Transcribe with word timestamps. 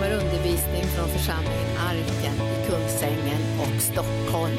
kommer 0.00 0.14
undervisning 0.14 0.82
från 0.82 1.08
församlingen 1.08 1.76
Arken 1.78 2.34
i 2.34 2.70
Kungsängen 2.70 3.40
och 3.60 3.82
Stockholm. 3.82 4.56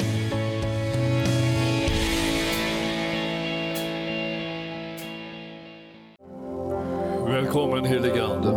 Välkommen 7.26 7.84
helige 7.84 8.24
Ande. 8.24 8.48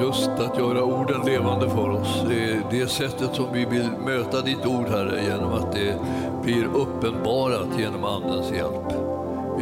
Just 0.00 0.28
att 0.28 0.58
göra 0.58 0.84
orden 0.84 1.20
levande 1.26 1.70
för 1.70 1.90
oss. 1.90 2.24
Det 2.28 2.50
är 2.50 2.62
det 2.70 2.86
sättet 2.86 3.34
som 3.34 3.52
vi 3.52 3.64
vill 3.64 3.90
möta 4.06 4.40
ditt 4.40 4.66
ord, 4.66 4.88
Herre, 4.88 5.24
genom 5.24 5.52
att 5.52 5.72
det 5.72 5.98
blir 6.42 6.64
uppenbarat 6.64 7.68
genom 7.78 8.04
Andens 8.04 8.52
hjälp. 8.52 9.01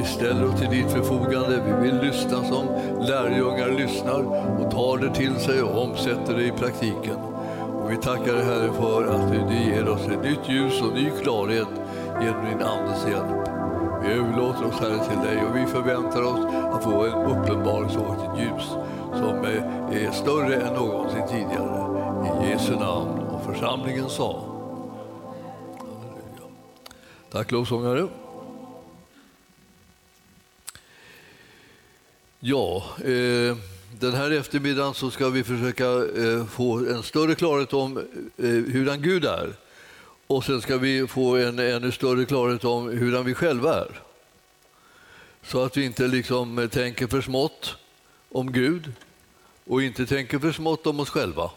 Vi 0.00 0.06
ställer 0.06 0.48
oss 0.48 0.60
till 0.60 0.70
ditt 0.70 0.90
förfogande. 0.90 1.62
Vi 1.66 1.86
vill 1.86 2.00
lyssna 2.00 2.44
som 2.44 2.66
lärjungar 3.00 3.68
lyssnar 3.68 4.20
och 4.60 4.70
tar 4.70 4.98
det 4.98 5.14
till 5.14 5.36
sig 5.36 5.62
och 5.62 5.82
omsätter 5.82 6.34
det 6.34 6.44
i 6.44 6.50
praktiken. 6.50 7.16
Och 7.74 7.90
vi 7.90 7.96
tackar 7.96 8.34
dig, 8.34 8.44
Herre, 8.44 8.72
för 8.72 9.04
att 9.06 9.32
du 9.32 9.54
ger 9.56 9.88
oss 9.88 10.00
ett 10.06 10.22
nytt 10.22 10.48
ljus 10.48 10.82
och 10.82 10.92
ny 10.94 11.10
klarhet 11.22 11.68
genom 12.20 12.44
din 12.44 12.62
Andes 12.62 13.06
hjälp. 13.08 13.48
Vi 14.02 14.12
överlåter 14.12 14.66
oss 14.66 14.80
Herre 14.80 15.04
till 15.08 15.18
dig 15.18 15.44
och 15.46 15.56
vi 15.56 15.66
förväntar 15.66 16.22
oss 16.22 16.54
att 16.72 16.84
få 16.84 17.06
en 17.06 17.12
uppenbarelse 17.12 17.98
och 17.98 18.14
ett 18.14 18.40
ljus 18.40 18.68
som 19.12 19.44
är 19.92 20.10
större 20.12 20.54
än 20.54 20.74
någonsin 20.74 21.22
tidigare. 21.28 22.44
I 22.44 22.50
Jesu 22.50 22.72
namn 22.72 23.20
och 23.20 23.42
församlingen 23.42 24.08
sa. 24.08 24.42
Tack 27.32 27.50
lovsångare. 27.50 28.08
Ja, 32.42 32.84
eh, 32.98 33.56
den 33.98 34.12
här 34.14 34.30
eftermiddagen 34.30 34.94
så 34.94 35.10
ska 35.10 35.28
vi 35.28 35.44
försöka 35.44 35.84
eh, 35.84 36.46
få 36.46 36.78
en 36.78 37.02
större 37.02 37.34
klarhet 37.34 37.72
om 37.72 37.98
eh, 38.36 38.48
hurdan 38.48 39.02
Gud 39.02 39.24
är. 39.24 39.52
Och 40.26 40.44
sen 40.44 40.60
ska 40.60 40.78
vi 40.78 41.06
få 41.06 41.36
en 41.36 41.58
ännu 41.58 41.92
större 41.92 42.24
klarhet 42.24 42.64
om 42.64 42.88
hur 42.88 43.22
vi 43.22 43.34
själva 43.34 43.74
är. 43.74 44.00
Så 45.42 45.64
att 45.64 45.76
vi 45.76 45.84
inte 45.84 46.08
liksom 46.08 46.58
eh, 46.58 46.68
tänker 46.68 47.06
för 47.06 47.20
smått 47.20 47.76
om 48.28 48.52
Gud 48.52 48.92
och 49.64 49.82
inte 49.82 50.06
tänker 50.06 50.38
för 50.38 50.52
smått 50.52 50.86
om 50.86 51.00
oss 51.00 51.10
själva. 51.10 51.50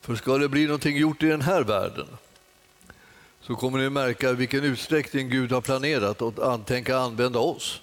För 0.00 0.16
ska 0.16 0.38
det 0.38 0.48
bli 0.48 0.64
någonting 0.64 0.96
gjort 0.96 1.22
i 1.22 1.26
den 1.26 1.42
här 1.42 1.62
världen 1.64 2.06
så 3.40 3.54
kommer 3.54 3.78
ni 3.78 3.90
märka 3.90 4.32
vilken 4.32 4.64
utsträckning 4.64 5.28
Gud 5.28 5.52
har 5.52 5.60
planerat 5.60 6.22
att 6.22 6.66
tänka 6.66 6.98
använda 6.98 7.38
oss. 7.38 7.80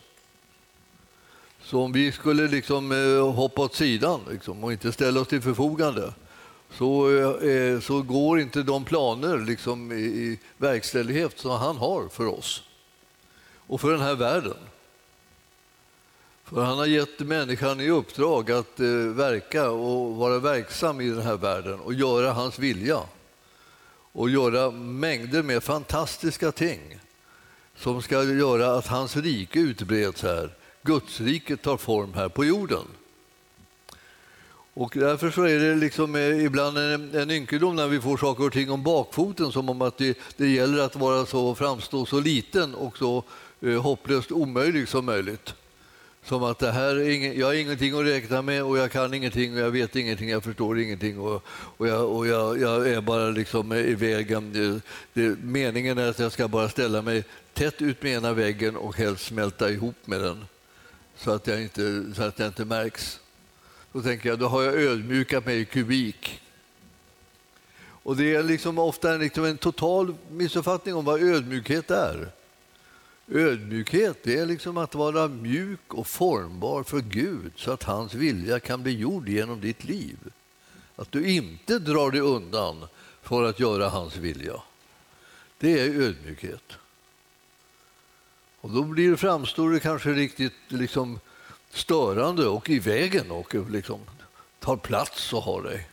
Så 1.65 1.81
om 1.81 1.91
vi 1.91 2.11
skulle 2.11 2.47
liksom 2.47 2.91
eh, 2.91 3.33
hoppa 3.33 3.61
åt 3.61 3.75
sidan 3.75 4.21
liksom, 4.31 4.63
och 4.63 4.71
inte 4.71 4.91
ställa 4.91 5.19
oss 5.19 5.27
till 5.27 5.41
förfogande 5.41 6.13
så, 6.71 7.17
eh, 7.17 7.49
eh, 7.49 7.79
så 7.79 8.01
går 8.01 8.39
inte 8.39 8.63
de 8.63 8.85
planer 8.85 9.37
liksom, 9.37 9.91
i, 9.91 10.39
verkställighet 10.57 11.39
som 11.39 11.51
han 11.51 11.77
har 11.77 12.07
för 12.07 12.25
oss 12.25 12.63
och 13.67 13.81
för 13.81 13.91
den 13.91 14.01
här 14.01 14.15
världen. 14.15 14.57
För 16.43 16.63
han 16.63 16.77
har 16.77 16.85
gett 16.85 17.19
människan 17.19 17.81
i 17.81 17.89
uppdrag 17.89 18.51
att 18.51 18.79
verka 19.13 19.69
och 19.69 20.15
vara 20.15 20.39
verksam 20.39 21.01
i 21.01 21.09
den 21.09 21.21
här 21.21 21.37
världen 21.37 21.79
och 21.79 21.93
göra 21.93 22.31
hans 22.31 22.59
vilja. 22.59 22.99
Och 24.11 24.29
göra 24.29 24.71
mängder 24.71 25.43
med 25.43 25.63
fantastiska 25.63 26.51
ting 26.51 26.99
som 27.75 28.01
ska 28.01 28.23
göra 28.23 28.77
att 28.77 28.87
hans 28.87 29.15
rike 29.15 29.59
utbreds 29.59 30.23
här. 30.23 30.49
Gudsriket 30.85 31.61
tar 31.61 31.77
form 31.77 32.13
här 32.13 32.29
på 32.29 32.45
jorden. 32.45 32.85
Och 34.73 34.93
därför 34.95 35.31
så 35.31 35.43
är 35.43 35.59
det 35.59 35.75
liksom 35.75 36.15
eh, 36.15 36.45
ibland 36.45 36.77
en, 36.77 37.15
en 37.15 37.31
ynkedom 37.31 37.75
när 37.75 37.87
vi 37.87 38.01
får 38.01 38.17
saker 38.17 38.45
och 38.45 38.53
ting 38.53 38.71
om 38.71 38.83
bakfoten 38.83 39.51
som 39.51 39.69
om 39.69 39.81
att 39.81 39.97
det, 39.97 40.17
det 40.37 40.47
gäller 40.47 40.83
att 40.83 40.95
vara 40.95 41.25
så, 41.25 41.55
framstå 41.55 42.05
så 42.05 42.19
liten 42.19 42.75
och 42.75 42.97
så 42.97 43.23
eh, 43.61 43.81
hopplöst 43.81 44.31
omöjlig 44.31 44.87
som 44.87 45.05
möjligt. 45.05 45.53
Som 46.23 46.43
att 46.43 46.59
det 46.59 46.71
här 46.71 46.95
är 46.95 47.09
ingen, 47.09 47.39
jag 47.39 47.47
har 47.47 47.53
ingenting 47.53 47.99
att 47.99 48.05
räkna 48.05 48.41
med 48.41 48.63
och 48.63 48.77
jag 48.77 48.91
kan 48.91 49.13
ingenting 49.13 49.53
och 49.53 49.59
jag 49.59 49.71
vet 49.71 49.95
ingenting, 49.95 50.29
jag 50.29 50.43
förstår 50.43 50.79
ingenting 50.79 51.19
och, 51.19 51.43
och, 51.49 51.87
jag, 51.87 52.09
och 52.09 52.27
jag, 52.27 52.61
jag 52.61 52.87
är 52.87 53.01
bara 53.01 53.29
liksom 53.29 53.71
eh, 53.71 53.79
i 53.79 53.95
vägen. 53.95 54.53
Det, 54.53 54.81
det, 55.13 55.37
meningen 55.43 55.97
är 55.97 56.09
att 56.09 56.19
jag 56.19 56.31
ska 56.31 56.47
bara 56.47 56.69
ställa 56.69 57.01
mig 57.01 57.23
tätt 57.53 57.81
ut 57.81 58.03
med 58.03 58.11
ena 58.11 58.33
väggen 58.33 58.75
och 58.75 58.97
helst 58.97 59.25
smälta 59.25 59.69
ihop 59.69 59.95
med 60.05 60.21
den 60.21 60.45
så 61.17 61.31
att 61.31 61.47
jag 61.47 61.61
inte, 61.61 62.05
så 62.15 62.23
att 62.23 62.39
jag 62.39 62.47
inte 62.47 62.65
märks. 62.65 63.19
Då 63.91 64.01
tänker 64.01 64.29
jag, 64.29 64.39
då 64.39 64.47
har 64.47 64.63
jag 64.63 64.75
ödmjukat 64.75 65.45
mig 65.45 65.59
i 65.59 65.65
kubik. 65.65 66.41
Och 67.77 68.15
det 68.15 68.35
är 68.35 68.43
liksom 68.43 68.79
ofta 68.79 69.13
en, 69.13 69.19
liksom 69.19 69.45
en 69.45 69.57
total 69.57 70.15
missuppfattning 70.31 70.95
om 70.95 71.05
vad 71.05 71.23
ödmjukhet 71.23 71.91
är. 71.91 72.31
Ödmjukhet 73.27 74.23
det 74.23 74.37
är 74.37 74.45
liksom 74.45 74.77
att 74.77 74.95
vara 74.95 75.27
mjuk 75.27 75.93
och 75.93 76.07
formbar 76.07 76.83
för 76.83 76.99
Gud 76.99 77.51
så 77.55 77.71
att 77.71 77.83
hans 77.83 78.13
vilja 78.13 78.59
kan 78.59 78.83
bli 78.83 78.91
gjord 78.97 79.29
genom 79.29 79.61
ditt 79.61 79.83
liv. 79.83 80.17
Att 80.95 81.11
du 81.11 81.27
inte 81.27 81.79
drar 81.79 82.11
dig 82.11 82.21
undan 82.21 82.87
för 83.21 83.43
att 83.43 83.59
göra 83.59 83.89
hans 83.89 84.15
vilja. 84.15 84.61
Det 85.57 85.79
är 85.79 86.01
ödmjukhet. 86.01 86.73
Och 88.65 88.71
då 88.71 88.83
blir 88.83 89.11
det, 89.11 89.17
framstår 89.17 89.71
det 89.71 89.79
kanske 89.79 90.09
riktigt 90.09 90.53
liksom 90.67 91.19
störande 91.69 92.47
och 92.47 92.69
i 92.69 92.79
vägen 92.79 93.31
och 93.31 93.55
liksom 93.69 93.99
tar 94.59 94.77
plats 94.77 95.33
och 95.33 95.43
har 95.43 95.63
dig. 95.63 95.89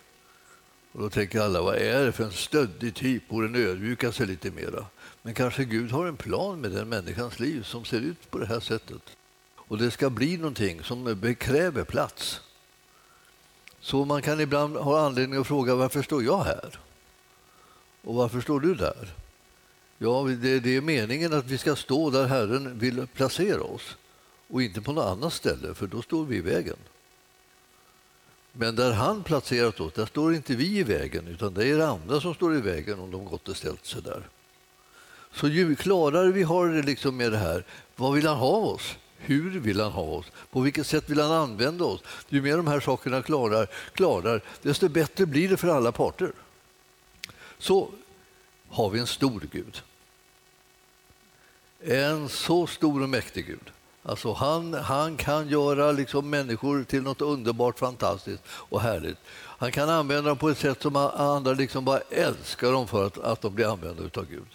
Och 0.93 1.01
då 1.01 1.11
tänker 1.11 1.41
alla, 1.41 1.63
vad 1.63 1.77
är 1.77 2.05
det 2.05 2.13
för 2.13 2.25
en 2.25 2.33
stöddig 2.33 2.95
typ? 2.95 3.29
Borde 3.29 3.49
den 3.49 3.69
ödmjuka 3.69 4.13
sig 4.13 4.27
lite 4.27 4.51
mera? 4.51 4.87
Men 5.23 5.35
kanske 5.35 5.65
Gud 5.65 5.91
har 5.91 6.07
en 6.07 6.17
plan 6.17 6.61
med 6.61 6.71
den 6.71 6.89
människans 6.89 7.39
liv 7.39 7.63
som 7.63 7.85
ser 7.85 8.01
ut 8.01 8.31
på 8.31 8.39
det 8.39 8.47
här 8.47 8.61
sättet. 8.61 9.03
Och 9.57 9.79
det 9.79 9.91
ska 9.91 10.11
bli 10.11 10.37
någonting 10.37 10.83
som 10.83 11.35
kräver 11.39 11.85
plats. 11.85 12.41
Så 13.81 14.05
man 14.05 14.23
kan 14.23 14.41
ibland 14.41 14.77
ha 14.77 15.07
anledning 15.07 15.41
att 15.41 15.47
fråga 15.47 15.75
varför 15.75 16.03
står 16.03 16.23
jag 16.23 16.45
här? 16.45 16.79
Och 18.03 18.15
varför 18.15 18.41
står 18.41 18.61
du 18.61 18.75
där? 18.75 19.22
Ja, 20.03 20.23
det, 20.41 20.61
det 20.61 20.77
är 20.77 20.81
meningen 20.81 21.33
att 21.33 21.47
vi 21.47 21.59
ska 21.59 21.77
stå 21.77 22.11
där 22.11 22.27
Herren 22.27 22.79
vill 22.79 23.07
placera 23.07 23.63
oss 23.63 23.97
och 24.49 24.63
inte 24.63 24.81
på 24.81 24.93
något 24.93 25.05
annat 25.05 25.33
ställe, 25.33 25.75
för 25.75 25.87
då 25.87 26.03
står 26.03 26.25
vi 26.25 26.37
i 26.37 26.41
vägen. 26.41 26.77
Men 28.53 28.77
där 28.77 28.93
han 28.93 29.23
placerat 29.23 29.81
oss, 29.81 29.93
där 29.93 30.07
står 30.07 30.35
inte 30.35 30.55
vi 30.55 30.79
i 30.79 30.83
vägen, 30.83 31.29
utan 31.29 31.55
det 31.55 31.67
är 31.67 31.79
det 31.79 31.89
andra 31.89 32.21
som 32.21 32.35
står 32.35 32.57
i 32.57 32.61
vägen 32.61 33.01
om 33.01 33.11
de 33.11 33.25
gått 33.25 33.49
och 33.49 33.57
ställt 33.57 33.87
sig 33.87 34.03
där. 34.03 34.29
Så 35.33 35.49
ju 35.49 35.77
klarare 35.77 36.33
vi 36.33 36.43
har 36.43 36.69
det 36.69 36.83
liksom 36.83 37.17
med 37.17 37.33
det 37.33 37.39
här, 37.39 37.65
vad 37.97 38.15
vill 38.15 38.27
han 38.27 38.37
ha 38.37 38.57
oss? 38.57 38.97
Hur 39.17 39.61
vill 39.61 39.81
han 39.81 39.93
ha 39.93 40.03
oss? 40.03 40.27
På 40.51 40.61
vilket 40.61 40.87
sätt 40.87 41.11
vill 41.11 41.21
han 41.21 41.33
använda 41.33 41.85
oss? 41.85 42.01
Ju 42.29 42.43
mer 42.43 42.57
de 42.57 42.67
här 42.67 42.81
sakerna 42.81 43.23
klarar, 43.23 43.67
klarar 43.93 44.43
desto 44.63 44.89
bättre 44.89 45.27
blir 45.27 45.49
det 45.49 45.57
för 45.57 45.69
alla 45.69 45.93
parter. 45.93 46.33
Så 47.59 47.91
har 48.69 48.91
vi 48.91 49.01
en 49.01 49.07
stor 49.07 49.43
Gud. 49.53 49.83
En 51.85 52.29
så 52.29 52.67
stor 52.67 53.03
och 53.03 53.09
mäktig 53.09 53.47
Gud. 53.47 53.73
Alltså 54.03 54.33
han, 54.33 54.75
han 54.75 55.17
kan 55.17 55.49
göra 55.49 55.93
liksom 55.93 56.31
människor 56.31 56.85
till 56.85 57.03
något 57.03 57.21
underbart, 57.21 57.79
fantastiskt 57.79 58.43
och 58.49 58.81
härligt. 58.81 59.19
Han 59.35 59.73
kan 59.73 59.91
använda 59.91 60.29
dem 60.29 60.39
på 60.39 60.49
ett 60.49 60.59
sätt 60.59 60.83
som 60.83 60.97
andra 60.97 61.53
liksom 61.53 61.85
bara 61.85 62.01
älskar 62.11 62.73
dem 62.73 62.89
för 62.89 63.07
att, 63.07 63.19
att 63.19 63.41
de 63.41 63.55
blir 63.55 63.73
använda 63.73 64.03
av 64.03 64.27
Gud. 64.31 64.47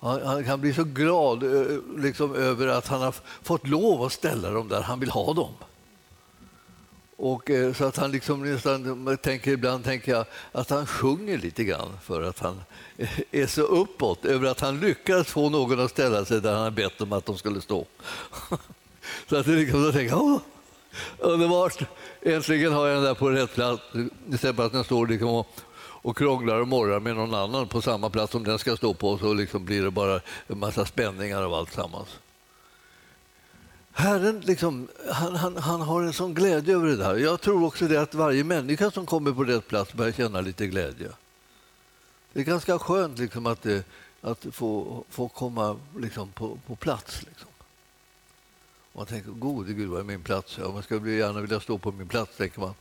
Han, 0.00 0.26
han, 0.26 0.44
kan 0.44 0.60
bli 0.60 0.74
så 0.74 0.84
glad 0.84 1.44
liksom, 1.98 2.34
över 2.34 2.66
att 2.66 2.86
han 2.86 3.02
har 3.02 3.14
fått 3.42 3.66
lov 3.68 4.02
att 4.02 4.12
ställa 4.12 4.50
dem 4.50 4.68
där 4.68 4.80
han 4.82 5.00
vill 5.00 5.10
ha 5.10 5.32
dem. 5.32 5.52
Och, 7.24 7.50
eh, 7.50 7.72
så 7.72 7.84
att 7.84 7.96
han 7.96 8.10
liksom 8.10 8.52
nästan 8.52 9.18
tänker, 9.22 9.50
ibland 9.50 9.84
tänker 9.84 10.12
jag 10.12 10.24
att 10.52 10.70
han 10.70 10.86
sjunger 10.86 11.38
lite 11.38 11.64
grann 11.64 11.98
för 12.02 12.22
att 12.22 12.38
han 12.38 12.62
är 13.30 13.46
så 13.46 13.62
uppåt 13.62 14.24
över 14.24 14.48
att 14.48 14.60
han 14.60 14.80
lyckats 14.80 15.30
få 15.30 15.50
någon 15.50 15.80
att 15.80 15.90
ställa 15.90 16.24
sig 16.24 16.40
där 16.40 16.54
han 16.54 16.74
bett 16.74 17.00
om 17.00 17.12
att 17.12 17.26
de 17.26 17.38
skulle 17.38 17.60
stå. 17.60 17.86
så 19.28 19.36
att 19.36 19.46
det 19.46 19.52
liksom, 19.52 19.82
då 19.82 19.92
tänker 19.92 20.16
jag, 20.16 20.40
underbart, 21.18 21.82
äntligen 22.22 22.72
har 22.72 22.86
jag 22.86 22.96
den 22.96 23.04
där 23.04 23.14
på 23.14 23.30
rätt 23.30 23.54
plats 23.54 23.82
istället 24.32 24.56
för 24.56 24.66
att 24.66 24.72
den 24.72 24.84
står 24.84 25.06
liksom 25.06 25.28
och, 25.28 25.48
och 25.76 26.16
krånglar 26.16 26.60
och 26.60 26.68
morrar 26.68 27.00
med 27.00 27.16
någon 27.16 27.34
annan 27.34 27.68
på 27.68 27.82
samma 27.82 28.10
plats 28.10 28.32
som 28.32 28.44
den 28.44 28.58
ska 28.58 28.76
stå 28.76 28.94
på 28.94 29.18
så 29.18 29.34
liksom 29.34 29.64
blir 29.64 29.82
det 29.82 29.90
bara 29.90 30.20
en 30.46 30.58
massa 30.58 30.84
spänningar 30.84 31.42
av 31.42 31.54
allt 31.54 31.72
sammans. 31.72 32.08
Herren 33.96 34.40
liksom, 34.40 34.88
han, 35.10 35.36
han, 35.36 35.56
han, 35.56 35.80
har 35.80 36.02
en 36.02 36.12
sån 36.12 36.34
glädje 36.34 36.74
över 36.74 36.86
det 36.86 36.96
där. 36.96 37.16
Jag 37.16 37.40
tror 37.40 37.66
också 37.66 37.88
det 37.88 37.96
att 37.96 38.14
varje 38.14 38.44
människa 38.44 38.90
som 38.90 39.06
kommer 39.06 39.32
på 39.32 39.44
rätt 39.44 39.68
plats 39.68 39.92
börjar 39.92 40.12
känna 40.12 40.40
lite 40.40 40.66
glädje. 40.66 41.08
Det 42.32 42.40
är 42.40 42.44
ganska 42.44 42.78
skönt 42.78 43.18
liksom 43.18 43.46
att, 43.46 43.62
det, 43.62 43.84
att 44.20 44.46
få, 44.52 45.04
få 45.08 45.28
komma 45.28 45.76
liksom 45.98 46.28
på, 46.28 46.58
på 46.66 46.76
plats. 46.76 47.22
Liksom. 47.22 47.48
Man 48.92 49.06
tänker, 49.06 49.30
gode 49.30 49.72
Gud, 49.72 49.88
vad 49.88 50.00
är 50.00 50.04
min 50.04 50.22
plats? 50.22 50.58
Ja, 50.60 50.72
man 50.72 50.82
skulle 50.82 51.10
gärna 51.10 51.40
vilja 51.40 51.60
stå 51.60 51.78
på 51.78 51.92
min 51.92 52.08
plats, 52.08 52.36
tänker 52.36 52.60
man. 52.60 52.74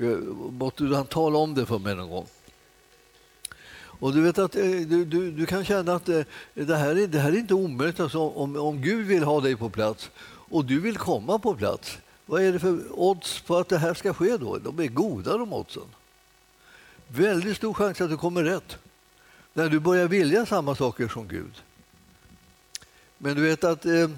Eh, 0.00 0.18
Måtte 0.50 0.84
han 0.84 1.06
tala 1.06 1.38
om 1.38 1.54
det 1.54 1.66
för 1.66 1.78
mig 1.78 1.94
någon 1.94 2.10
gång? 2.10 2.26
Och 3.78 4.14
du 4.14 4.20
vet 4.20 4.38
att 4.38 4.56
eh, 4.56 4.62
du, 4.62 5.04
du, 5.04 5.30
du 5.30 5.46
kan 5.46 5.64
känna 5.64 5.94
att 5.94 6.04
det, 6.04 6.24
det, 6.54 6.76
här 6.76 6.96
är, 6.96 7.06
det 7.06 7.18
här 7.18 7.32
är 7.32 7.36
inte 7.36 7.54
omöjligt. 7.54 8.00
Alltså, 8.00 8.18
om, 8.18 8.56
om 8.56 8.82
Gud 8.82 9.06
vill 9.06 9.22
ha 9.22 9.40
dig 9.40 9.56
på 9.56 9.70
plats 9.70 10.10
och 10.50 10.64
du 10.64 10.80
vill 10.80 10.96
komma 10.96 11.38
på 11.38 11.54
plats, 11.54 11.98
vad 12.26 12.42
är 12.42 12.52
det 12.52 12.58
för 12.58 13.00
odds 13.00 13.40
på 13.40 13.56
att 13.56 13.68
det 13.68 13.78
här 13.78 13.94
ska 13.94 14.14
ske 14.14 14.36
då? 14.36 14.58
De 14.58 14.78
är 14.78 14.86
goda 14.86 15.36
de 15.38 15.52
oddsen. 15.52 15.82
Väldigt 17.08 17.56
stor 17.56 17.74
chans 17.74 18.00
att 18.00 18.10
du 18.10 18.16
kommer 18.16 18.44
rätt 18.44 18.78
när 19.52 19.68
du 19.68 19.80
börjar 19.80 20.08
vilja 20.08 20.46
samma 20.46 20.74
saker 20.74 21.08
som 21.08 21.28
Gud. 21.28 21.62
Men 23.18 23.36
du 23.36 23.42
vet 23.42 23.64
att 23.64 23.86
eh, 23.86 23.92
eh 23.92 24.08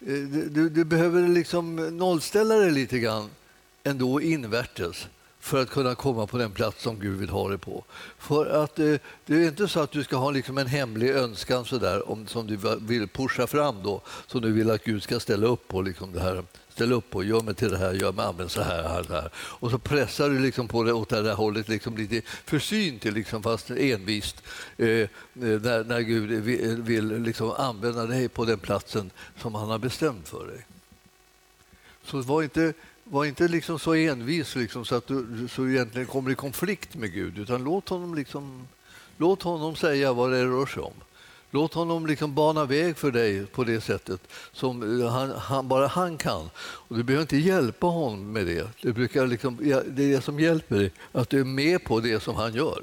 du, 0.00 0.68
du, 0.68 0.84
behöver 0.84 1.28
liksom 1.28 1.76
nollställa 1.98 2.54
dig 2.54 2.70
lite 2.70 2.98
grann 2.98 3.30
ändå 3.82 4.20
invärtes 4.20 5.08
för 5.44 5.62
att 5.62 5.70
kunna 5.70 5.94
komma 5.94 6.26
på 6.26 6.38
den 6.38 6.50
plats 6.50 6.82
som 6.82 7.00
Gud 7.00 7.18
vill 7.18 7.28
ha 7.28 7.48
dig 7.48 7.58
på. 7.58 7.84
För 8.18 8.46
att 8.46 8.78
eh, 8.78 8.94
Det 9.26 9.34
är 9.34 9.48
inte 9.48 9.68
så 9.68 9.80
att 9.80 9.90
du 9.90 10.04
ska 10.04 10.16
ha 10.16 10.30
liksom 10.30 10.58
en 10.58 10.66
hemlig 10.66 11.10
önskan 11.10 11.64
så 11.64 11.78
där, 11.78 12.10
om, 12.10 12.26
som 12.26 12.46
du 12.46 12.58
vill 12.80 13.08
pusha 13.08 13.46
fram 13.46 13.82
då, 13.82 14.00
som 14.26 14.40
du 14.40 14.52
vill 14.52 14.70
att 14.70 14.84
Gud 14.84 15.02
ska 15.02 15.20
ställa 15.20 15.46
upp 15.46 15.68
på. 15.68 15.82
Liksom 15.82 16.12
det 16.12 16.20
här 16.20 16.44
ställ 16.68 16.92
upp 16.92 17.16
och 17.16 17.24
gör 17.24 17.40
mig 17.40 17.54
till 17.54 17.70
det 17.70 17.78
här, 17.78 17.92
gör 17.92 18.12
mig 18.12 18.24
använd 18.24 18.50
så 18.50 18.62
här, 18.62 18.82
här, 18.82 19.04
här. 19.08 19.30
Och 19.36 19.70
så 19.70 19.78
pressar 19.78 20.30
du 20.30 20.38
liksom 20.38 20.68
på 20.68 20.82
det 20.82 20.92
åt 20.92 21.08
det 21.08 21.22
här 21.22 21.34
hållet, 21.34 21.68
liksom 21.68 21.96
lite 21.96 22.20
försynt 22.44 23.04
liksom, 23.04 23.42
fast 23.42 23.70
envist, 23.70 24.42
eh, 24.76 24.88
eh 24.88 25.08
när, 25.32 25.84
när 25.84 26.00
Gud 26.00 26.30
vill, 26.30 26.82
vill 26.82 27.22
liksom 27.22 27.50
använda 27.50 28.06
dig 28.06 28.28
på 28.28 28.44
den 28.44 28.58
platsen 28.58 29.10
som 29.38 29.54
han 29.54 29.68
har 29.68 29.78
bestämt 29.78 30.28
för 30.28 30.46
dig. 30.46 30.66
Så 32.04 32.20
var 32.20 32.42
inte, 32.42 32.72
var 33.04 33.24
inte 33.24 33.48
liksom 33.48 33.78
så 33.78 33.94
envis 33.94 34.56
liksom, 34.56 34.84
så 34.84 34.94
att 34.94 35.06
du 35.06 35.48
så 35.50 35.68
egentligen 35.68 36.06
kommer 36.06 36.30
i 36.30 36.34
konflikt 36.34 36.94
med 36.94 37.12
Gud, 37.12 37.38
utan 37.38 37.64
låt 37.64 37.88
honom, 37.88 38.14
liksom, 38.14 38.68
låt 39.16 39.42
honom 39.42 39.76
säga 39.76 40.12
vad 40.12 40.32
det 40.32 40.44
rör 40.44 40.66
sig 40.66 40.82
om. 40.82 40.92
Låt 41.50 41.74
honom 41.74 42.06
liksom 42.06 42.34
bana 42.34 42.64
väg 42.64 42.96
för 42.96 43.10
dig 43.10 43.46
på 43.46 43.64
det 43.64 43.80
sättet 43.80 44.20
som 44.52 45.00
eh, 45.00 45.08
han, 45.08 45.30
han, 45.30 45.68
bara 45.68 45.86
han 45.86 46.16
kan. 46.16 46.50
Och 46.56 46.96
du 46.96 47.02
behöver 47.02 47.22
inte 47.22 47.36
hjälpa 47.36 47.86
honom 47.86 48.32
med 48.32 48.46
det. 48.46 48.68
Det, 48.82 48.92
brukar 48.92 49.26
liksom, 49.26 49.56
det 49.60 49.70
är 49.72 49.84
det 50.14 50.24
som 50.24 50.40
hjälper 50.40 50.76
dig, 50.76 50.92
att 51.12 51.30
du 51.30 51.40
är 51.40 51.44
med 51.44 51.84
på 51.84 52.00
det 52.00 52.20
som 52.20 52.36
han 52.36 52.54
gör. 52.54 52.82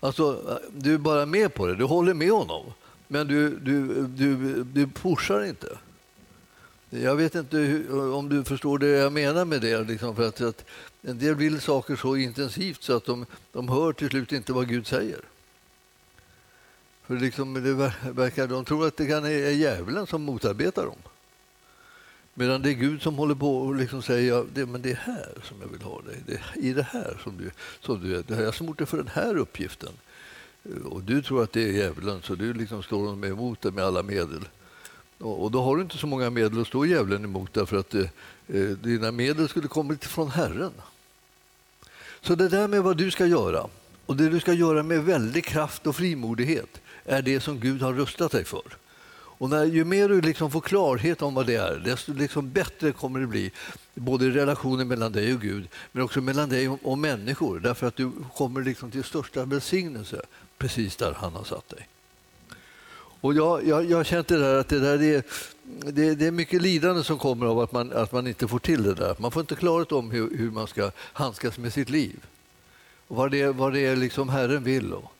Alltså, 0.00 0.58
du 0.72 0.94
är 0.94 0.98
bara 0.98 1.26
med 1.26 1.54
på 1.54 1.66
det, 1.66 1.74
du 1.74 1.84
håller 1.84 2.14
med 2.14 2.30
honom. 2.30 2.64
Men 3.08 3.26
du, 3.26 3.58
du, 3.58 4.06
du, 4.06 4.64
du 4.64 4.86
pushar 4.86 5.44
inte. 5.44 5.78
Jag 6.94 7.16
vet 7.16 7.34
inte 7.34 7.56
hur, 7.56 8.12
om 8.14 8.28
du 8.28 8.44
förstår 8.44 8.78
det 8.78 8.88
jag 8.88 9.12
menar 9.12 9.44
med 9.44 9.60
det. 9.60 9.82
Liksom 9.82 10.16
för 10.16 10.28
att, 10.28 10.40
att 10.40 10.64
en 11.02 11.18
del 11.18 11.34
vill 11.34 11.60
saker 11.60 11.96
så 11.96 12.16
intensivt 12.16 12.82
så 12.82 12.96
att 12.96 13.04
de, 13.04 13.26
de 13.52 13.68
hör 13.68 13.92
till 13.92 14.08
slut 14.08 14.32
inte 14.32 14.52
vad 14.52 14.68
Gud 14.68 14.86
säger. 14.86 15.20
För 17.06 17.16
liksom, 17.16 17.54
det 17.54 17.74
verkar, 18.12 18.46
de 18.46 18.64
tror 18.64 18.86
att 18.86 18.96
det 18.96 19.06
kan 19.06 19.24
är 19.24 19.50
djävulen 19.50 20.06
som 20.06 20.22
motarbetar 20.22 20.84
dem. 20.84 20.98
Medan 22.34 22.62
det 22.62 22.70
är 22.70 22.74
Gud 22.74 23.02
som 23.02 23.14
håller 23.14 23.34
på 23.34 23.56
och 23.58 23.74
liksom 23.74 24.02
säger 24.02 24.28
ja, 24.28 24.44
det, 24.54 24.66
men 24.66 24.82
det 24.82 24.90
är 24.90 24.96
här 24.96 25.32
som 25.42 25.56
jag 25.60 25.68
vill 25.68 25.82
ha 25.82 26.00
dig. 26.00 26.16
Det 26.26 26.32
är 26.32 26.42
I 26.54 26.72
det 26.72 26.86
här 26.90 27.20
som 27.24 27.36
du, 27.36 27.50
som 27.80 28.00
du 28.00 28.16
är. 28.16 28.22
Det 28.26 28.34
har 28.34 28.42
jag 28.42 28.54
som 28.54 28.74
dig 28.74 28.86
för 28.86 28.96
den 28.96 29.10
här 29.12 29.36
uppgiften. 29.36 29.92
Och 30.84 31.02
du 31.02 31.22
tror 31.22 31.42
att 31.42 31.52
det 31.52 31.62
är 31.62 31.72
djävulen, 31.72 32.22
så 32.22 32.34
du 32.34 32.52
liksom 32.52 32.82
står 32.82 32.98
honom 32.98 33.24
emot 33.24 33.60
det 33.60 33.70
med 33.70 33.84
alla 33.84 34.02
medel. 34.02 34.44
Och, 35.22 35.50
då 35.50 35.62
har 35.62 35.76
du 35.76 35.82
inte 35.82 35.98
så 35.98 36.06
många 36.06 36.30
medel 36.30 36.60
att 36.60 36.66
stå 36.66 36.86
djävulen 36.86 37.24
emot 37.24 37.54
därför 37.54 37.76
att 37.76 37.94
eh, 37.94 38.00
eh 38.48 38.68
dina 38.68 39.12
medel 39.12 39.48
skulle 39.48 39.68
kommit 39.68 40.04
från 40.04 40.30
Herren. 40.30 40.72
Så 42.20 42.34
det 42.34 42.48
där 42.48 42.68
med 42.68 42.82
vad 42.82 42.96
du 42.96 43.10
ska 43.10 43.26
göra, 43.26 43.66
och 44.06 44.16
det 44.16 44.28
du 44.28 44.40
ska 44.40 44.52
göra 44.52 44.82
med 44.82 45.04
väldig 45.04 45.44
kraft 45.44 45.86
och 45.86 45.96
frimodighet, 45.96 46.80
är 47.04 47.22
det 47.22 47.40
som 47.40 47.60
Gud 47.60 47.82
har 47.82 47.92
rustat 47.92 48.32
dig 48.32 48.44
för. 48.44 48.76
Och 49.42 49.50
när, 49.50 49.64
ju 49.64 49.84
mer 49.84 50.08
du 50.08 50.20
liksom 50.20 50.50
får 50.50 50.60
klarhet 50.60 51.22
om 51.22 51.34
vad 51.34 51.46
det 51.46 51.54
är, 51.54 51.82
desto 51.84 52.12
liksom 52.12 52.50
bättre 52.50 52.92
kommer 52.92 53.20
det 53.20 53.26
bli. 53.26 53.50
Både 53.94 54.24
i 54.24 54.30
relationen 54.30 54.88
mellan 54.88 55.12
dig 55.12 55.34
och 55.34 55.40
Gud, 55.40 55.68
men 55.92 56.02
också 56.02 56.20
mellan 56.20 56.48
dig 56.48 56.68
och, 56.68 56.78
och 56.82 56.98
människor. 56.98 57.60
Därför 57.60 57.86
att 57.86 57.96
du 57.96 58.10
kommer 58.36 58.62
liksom 58.62 58.90
till 58.90 59.04
största 59.04 59.44
välsignelse 59.44 60.22
precis 60.58 60.96
där 60.96 61.12
han 61.12 61.32
har 61.32 61.44
satt 61.44 61.68
dig. 61.68 61.88
Och 63.22 63.34
jag, 63.34 63.66
jag, 63.66 63.90
jag 63.90 63.96
har 63.96 64.04
känt 64.04 64.28
det 64.28 64.38
där 64.38 64.58
att 64.58 64.68
det, 64.68 64.80
där 64.80 65.02
är, 65.02 65.22
det, 65.92 66.14
det, 66.14 66.26
är 66.26 66.30
mycket 66.30 66.62
lidande 66.62 67.04
som 67.04 67.18
kommer 67.18 67.46
av 67.46 67.60
att 67.60 67.72
man, 67.72 67.92
att 67.92 68.12
man 68.12 68.26
inte 68.26 68.48
får 68.48 68.58
till 68.58 68.82
det 68.82 68.94
där. 68.94 69.16
Man 69.18 69.30
får 69.30 69.40
inte 69.40 69.54
klarhet 69.54 69.92
om 69.92 70.10
hur, 70.10 70.36
hur 70.36 70.50
man 70.50 70.66
ska 70.66 70.90
handskas 70.96 71.58
med 71.58 71.72
sitt 71.72 71.90
liv. 71.90 72.26
Och 73.08 73.16
vad 73.16 73.30
det, 73.30 73.46
vad 73.46 73.72
det 73.72 73.80
är 73.80 73.96
liksom 73.96 74.28
Herren 74.28 74.64
vill. 74.64 74.92
Och. 74.92 75.12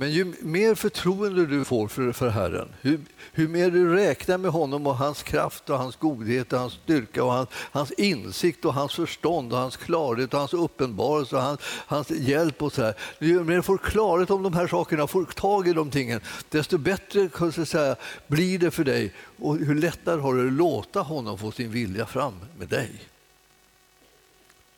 Men 0.00 0.10
ju 0.10 0.34
mer 0.40 0.74
förtroende 0.74 1.46
du 1.46 1.64
får 1.64 1.88
för, 1.88 2.12
för 2.12 2.28
Herren, 2.28 2.68
hur, 2.80 3.00
hur 3.32 3.48
mer 3.48 3.70
du 3.70 3.94
räknar 3.94 4.38
med 4.38 4.50
honom 4.50 4.86
och 4.86 4.96
hans 4.96 5.22
kraft 5.22 5.70
och 5.70 5.78
hans 5.78 5.96
godhet 5.96 6.52
och 6.52 6.58
hans 6.58 6.72
styrka 6.72 7.24
och 7.24 7.32
hans, 7.32 7.48
hans 7.52 7.90
insikt 7.90 8.64
och 8.64 8.74
hans 8.74 8.94
förstånd 8.94 9.52
och 9.52 9.58
hans 9.58 9.76
klarhet 9.76 10.34
och 10.34 10.38
hans 10.38 10.54
uppenbarelse 10.54 11.36
och 11.36 11.42
hans, 11.42 11.60
hans 11.64 12.10
hjälp 12.10 12.62
och 12.62 12.72
så 12.72 12.82
här. 12.82 12.94
Ju 13.18 13.44
mer 13.44 13.56
du 13.56 13.62
får 13.62 13.78
klarhet 13.78 14.30
om 14.30 14.42
de 14.42 14.54
här 14.54 14.66
sakerna, 14.66 15.06
får 15.06 15.24
tag 15.24 15.68
i 15.68 15.72
de 15.72 15.90
tingen, 15.90 16.20
desto 16.48 16.78
bättre 16.78 17.28
kan 17.28 17.52
säga, 17.52 17.96
blir 18.26 18.58
det 18.58 18.70
för 18.70 18.84
dig 18.84 19.12
och 19.38 19.56
hur 19.56 19.74
lättare 19.74 20.20
har 20.20 20.34
du 20.34 20.46
att 20.46 20.52
låta 20.52 21.00
honom 21.00 21.38
få 21.38 21.50
sin 21.50 21.70
vilja 21.70 22.06
fram 22.06 22.34
med 22.58 22.68
dig. 22.68 22.90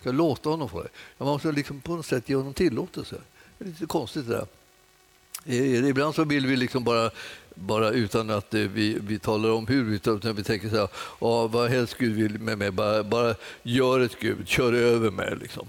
Ska 0.01 0.13
låta 0.13 0.51
honom 0.51 0.69
få 0.69 0.83
det. 0.83 0.89
Man 1.19 1.29
måste 1.29 1.53
liksom 1.53 1.81
på 1.81 1.97
något 1.97 2.07
sätt 2.07 2.29
ge 2.29 2.37
honom 2.37 2.55
tillåtelse. 2.55 3.17
Det 3.59 3.65
är 3.65 3.69
lite 3.69 3.87
konstigt 3.87 4.29
det 4.29 4.33
där. 4.33 4.47
Eh, 5.47 5.57
eh, 5.57 5.89
ibland 5.89 6.15
så 6.15 6.25
vill 6.25 6.47
vi 6.47 6.57
liksom 6.57 6.85
bara, 6.85 7.11
bara 7.55 7.91
utan 7.91 8.31
att 8.31 8.55
eh, 8.55 8.61
vi, 8.61 8.99
vi 9.01 9.19
talar 9.19 9.51
om 9.51 9.67
hur, 9.67 9.95
utan 9.95 10.35
vi 10.35 10.43
tänker 10.43 10.69
så 10.69 10.77
här, 10.77 10.89
vad 11.49 11.71
helst 11.71 11.99
Gud 11.99 12.13
vill 12.13 12.39
med 12.39 12.59
mig, 12.59 12.71
bara, 12.71 13.03
bara 13.03 13.35
gör 13.63 14.01
ett 14.01 14.19
Gud, 14.21 14.49
kör 14.49 14.73
över 14.73 15.11
mig. 15.11 15.37
Liksom. 15.41 15.69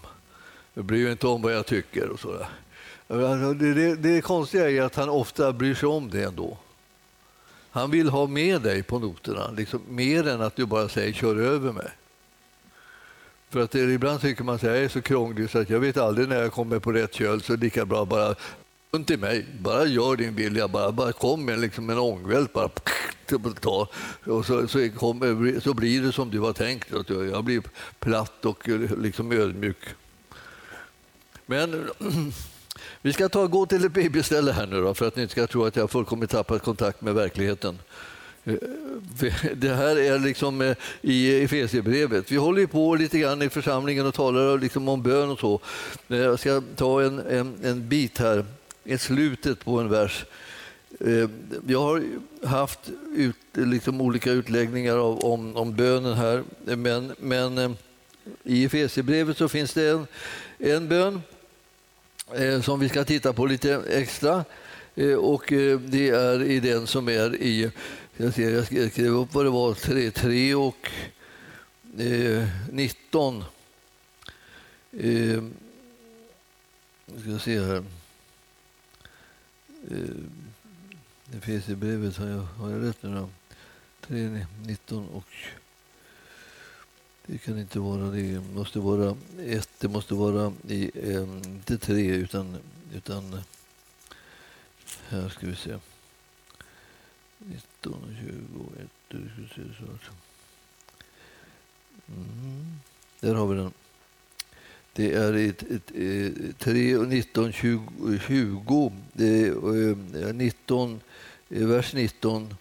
Jag 0.74 0.86
bryr 0.86 1.04
mig 1.04 1.12
inte 1.12 1.28
om 1.28 1.42
vad 1.42 1.54
jag 1.54 1.66
tycker 1.66 2.10
och 2.10 2.20
sådär. 2.20 2.48
Alltså, 3.08 3.54
det, 3.54 3.74
det, 3.74 3.96
det 3.96 4.22
konstiga 4.22 4.70
är 4.70 4.82
att 4.82 4.96
han 4.96 5.10
ofta 5.10 5.54
bryr 5.54 5.76
sig 5.76 5.90
om 5.90 6.10
det 6.10 6.24
ändå. 6.24 6.58
Han 7.72 7.92
vill 7.92 8.10
ha 8.10 8.28
med 8.28 8.62
dig 8.62 8.84
på 8.84 9.00
noterna, 9.00 9.52
liksom, 9.58 9.82
mer 9.90 10.28
än 10.28 10.42
att 10.42 10.56
du 10.56 10.66
bara 10.66 10.90
säger 10.90 11.14
kör 11.14 11.36
över 11.36 11.72
mig. 11.72 11.90
För 13.50 13.60
att 13.60 13.72
det, 13.72 13.80
ibland 13.80 14.22
tycker 14.22 14.44
man 14.44 14.56
att 14.56 14.64
jag 14.64 14.78
är 14.78 14.90
så 14.90 15.02
krånglig 15.02 15.50
så 15.50 15.60
att 15.60 15.70
jag 15.70 15.80
vet 15.80 15.98
aldrig 15.98 16.30
när 16.30 16.42
jag 16.42 16.52
kommer 16.52 16.80
på 16.80 16.92
rätt 16.92 17.14
köl 17.14 17.42
så 17.42 17.54
är 17.54 17.58
lika 17.58 17.86
bra 17.86 18.06
bara 18.06 18.36
runt 18.94 19.12
i 19.12 19.18
mig. 19.18 19.46
Bara 19.60 19.86
gör 19.86 20.16
din 20.16 20.36
vilja. 20.36 20.68
Bara, 20.68 20.92
bara 20.92 21.12
kom 21.12 21.46
med 21.46 21.60
liksom 21.60 21.90
en 21.90 21.98
ångvält. 21.98 22.54
Bara, 22.54 22.70
ta. 23.62 23.88
Och 24.26 24.46
så, 24.46 24.68
så, 24.68 24.90
kom, 24.90 25.60
så 25.64 25.74
blir 25.74 26.02
det 26.02 26.12
som 26.12 26.30
du 26.30 26.40
har 26.40 26.54
tänkt. 26.54 26.88
Jag 27.08 27.44
blir 27.44 27.62
platt 28.00 28.46
och 28.46 28.70
liksom 28.98 29.32
ödmjuk. 29.32 29.78
Men 31.46 31.90
vi 33.02 33.14
ska 33.14 33.30
ta, 33.30 33.48
gå 33.48 33.66
till 33.66 33.86
ett 33.86 33.92
bibelställe 33.92 34.52
här 34.52 34.68
nu 34.68 34.82
då, 34.82 34.94
för 34.94 35.08
att 35.08 35.16
ni 35.16 35.22
inte 35.22 35.32
ska 35.32 35.48
tro 35.48 35.66
att 35.66 35.76
jag 35.76 35.92
fullkomligt 35.92 36.32
tappat 36.32 36.64
kontakt 36.64 37.02
med 37.02 37.14
verkligheten. 37.14 37.80
Eh, 38.44 38.54
det 39.56 39.76
här 39.76 40.00
är 40.00 40.20
liksom 40.20 40.62
eh, 40.62 40.76
i 41.02 41.44
Efesierbrevet. 41.44 42.32
Vi 42.32 42.36
håller 42.36 42.66
på 42.66 42.96
lite 42.96 43.20
grann 43.20 43.42
i 43.42 43.50
församlingen 43.50 44.06
och 44.06 44.14
talar 44.14 44.58
liksom 44.58 44.90
om 44.90 45.04
bön 45.04 45.30
och 45.30 45.40
så. 45.40 45.60
Eh, 46.08 46.18
jag 46.18 46.40
ska 46.40 46.62
ta 46.76 47.02
en, 47.02 47.20
en, 47.20 47.58
en 47.64 47.90
bit 47.90 48.18
här 48.18 48.46
är 48.84 48.98
slutet 48.98 49.66
på 49.66 49.80
en 49.80 49.90
vers. 49.90 50.26
Eh, 51.00 51.30
jag 51.68 51.82
har 51.82 52.04
haft 52.44 52.80
ut, 53.16 53.36
liksom 53.54 54.02
olika 54.02 54.32
utläggningar 54.32 54.98
av, 54.98 55.20
om, 55.26 55.56
om 55.56 55.76
bönen 55.76 56.14
här, 56.14 56.44
men, 56.66 57.16
men 57.20 57.58
eh, 57.58 57.72
i 58.44 58.66
Efesierbrevet 58.66 59.38
så 59.38 59.50
finns 59.50 59.74
det 59.74 59.90
en, 59.90 60.08
en 60.58 60.88
bön 60.88 61.22
eh, 62.36 62.62
som 62.62 62.80
vi 62.80 62.90
ska 62.90 63.04
titta 63.04 63.34
på 63.34 63.46
lite 63.46 63.82
extra. 63.90 64.46
Och 65.20 65.44
det 65.80 66.10
är 66.10 66.44
i 66.44 66.60
den 66.60 66.88
som 66.88 67.10
är 67.10 67.36
i, 67.36 67.72
jag, 68.18 68.34
ser, 68.34 68.52
jag 68.70 68.92
skrev 68.92 69.14
upp 69.14 69.34
vad 69.34 69.46
det 69.46 69.50
var, 69.50 69.74
3, 69.74 70.12
3 70.12 70.56
och 70.56 70.90
eh, 72.00 72.48
19. 72.72 73.44
Eh, 74.92 75.44
jag 77.06 77.22
ska 77.22 77.40
se 77.40 77.60
här. 77.60 77.84
Eh, 79.92 81.38
Efesierbrevet, 81.38 82.18
har 82.18 82.28
jag, 82.28 82.42
har 82.42 82.70
jag 82.70 82.84
rätt 82.84 83.04
nu 83.04 83.16
då? 83.16 83.30
3, 84.02 84.46
19 84.66 85.08
och 85.08 85.28
det 87.26 87.38
kan 87.38 87.60
inte 87.60 87.80
vara 87.80 88.12
det. 88.12 88.22
Det 88.22 88.42
måste 88.42 88.80
vara 88.80 89.18
ett. 89.40 89.70
Det 89.80 89.88
måste 89.88 90.14
vara 90.14 90.54
i, 90.68 90.92
eh, 90.94 91.22
inte 91.46 91.78
tre 91.78 92.06
utan, 92.06 92.58
utan 92.94 93.42
här 95.08 95.30
ska 95.30 95.48
vi 95.48 95.56
se. 95.56 95.80
19 97.38 97.94
och 97.94 98.10
20 98.20 98.60
och 98.60 98.82
1. 98.82 98.90
Mm. 102.08 102.80
Där 103.20 103.36
har 103.36 103.48
vi 103.48 103.56
den. 103.56 103.74
Det 104.96 105.14
är 105.14 105.38
i 105.38 105.54
3, 106.60 106.98
19, 106.98 107.52
20, 107.52 108.20
20 108.28 108.92
19, 110.34 111.00
vers 111.48 111.94
19, 111.94 112.56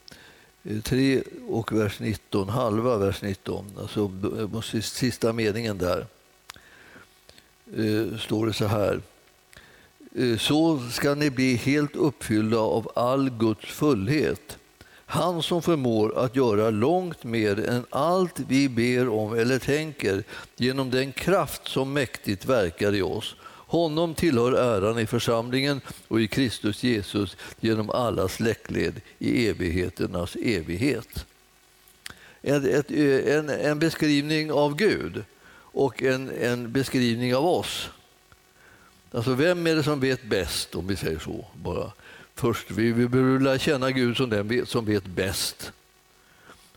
3 0.83 1.17
eh, 1.17 1.23
och 1.49 1.73
vers 1.73 2.01
19, 2.01 2.49
halva 2.49 2.99
vers 2.99 3.23
19, 3.23 3.67
alltså 3.79 4.13
eh, 4.39 4.81
sista 4.81 5.33
meningen 5.33 5.79
där, 5.79 6.07
eh, 7.77 8.19
står 8.19 8.47
det 8.47 8.53
så 8.53 8.67
här. 8.67 9.01
Så 10.39 10.81
ska 10.91 11.15
ni 11.15 11.31
bli 11.31 11.55
helt 11.55 11.97
uppfyllda 11.97 12.59
av 12.59 12.91
all 12.95 13.31
Guds 13.31 13.65
fullhet 13.67 14.59
han 15.13 15.43
som 15.43 15.63
förmår 15.63 16.19
att 16.19 16.37
göra 16.37 16.71
långt 16.71 17.25
mer 17.25 17.69
än 17.69 17.87
allt 17.91 18.41
vi 18.49 18.69
ber 18.69 19.09
om 19.09 19.39
eller 19.39 19.59
tänker 19.59 20.25
genom 20.57 20.91
den 20.91 21.13
kraft 21.13 21.69
som 21.69 21.93
mäktigt 21.93 22.45
verkar 22.45 22.95
i 22.95 23.03
oss. 23.03 23.37
Honom 23.45 24.15
tillhör 24.15 24.53
äran 24.53 24.99
i 24.99 25.07
församlingen 25.07 25.81
och 26.09 26.21
i 26.21 26.29
Kristus 26.29 26.83
Jesus 26.83 27.37
genom 27.61 27.91
alla 27.91 28.29
släktled 28.29 29.01
i 29.19 29.49
evigheternas 29.49 30.37
evighet. 30.37 31.27
En, 32.43 32.75
ett, 32.75 32.91
en, 32.91 33.51
en 33.51 33.79
beskrivning 33.79 34.53
av 34.53 34.77
Gud 34.77 35.25
och 35.55 36.03
en, 36.03 36.31
en 36.41 36.73
beskrivning 36.73 37.35
av 37.35 37.47
oss. 37.47 37.91
Alltså 39.11 39.35
vem 39.35 39.67
är 39.67 39.75
det 39.75 39.83
som 39.83 40.01
vet 40.01 40.25
bäst, 40.25 40.75
om 40.75 40.87
vi 40.87 40.97
säger 40.97 41.19
så? 41.19 41.45
bara? 41.55 41.93
Först. 42.43 42.71
Vi, 42.71 42.93
vi 42.93 43.09
behöver 43.09 43.41
lära 43.41 43.59
känna 43.59 43.91
Gud 43.91 44.17
som 44.17 44.31
den 44.31 44.67
som 44.67 44.85
vet 44.85 45.07
bäst. 45.07 45.73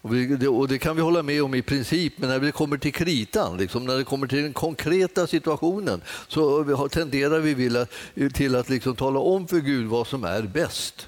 Och, 0.02 0.16
vi, 0.16 0.28
det, 0.28 0.48
och 0.48 0.68
det, 0.68 0.80
kan 0.80 0.96
vi 0.96 1.02
hålla 1.02 1.24
med 1.24 1.44
om 1.44 1.56
i 1.56 1.62
princip, 1.62 2.14
men 2.18 2.30
när 2.30 2.40
det 2.40 2.52
kommer 2.52 2.78
till 2.78 2.94
kritan, 2.94 3.58
liksom, 3.58 3.86
när 3.86 3.98
det 3.98 4.04
kommer 4.04 4.28
till 4.28 4.42
den 4.44 4.54
konkreta 4.54 5.28
situationen 5.28 6.02
så 6.28 6.88
tenderar 6.90 7.40
vi 7.40 7.54
vilja, 7.54 7.88
till 8.34 8.56
att 8.56 8.70
liksom 8.70 8.96
tala 8.96 9.20
om 9.20 9.48
för 9.48 9.60
Gud 9.60 9.88
vad 9.88 10.08
som 10.08 10.24
är 10.24 10.42
bäst. 10.42 11.08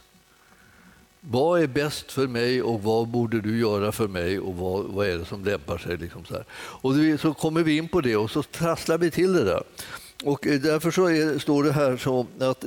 Vad 1.19 1.61
är 1.61 1.67
bäst 1.67 2.11
för 2.11 2.27
mig 2.27 2.61
och 2.61 2.83
vad 2.83 3.07
borde 3.07 3.41
du 3.41 3.59
göra 3.59 3.91
för 3.91 4.07
mig 4.07 4.39
och 4.39 4.55
vad, 4.55 4.85
vad 4.85 5.07
är 5.07 5.17
det 5.17 5.25
som 5.25 5.43
lämpar 5.43 5.77
sig? 5.77 5.97
Liksom 5.97 6.25
så, 6.25 6.33
här. 6.33 6.45
och 6.53 6.93
så 7.19 7.33
kommer 7.33 7.63
vi 7.63 7.77
in 7.77 7.87
på 7.87 8.01
det 8.01 8.15
och 8.15 8.31
så 8.31 8.43
trasslar 8.43 8.97
vi 8.97 9.11
till 9.11 9.33
det 9.33 9.43
där. 9.43 9.63
Och 10.23 10.39
därför 10.41 10.91
så 10.91 11.09
är, 11.09 11.39
står 11.39 11.63
det 11.63 11.71
här 11.71 11.97
så 11.97 12.27
att 12.39 12.65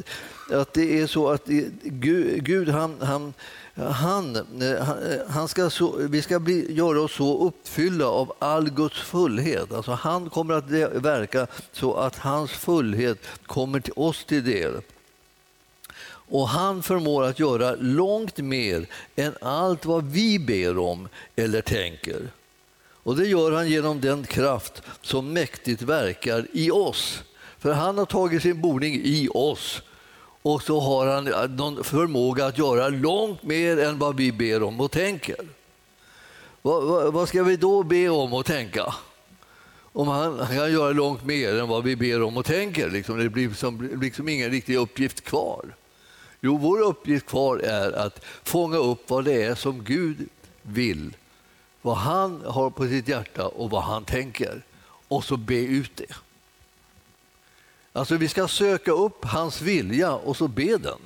att 0.53 0.75
det 0.75 1.01
är 1.01 1.07
så 1.07 1.29
att 1.29 1.47
Gud, 1.83 2.45
Gud 2.45 2.69
han, 2.69 2.97
han, 3.01 3.35
han, 3.75 4.47
han 5.29 5.49
ska 5.49 5.71
så, 5.71 5.97
vi 5.97 6.23
ska 6.23 6.39
bli, 6.39 6.75
göra 6.75 7.01
oss 7.01 7.15
så 7.15 7.47
uppfyllda 7.47 8.07
av 8.07 8.33
all 8.39 8.71
Guds 8.71 9.01
fullhet. 9.01 9.73
Alltså 9.73 9.93
han 9.93 10.31
kommer 10.31 10.55
att 10.55 10.71
verka 11.03 11.47
så 11.73 11.95
att 11.95 12.17
hans 12.17 12.51
fullhet 12.51 13.19
kommer 13.47 13.81
till 13.81 13.93
oss 13.97 14.25
till 14.25 14.45
del. 14.45 14.81
Och 16.07 16.49
han 16.49 16.83
förmår 16.83 17.25
att 17.25 17.39
göra 17.39 17.77
långt 17.81 18.39
mer 18.39 18.87
än 19.17 19.35
allt 19.41 19.85
vad 19.85 20.05
vi 20.05 20.39
ber 20.39 20.79
om 20.79 21.09
eller 21.37 21.61
tänker. 21.61 22.29
Och 23.03 23.17
det 23.17 23.27
gör 23.27 23.53
han 23.53 23.69
genom 23.69 24.01
den 24.01 24.25
kraft 24.25 24.83
som 25.03 25.33
mäktigt 25.33 25.83
verkar 25.83 26.47
i 26.53 26.71
oss. 26.71 27.23
För 27.61 27.73
han 27.73 27.99
har 27.99 28.07
tagit 28.07 28.43
sin 28.43 28.61
boning 28.61 28.95
i 28.95 29.29
oss 29.35 29.83
och 30.43 30.63
så 30.63 30.81
har 30.81 31.07
han 31.07 31.27
eh, 31.27 31.49
någon 31.49 31.85
förmåga 31.85 32.47
att 32.47 32.59
göra 32.59 32.89
långt 32.89 33.43
mer 33.43 33.79
än 33.79 33.99
vad 33.99 34.17
vi 34.17 34.33
ber 34.33 34.63
om 34.63 34.81
och 34.81 34.91
tänker. 34.91 35.37
Vad, 36.63 36.85
vad, 36.85 37.13
vad 37.13 37.29
ska 37.29 37.43
vi 37.43 37.57
då 37.57 37.83
be 37.83 38.09
om 38.09 38.33
och 38.33 38.47
tänka? 38.47 38.95
Om 39.93 40.09
han, 40.09 40.39
han, 40.39 40.57
kan 40.57 40.73
göra 40.73 40.93
långt 40.93 41.25
mer 41.25 41.59
än 41.59 41.69
vad 41.69 41.85
vi 41.85 41.97
ber 41.97 42.23
om 42.23 42.37
och 42.37 42.45
tänker. 42.45 42.91
Liksom, 42.91 43.19
det 43.19 43.29
blir 43.29 43.55
som, 43.55 44.01
liksom 44.01 44.29
ingen 44.29 44.51
riktig 44.51 44.77
uppgift 44.77 45.25
kvar. 45.25 45.75
Jo, 46.41 46.57
vår 46.57 46.81
uppgift 46.81 47.27
kvar 47.27 47.59
är 47.59 47.93
att 47.93 48.25
fånga 48.43 48.77
upp 48.77 49.11
vad 49.11 49.25
det 49.25 49.43
är 49.43 49.55
som 49.55 49.85
Gud 49.85 50.29
vill. 50.63 51.17
Vad 51.83 51.97
han 51.97 52.43
har 52.47 52.71
på 52.71 52.87
sitt 52.87 53.09
hjärta 53.09 53.47
och 53.47 53.71
vad 53.71 53.83
han 53.83 54.05
tänker. 54.05 54.63
Och 55.09 55.25
så 55.25 55.37
be 55.37 55.59
ut 55.59 55.97
det. 55.97 56.15
Alltså 57.93 58.17
vi 58.17 58.29
ska 58.29 58.49
söka 58.49 58.93
upp 58.93 59.25
hans 59.25 59.63
vilja 59.63 60.13
och 60.13 60.37
så 60.37 60.49
be 60.49 60.77
den. 60.77 60.99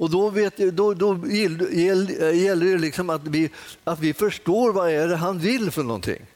Och 0.00 0.10
då, 0.10 0.30
vet, 0.30 0.56
då, 0.56 0.94
då 0.94 1.26
gäller 1.28 2.72
det 2.72 2.78
liksom 2.78 3.10
att 3.10 3.26
vi, 3.26 3.50
att 3.84 3.98
vi 3.98 4.14
förstår 4.14 4.72
vad 4.72 4.90
är 4.90 5.08
det 5.08 5.16
han 5.16 5.38
vill 5.38 5.70
för 5.70 5.82
någonting. 5.82 6.26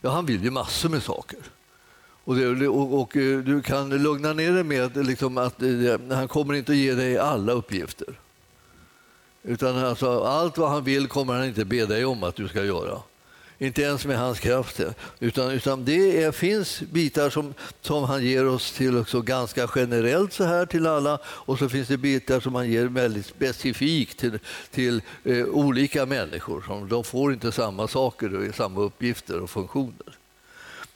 Ja, 0.00 0.10
han 0.10 0.26
vill 0.26 0.44
ju 0.44 0.50
massor 0.50 0.88
med 0.88 1.02
saker. 1.02 1.38
Och, 2.24 2.36
det, 2.36 2.68
och, 2.68 3.00
och 3.00 3.16
eh, 3.16 3.38
du 3.38 3.62
kan 3.62 4.02
lugna 4.02 4.32
ner 4.32 4.52
dig 4.52 4.64
med 4.64 5.06
liksom 5.06 5.38
att 5.38 5.62
eh, 5.62 5.68
det, 5.68 6.14
han 6.14 6.28
kommer 6.28 6.54
inte 6.54 6.72
att 6.72 6.78
ge 6.78 6.94
dig 6.94 7.18
alla 7.18 7.52
uppgifter. 7.52 8.18
Utan 9.42 9.76
alltså, 9.78 10.24
allt 10.24 10.58
vad 10.58 10.70
han 10.70 10.84
vill 10.84 11.08
kommer 11.08 11.34
han 11.34 11.44
inte 11.44 11.64
be 11.64 11.86
dig 11.86 12.04
om 12.04 12.22
att 12.22 12.36
du 12.36 12.48
ska 12.48 12.64
göra. 12.64 12.98
Inte 13.62 13.82
ens 13.82 14.06
med 14.06 14.18
hans 14.18 14.40
krafter. 14.40 14.94
Utan, 15.18 15.50
utan 15.50 15.84
det 15.84 16.22
är, 16.22 16.32
finns 16.32 16.80
bitar 16.80 17.30
som, 17.30 17.54
som 17.80 18.04
han 18.04 18.24
ger 18.24 18.46
oss 18.46 18.72
till 18.72 18.98
också 18.98 19.20
ganska 19.20 19.70
generellt 19.74 20.32
så 20.32 20.44
här 20.44 20.66
till 20.66 20.86
alla 20.86 21.18
och 21.24 21.58
så 21.58 21.68
finns 21.68 21.88
det 21.88 21.96
bitar 21.96 22.40
som 22.40 22.54
han 22.54 22.70
ger 22.70 22.86
väldigt 22.86 23.26
specifikt 23.26 24.18
till, 24.18 24.38
till 24.70 25.02
eh, 25.24 25.44
olika 25.44 26.06
människor. 26.06 26.64
Som, 26.66 26.88
de 26.88 27.04
får 27.04 27.32
inte 27.32 27.52
samma 27.52 27.88
saker 27.88 28.48
och 28.48 28.54
samma 28.54 28.80
uppgifter 28.80 29.40
och 29.40 29.50
funktioner. 29.50 30.18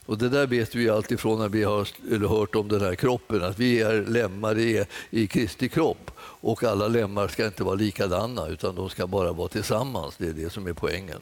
Och 0.05 0.17
det 0.17 0.29
där 0.29 0.47
vet 0.47 0.75
vi 0.75 0.89
alltifrån 0.89 1.39
när 1.39 1.49
vi 1.49 1.63
har 1.63 2.27
hört 2.27 2.55
om 2.55 2.67
den 2.67 2.81
här 2.81 2.95
kroppen, 2.95 3.43
att 3.43 3.59
vi 3.59 3.81
är 3.81 4.05
lemmar 4.05 4.57
i, 4.57 4.85
i 5.09 5.27
Kristi 5.27 5.69
kropp 5.69 6.11
och 6.17 6.63
alla 6.63 6.87
lemmar 6.87 7.27
ska 7.27 7.45
inte 7.45 7.63
vara 7.63 7.75
likadana 7.75 8.47
utan 8.47 8.75
de 8.75 8.89
ska 8.89 9.07
bara 9.07 9.31
vara 9.31 9.47
tillsammans. 9.47 10.15
Det 10.17 10.27
är 10.27 10.33
det 10.33 10.49
som 10.49 10.67
är 10.67 10.73
poängen. 10.73 11.21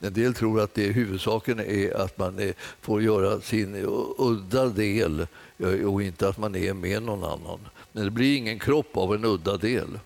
En 0.00 0.12
del 0.12 0.34
tror 0.34 0.60
att 0.60 0.74
det 0.74 0.86
huvudsaken 0.86 1.60
är 1.60 1.96
att 1.96 2.18
man 2.18 2.52
får 2.80 3.02
göra 3.02 3.40
sin 3.40 3.86
udda 4.18 4.68
del 4.68 5.26
eh, 5.58 5.92
och 5.92 6.02
inte 6.02 6.28
att 6.28 6.38
man 6.38 6.54
är 6.54 6.74
med 6.74 7.02
någon 7.02 7.24
annan. 7.24 7.58
Men 7.92 8.04
det 8.04 8.10
blir 8.10 8.36
ingen 8.36 8.58
kropp 8.58 8.96
av 8.96 9.14
en 9.14 9.24
udda 9.24 9.56
del. 9.56 9.98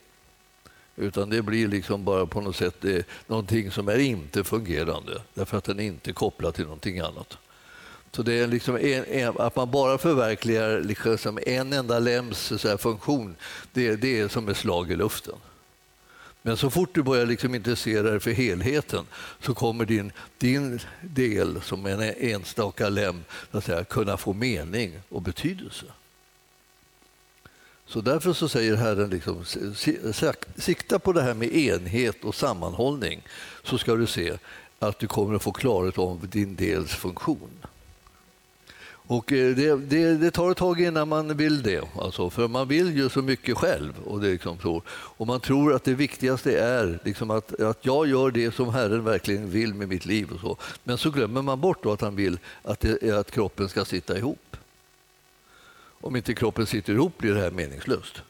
Utan 0.96 1.30
det 1.30 1.42
blir 1.42 1.68
liksom 1.68 2.04
bara 2.04 2.26
på 2.26 2.40
något 2.40 2.56
sätt 2.56 2.74
det, 2.80 3.06
någonting 3.26 3.70
som 3.70 3.88
är 3.88 3.98
inte 3.98 4.44
fungerande 4.44 5.22
därför 5.34 5.58
att 5.58 5.64
den 5.64 5.80
är 5.80 5.84
inte 5.84 6.12
kopplad 6.12 6.54
till 6.54 6.64
någonting 6.64 6.98
annat. 6.98 7.38
Så 8.12 8.22
det 8.22 8.34
är 8.34 8.46
liksom 8.46 8.76
en, 8.76 9.04
en, 9.04 9.34
att 9.38 9.56
man 9.56 9.70
bara 9.70 9.98
förverkligar 9.98 10.80
liksom 10.80 11.38
en 11.46 11.72
enda 11.72 11.98
lems 11.98 12.52
så 12.56 12.78
funktion, 12.78 13.36
det, 13.72 13.96
det 13.96 14.20
är 14.20 14.28
som 14.28 14.48
ett 14.48 14.56
slag 14.56 14.90
i 14.90 14.96
luften. 14.96 15.34
Men 16.46 16.56
så 16.56 16.70
fort 16.70 16.94
du 16.94 17.02
börjar 17.02 17.26
liksom 17.26 17.54
intressera 17.54 18.10
dig 18.10 18.20
för 18.20 18.30
helheten 18.30 19.04
så 19.40 19.54
kommer 19.54 19.84
din, 19.84 20.12
din 20.38 20.80
del 21.00 21.62
som 21.62 21.86
en 21.86 22.00
enstaka 22.02 22.88
lem 22.88 23.24
att 23.50 23.64
säga, 23.64 23.84
kunna 23.84 24.16
få 24.16 24.32
mening 24.32 25.00
och 25.08 25.22
betydelse. 25.22 25.84
Så 27.86 28.00
därför 28.00 28.32
så 28.32 28.48
säger 28.48 28.76
Herren, 28.76 29.10
liksom, 29.10 29.44
sikta 30.56 30.98
på 30.98 31.12
det 31.12 31.22
här 31.22 31.34
med 31.34 31.56
enhet 31.56 32.24
och 32.24 32.34
sammanhållning 32.34 33.22
så 33.62 33.78
ska 33.78 33.94
du 33.94 34.06
se 34.06 34.38
att 34.78 34.98
du 34.98 35.06
kommer 35.06 35.34
att 35.34 35.42
få 35.42 35.52
klarhet 35.52 35.98
om 35.98 36.20
din 36.22 36.56
dels 36.56 36.90
funktion. 36.90 37.66
Och 39.06 39.32
eh, 39.32 39.56
det, 39.56 39.76
det, 39.76 40.16
det, 40.16 40.30
tar 40.30 40.50
ett 40.50 40.56
tag 40.56 40.80
innan 40.80 41.08
man 41.08 41.36
vill 41.36 41.62
det, 41.62 41.88
alltså, 41.98 42.30
för 42.30 42.48
man 42.48 42.68
vill 42.68 42.96
ju 42.96 43.08
så 43.08 43.22
mycket 43.22 43.56
själv. 43.56 43.92
Och, 44.04 44.20
det 44.20 44.28
liksom 44.28 44.58
så. 44.58 44.82
och 44.88 45.26
Man 45.26 45.40
tror 45.40 45.74
att 45.74 45.84
det 45.84 45.94
viktigaste 45.94 46.58
är 46.58 47.00
liksom 47.04 47.30
att, 47.30 47.60
att 47.60 47.86
jag 47.86 48.06
gör 48.06 48.30
det 48.30 48.54
som 48.54 48.74
Herren 48.74 49.04
verkligen 49.04 49.50
vill 49.50 49.74
med 49.74 49.88
mitt 49.88 50.06
liv. 50.06 50.32
Och 50.32 50.40
så. 50.40 50.56
Men 50.84 50.98
så 50.98 51.10
glömmer 51.10 51.42
man 51.42 51.60
bort 51.60 51.86
att 51.86 52.00
han 52.00 52.16
vill 52.16 52.38
att, 52.62 52.80
det, 52.80 53.18
att 53.18 53.30
kroppen 53.30 53.68
ska 53.68 53.84
sitta 53.84 54.18
ihop. 54.18 54.56
Om 56.00 56.16
inte 56.16 56.34
kroppen 56.34 56.66
sitter 56.66 56.92
ihop 56.92 57.18
blir 57.18 57.34
det 57.34 57.40
här 57.40 57.50
meningslöst. 57.50 58.22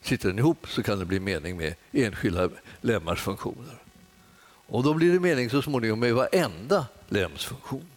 Sitter 0.00 0.28
den 0.28 0.38
ihop 0.38 0.68
så 0.68 0.82
kan 0.82 0.98
det 0.98 1.04
bli 1.04 1.20
mening 1.20 1.56
med 1.56 1.74
enskilda 1.92 2.48
lemmars 2.80 3.20
funktioner. 3.20 3.74
Och 4.66 4.82
då 4.82 4.94
blir 4.94 5.12
det 5.12 5.20
mening 5.20 5.50
så 5.50 5.62
småningom 5.62 6.00
med 6.00 6.14
varenda 6.14 6.86
lems 7.08 7.44
funktion. 7.44 7.90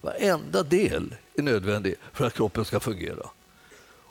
Varenda 0.00 0.62
del 0.62 1.14
är 1.34 1.42
nödvändig 1.42 1.94
för 2.12 2.26
att 2.26 2.34
kroppen 2.34 2.64
ska 2.64 2.80
fungera. 2.80 3.30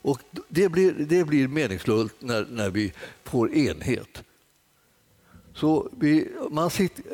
Och 0.04 0.20
det 0.50 0.70
blir, 0.70 0.94
det 0.94 1.24
blir 1.24 1.48
meningsfullt 1.48 2.22
när, 2.22 2.46
när 2.46 2.70
vi 2.70 2.94
får 3.24 3.54
enhet. 3.54 4.24
Så 5.54 5.90
vi, 6.00 6.32
man 6.52 6.70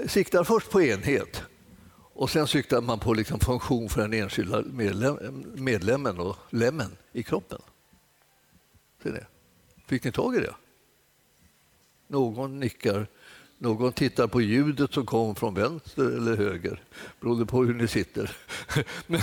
siktar 0.08 0.44
först 0.44 0.70
på 0.70 0.82
enhet 0.82 1.44
och 2.14 2.30
sen 2.30 2.48
siktar 2.48 2.82
man 2.82 3.00
på 3.00 3.14
liksom 3.14 3.40
funktion 3.40 3.90
för 3.90 4.02
den 4.02 4.14
enskilda 4.14 4.62
medlem, 4.62 5.46
medlemmen 5.56 6.20
och 6.20 6.38
lemmen 6.50 6.98
i 7.12 7.24
kroppen. 7.24 7.62
Ser 9.04 9.12
ni? 9.12 9.20
Fick 9.88 10.04
ni 10.04 10.12
tag 10.12 10.36
i 10.36 10.40
det? 10.40 10.56
Någon 12.08 12.60
nickar 12.60 13.08
någon 13.62 13.94
tittar 13.94 14.28
på 14.28 14.42
ljudet 14.42 14.94
som 14.94 15.06
kom 15.06 15.36
från 15.36 15.54
vänster 15.54 16.04
eller 16.04 16.38
höger, 16.38 16.82
beroende 17.20 17.46
på 17.46 17.64
hur 17.64 17.74
ni 17.74 17.88
sitter. 17.88 18.32
Men, 19.08 19.22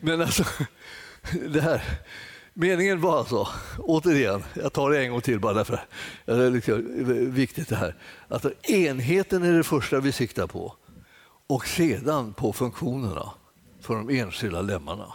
men 0.00 0.20
alltså, 0.20 0.44
det 1.48 1.60
här, 1.60 1.82
meningen 2.54 3.00
var 3.00 3.18
alltså, 3.18 3.48
återigen, 3.78 4.44
jag 4.54 4.72
tar 4.72 4.90
det 4.90 5.04
en 5.04 5.10
gång 5.10 5.20
till 5.20 5.40
bara 5.40 5.52
därför 5.52 5.80
det 6.24 6.32
är 6.32 6.50
liksom 6.50 6.84
viktigt 7.32 7.68
det 7.68 7.76
här, 7.76 7.96
att 8.28 8.68
enheten 8.68 9.42
är 9.42 9.52
det 9.52 9.64
första 9.64 10.00
vi 10.00 10.12
siktar 10.12 10.46
på 10.46 10.74
och 11.46 11.66
sedan 11.66 12.32
på 12.32 12.52
funktionerna 12.52 13.30
för 13.80 13.94
de 13.94 14.08
enskilda 14.10 14.62
lemmarna. 14.62 15.14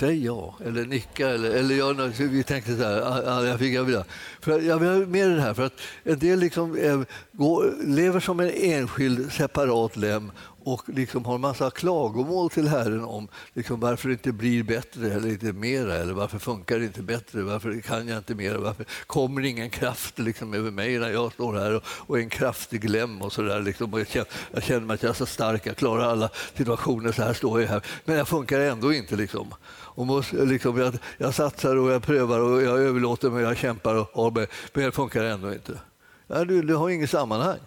Säg 0.00 0.24
ja, 0.24 0.54
eller 0.64 0.84
nicka. 0.84 1.28
Eller, 1.28 1.50
eller 1.50 1.74
jag, 1.74 1.94
vi 2.18 2.44
tänkte 2.44 2.76
så 2.76 2.82
här, 2.82 3.00
ah, 3.00 3.32
ah, 3.32 3.44
jag, 3.44 3.58
fick, 3.58 3.74
jag, 3.74 3.84
vill, 3.84 4.02
för 4.40 4.60
jag 4.60 4.78
vill 4.78 4.88
ha 4.88 4.96
med 4.96 5.30
det 5.30 5.40
här. 5.40 5.54
För 5.54 5.66
att 5.66 5.80
en 6.04 6.18
del 6.18 6.38
liksom 6.38 6.74
är, 6.74 7.06
går, 7.32 7.74
lever 7.86 8.20
som 8.20 8.40
en 8.40 8.50
enskild 8.50 9.32
separat 9.32 9.96
lem 9.96 10.32
och 10.64 10.88
liksom 10.88 11.24
har 11.24 11.34
en 11.34 11.40
massa 11.40 11.70
klagomål 11.70 12.50
till 12.50 12.68
Herren 12.68 13.04
om 13.04 13.28
liksom 13.54 13.80
varför 13.80 14.08
det 14.08 14.12
inte 14.12 14.32
blir 14.32 14.62
bättre 14.62 15.12
eller 15.12 15.28
inte 15.28 15.52
mera, 15.52 15.96
eller 15.96 16.12
varför 16.12 16.38
funkar 16.38 16.78
det 16.78 16.84
inte 16.84 17.02
bättre, 17.02 17.42
varför 17.42 17.80
kan 17.80 18.08
jag 18.08 18.18
inte 18.18 18.34
mera, 18.34 18.58
varför 18.58 18.86
kommer 19.06 19.44
ingen 19.44 19.70
kraft 19.70 20.18
liksom 20.18 20.54
över 20.54 20.70
mig 20.70 20.98
när 20.98 21.10
jag 21.10 21.32
står 21.32 21.54
här 21.54 21.76
och, 21.76 21.82
och 21.86 22.18
är 22.18 22.22
en 22.22 22.30
kraftig 22.30 22.80
glöm 22.80 23.22
och 23.22 23.32
så 23.32 23.42
där. 23.42 23.62
Liksom, 23.62 23.92
och 23.92 24.00
jag, 24.00 24.08
känner, 24.08 24.28
jag 24.52 24.62
känner 24.62 24.86
mig 24.86 24.94
att 24.94 25.02
jag 25.02 25.10
är 25.10 25.14
så 25.14 25.26
stark, 25.26 25.66
jag 25.66 25.76
klarar 25.76 26.04
alla 26.04 26.30
situationer, 26.56 27.12
så 27.12 27.22
här 27.22 27.34
står 27.34 27.60
jag 27.60 27.68
här, 27.68 27.82
men 28.04 28.16
jag 28.16 28.28
funkar 28.28 28.60
ändå 28.60 28.92
inte. 28.92 29.16
Liksom. 29.16 29.54
Och 29.68 30.06
måste, 30.06 30.44
liksom, 30.44 30.78
jag, 30.78 30.98
jag 31.18 31.34
satsar 31.34 31.76
och 31.76 31.90
jag 31.90 32.02
prövar 32.02 32.40
och 32.40 32.62
jag 32.62 32.78
överlåter 32.78 33.30
mig, 33.30 33.42
jag 33.42 33.56
kämpar 33.56 33.94
och 33.94 34.10
har 34.14 34.30
mig, 34.30 34.46
men 34.72 34.84
det 34.84 34.92
funkar 34.92 35.24
ändå 35.24 35.52
inte. 35.52 35.78
Ja, 36.26 36.44
du, 36.44 36.62
du 36.62 36.74
har 36.74 36.90
inget 36.90 37.10
sammanhang. 37.10 37.58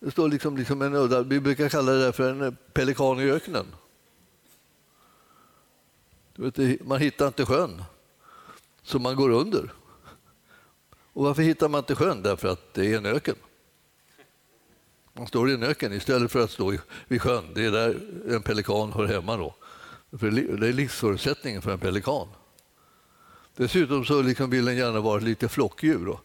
Det 0.00 0.10
står 0.10 0.28
liksom, 0.28 0.56
liksom 0.56 0.82
en 0.82 0.94
udda, 0.94 1.22
vi 1.22 1.40
brukar 1.40 1.68
kalla 1.68 1.92
det 1.92 2.12
för 2.12 2.30
en 2.30 2.42
eh, 2.42 2.52
pelikan 2.72 3.20
i 3.20 3.30
öknen. 3.30 3.66
Vet, 6.36 6.86
man 6.86 7.00
hittar 7.00 7.26
inte 7.26 7.46
sjön, 7.46 7.82
så 8.82 8.98
man 8.98 9.16
går 9.16 9.30
under. 9.30 9.72
Och 11.12 11.24
varför 11.24 11.42
hittar 11.42 11.68
man 11.68 11.78
inte 11.78 11.94
sjön? 11.94 12.22
Därför 12.22 12.48
att 12.48 12.74
det 12.74 12.92
är 12.92 12.96
en 12.96 13.06
öken. 13.06 13.36
Man 15.12 15.26
står 15.26 15.50
i 15.50 15.54
en 15.54 15.62
öken 15.62 15.92
istället 15.92 16.32
för 16.32 16.44
att 16.44 16.50
stå 16.50 16.76
vid 17.08 17.22
sjön. 17.22 17.44
Det 17.54 17.64
är 17.64 17.70
där 17.70 18.00
en 18.28 18.42
pelikan 18.42 18.92
hör 18.92 19.06
hemma. 19.06 19.36
Då. 19.36 19.54
För 20.18 20.30
det 20.30 20.68
är 20.68 20.72
livsförutsättningen 20.72 21.62
för 21.62 21.70
en 21.70 21.78
pelikan. 21.78 22.28
Dessutom 23.56 24.04
så 24.04 24.22
liksom 24.22 24.50
vill 24.50 24.64
den 24.64 24.76
gärna 24.76 25.00
vara 25.00 25.20
lite 25.20 25.48
flockdjur. 25.48 26.06
Då. 26.06 26.20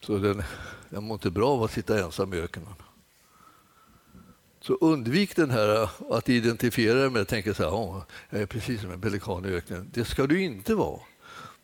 Så 0.00 0.18
den, 0.18 0.42
den 0.88 1.04
mår 1.04 1.14
inte 1.14 1.30
bra 1.30 1.48
av 1.48 1.62
att 1.62 1.72
sitta 1.72 2.04
ensam 2.04 2.34
i 2.34 2.36
öknen. 2.36 2.74
Så 4.60 4.74
undvik 4.74 5.36
den 5.36 5.50
här 5.50 5.88
att 6.10 6.28
identifiera 6.28 6.98
dig 6.98 7.10
med 7.10 7.22
att 7.22 7.28
tänka 7.28 7.54
så 7.54 7.62
här, 7.62 7.70
oh, 7.70 8.02
jag 8.30 8.40
är 8.40 8.46
precis 8.46 8.80
som 8.80 8.90
en 8.90 9.00
pelikan 9.00 9.44
i 9.44 9.48
öknen. 9.48 9.90
Det 9.94 10.04
ska 10.04 10.26
du 10.26 10.42
inte 10.42 10.74
vara. 10.74 11.00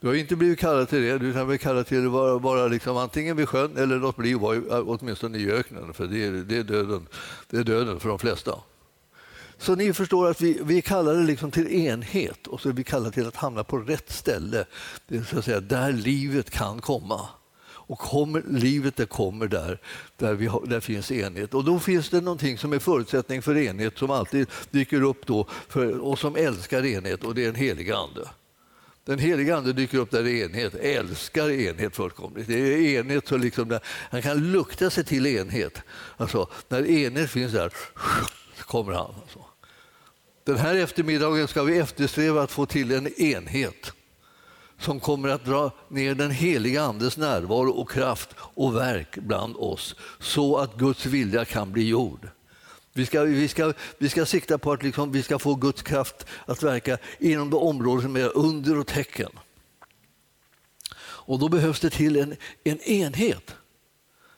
Du 0.00 0.08
har 0.08 0.14
inte 0.14 0.36
blivit 0.36 0.58
kallad 0.58 0.88
till 0.88 1.02
det, 1.02 1.18
du 1.18 1.32
kan 1.32 1.46
bli 1.46 1.58
kallad 1.58 1.86
till 1.86 2.06
att 2.06 2.12
vara, 2.12 2.38
vara 2.38 2.66
liksom 2.66 2.96
antingen 2.96 3.36
vid 3.36 3.48
sjön 3.48 3.76
eller 3.76 3.96
låt 3.96 4.16
bli 4.16 4.34
vara 4.34 4.56
äh, 4.56 4.88
åtminstone 4.88 5.38
i 5.38 5.50
öknen, 5.50 5.94
för 5.94 6.06
det 6.06 6.24
är, 6.24 6.32
det, 6.32 6.56
är 6.56 6.62
döden. 6.62 7.06
det 7.50 7.56
är 7.56 7.64
döden 7.64 8.00
för 8.00 8.08
de 8.08 8.18
flesta. 8.18 8.58
Så 9.58 9.74
ni 9.74 9.92
förstår 9.92 10.30
att 10.30 10.40
vi, 10.40 10.60
vi 10.62 10.82
kallar 10.82 11.14
det 11.14 11.22
liksom 11.22 11.50
till 11.50 11.72
enhet 11.72 12.46
och 12.46 12.60
så 12.60 12.68
är 12.68 12.72
vi 12.72 12.84
kallade 12.84 13.10
till 13.10 13.26
att 13.26 13.36
hamna 13.36 13.64
på 13.64 13.78
rätt 13.78 14.12
ställe, 14.12 14.64
det 15.08 15.16
är 15.16 15.22
så 15.22 15.38
att 15.38 15.44
säga, 15.44 15.60
där 15.60 15.92
livet 15.92 16.50
kan 16.50 16.80
komma. 16.80 17.28
Och 17.86 17.98
kommer, 17.98 18.42
livet 18.48 18.96
det 18.96 19.06
kommer 19.06 19.48
där, 19.48 19.78
där, 20.16 20.34
vi 20.34 20.46
har, 20.46 20.66
där 20.66 20.80
finns 20.80 21.12
enhet. 21.12 21.54
Och 21.54 21.64
då 21.64 21.78
finns 21.78 22.10
det 22.10 22.20
någonting 22.20 22.58
som 22.58 22.72
är 22.72 22.78
förutsättning 22.78 23.42
för 23.42 23.56
enhet 23.56 23.98
som 23.98 24.10
alltid 24.10 24.48
dyker 24.70 25.02
upp 25.02 25.26
då 25.26 25.48
för, 25.68 25.98
och 25.98 26.18
som 26.18 26.36
älskar 26.36 26.84
enhet 26.84 27.24
och 27.24 27.34
det 27.34 27.44
är 27.44 27.48
en 27.48 27.54
helig 27.54 27.90
ande. 27.90 28.28
Den 29.04 29.18
heliga 29.18 29.56
Ande 29.56 29.72
dyker 29.72 29.98
upp 29.98 30.10
där 30.10 30.22
det 30.22 30.30
är 30.30 30.44
enhet, 30.44 30.74
älskar 30.74 31.50
enhet 31.50 31.96
fullkomligt. 31.96 32.48
Det 32.48 32.54
är 32.54 33.00
enhet 33.00 33.28
så 33.28 33.36
liksom 33.36 33.68
där, 33.68 33.80
han 34.10 34.22
kan 34.22 34.52
lukta 34.52 34.90
sig 34.90 35.04
till 35.04 35.26
enhet. 35.26 35.82
Alltså, 36.16 36.50
när 36.68 36.90
enhet 36.90 37.30
finns 37.30 37.52
där 37.52 37.72
så 38.58 38.64
kommer 38.66 38.92
han. 38.92 39.14
Alltså. 39.22 39.44
Den 40.44 40.56
här 40.56 40.74
eftermiddagen 40.74 41.48
ska 41.48 41.62
vi 41.62 41.78
eftersträva 41.78 42.42
att 42.42 42.50
få 42.50 42.66
till 42.66 42.92
en 42.92 43.20
enhet 43.20 43.92
som 44.84 45.00
kommer 45.00 45.28
att 45.28 45.44
dra 45.44 45.70
ner 45.88 46.14
den 46.14 46.30
heliga 46.30 46.82
Andes 46.82 47.16
närvaro 47.16 47.70
och 47.70 47.90
kraft 47.90 48.28
och 48.38 48.76
verk 48.76 49.18
bland 49.18 49.56
oss 49.56 49.94
så 50.20 50.58
att 50.58 50.76
Guds 50.76 51.06
vilja 51.06 51.44
kan 51.44 51.72
bli 51.72 51.88
gjord. 51.88 52.28
Vi 52.92 53.06
ska, 53.06 53.22
vi 53.22 53.48
ska, 53.48 53.72
vi 53.98 54.08
ska 54.08 54.26
sikta 54.26 54.58
på 54.58 54.72
att 54.72 54.82
liksom, 54.82 55.12
vi 55.12 55.22
ska 55.22 55.38
få 55.38 55.54
Guds 55.54 55.82
kraft 55.82 56.26
att 56.46 56.62
verka 56.62 56.98
inom 57.18 57.50
det 57.50 57.56
område 57.56 58.02
som 58.02 58.16
är 58.16 58.36
under 58.36 58.78
och 58.78 58.86
tecken. 58.86 59.30
Och 60.98 61.38
då 61.38 61.48
behövs 61.48 61.80
det 61.80 61.90
till 61.90 62.16
en, 62.16 62.36
en 62.64 62.80
enhet. 62.80 63.54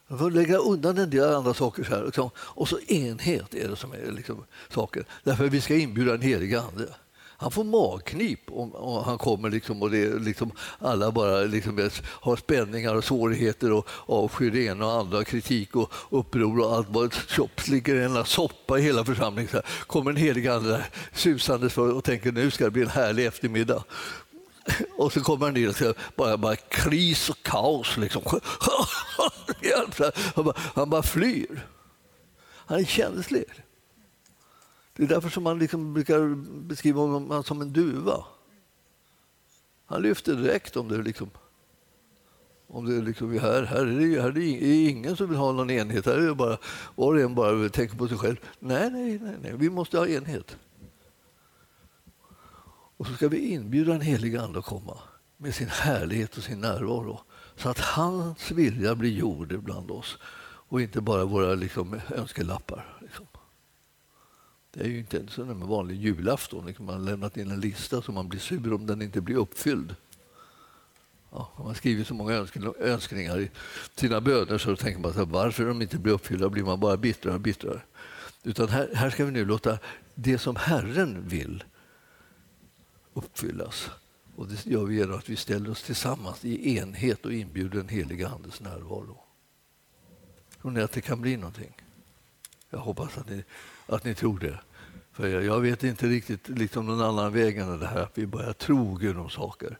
Man 0.08 0.18
får 0.18 0.30
lägga 0.30 0.56
undan 0.56 0.98
en 0.98 1.10
del 1.10 1.34
andra 1.34 1.54
saker. 1.54 1.84
Så 1.84 1.90
här, 1.90 2.04
liksom. 2.04 2.30
Och 2.36 2.68
så 2.68 2.78
enhet 2.80 3.54
är 3.54 3.68
det 3.68 3.76
som 3.76 3.92
är 3.92 4.12
liksom, 4.12 4.44
saken. 4.68 5.04
Därför 5.24 5.48
vi 5.48 5.60
ska 5.60 5.74
inbjuda 5.76 6.12
den 6.12 6.22
heliga 6.22 6.60
ande. 6.60 6.94
Han 7.38 7.50
får 7.50 7.64
magknip 7.64 8.40
om, 8.46 8.74
om 8.74 9.04
han 9.04 9.18
kommer 9.18 9.50
liksom, 9.50 9.82
och 9.82 9.90
det, 9.90 10.18
liksom, 10.18 10.50
alla 10.78 11.10
bara 11.10 11.40
liksom, 11.40 11.90
har 12.02 12.36
spänningar 12.36 12.94
och 12.94 13.04
svårigheter 13.04 13.72
och 13.72 13.88
avskyr 14.06 14.50
det 14.50 14.64
ena 14.64 14.86
och 14.86 14.92
andra, 14.92 15.24
kritik 15.24 15.76
och 15.76 15.92
uppror 16.10 16.60
och 16.60 16.76
allt 16.76 16.88
vad 16.90 17.14
tjopps 17.28 17.68
ligger 17.68 17.96
en 17.96 18.24
soppa 18.24 18.78
i 18.78 18.82
hela 18.82 19.04
församlingen. 19.04 19.50
Så 19.50 19.56
här, 19.56 19.66
kommer 19.86 20.10
en 20.10 20.16
helig 20.16 20.48
ande 20.48 20.84
susandes 21.12 21.72
för 21.72 21.92
och 21.92 22.04
tänker 22.04 22.32
nu 22.32 22.50
ska 22.50 22.64
det 22.64 22.70
bli 22.70 22.82
en 22.82 22.88
härlig 22.88 23.26
eftermiddag. 23.26 23.84
Och 24.96 25.12
så 25.12 25.20
kommer 25.20 25.46
han 25.46 25.54
ner 25.54 25.88
och 25.88 25.96
bara, 26.16 26.36
bara 26.36 26.56
kris 26.56 27.30
och 27.30 27.42
kaos. 27.42 27.96
Liksom. 27.96 28.22
Han 30.34 30.44
bara, 30.44 30.54
han 30.74 30.90
bara 30.90 31.02
flyr. 31.02 31.66
Han 32.66 32.78
är 32.78 32.84
känslig. 32.84 33.44
Det 34.96 35.02
är 35.02 35.06
därför 35.06 35.28
som 35.28 35.42
man 35.42 35.58
liksom 35.58 35.94
brukar 35.94 36.34
beskriva 36.66 37.00
honom 37.00 37.44
som 37.44 37.60
en 37.60 37.72
duva. 37.72 38.24
Han 39.86 40.02
lyfter 40.02 40.34
direkt 40.34 40.76
om 40.76 40.88
det 40.88 41.02
liksom 41.02 41.30
om 42.68 42.86
det 42.86 43.02
liksom 43.02 43.38
här, 43.38 43.62
här, 43.62 43.86
är 43.86 44.00
det, 44.00 44.22
här 44.22 44.28
är 44.28 44.32
det 44.32 44.88
ingen 44.88 45.16
som 45.16 45.28
vill 45.28 45.38
ha 45.38 45.52
någon 45.52 45.70
enhet. 45.70 46.06
Här 46.06 46.14
är 46.14 46.26
det 46.26 46.34
bara, 46.34 46.58
var 46.94 47.14
och 47.14 47.20
en 47.20 47.34
bara 47.34 47.68
tänker 47.68 47.96
på 47.96 48.08
sig 48.08 48.18
själv. 48.18 48.36
Nej, 48.58 48.90
nej, 48.90 49.18
nej, 49.22 49.34
nej, 49.42 49.52
vi 49.56 49.70
måste 49.70 49.98
ha 49.98 50.06
enhet. 50.06 50.56
Och 52.96 53.06
så 53.06 53.12
ska 53.12 53.28
vi 53.28 53.38
inbjuda 53.38 53.94
en 53.94 54.00
helig 54.00 54.36
ande 54.36 54.58
att 54.58 54.64
komma 54.64 54.98
med 55.36 55.54
sin 55.54 55.68
härlighet 55.68 56.36
och 56.36 56.42
sin 56.42 56.60
närvaro 56.60 57.20
så 57.56 57.68
att 57.68 57.78
hans 57.78 58.50
vilja 58.50 58.94
blir 58.94 59.10
gjord 59.10 59.62
bland 59.62 59.90
oss 59.90 60.18
och 60.68 60.80
inte 60.80 61.00
bara 61.00 61.24
våra 61.24 61.54
liksom, 61.54 62.00
önskelappar. 62.08 62.95
Det 64.76 64.84
är 64.84 64.88
ju 64.88 64.98
inte 64.98 65.16
ens 65.16 65.38
en 65.38 65.66
vanlig 65.66 66.00
julafton. 66.00 66.66
Liksom, 66.66 66.86
man 66.86 66.94
har 66.94 67.02
lämnat 67.02 67.36
in 67.36 67.50
en 67.50 67.60
lista 67.60 68.02
så 68.02 68.12
man 68.12 68.28
blir 68.28 68.40
sur 68.40 68.72
om 68.72 68.86
den 68.86 69.02
inte 69.02 69.20
blir 69.20 69.36
uppfylld. 69.36 69.94
Ja, 71.30 71.52
man 71.58 71.74
skriver 71.74 72.04
så 72.04 72.14
många 72.14 72.46
önskningar 72.78 73.40
i 73.40 73.50
sina 73.94 74.20
böner 74.20 74.58
så 74.58 74.76
tänker 74.76 75.00
man 75.00 75.12
så 75.12 75.18
här, 75.18 75.26
varför 75.26 75.66
de 75.66 75.82
inte 75.82 75.98
blir 75.98 76.12
uppfyllda 76.12 76.48
blir 76.48 76.64
man 76.64 76.80
bara 76.80 76.96
bittrare 76.96 77.34
och 77.34 77.40
bittrare. 77.40 77.80
Utan 78.42 78.68
här, 78.68 78.90
här 78.94 79.10
ska 79.10 79.24
vi 79.24 79.30
nu 79.30 79.44
låta 79.44 79.78
det 80.14 80.38
som 80.38 80.56
Herren 80.56 81.28
vill 81.28 81.64
uppfyllas. 83.14 83.90
Och 84.36 84.48
det 84.48 84.66
gör 84.66 84.84
vi 84.84 84.96
genom 84.96 85.18
att 85.18 85.28
vi 85.28 85.36
ställer 85.36 85.70
oss 85.70 85.82
tillsammans 85.82 86.44
i 86.44 86.76
enhet 86.76 87.24
och 87.24 87.32
inbjuder 87.32 87.78
den 87.78 87.88
heliga 87.88 88.28
Andes 88.28 88.60
närvaro. 88.60 89.18
Tror 90.60 90.70
ni 90.70 90.80
att 90.80 90.92
det 90.92 91.00
kan 91.00 91.20
bli 91.20 91.36
någonting? 91.36 91.72
Jag 92.70 92.78
hoppas 92.78 93.18
att 93.18 93.28
ni, 93.28 93.44
att 93.86 94.04
ni 94.04 94.14
tror 94.14 94.38
det. 94.38 94.58
För 95.12 95.28
jag, 95.28 95.44
jag 95.44 95.60
vet 95.60 95.84
inte 95.84 96.06
riktigt 96.06 96.48
liksom 96.48 96.86
någon 96.86 97.00
annan 97.00 97.32
väg 97.32 97.58
än 97.58 97.80
det 97.80 97.86
här 97.86 98.02
att 98.02 98.18
vi 98.18 98.26
börjar 98.26 98.52
tro 98.52 98.94
Gud 98.94 99.18
om 99.18 99.30
saker. 99.30 99.78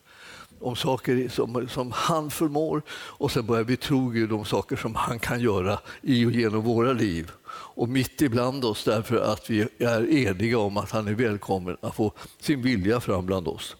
Om 0.59 0.75
saker 0.75 1.29
som, 1.29 1.67
som 1.69 1.91
han 1.91 2.31
förmår 2.31 2.81
och 2.91 3.31
sen 3.31 3.45
börjar 3.45 3.63
vi 3.63 3.77
tro 3.77 4.09
Gud 4.09 4.31
om 4.31 4.45
saker 4.45 4.75
som 4.75 4.95
han 4.95 5.19
kan 5.19 5.39
göra 5.39 5.79
i 6.01 6.25
och 6.25 6.31
genom 6.31 6.61
våra 6.61 6.93
liv. 6.93 7.31
Och 7.49 7.89
mitt 7.89 8.21
ibland 8.21 8.65
oss 8.65 8.83
därför 8.83 9.17
att 9.17 9.49
vi 9.49 9.67
är 9.77 10.13
eniga 10.13 10.59
om 10.59 10.77
att 10.77 10.91
han 10.91 11.07
är 11.07 11.13
välkommen 11.13 11.77
att 11.81 11.95
få 11.95 12.11
sin 12.39 12.61
vilja 12.61 12.99
fram 12.99 13.25
bland 13.25 13.47
oss. 13.47 13.75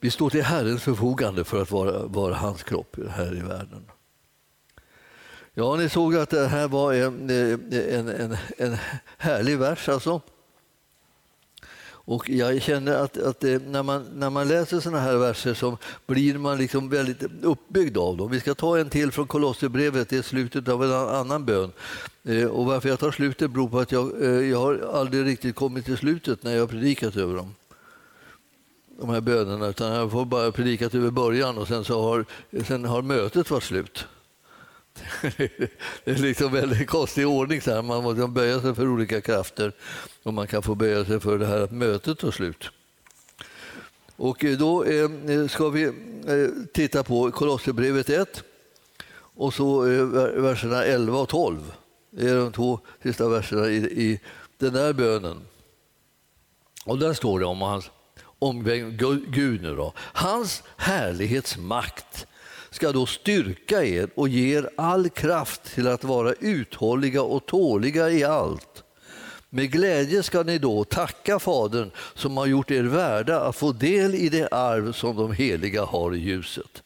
Vi 0.00 0.10
står 0.10 0.30
till 0.30 0.42
Herrens 0.42 0.82
förfogande 0.82 1.44
för 1.44 1.62
att 1.62 1.70
vara, 1.70 2.06
vara 2.06 2.34
hans 2.34 2.62
kropp 2.62 2.96
här 3.10 3.36
i 3.36 3.40
världen. 3.40 3.84
Ja, 5.54 5.76
ni 5.76 5.88
såg 5.88 6.16
att 6.16 6.30
det 6.30 6.46
här 6.46 6.68
var 6.68 6.94
en, 6.94 7.30
eh, 7.30 7.98
en, 7.98 8.08
en, 8.08 8.36
en 8.58 8.76
härlig 9.18 9.58
vers 9.58 9.88
alltså. 9.88 10.20
Och 12.10 12.30
jag 12.30 12.62
känner 12.62 12.94
att, 12.94 13.16
att 13.16 13.40
det, 13.40 13.66
när, 13.66 13.82
man, 13.82 14.06
när 14.14 14.30
man 14.30 14.48
läser 14.48 14.80
såna 14.80 15.00
här 15.00 15.16
verser 15.16 15.54
så 15.54 15.78
blir 16.06 16.38
man 16.38 16.58
liksom 16.58 16.88
väldigt 16.88 17.22
uppbyggd 17.42 17.98
av 17.98 18.16
dem. 18.16 18.30
Vi 18.30 18.40
ska 18.40 18.54
ta 18.54 18.78
en 18.78 18.90
till 18.90 19.12
från 19.12 19.26
Kolosserbrevet, 19.26 20.08
det 20.08 20.16
är 20.16 20.22
slutet 20.22 20.68
av 20.68 20.84
en 20.84 20.92
annan 20.92 21.44
bön. 21.44 21.72
Eh, 22.24 22.44
och 22.44 22.66
varför 22.66 22.88
jag 22.88 22.98
tar 22.98 23.10
slutet 23.10 23.50
beror 23.50 23.68
på 23.68 23.80
att 23.80 23.92
jag, 23.92 24.24
jag 24.44 24.58
har 24.58 24.90
aldrig 24.92 25.26
riktigt 25.26 25.56
kommit 25.56 25.84
till 25.84 25.96
slutet 25.96 26.42
när 26.42 26.52
jag 26.52 26.60
har 26.60 26.66
predikat 26.66 27.16
över 27.16 27.36
dem 27.36 27.54
de 29.00 29.10
här 29.10 29.20
bönerna, 29.20 29.66
utan 29.66 29.92
jag 29.92 30.10
får 30.10 30.24
bara 30.24 30.52
predikat 30.52 30.94
över 30.94 31.10
början 31.10 31.58
och 31.58 31.68
sen, 31.68 31.84
så 31.84 32.02
har, 32.02 32.24
sen 32.66 32.84
har 32.84 33.02
mötet 33.02 33.50
varit 33.50 33.62
slut. 33.62 34.06
Det 36.04 36.10
är 36.10 36.14
liksom 36.14 36.52
väldigt 36.52 36.88
konstig 36.88 37.28
ordning. 37.28 37.60
Så 37.60 37.70
här. 37.70 37.82
Man 37.82 38.02
måste 38.02 38.26
böja 38.26 38.60
sig 38.60 38.74
för 38.74 38.88
olika 38.88 39.20
krafter 39.20 39.72
och 40.22 40.34
man 40.34 40.46
kan 40.46 40.62
få 40.62 40.74
böja 40.74 41.04
sig 41.04 41.20
för 41.20 41.38
det 41.38 41.46
här 41.46 41.60
att 41.60 41.72
mötet 41.72 42.18
tar 42.18 42.30
slut. 42.30 42.70
Och 44.16 44.44
eh, 44.44 44.58
då 44.58 44.84
eh, 44.84 45.48
ska 45.48 45.68
vi 45.68 45.84
eh, 45.84 45.92
titta 46.72 47.02
på 47.02 47.30
Kolosserbrevet 47.30 48.10
1 48.10 48.44
och 49.12 49.54
så 49.54 49.80
verserna 49.80 50.84
11 50.84 51.18
och 51.18 51.28
12. 51.28 51.72
Det 52.10 52.28
är 52.28 52.34
de 52.34 52.52
två 52.52 52.80
sista 53.02 53.28
verserna 53.28 53.68
i, 53.68 53.76
i 53.76 54.20
den 54.58 54.72
där 54.72 54.92
bönen. 54.92 55.40
Och 56.84 56.98
där 56.98 57.12
står 57.12 57.40
det 57.40 57.46
om 57.46 57.60
hans 57.60 57.90
om 58.38 58.64
Gud 59.28 59.62
nu 59.62 59.76
då. 59.76 59.92
Hans 59.96 60.62
härlighetsmakt 60.76 62.26
ska 62.80 62.92
då 62.92 63.06
styrka 63.06 63.84
er 63.84 64.08
och 64.14 64.28
ge 64.28 64.58
er 64.58 64.70
all 64.76 65.08
kraft 65.08 65.64
till 65.74 65.88
att 65.88 66.04
vara 66.04 66.32
uthålliga 66.32 67.22
och 67.22 67.46
tåliga 67.46 68.10
i 68.10 68.24
allt. 68.24 68.84
Med 69.50 69.70
glädje 69.72 70.22
ska 70.22 70.42
ni 70.42 70.58
då 70.58 70.84
tacka 70.84 71.38
Fadern 71.38 71.90
som 72.14 72.36
har 72.36 72.46
gjort 72.46 72.70
er 72.70 72.82
värda 72.82 73.40
att 73.40 73.56
få 73.56 73.72
del 73.72 74.14
i 74.14 74.28
det 74.28 74.48
arv 74.48 74.92
som 74.92 75.16
de 75.16 75.32
heliga 75.32 75.84
har 75.84 76.14
i 76.14 76.18
ljuset. 76.18 76.82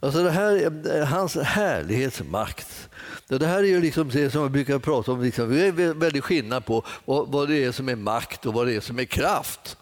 Alltså 0.00 0.22
det 0.22 0.30
här 0.30 0.52
är 0.86 1.04
hans 1.04 1.36
härlighetsmakt. 1.36 2.88
Det 3.28 3.46
här 3.46 3.58
är 3.58 3.68
ju 3.68 3.80
liksom 3.80 4.08
det 4.08 4.30
som 4.30 4.42
vi 4.42 4.48
brukar 4.48 4.78
prata 4.78 5.12
om. 5.12 5.22
Liksom, 5.22 5.50
det 5.50 5.66
är 5.66 5.94
väldigt 5.94 6.24
skillnad 6.24 6.64
på 6.64 6.84
vad 7.04 7.48
det 7.48 7.64
är 7.64 7.72
som 7.72 7.88
är 7.88 7.96
makt 7.96 8.46
och 8.46 8.54
vad 8.54 8.66
det 8.66 8.74
är 8.74 8.80
som 8.80 8.98
är 8.98 9.04
kraft. 9.04 9.76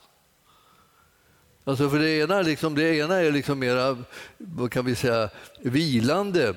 Alltså 1.69 1.91
för 1.91 1.99
det 1.99 2.11
ena, 2.11 2.43
liksom, 2.43 2.75
det 2.75 2.97
ena 2.97 3.17
är 3.17 3.33
liksom 3.33 3.59
mera, 3.59 3.97
vad 4.39 4.73
kan 4.73 4.85
vi 4.85 4.95
säga, 4.95 5.31
vilande 5.63 6.55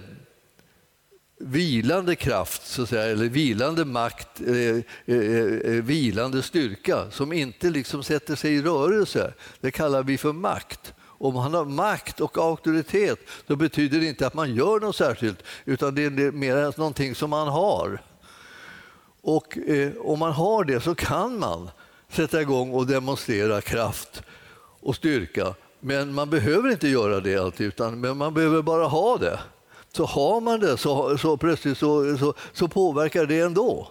vilande 1.37 2.15
kraft, 2.15 2.67
så 2.67 2.81
att 2.81 2.89
säga, 2.89 3.03
eller 3.03 3.29
vilande 3.29 3.85
makt, 3.85 4.41
eh, 4.47 4.77
eh, 5.05 5.45
eh, 5.65 5.83
vilande 5.83 6.41
styrka 6.41 7.11
som 7.11 7.33
inte 7.33 7.69
liksom 7.69 8.03
sätter 8.03 8.35
sig 8.35 8.55
i 8.55 8.61
rörelse. 8.61 9.33
Det 9.61 9.71
kallar 9.71 10.03
vi 10.03 10.17
för 10.17 10.33
makt. 10.33 10.93
Om 11.01 11.33
man 11.33 11.53
har 11.53 11.65
makt 11.65 12.21
och 12.21 12.37
auktoritet 12.37 13.19
då 13.47 13.55
betyder 13.55 13.99
det 13.99 14.05
inte 14.05 14.27
att 14.27 14.33
man 14.33 14.55
gör 14.55 14.79
något 14.79 14.95
särskilt 14.95 15.43
utan 15.65 15.95
det 15.95 16.03
är 16.03 16.31
mer 16.31 16.77
någonting 16.77 17.15
som 17.15 17.29
man 17.29 17.47
har. 17.47 18.01
Och 19.21 19.57
eh, 19.57 19.91
om 19.97 20.19
man 20.19 20.31
har 20.31 20.63
det 20.63 20.81
så 20.81 20.95
kan 20.95 21.39
man 21.39 21.69
sätta 22.09 22.41
igång 22.41 22.71
och 22.71 22.87
demonstrera 22.87 23.61
kraft 23.61 24.23
och 24.81 24.95
styrka. 24.95 25.55
Men 25.79 26.13
man 26.13 26.29
behöver 26.29 26.71
inte 26.71 26.87
göra 26.87 27.19
det 27.19 27.37
alltid, 27.37 27.67
utan 27.67 27.99
men 27.99 28.17
man 28.17 28.33
behöver 28.33 28.61
bara 28.61 28.85
ha 28.85 29.17
det. 29.17 29.39
Så 29.93 30.05
har 30.05 30.41
man 30.41 30.59
det 30.59 30.77
så, 30.77 31.17
så 31.17 31.37
plötsligt 31.37 31.77
så, 31.77 32.17
så, 32.17 32.33
så 32.53 32.67
påverkar 32.67 33.25
det 33.25 33.39
ändå. 33.39 33.87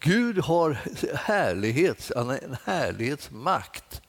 Gud 0.00 0.38
har 0.38 0.78
härlighets, 1.14 2.10
en 2.10 2.56
härlighetsmakt 2.64 4.02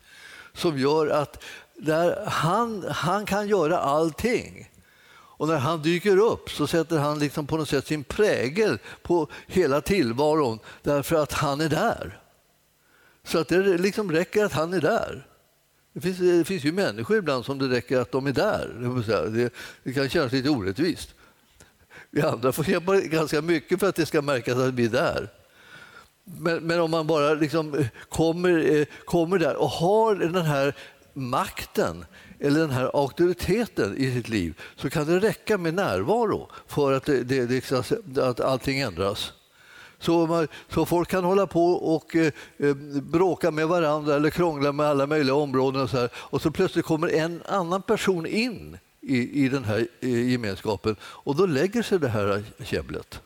som 0.54 0.78
gör 0.78 1.08
att 1.08 1.44
där 1.76 2.26
han, 2.26 2.86
han 2.90 3.26
kan 3.26 3.48
göra 3.48 3.80
allting. 3.80 4.70
Och 5.16 5.48
när 5.48 5.58
han 5.58 5.82
dyker 5.82 6.18
upp 6.18 6.50
så 6.50 6.68
sätter 6.68 6.98
han 6.98 7.20
liksom 7.20 7.48
på 7.48 7.58
något 7.58 7.70
sätt 7.70 7.88
sin 7.88 8.04
prägel 8.04 8.80
på 9.02 9.28
hela 9.48 9.82
tillvaron 9.82 10.60
därför 10.82 11.16
att 11.16 11.34
han 11.34 11.62
är 11.62 11.70
där. 11.70 12.20
Så 13.24 13.40
att 13.40 13.48
det 13.48 13.78
liksom 13.78 14.12
räcker 14.12 14.46
att 14.46 14.54
han 14.54 14.74
är 14.74 14.82
där. 14.82 15.28
Det 15.94 16.02
finns, 16.02 16.18
det 16.18 16.46
finns 16.46 16.64
ju 16.64 16.72
människor 16.72 17.18
ibland 17.18 17.46
som 17.46 17.60
det 17.60 17.70
räcker 17.70 18.00
att 18.00 18.12
de 18.12 18.28
är 18.28 18.32
där. 18.32 19.30
Det, 19.30 19.54
det 19.84 19.94
kan 19.94 20.10
kännas 20.10 20.32
lite 20.32 20.50
orättvist. 20.50 21.16
Vi 22.10 22.22
andra 22.22 22.52
får 22.52 22.64
kämpa 22.64 23.00
ganska 23.00 23.42
mycket 23.42 23.80
för 23.80 23.90
att 23.90 23.96
det 23.96 24.06
ska 24.06 24.22
märkas 24.22 24.58
att 24.58 24.74
vi 24.74 24.86
är 24.86 24.90
där. 24.90 25.30
Men, 26.24 26.64
men 26.64 26.80
om 26.80 26.92
man 26.92 27.08
bara 27.08 27.34
liksom 27.34 27.74
eh, 27.74 27.86
kommer, 28.10 28.76
eh, 28.76 28.86
kommer 29.06 29.40
där 29.40 29.56
och 29.56 29.70
har 29.70 30.16
den 30.16 30.46
här 30.46 30.76
makten 31.14 32.06
eller 32.40 32.60
den 32.60 32.70
här 32.70 32.92
auktoriteten 32.94 33.98
i 33.98 34.12
sitt 34.12 34.30
liv 34.30 34.60
så 34.76 34.90
kan 34.90 35.08
det 35.08 35.20
räcka 35.20 35.58
med 35.58 35.74
närvaro 35.74 36.52
för 36.68 36.94
att, 36.94 37.06
det, 37.06 37.24
det, 37.24 37.72
att 38.18 38.40
allting 38.40 38.80
ändras. 38.80 39.34
Så, 40.04 40.48
så 40.70 40.86
folk 40.86 41.10
kan 41.10 41.24
hålla 41.24 41.48
på 41.48 41.74
och 41.74 42.16
eh, 42.16 42.34
eh, 42.58 42.76
bråka 43.02 43.52
med 43.52 43.68
varandra 43.68 44.16
eller 44.16 44.30
krångla 44.30 44.72
med 44.72 44.86
alla 44.86 45.08
möjliga 45.08 45.36
områden. 45.36 45.82
Och 45.82 45.90
så, 45.90 45.98
här. 45.98 46.10
och 46.16 46.42
så 46.42 46.52
plötsligt 46.52 46.86
kommer 46.86 47.08
en 47.08 47.42
annan 47.46 47.82
person 47.82 48.26
in 48.26 48.78
i, 49.02 49.46
i 49.46 49.50
den 49.50 49.64
här 49.64 49.88
i 50.00 50.32
gemenskapen 50.32 50.96
och 51.02 51.36
då 51.36 51.46
lägger 51.46 51.84
sig 51.84 52.00
det 52.00 52.10
här 52.10 52.44
käbblet. 52.64 53.22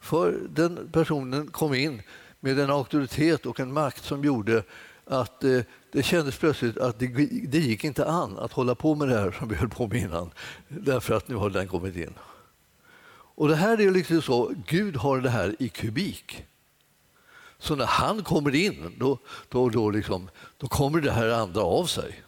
För 0.00 0.38
den 0.48 0.88
personen 0.92 1.46
kom 1.46 1.74
in 1.74 2.02
med 2.40 2.58
en 2.58 2.70
auktoritet 2.70 3.46
och 3.46 3.60
en 3.60 3.72
makt 3.72 4.04
som 4.04 4.24
gjorde 4.24 4.62
att 5.04 5.44
eh, 5.44 5.60
det 5.92 6.02
kändes 6.02 6.38
plötsligt 6.38 6.78
att 6.78 6.98
det, 6.98 7.06
det 7.48 7.58
gick 7.58 7.84
inte 7.84 8.06
an 8.06 8.38
att 8.38 8.52
hålla 8.52 8.74
på 8.74 8.94
med 8.94 9.08
det 9.08 9.18
här 9.18 9.30
som 9.30 9.48
vi 9.48 9.54
höll 9.54 9.68
på 9.68 9.86
med 9.86 10.00
innan 10.00 10.30
därför 10.68 11.14
att 11.14 11.28
nu 11.28 11.34
har 11.34 11.50
den 11.50 11.68
kommit 11.68 11.96
in. 11.96 12.14
Och 13.40 13.48
det 13.48 13.56
här 13.56 13.80
är 13.80 13.90
liksom 13.90 14.22
så, 14.22 14.54
Gud 14.66 14.96
har 14.96 15.20
det 15.20 15.30
här 15.30 15.56
i 15.58 15.68
kubik. 15.68 16.44
Så 17.58 17.76
när 17.76 17.86
han 17.86 18.22
kommer 18.22 18.54
in, 18.54 18.94
då, 18.98 19.18
då, 19.48 19.68
då, 19.68 19.90
liksom, 19.90 20.30
då 20.58 20.68
kommer 20.68 21.00
det 21.00 21.10
här 21.10 21.28
andra 21.28 21.62
av 21.62 21.86
sig. 21.86 22.22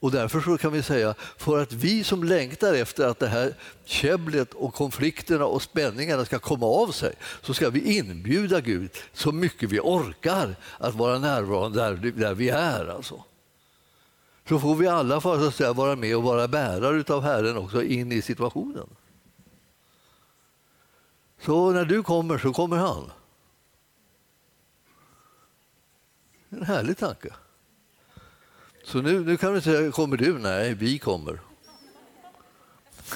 Och 0.00 0.10
därför 0.10 0.40
så 0.40 0.58
kan 0.58 0.72
vi 0.72 0.82
säga, 0.82 1.14
för 1.36 1.62
att 1.62 1.72
vi 1.72 2.04
som 2.04 2.24
längtar 2.24 2.74
efter 2.74 3.08
att 3.08 3.18
det 3.18 3.28
här 3.28 3.54
käbblet 3.84 4.54
och 4.54 4.74
konflikterna 4.74 5.46
och 5.46 5.62
spänningarna 5.62 6.24
ska 6.24 6.38
komma 6.38 6.66
av 6.66 6.88
sig, 6.88 7.14
så 7.42 7.54
ska 7.54 7.70
vi 7.70 7.98
inbjuda 7.98 8.60
Gud 8.60 8.90
så 9.12 9.32
mycket 9.32 9.70
vi 9.70 9.80
orkar 9.80 10.56
att 10.78 10.94
vara 10.94 11.18
närvarande 11.18 11.80
där, 11.80 12.12
där 12.12 12.34
vi 12.34 12.48
är. 12.48 12.86
Alltså. 12.86 13.24
Så 14.48 14.58
får 14.58 14.74
vi 14.74 14.86
alla 14.86 15.20
för 15.20 15.48
att 15.48 15.54
säga, 15.54 15.72
vara 15.72 15.96
med 15.96 16.16
och 16.16 16.22
vara 16.22 16.48
bärare 16.48 17.14
av 17.14 17.22
Herren 17.22 17.56
också 17.56 17.82
in 17.82 18.12
i 18.12 18.22
situationen. 18.22 18.86
Så 21.44 21.72
när 21.72 21.84
du 21.84 22.02
kommer 22.02 22.38
så 22.38 22.52
kommer 22.52 22.76
han. 22.76 23.10
En 26.48 26.62
härlig 26.62 26.98
tanke. 26.98 27.34
Så 28.84 29.02
nu, 29.02 29.24
nu 29.24 29.36
kan 29.36 29.54
du 29.54 29.60
säga, 29.60 29.92
kommer 29.92 30.16
du? 30.16 30.38
Nej, 30.38 30.74
vi 30.74 30.98
kommer. 30.98 31.40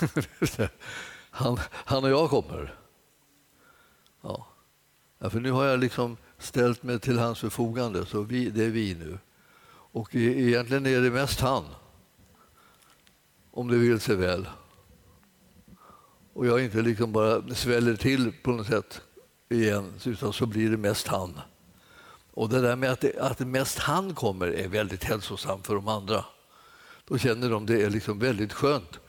han, 1.31 1.59
han 1.71 2.05
och 2.05 2.11
jag 2.11 2.31
kommer. 2.31 2.75
Ja. 4.21 4.47
ja. 5.19 5.31
för 5.31 5.41
nu 5.41 5.51
har 5.51 5.64
jag 5.64 5.81
liksom 5.81 6.17
ställt 6.38 6.83
mig 6.83 7.01
till 7.01 7.19
hans 7.19 7.38
förfogande, 7.38 8.07
så 8.07 8.23
vi, 8.23 8.51
det 8.51 8.64
är 8.64 8.71
vi 8.71 8.95
nu. 8.95 9.19
Och 9.71 10.14
e-, 10.14 10.19
egentligen 10.19 10.87
är 10.87 11.01
det 11.01 11.11
mest 11.11 11.41
han, 11.41 11.64
om 13.51 13.69
det 13.69 13.77
vill 13.77 14.01
sig 14.01 14.17
väl 14.17 14.49
och 16.38 16.46
jag 16.46 16.64
inte 16.64 16.83
liksom 16.83 17.12
bara 17.12 17.55
sväller 17.55 17.96
till 17.96 18.33
på 18.42 18.51
något 18.51 18.66
sätt 18.66 19.01
igen, 19.48 19.92
utan 20.05 20.33
så 20.33 20.46
blir 20.46 20.70
det 20.70 20.77
mest 20.77 21.07
han. 21.07 21.40
Och 22.31 22.48
det 22.48 22.61
där 22.61 22.77
med 22.77 22.90
att, 22.90 23.01
det, 23.01 23.18
att 23.20 23.38
mest 23.38 23.79
han 23.79 24.14
kommer 24.14 24.46
är 24.46 24.68
väldigt 24.68 25.05
hälsosamt 25.05 25.66
för 25.66 25.74
de 25.74 25.88
andra. 25.88 26.24
Då 27.05 27.18
känner 27.18 27.51
de 27.51 27.66
det 27.66 27.83
är 27.83 27.90
liksom 27.90 28.18
väldigt 28.18 28.53
skönt 28.53 29.01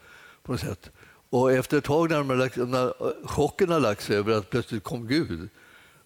på 0.42 0.52
något 0.52 0.60
sätt. 0.60 0.90
Och 1.30 1.52
efter 1.52 1.78
ett 1.78 1.84
tag 1.84 2.10
när, 2.10 2.36
lagt, 2.36 2.56
när 2.56 2.92
chocken 3.26 3.70
har 3.70 3.80
lagt 3.80 4.02
sig 4.02 4.16
över 4.16 4.32
att 4.32 4.50
plötsligt 4.50 4.84
kom 4.84 5.06
Gud 5.06 5.48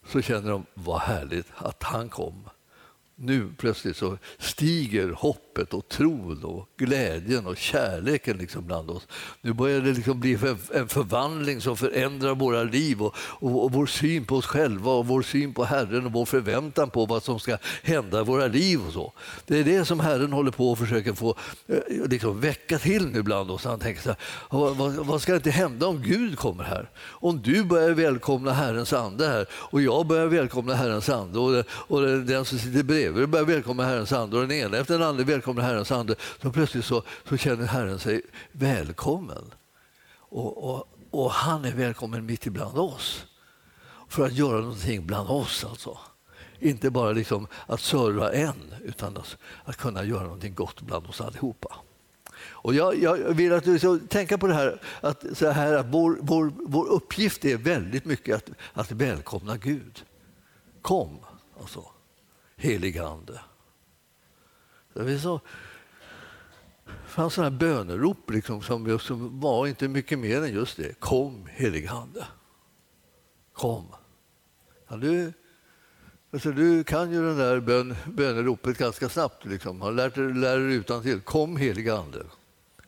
så 0.09 0.23
känner 0.23 0.51
de 0.51 0.67
vad 0.75 1.01
härligt 1.01 1.47
att 1.57 1.83
han 1.83 2.09
kom. 2.09 2.49
Nu 3.15 3.53
plötsligt 3.59 3.97
så 3.97 4.19
stiger 4.39 5.11
hopp 5.11 5.44
hoppet 5.55 5.75
och 5.75 5.89
tron 5.89 6.45
och 6.45 6.69
glädjen 6.77 7.47
och 7.47 7.57
kärleken 7.57 8.37
liksom 8.37 8.67
bland 8.67 8.91
oss. 8.91 9.07
Nu 9.41 9.53
börjar 9.53 9.81
det 9.81 9.93
liksom 9.93 10.21
bli 10.21 10.39
en 10.75 10.89
förvandling 10.89 11.61
som 11.61 11.77
förändrar 11.77 12.35
våra 12.35 12.63
liv 12.63 13.03
och, 13.03 13.15
och, 13.19 13.65
och, 13.65 13.73
vår 13.73 13.87
syn 13.87 14.25
på 14.25 14.37
oss 14.37 14.47
själva 14.47 14.91
och 14.91 15.07
vår 15.07 15.23
syn 15.23 15.55
på 15.55 15.65
Herren 15.65 16.07
och 16.07 16.13
vår 16.13 16.25
förväntan 16.25 16.91
på 16.91 17.07
vad 17.07 17.23
som 17.23 17.41
ska 17.41 17.57
hända 17.83 18.21
i 18.21 18.25
våra 18.25 18.47
liv. 18.47 18.81
och 18.87 18.93
så. 18.93 19.13
Det 19.47 19.59
är 19.59 19.65
det 19.65 19.85
som 19.85 20.01
Herren 20.01 20.33
håller 20.33 20.51
på 20.51 20.73
att 20.73 20.79
försöka 20.79 21.15
få 21.15 21.37
eh, 21.67 21.79
liksom, 22.07 22.41
väcka 22.41 22.79
till 22.79 23.07
nu 23.07 23.23
bland 23.23 23.51
oss. 23.51 23.65
Han 23.65 23.79
tänker 23.79 24.03
så 24.03 24.09
här, 24.09 24.19
vad, 24.51 24.77
vad 25.07 25.23
ska 25.23 25.35
inte 25.35 25.51
hända 25.51 25.87
om 25.87 26.03
Gud 26.03 26.39
kommer 26.39 26.65
här? 26.65 26.91
Om 27.01 27.43
du 27.43 27.65
börjar 27.65 27.91
välkomna 27.91 28.53
Herrens 28.53 28.93
ande 28.93 29.27
här 29.27 29.47
och 29.53 29.83
jag 29.83 30.07
börjar 30.07 30.27
välkomna 30.27 30.75
Herrens 30.75 31.09
ande 31.09 31.39
och, 31.39 31.65
och 31.71 32.03
den 32.03 32.45
som 32.45 32.59
sitter 32.59 32.83
bredvid 32.83 33.29
börjar 33.29 33.47
välkomna 33.47 33.85
Herrens 33.85 34.13
ande 34.13 34.37
och 34.37 34.43
den 34.43 34.53
ena 34.53 34.77
efter 34.77 34.99
den 34.99 35.09
andra 35.09 35.25
välkomnar 35.45 35.63
Herrens 35.63 35.93
ande, 35.93 36.15
så 36.43 36.53
plötsligt 36.53 36.85
så, 36.85 37.03
så 37.29 37.37
känner 37.37 37.67
Herren 37.67 37.99
sig 37.99 38.23
välkommen. 38.53 39.55
Och, 40.17 40.71
och, 40.71 40.89
och 41.11 41.31
han 41.31 41.65
är 41.65 41.73
välkommen 41.73 42.27
mitt 42.27 42.47
ibland 42.47 42.79
oss 42.79 43.27
för 44.09 44.27
att 44.27 44.33
göra 44.33 44.61
någonting 44.61 45.07
bland 45.07 45.29
oss. 45.29 45.65
Alltså. 45.65 45.99
Inte 46.59 46.91
bara 46.91 47.13
liksom 47.13 47.47
att 47.67 47.81
serva 47.81 48.33
en, 48.33 48.75
utan 48.85 49.17
att, 49.17 49.37
att 49.65 49.77
kunna 49.77 50.05
göra 50.05 50.23
någonting 50.23 50.55
gott 50.55 50.81
bland 50.81 51.07
oss 51.07 51.21
allihopa. 51.21 51.77
Och 52.37 52.75
jag, 52.75 53.03
jag 53.03 53.17
vill 53.17 53.53
att 53.53 53.65
du 53.65 53.79
ska 53.79 53.99
tänka 54.09 54.39
på 54.39 54.47
det 54.47 54.55
här 54.55 54.81
att, 55.01 55.25
så 55.33 55.51
här, 55.51 55.75
att 55.75 55.87
vår, 55.87 56.19
vår, 56.21 56.53
vår 56.57 56.87
uppgift 56.87 57.45
är 57.45 57.57
väldigt 57.57 58.05
mycket 58.05 58.37
att, 58.37 58.51
att 58.73 58.93
välkomna 58.93 59.57
Gud. 59.57 60.05
Kom, 60.83 61.19
alltså, 61.61 61.85
heliga 62.57 63.07
Ande. 63.07 63.41
Det 64.95 65.19
så, 65.19 65.41
fanns 67.07 67.35
sådana 67.35 67.51
bönerop 67.57 68.31
liksom, 68.31 68.63
som, 68.63 68.99
som 68.99 69.41
var 69.41 69.67
inte 69.67 69.89
mycket 69.89 70.19
mer 70.19 70.43
än 70.43 70.53
just 70.53 70.77
det. 70.77 71.01
Kom, 71.01 71.47
helige 71.51 71.91
Ande. 71.91 72.27
Kom. 73.53 73.87
Ja, 74.89 74.97
du, 74.97 75.33
alltså, 76.31 76.53
du 76.53 76.85
kan 76.85 77.13
ju 77.13 77.23
det 77.23 77.35
där 77.35 77.61
bön, 77.61 77.95
böneropet 78.07 78.79
ganska 78.79 79.09
snabbt. 79.09 79.45
Liksom. 79.45 79.81
Har 79.81 79.93
lärt 79.93 80.15
dig, 80.15 80.35
lär 80.35 80.59
utan 80.59 81.03
till. 81.03 81.21
Kom, 81.21 81.57
helige 81.57 81.95
Ande. 81.95 82.25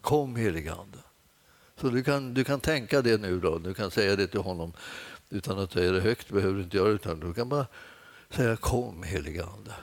Kom, 0.00 0.36
helige 0.36 0.72
Ande. 0.72 0.98
Så 1.80 1.88
du 1.88 2.04
kan, 2.04 2.34
du 2.34 2.44
kan 2.44 2.60
tänka 2.60 3.02
det 3.02 3.20
nu. 3.20 3.40
då. 3.40 3.58
Du 3.58 3.74
kan 3.74 3.90
säga 3.90 4.16
det 4.16 4.26
till 4.26 4.40
honom 4.40 4.72
utan 5.30 5.58
att 5.58 5.72
säga 5.72 5.92
det 5.92 6.00
högt. 6.00 6.30
behöver 6.30 6.54
du 6.54 6.62
inte 6.62 6.76
göra 6.76 6.88
utan 6.88 7.20
Du 7.20 7.34
kan 7.34 7.48
bara 7.48 7.66
säga 8.30 8.56
kom, 8.56 9.02
helige 9.02 9.44
Ande. 9.44 9.74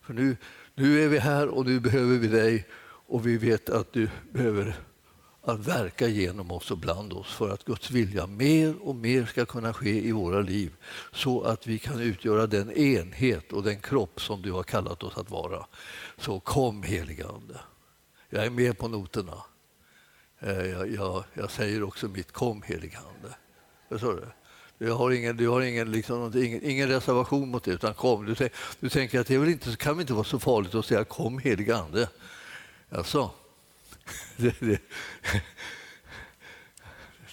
För 0.00 0.14
nu, 0.14 0.36
nu 0.74 1.04
är 1.04 1.08
vi 1.08 1.18
här 1.18 1.48
och 1.48 1.66
nu 1.66 1.80
behöver 1.80 2.18
vi 2.18 2.28
dig 2.28 2.66
och 3.06 3.26
vi 3.26 3.36
vet 3.36 3.70
att 3.70 3.92
du 3.92 4.08
behöver 4.32 4.76
att 5.42 5.66
verka 5.66 6.08
genom 6.08 6.50
oss 6.50 6.70
och 6.70 6.78
bland 6.78 7.12
oss 7.12 7.34
för 7.34 7.50
att 7.50 7.64
Guds 7.64 7.90
vilja 7.90 8.26
mer 8.26 8.76
och 8.82 8.96
mer 8.96 9.24
ska 9.24 9.46
kunna 9.46 9.72
ske 9.72 10.08
i 10.08 10.12
våra 10.12 10.40
liv 10.40 10.72
så 11.12 11.42
att 11.42 11.66
vi 11.66 11.78
kan 11.78 12.00
utgöra 12.00 12.46
den 12.46 12.72
enhet 12.72 13.52
och 13.52 13.62
den 13.62 13.80
kropp 13.80 14.20
som 14.20 14.42
du 14.42 14.52
har 14.52 14.62
kallat 14.62 15.02
oss 15.02 15.16
att 15.16 15.30
vara. 15.30 15.66
Så 16.16 16.40
kom 16.40 16.82
heliga 16.82 17.28
Ande. 17.28 17.60
Jag 18.28 18.46
är 18.46 18.50
med 18.50 18.78
på 18.78 18.88
noterna. 18.88 19.42
Eh, 20.40 20.66
jag, 20.66 20.90
jag, 20.94 21.24
jag 21.34 21.50
säger 21.50 21.82
också 21.82 22.08
mitt 22.08 22.32
kom 22.32 22.62
heliga 22.62 22.98
Ande. 22.98 23.36
Förstår 23.88 24.14
du? 24.14 24.26
Du 24.78 24.92
har 24.92 25.10
ingen, 25.10 25.36
du 25.36 25.48
har 25.48 25.60
ingen, 25.60 25.92
liksom, 25.92 26.38
ingen, 26.38 26.64
ingen 26.64 26.88
reservation 26.88 27.48
mot 27.48 27.64
det, 27.64 27.70
utan 27.70 27.94
kom. 27.94 28.26
Du, 28.26 28.48
du 28.80 28.88
tänker 28.88 29.20
att 29.20 29.26
det 29.26 29.38
väl 29.38 29.48
inte, 29.48 29.76
kan 29.76 29.94
väl 29.94 30.00
inte 30.00 30.12
vara 30.12 30.24
så 30.24 30.38
farligt 30.38 30.74
att 30.74 30.86
säga 30.86 31.04
kom 31.04 31.38
helige 31.38 31.76
Ande. 31.76 32.08
Alltså, 32.90 33.30
det, 34.36 34.60
det, 34.60 34.80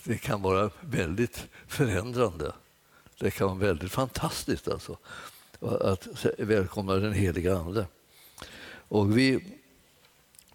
det, 0.04 0.18
kan 0.18 0.42
vara 0.42 0.70
väldigt 0.80 1.48
förändrande. 1.68 2.54
Det 3.20 3.32
kan 3.32 3.48
vara 3.48 3.58
väldigt 3.58 3.92
fantastiskt 3.92 4.68
alltså, 4.68 4.98
att 5.60 6.26
välkomna 6.38 6.96
den 6.96 7.14
heliga 7.14 7.58
Ande. 7.58 7.86
Och 8.88 9.18
vi 9.18 9.58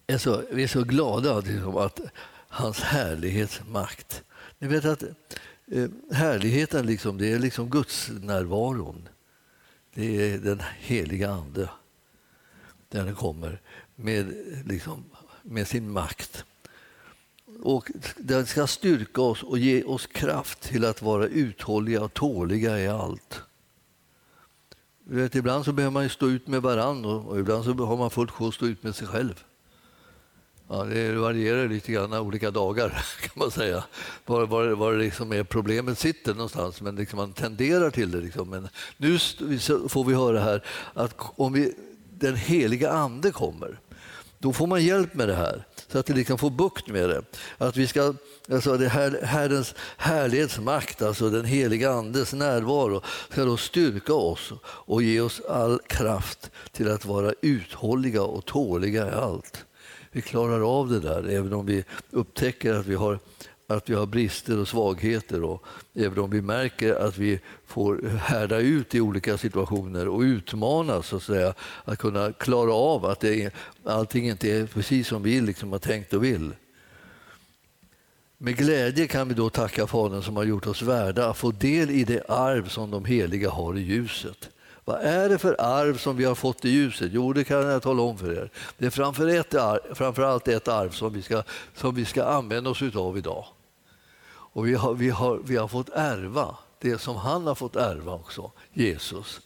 är 0.07 0.19
så, 0.19 0.43
vi 0.51 0.63
är 0.63 0.69
så 0.69 0.83
glada 0.83 1.41
liksom, 1.41 1.77
att 1.77 2.01
hans 2.49 2.81
härlighetsmakt. 2.81 4.23
Ni 4.59 4.69
vet 4.69 4.85
att 4.85 5.03
Eh, 5.67 5.89
härligheten 6.11 6.87
liksom, 6.87 7.19
det 7.19 7.33
är 7.33 7.39
liksom 7.39 7.71
Guds 7.71 8.11
närvaron. 8.21 9.09
Det 9.95 10.33
är 10.33 10.39
den 10.39 10.63
heliga 10.79 11.31
Ande. 11.31 11.71
Den 12.89 13.15
kommer 13.15 13.61
med, 13.95 14.35
liksom, 14.67 15.05
med 15.43 15.69
sin 15.69 15.91
makt. 15.91 16.45
Och 17.63 17.91
den 18.17 18.47
ska 18.47 18.67
styrka 18.67 19.21
oss 19.21 19.43
och 19.43 19.59
ge 19.59 19.83
oss 19.83 20.07
kraft 20.07 20.61
till 20.61 20.85
att 20.85 21.03
vara 21.03 21.27
uthålliga 21.27 22.03
och 22.03 22.15
tåliga 22.15 22.81
i 22.81 22.89
allt. 22.89 23.43
Vet, 25.05 25.35
ibland 25.35 25.65
så 25.65 25.73
behöver 25.73 25.93
man 25.93 26.09
stå 26.09 26.29
ut 26.29 26.47
med 26.47 26.63
varann 26.63 27.05
och, 27.05 27.27
och 27.27 27.41
ibland 27.41 27.65
så 27.65 27.73
har 27.73 27.97
man 27.97 28.11
fullt 28.11 28.31
sjå 28.31 28.49
att 28.49 28.55
stå 28.55 28.67
ut 28.67 28.83
med 28.83 28.95
sig 28.95 29.07
själv. 29.07 29.45
Ja, 30.69 30.85
det 30.85 31.13
varierar 31.13 31.69
lite 31.69 31.93
grann 31.93 32.13
olika 32.13 32.51
dagar 32.51 32.89
kan 33.21 33.31
man 33.35 33.51
säga. 33.51 33.85
Var, 34.27 34.47
var, 34.47 34.69
var 34.69 34.93
det 34.93 34.99
liksom 34.99 35.33
är 35.33 35.45
problemet 35.45 35.99
sitter 35.99 36.35
någonstans. 36.35 36.81
Men 36.81 36.97
liksom 36.97 37.17
man 37.17 37.33
tenderar 37.33 37.91
till 37.91 38.11
det. 38.11 38.21
Liksom. 38.21 38.51
Men 38.51 38.69
nu 38.97 39.19
får 39.89 40.05
vi 40.05 40.15
höra 40.15 40.41
här 40.41 40.65
att 40.95 41.15
om 41.19 41.53
vi, 41.53 41.75
den 42.11 42.37
heliga 42.37 42.91
ande 42.91 43.33
kommer, 43.33 43.79
då 44.39 44.53
får 44.53 44.67
man 44.67 44.85
hjälp 44.85 45.15
med 45.15 45.29
det 45.29 45.35
här 45.35 45.67
så 45.93 45.99
att 45.99 46.11
vi 46.11 46.15
liksom 46.15 46.39
får 46.39 46.51
bukt 46.51 46.89
med 46.89 47.09
det. 47.09 47.23
Att 47.59 47.77
vi 47.77 47.87
ska, 47.87 48.15
alltså 48.51 48.77
det 48.77 48.89
här, 48.89 49.21
Herrens 49.23 49.75
härlighetsmakt, 49.97 51.03
alltså 51.03 51.31
den 51.31 51.45
heliga 51.45 51.91
Andes 51.91 52.33
närvaro, 52.33 53.03
ska 53.31 53.45
då 53.45 53.57
styrka 53.57 54.15
oss 54.15 54.53
och 54.63 55.03
ge 55.03 55.21
oss 55.21 55.41
all 55.49 55.79
kraft 55.87 56.51
till 56.73 56.91
att 56.91 57.05
vara 57.05 57.33
uthålliga 57.41 58.23
och 58.23 58.45
tåliga 58.45 59.09
i 59.09 59.15
allt 59.15 59.65
vi 60.17 60.23
klarar 60.23 60.79
av 60.79 60.91
det 60.91 61.01
där, 61.01 61.29
även 61.29 61.53
om 61.53 61.67
vi 61.67 61.85
upptäcker 62.11 62.75
att 62.75 62.87
vi 62.87 62.95
har 62.95 63.19
att 63.67 63.91
vi 63.91 63.95
har 63.95 64.07
brister 64.07 64.59
och 64.59 64.69
svagheter 64.69 65.43
och 65.43 65.67
även 65.95 66.19
om 66.19 66.31
vi 66.31 66.43
märker 66.43 66.95
att 66.95 67.19
vi 67.19 67.41
får 67.67 68.19
härda 68.19 68.59
ut 68.59 68.95
i 68.95 69.01
olika 69.01 69.39
situationer 69.39 70.09
och 70.09 70.21
utmanas 70.21 71.07
så 71.07 71.17
att, 71.17 71.23
säga, 71.23 71.55
att 71.85 71.99
kunna 71.99 72.33
klara 72.33 72.75
av 72.75 73.07
att 73.07 73.21
det, 73.21 73.55
allting 73.85 74.29
inte 74.29 74.51
är 74.51 74.67
precis 74.67 75.09
som 75.09 75.23
vi 75.23 75.41
liksom 75.41 75.73
har 75.73 75.79
tänkt 75.79 76.13
och 76.13 76.25
vill. 76.25 76.53
Med 78.39 78.57
glädje 78.57 79.07
kan 79.07 79.29
vi 79.29 79.35
då 79.35 79.51
tacka 79.51 79.87
Fadern 79.87 80.23
som 80.23 80.37
har 80.37 80.45
gjort 80.45 80.67
oss 80.67 80.83
värda 80.83 81.31
att 81.31 81.37
få 81.37 81.51
del 81.51 81.91
i 81.91 82.05
det 82.05 82.23
arv 82.29 82.69
som 82.69 82.91
de 82.91 83.05
heliga 83.05 83.51
har 83.51 83.79
i 83.79 83.81
ljuset. 83.81 84.49
Vad 84.89 85.01
är 85.01 85.29
det 85.29 85.39
för 85.39 85.57
arv 85.59 85.99
som 85.99 86.17
vi 86.17 86.25
har 86.25 86.35
fått 86.35 86.65
i 86.65 86.69
ljuset? 86.69 87.11
Jo, 87.13 87.33
det 87.33 87.45
kan 87.45 87.67
jag 87.67 87.83
tala 87.83 88.03
om 88.03 88.19
för 88.19 88.33
er. 88.33 88.51
Det 88.79 88.87
är 88.87 88.91
framför, 88.91 89.29
ett 89.29 89.55
arv, 89.55 89.95
framför 89.95 90.23
allt 90.23 90.49
ett 90.49 90.69
arv 90.69 90.91
som 90.91 91.13
vi 91.13 91.23
ska, 91.23 91.43
som 91.75 91.95
vi 91.95 92.05
ska 92.05 92.25
använda 92.25 92.71
oss 92.71 92.83
av 92.83 93.19
idag. 93.19 93.45
Och 94.29 94.67
vi 94.67 94.75
har, 94.75 94.95
vi, 94.95 95.11
har, 95.11 95.41
vi 95.45 95.57
har 95.57 95.69
fått 95.69 95.89
ärva 95.89 96.57
det 96.79 96.99
som 96.99 97.17
han 97.17 97.47
har 97.47 97.55
fått 97.55 97.77
ärva 97.77 98.13
också, 98.15 98.51
Jesus. 98.73 99.41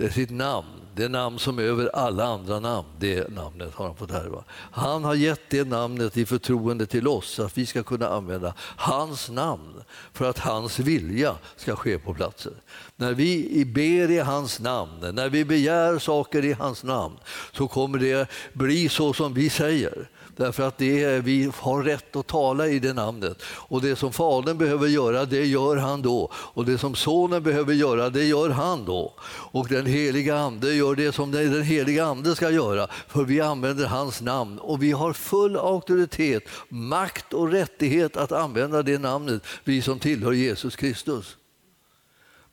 Det 0.00 0.06
är 0.06 0.10
sitt 0.10 0.30
namn, 0.30 0.66
det 0.94 1.08
namn 1.08 1.38
som 1.38 1.58
är 1.58 1.62
över 1.62 1.96
alla 1.96 2.24
andra 2.24 2.60
namn. 2.60 2.88
Det 2.98 3.28
namnet 3.28 3.74
har 3.74 3.86
han 3.86 3.96
fått 3.96 4.10
ärva. 4.10 4.44
Han 4.70 5.04
har 5.04 5.14
gett 5.14 5.40
det 5.50 5.68
namnet 5.68 6.16
i 6.16 6.26
förtroende 6.26 6.86
till 6.86 7.08
oss 7.08 7.30
så 7.30 7.42
att 7.42 7.58
vi 7.58 7.66
ska 7.66 7.82
kunna 7.82 8.08
använda 8.08 8.54
hans 8.58 9.30
namn 9.30 9.82
för 10.12 10.30
att 10.30 10.38
hans 10.38 10.78
vilja 10.78 11.34
ska 11.56 11.76
ske 11.76 11.98
på 11.98 12.14
platsen. 12.14 12.52
När 12.96 13.14
vi 13.14 13.64
ber 13.64 14.10
i 14.10 14.18
hans 14.18 14.60
namn, 14.60 15.14
när 15.14 15.28
vi 15.28 15.44
begär 15.44 15.98
saker 15.98 16.44
i 16.44 16.52
hans 16.52 16.84
namn 16.84 17.16
så 17.52 17.68
kommer 17.68 17.98
det 17.98 18.28
bli 18.52 18.88
så 18.88 19.12
som 19.12 19.34
vi 19.34 19.50
säger. 19.50 20.08
Därför 20.36 20.62
att 20.62 20.78
det 20.78 21.04
är, 21.04 21.20
vi 21.20 21.50
har 21.56 21.82
rätt 21.82 22.16
att 22.16 22.26
tala 22.26 22.68
i 22.68 22.78
det 22.78 22.92
namnet. 22.92 23.42
Och 23.42 23.82
det 23.82 23.96
som 23.96 24.12
Fadern 24.12 24.58
behöver 24.58 24.88
göra, 24.88 25.24
det 25.24 25.46
gör 25.46 25.76
han 25.76 26.02
då. 26.02 26.30
Och 26.32 26.64
det 26.64 26.78
som 26.78 26.94
Sonen 26.94 27.42
behöver 27.42 27.74
göra, 27.74 28.10
det 28.10 28.24
gör 28.24 28.50
han 28.50 28.84
då. 28.84 29.14
Och 29.28 29.68
den 29.68 29.86
heliga 29.86 30.38
Ande 30.38 30.74
gör 30.74 30.94
det 30.94 31.12
som 31.12 31.30
den 31.30 31.62
heliga 31.62 32.04
Ande 32.04 32.36
ska 32.36 32.50
göra. 32.50 32.86
För 33.08 33.24
vi 33.24 33.40
använder 33.40 33.86
hans 33.86 34.20
namn 34.20 34.58
och 34.58 34.82
vi 34.82 34.92
har 34.92 35.12
full 35.12 35.56
auktoritet, 35.56 36.44
makt 36.68 37.32
och 37.32 37.52
rättighet 37.52 38.16
att 38.16 38.32
använda 38.32 38.82
det 38.82 38.98
namnet, 38.98 39.42
vi 39.64 39.82
som 39.82 39.98
tillhör 39.98 40.32
Jesus 40.32 40.76
Kristus. 40.76 41.36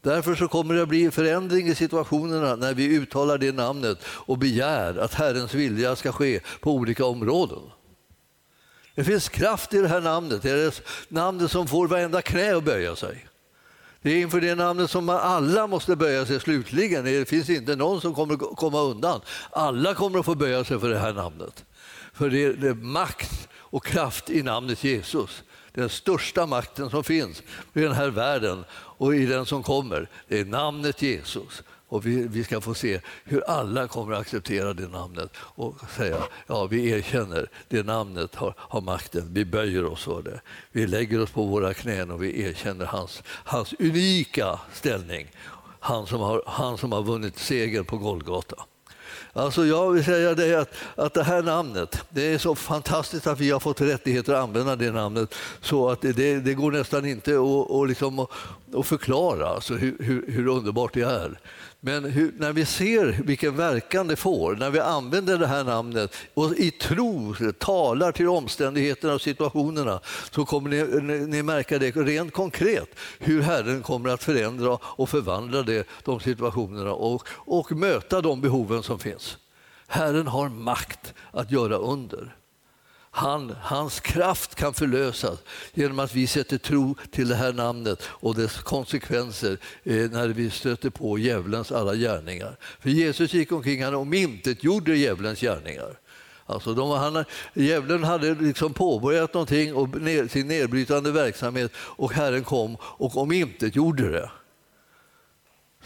Därför 0.08 0.36
så 0.36 0.48
kommer 0.48 0.76
det 0.76 0.82
att 0.82 0.90
bli 0.90 1.12
förändring 1.12 1.68
i 1.68 1.76
situationerna 1.76 2.56
när 2.56 2.74
vi 2.74 2.86
uttalar 2.86 3.38
det 3.38 3.52
namnet 3.52 3.98
och 4.06 4.38
begär 4.38 4.98
att 4.98 5.14
Herrens 5.14 5.54
vilja 5.54 5.96
ska 5.96 6.12
ske 6.12 6.40
på 6.60 6.72
olika 6.72 7.06
områden. 7.06 7.60
Det 8.96 9.04
finns 9.04 9.30
kraft 9.30 9.74
i 9.74 9.78
det 9.78 9.88
här 9.88 10.02
namnet. 10.02 10.42
Det 10.42 10.52
är 10.52 10.56
det 10.56 10.82
namnet 11.10 11.52
som 11.52 11.68
får 11.68 11.88
varenda 11.88 12.22
knä 12.22 12.58
att 12.58 12.64
böja 12.64 12.96
sig. 12.96 13.28
Det 14.02 14.12
är 14.12 14.18
inför 14.18 14.42
det 14.42 14.56
namnet 14.56 14.90
som 14.90 15.10
alla 15.10 15.68
måste 15.68 15.96
böja 15.96 16.26
sig 16.26 16.40
slutligen. 16.40 17.06
Det 17.06 17.30
finns 17.30 17.50
inte 17.50 17.76
någon 17.76 18.02
som 18.02 18.16
kommer 18.16 18.38
komma 18.38 18.82
undan. 18.82 19.22
Alla 19.50 19.94
kommer 19.94 20.20
att 20.20 20.26
få 20.26 20.36
böja 20.36 20.64
sig 20.64 20.80
för 20.80 20.90
det 20.90 21.00
här 21.00 21.14
namnet. 21.14 21.66
För 22.14 22.30
det 22.30 22.44
är, 22.44 22.74
makt 22.74 23.50
och 23.56 23.86
kraft 23.86 24.30
i 24.30 24.44
namnet 24.44 24.84
Jesus. 24.84 25.44
Den 25.78 25.90
största 25.90 26.46
makten 26.46 26.90
som 26.90 27.04
finns 27.04 27.44
i 27.74 27.82
den 27.82 27.92
här 27.92 28.10
världen 28.10 28.64
och 28.72 29.16
i 29.16 29.26
den 29.26 29.46
som 29.46 29.64
kommer. 29.64 30.10
Det 30.28 30.40
är 30.40 30.46
namnet 30.46 31.02
Jesus. 31.02 31.64
Och 31.88 32.06
vi, 32.06 32.28
vi, 32.28 32.44
ska 32.44 32.62
få 32.62 32.74
se 32.74 33.02
hur 33.24 33.50
alla 33.50 33.88
kommer 33.88 34.14
att 34.14 34.22
acceptera 34.22 34.74
det 34.74 34.88
namnet 34.88 35.30
och 35.38 35.76
säga 35.98 36.18
ja, 36.48 36.66
vi 36.66 36.90
erkänner 36.90 37.50
det 37.68 37.84
namnet 37.84 38.36
har, 38.36 38.54
har 38.58 38.82
makten. 38.82 39.34
Vi 39.34 39.46
böjer 39.46 39.86
oss 39.86 40.04
för 40.04 40.22
det. 40.22 40.42
Vi 40.72 40.88
lägger 40.88 41.22
oss 41.22 41.32
på 41.32 41.46
våra 41.46 41.74
knän 41.74 42.12
och 42.12 42.24
vi 42.24 42.42
erkänner 42.42 42.86
hans, 42.86 43.24
hans 43.28 43.74
unika 43.80 44.60
ställning. 44.74 45.28
Han 45.80 46.08
som, 46.08 46.22
har, 46.22 46.44
han 46.46 46.78
som 46.78 46.92
har 46.92 47.04
vunnit 47.04 47.40
seger 47.40 47.84
på 47.84 47.98
Golgata. 47.98 48.66
Alltså 49.38 49.66
jag 49.66 49.92
vill 49.92 50.04
säga 50.04 50.36
det 50.36 50.56
att, 50.56 50.74
att 50.96 51.14
det 51.14 51.24
här 51.24 51.44
namnet, 51.44 52.04
det 52.10 52.34
är 52.34 52.38
så 52.38 52.56
fantastiskt 52.56 53.28
att 53.28 53.40
vi 53.40 53.52
har 53.52 53.60
fått 53.60 53.82
rättigheter 53.82 54.34
att 54.34 54.44
använda 54.44 54.76
det 54.76 54.92
namnet 54.92 55.36
så 55.62 55.90
att 55.90 56.02
det, 56.02 56.40
det, 56.40 56.54
går 56.54 56.72
nästan 56.72 57.06
inte 57.06 57.32
att, 57.32 57.70
och 57.70 57.88
liksom, 57.88 58.28
och 58.74 58.86
förklara 58.86 59.48
alltså 59.48 59.74
hur, 59.74 59.96
hur, 60.00 60.32
hur 60.32 60.48
underbart 60.48 60.94
det 60.94 61.02
är. 61.02 61.40
Men 61.80 62.06
hur, 62.06 62.34
när 62.38 62.54
vi 62.54 62.66
ser 62.66 63.22
vilken 63.24 63.56
verkan 63.56 64.08
det 64.08 64.16
får, 64.16 64.56
när 64.56 64.70
vi 64.70 64.80
använder 64.80 65.38
det 65.38 65.48
här 65.48 65.64
namnet 65.64 66.16
och 66.34 66.56
i 66.56 66.72
tro 66.72 67.36
talar 67.60 68.12
till 68.12 68.28
omständigheterna 68.28 69.14
och 69.14 69.22
situationerna 69.22 70.00
så 70.32 70.46
kommer 70.46 70.70
ni, 70.70 71.28
ni 71.28 71.44
märka 71.44 71.80
det 71.80 71.92
rent 71.92 72.34
konkret 72.34 72.90
hur 73.20 73.42
Herren 73.42 73.84
kommer 73.84 74.10
att 74.10 74.24
förändra 74.24 74.80
och 74.82 75.10
förvandla 75.10 75.64
det, 75.64 75.88
de 76.04 76.20
situationerna 76.20 76.94
och, 76.94 77.28
och 77.30 77.72
möta 77.72 78.22
de 78.22 78.42
behoven 78.42 78.84
som 78.84 79.00
finns. 79.00 79.38
Herren 79.88 80.28
har 80.28 80.50
makt 80.50 81.14
att 81.32 81.52
göra 81.52 81.76
under. 81.76 82.37
Han, 83.18 83.56
hans 83.62 84.00
kraft 84.00 84.56
kan 84.56 84.74
förlösas 84.74 85.40
genom 85.74 86.00
att 86.00 86.16
vi 86.16 86.28
sätter 86.28 86.58
tro 86.58 86.96
till 87.12 87.28
det 87.28 87.36
här 87.36 87.54
namnet 87.54 88.04
och 88.04 88.36
dess 88.36 88.58
konsekvenser 88.58 89.58
eh, 89.84 90.12
när 90.12 90.28
vi 90.28 90.50
stöter 90.50 90.90
på 90.90 91.18
djävulens 91.18 91.72
alla 91.72 91.96
gärningar. 91.96 92.58
För 92.80 92.90
Jesus 92.90 93.34
gick 93.34 93.52
omkring 93.52 93.88
och 93.88 94.02
omintetgjorde 94.02 94.98
djävulens 94.98 95.40
gärningar. 95.40 96.00
Alltså 96.46 96.74
de, 96.74 96.90
han, 96.90 97.26
djävulen 97.54 98.04
hade 98.04 98.36
liksom 98.36 98.74
påbörjat 98.74 99.34
någonting 99.34 99.76
och 99.76 100.02
ner, 100.02 100.28
sin 100.28 100.48
nedbrytande 100.48 101.12
verksamhet 101.12 101.72
och 101.76 102.14
Herren 102.14 102.44
kom 102.44 102.78
och 102.82 103.18
omintetgjorde 103.18 104.10
det. 104.10 104.30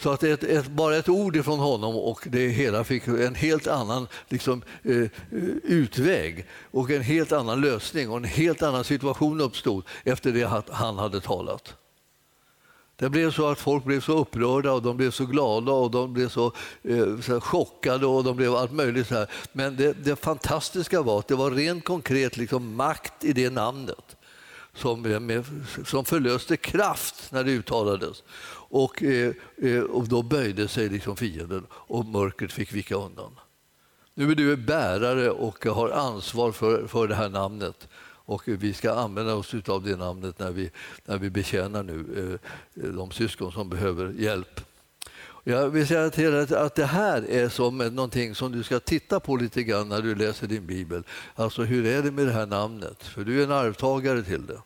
Så 0.01 0.09
att 0.09 0.23
ett, 0.23 0.43
ett, 0.43 0.67
bara 0.67 0.95
ett 0.95 1.09
ord 1.09 1.45
från 1.45 1.59
honom 1.59 1.95
och 1.95 2.23
det 2.25 2.47
hela 2.47 2.83
fick 2.83 3.07
en 3.07 3.35
helt 3.35 3.67
annan 3.67 4.07
liksom, 4.29 4.61
eh, 4.83 5.07
utväg 5.63 6.45
och 6.71 6.91
en 6.91 7.01
helt 7.01 7.31
annan 7.31 7.61
lösning 7.61 8.09
och 8.09 8.17
en 8.17 8.23
helt 8.23 8.61
annan 8.61 8.83
situation 8.83 9.41
uppstod 9.41 9.83
efter 10.03 10.31
det 10.31 10.43
att 10.43 10.69
han 10.69 10.97
hade 10.97 11.21
talat. 11.21 11.75
Det 12.95 13.09
blev 13.09 13.31
så 13.31 13.47
att 13.47 13.59
folk 13.59 13.83
blev 13.83 14.01
så 14.01 14.17
upprörda 14.17 14.71
och 14.71 14.81
de 14.81 14.97
blev 14.97 15.11
så 15.11 15.25
glada 15.25 15.71
och 15.71 15.91
de 15.91 16.13
blev 16.13 16.29
så, 16.29 16.53
eh, 16.83 17.19
så 17.19 17.41
chockade 17.41 18.05
och 18.05 18.23
de 18.23 18.35
blev 18.35 18.55
allt 18.55 18.71
möjligt. 18.71 19.07
Så 19.07 19.15
här. 19.15 19.27
Men 19.51 19.75
det, 19.75 19.93
det 19.93 20.15
fantastiska 20.15 21.01
var 21.01 21.19
att 21.19 21.27
det 21.27 21.35
var 21.35 21.51
rent 21.51 21.85
konkret 21.85 22.37
liksom 22.37 22.75
makt 22.75 23.23
i 23.23 23.33
det 23.33 23.49
namnet 23.49 24.15
som, 24.73 25.01
med, 25.01 25.45
som 25.85 26.05
förlöste 26.05 26.57
kraft 26.57 27.31
när 27.31 27.43
det 27.43 27.51
uttalades. 27.51 28.23
Och, 28.71 29.03
eh, 29.03 29.33
eh, 29.57 29.81
och 29.81 30.07
då 30.07 30.23
böjde 30.23 30.67
sig 30.67 30.89
liksom 30.89 31.15
fienden 31.15 31.67
och 31.71 32.05
mörkret 32.05 32.51
fick 32.51 32.73
vika 32.73 32.95
undan. 32.95 33.39
Nu 34.13 34.31
är 34.31 34.35
du 34.35 34.55
bärare 34.55 35.31
och 35.31 35.65
har 35.65 35.89
ansvar 35.89 36.51
för, 36.51 36.87
för 36.87 37.07
det 37.07 37.15
här 37.15 37.29
namnet. 37.29 37.87
Och 38.03 38.43
vi 38.45 38.73
ska 38.73 38.93
använda 38.93 39.35
oss 39.35 39.53
av 39.67 39.83
det 39.83 39.95
namnet 39.95 40.39
när 40.39 40.51
vi, 40.51 40.71
när 41.05 41.17
vi 41.17 41.29
betjänar 41.29 41.83
nu 41.83 42.39
eh, 42.75 42.83
de 42.83 43.11
syskon 43.11 43.51
som 43.51 43.69
behöver 43.69 44.13
hjälp. 44.13 44.61
Jag 45.43 45.69
vill 45.69 45.87
säga 45.87 46.09
till 46.09 46.31
dig 46.31 46.55
att 46.55 46.75
det 46.75 46.85
här 46.85 47.29
är 47.29 47.49
som 47.49 47.77
någonting 47.77 48.35
som 48.35 48.51
du 48.51 48.63
ska 48.63 48.79
titta 48.79 49.19
på 49.19 49.35
lite 49.35 49.63
grann 49.63 49.89
när 49.89 50.01
du 50.01 50.15
läser 50.15 50.47
din 50.47 50.65
bibel. 50.65 51.03
Alltså 51.35 51.63
hur 51.63 51.85
är 51.85 52.03
det 52.03 52.11
med 52.11 52.27
det 52.27 52.33
här 52.33 52.45
namnet? 52.45 53.03
För 53.03 53.23
du 53.23 53.39
är 53.39 53.43
en 53.43 53.51
arvtagare 53.51 54.23
till 54.23 54.45
det. 54.45 54.61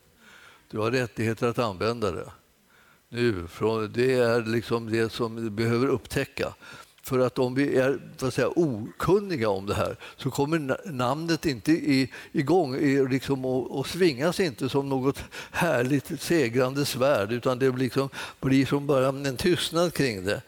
Du 0.70 0.78
har 0.78 0.90
rättigheter 0.90 1.48
att 1.48 1.58
använda 1.58 2.10
det 2.10 2.30
nu. 3.08 3.46
Det 3.94 4.12
är 4.12 4.46
liksom 4.46 4.90
det 4.90 5.12
som 5.12 5.42
vi 5.44 5.50
behöver 5.50 5.86
upptäcka. 5.86 6.54
För 7.02 7.18
att 7.18 7.38
om 7.38 7.54
vi 7.54 7.76
är 7.76 7.98
för 8.16 8.28
att 8.28 8.34
säga, 8.34 8.48
okunniga 8.56 9.48
om 9.48 9.66
det 9.66 9.74
här 9.74 9.96
så 10.16 10.30
kommer 10.30 10.90
namnet 10.92 11.46
inte 11.46 11.72
i, 11.72 12.12
igång 12.32 12.74
i, 12.76 13.08
liksom, 13.08 13.44
och, 13.44 13.78
och 13.78 13.86
svingas 13.86 14.40
inte 14.40 14.68
som 14.68 14.88
något 14.88 15.18
härligt 15.50 16.20
segrande 16.20 16.84
svärd 16.84 17.32
utan 17.32 17.58
det 17.58 17.70
liksom, 17.70 18.08
blir 18.40 18.66
som 18.66 18.86
bara 18.86 19.08
en 19.08 19.36
tystnad 19.36 19.94
kring 19.94 20.24
det. 20.24 20.42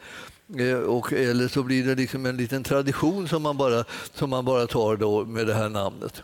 Eh, 0.57 0.79
och, 0.79 1.13
eller 1.13 1.47
så 1.47 1.63
blir 1.63 1.85
det 1.85 1.95
liksom 1.95 2.25
en 2.25 2.37
liten 2.37 2.63
tradition 2.63 3.27
som 3.27 3.41
man 3.41 3.57
bara, 3.57 3.85
som 4.13 4.29
man 4.29 4.45
bara 4.45 4.67
tar 4.67 4.95
då 4.95 5.25
med 5.25 5.47
det 5.47 5.53
här 5.53 5.69
namnet. 5.69 6.23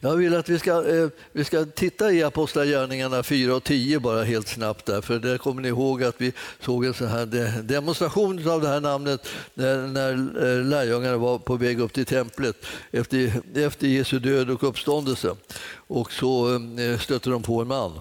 Jag 0.00 0.16
vill 0.16 0.36
att 0.36 0.48
vi 0.48 0.58
ska, 0.58 0.88
eh, 0.88 1.08
vi 1.32 1.44
ska 1.44 1.64
titta 1.64 2.12
i 2.12 2.22
Apostlagärningarna 2.22 3.22
4 3.22 3.54
och 3.54 3.64
10 3.64 4.00
bara 4.00 4.24
helt 4.24 4.48
snabbt. 4.48 4.86
Där, 4.86 5.00
för 5.00 5.18
där 5.18 5.38
kommer 5.38 5.62
ni 5.62 5.68
ihåg 5.68 6.04
att 6.04 6.14
vi 6.18 6.32
såg 6.60 6.84
en 6.84 6.94
sån 6.94 7.08
här 7.08 7.62
demonstration 7.62 8.48
av 8.48 8.60
det 8.60 8.68
här 8.68 8.80
namnet 8.80 9.28
när, 9.54 9.86
när 9.86 10.12
eh, 10.12 10.64
lärjungarna 10.64 11.16
var 11.16 11.38
på 11.38 11.56
väg 11.56 11.80
upp 11.80 11.92
till 11.92 12.06
templet 12.06 12.56
efter, 12.90 13.32
efter 13.54 13.86
Jesu 13.86 14.18
död 14.18 14.50
och 14.50 14.64
uppståndelse. 14.64 15.36
Och 15.74 16.12
så 16.12 16.54
eh, 16.54 16.98
stötte 16.98 17.30
de 17.30 17.42
på 17.42 17.60
en 17.60 17.68
man 17.68 18.00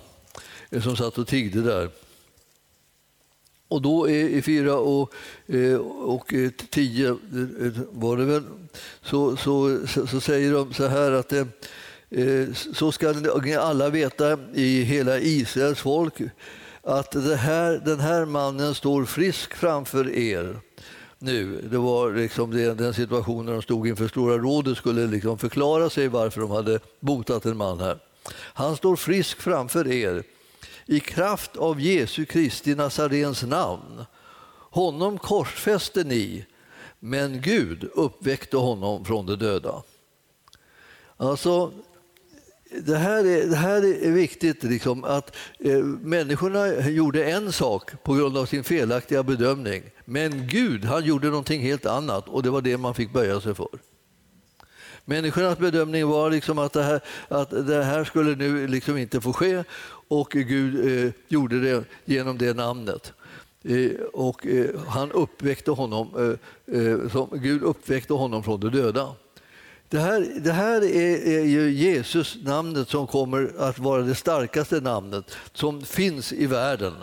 eh, 0.69 0.81
som 0.81 0.95
satt 0.95 1.17
och 1.17 1.27
tiggde 1.27 1.61
där. 1.61 1.89
Och 3.71 3.81
då 3.81 4.09
i 4.09 4.41
fyra 4.41 4.75
och, 4.75 5.13
eh, 5.47 5.75
och 6.03 6.33
eh, 6.33 6.49
tio 6.69 7.09
eh, 7.09 7.71
var 7.91 8.17
det 8.17 8.25
väl, 8.25 8.43
så, 9.03 9.37
så, 9.37 9.79
så 9.87 10.21
säger 10.21 10.53
de 10.53 10.73
så 10.73 10.87
här 10.87 11.11
att 11.11 11.33
så 12.73 12.91
ska 12.91 13.11
ni 13.43 13.55
alla 13.55 13.89
veta 13.89 14.37
i 14.53 14.81
hela 14.81 15.19
Israels 15.19 15.79
folk 15.79 16.13
att 16.83 17.13
här, 17.37 17.81
den 17.85 17.99
här 17.99 18.25
mannen 18.25 18.75
står 18.75 19.05
frisk 19.05 19.53
framför 19.53 20.09
er 20.09 20.59
nu. 21.19 21.61
Det 21.71 21.77
var 21.77 22.11
liksom 22.11 22.51
den 22.77 22.93
situationen 22.93 23.53
de 23.53 23.61
stod 23.61 23.87
inför 23.87 24.07
Stora 24.07 24.37
rådet 24.37 24.77
skulle 24.77 25.07
liksom 25.07 25.37
förklara 25.37 25.89
sig 25.89 26.07
varför 26.07 26.41
de 26.41 26.51
hade 26.51 26.79
botat 26.99 27.45
en 27.45 27.57
man 27.57 27.79
här. 27.79 27.97
Han 28.33 28.75
står 28.75 28.95
frisk 28.95 29.41
framför 29.41 29.87
er 29.87 30.23
i 30.91 30.99
kraft 30.99 31.57
av 31.57 31.81
Jesu 31.81 32.25
Kristi 32.25 32.75
Nazarens 32.75 33.43
namn. 33.43 34.05
Honom 34.71 35.17
korsfäste 35.17 36.03
ni, 36.03 36.45
men 36.99 37.41
Gud 37.41 37.89
uppväckte 37.93 38.57
honom 38.57 39.05
från 39.05 39.25
de 39.25 39.35
döda. 39.35 39.83
Alltså, 41.17 41.71
det 42.85 42.97
här 42.97 43.25
är, 43.25 43.47
det 43.47 43.55
här 43.55 44.05
är 44.05 44.11
viktigt, 44.11 44.63
liksom, 44.63 45.03
att 45.03 45.35
eh, 45.59 45.77
människorna 45.83 46.89
gjorde 46.89 47.31
en 47.31 47.51
sak 47.51 48.03
på 48.03 48.13
grund 48.13 48.37
av 48.37 48.45
sin 48.45 48.63
felaktiga 48.63 49.23
bedömning. 49.23 49.83
Men 50.05 50.47
Gud 50.47 50.85
han 50.85 51.05
gjorde 51.05 51.27
någonting 51.27 51.61
helt 51.61 51.85
annat 51.85 52.27
och 52.27 52.43
det 52.43 52.49
var 52.49 52.61
det 52.61 52.77
man 52.77 52.95
fick 52.95 53.13
böja 53.13 53.41
sig 53.41 53.55
för. 53.55 53.69
Människornas 55.05 55.57
bedömning 55.57 56.07
var 56.07 56.29
liksom 56.29 56.59
att, 56.59 56.73
det 56.73 56.83
här, 56.83 57.01
att 57.27 57.49
det 57.49 57.83
här 57.83 58.03
skulle 58.03 58.35
nu 58.35 58.67
liksom 58.67 58.97
inte 58.97 59.21
få 59.21 59.33
ske 59.33 59.63
och 60.11 60.29
Gud 60.31 61.05
eh, 61.05 61.11
gjorde 61.27 61.59
det 61.59 61.83
genom 62.05 62.37
det 62.37 62.53
namnet. 62.53 63.13
Eh, 63.63 63.91
och 64.13 64.47
eh, 64.47 64.79
han 64.87 65.11
uppväckte 65.11 65.71
honom, 65.71 66.37
eh, 66.67 66.79
eh, 66.81 67.09
som, 67.09 67.29
Gud 67.33 67.63
uppväckte 67.63 68.13
honom 68.13 68.43
från 68.43 68.59
de 68.59 68.69
döda. 68.69 69.15
Det 69.89 69.99
här, 69.99 70.27
det 70.43 70.51
här 70.51 70.81
är, 70.81 71.39
är 71.39 71.45
ju 71.45 71.71
Jesus 71.71 72.37
namnet 72.43 72.89
som 72.89 73.07
kommer 73.07 73.51
att 73.57 73.79
vara 73.79 74.01
det 74.01 74.15
starkaste 74.15 74.79
namnet 74.79 75.37
som 75.53 75.81
finns 75.81 76.33
i 76.33 76.45
världen. 76.45 76.93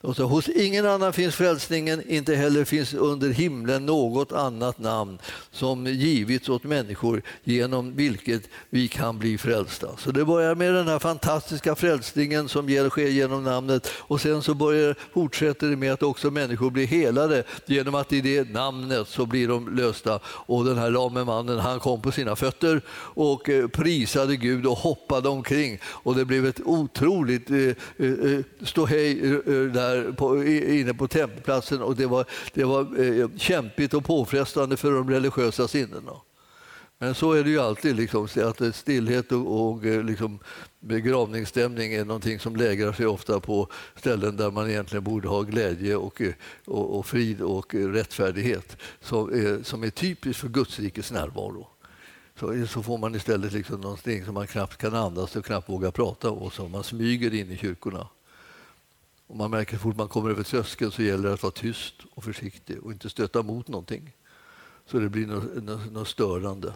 Och 0.00 0.16
så, 0.16 0.24
hos 0.24 0.48
ingen 0.48 0.86
annan 0.86 1.12
finns 1.12 1.34
frälsningen, 1.34 2.02
inte 2.08 2.34
heller 2.34 2.64
finns 2.64 2.94
under 2.94 3.28
himlen 3.28 3.86
något 3.86 4.32
annat 4.32 4.78
namn 4.78 5.18
som 5.50 5.86
givits 5.86 6.48
åt 6.48 6.64
människor 6.64 7.22
genom 7.44 7.96
vilket 7.96 8.42
vi 8.70 8.88
kan 8.88 9.18
bli 9.18 9.38
frälsta. 9.38 9.88
Så 9.98 10.10
det 10.10 10.24
börjar 10.24 10.54
med 10.54 10.74
den 10.74 10.88
här 10.88 10.98
fantastiska 10.98 11.74
frälsningen 11.74 12.48
som 12.48 12.88
sker 12.90 13.08
genom 13.08 13.44
namnet 13.44 13.88
och 13.98 14.20
sen 14.20 14.42
så 14.42 14.54
börjar, 14.54 14.94
fortsätter 15.12 15.66
det 15.66 15.76
med 15.76 15.92
att 15.92 16.02
också 16.02 16.30
människor 16.30 16.70
blir 16.70 16.86
helade 16.86 17.44
genom 17.66 17.94
att 17.94 18.12
i 18.12 18.20
det 18.20 18.50
namnet 18.50 19.08
så 19.08 19.26
blir 19.26 19.48
de 19.48 19.76
lösta. 19.76 20.20
Och 20.24 20.64
den 20.64 20.78
här 20.78 20.90
lame 20.90 21.24
mannen 21.24 21.58
han 21.58 21.80
kom 21.80 22.02
på 22.02 22.12
sina 22.12 22.36
fötter 22.36 22.80
och 23.14 23.48
eh, 23.48 23.68
prisade 23.68 24.36
Gud 24.36 24.66
och 24.66 24.78
hoppade 24.78 25.28
omkring 25.28 25.78
och 25.84 26.14
det 26.14 26.24
blev 26.24 26.46
ett 26.46 26.60
otroligt 26.64 27.50
eh, 27.50 27.56
eh, 27.56 27.74
eh 27.96 28.40
ståhej 28.62 29.20
eh, 29.24 29.54
eh, 29.54 29.62
där 29.62 29.85
där 29.86 30.12
på, 30.12 30.44
inne 30.44 30.94
på 30.94 31.08
tempelplatsen 31.08 31.82
och 31.82 31.96
det 31.96 32.06
var, 32.06 32.24
det 32.54 32.64
var 32.64 33.00
eh, 33.00 33.28
kämpigt 33.36 33.94
och 33.94 34.04
påfrestande 34.04 34.76
för 34.76 34.92
de 34.92 35.10
religiösa 35.10 35.68
sinnena. 35.68 36.12
Men 36.98 37.14
så 37.14 37.32
är 37.32 37.44
det 37.44 37.50
ju 37.50 37.60
alltid, 37.60 37.96
liksom, 37.96 38.28
att 38.36 38.60
eh, 38.60 38.72
stillhet 38.72 39.32
och, 39.32 39.70
och 39.70 39.84
eh, 39.84 40.04
liksom, 40.04 40.38
begravningsstämning 40.80 41.92
är 41.92 42.04
någonting 42.04 42.40
som 42.40 42.56
lägrar 42.56 42.92
sig 42.92 43.06
ofta 43.06 43.40
på 43.40 43.68
ställen 43.94 44.36
där 44.36 44.50
man 44.50 44.70
egentligen 44.70 45.04
borde 45.04 45.28
ha 45.28 45.42
glädje 45.42 45.96
och, 45.96 46.20
eh, 46.20 46.32
och, 46.64 46.98
och 46.98 47.06
frid 47.06 47.40
och 47.40 47.74
rättfärdighet 47.74 48.76
som 49.00 49.28
är, 49.32 49.62
som 49.62 49.84
är 49.84 49.90
typiskt 49.90 50.40
för 50.40 50.48
Guds 50.48 50.78
rikes 50.78 51.12
närvaro. 51.12 51.68
Så, 52.40 52.66
så 52.66 52.82
får 52.82 52.98
man 52.98 53.14
istället 53.14 53.52
liksom 53.52 53.80
någonting 53.80 54.24
som 54.24 54.34
man 54.34 54.46
knappt 54.46 54.76
kan 54.76 54.94
andas 54.94 55.36
och 55.36 55.44
knappt 55.44 55.68
vågar 55.68 55.90
prata 55.90 56.30
och 56.30 56.52
som 56.52 56.70
man 56.70 56.84
smyger 56.84 57.34
in 57.34 57.50
i 57.50 57.56
kyrkorna. 57.56 58.08
Och 59.26 59.36
man 59.36 59.50
märker 59.50 59.76
att 59.76 59.82
fort 59.82 59.96
man 59.96 60.08
kommer 60.08 60.30
över 60.30 60.42
tröskeln 60.42 60.90
så 60.90 61.02
gäller 61.02 61.28
det 61.28 61.34
att 61.34 61.42
vara 61.42 61.52
tyst 61.52 61.94
och 62.14 62.24
försiktig 62.24 62.82
och 62.82 62.92
inte 62.92 63.10
stöta 63.10 63.42
mot 63.42 63.68
någonting. 63.68 64.12
Så 64.86 64.98
det 64.98 65.08
blir 65.08 65.26
något, 65.26 65.62
något, 65.62 65.92
något 65.92 66.08
störande. 66.08 66.72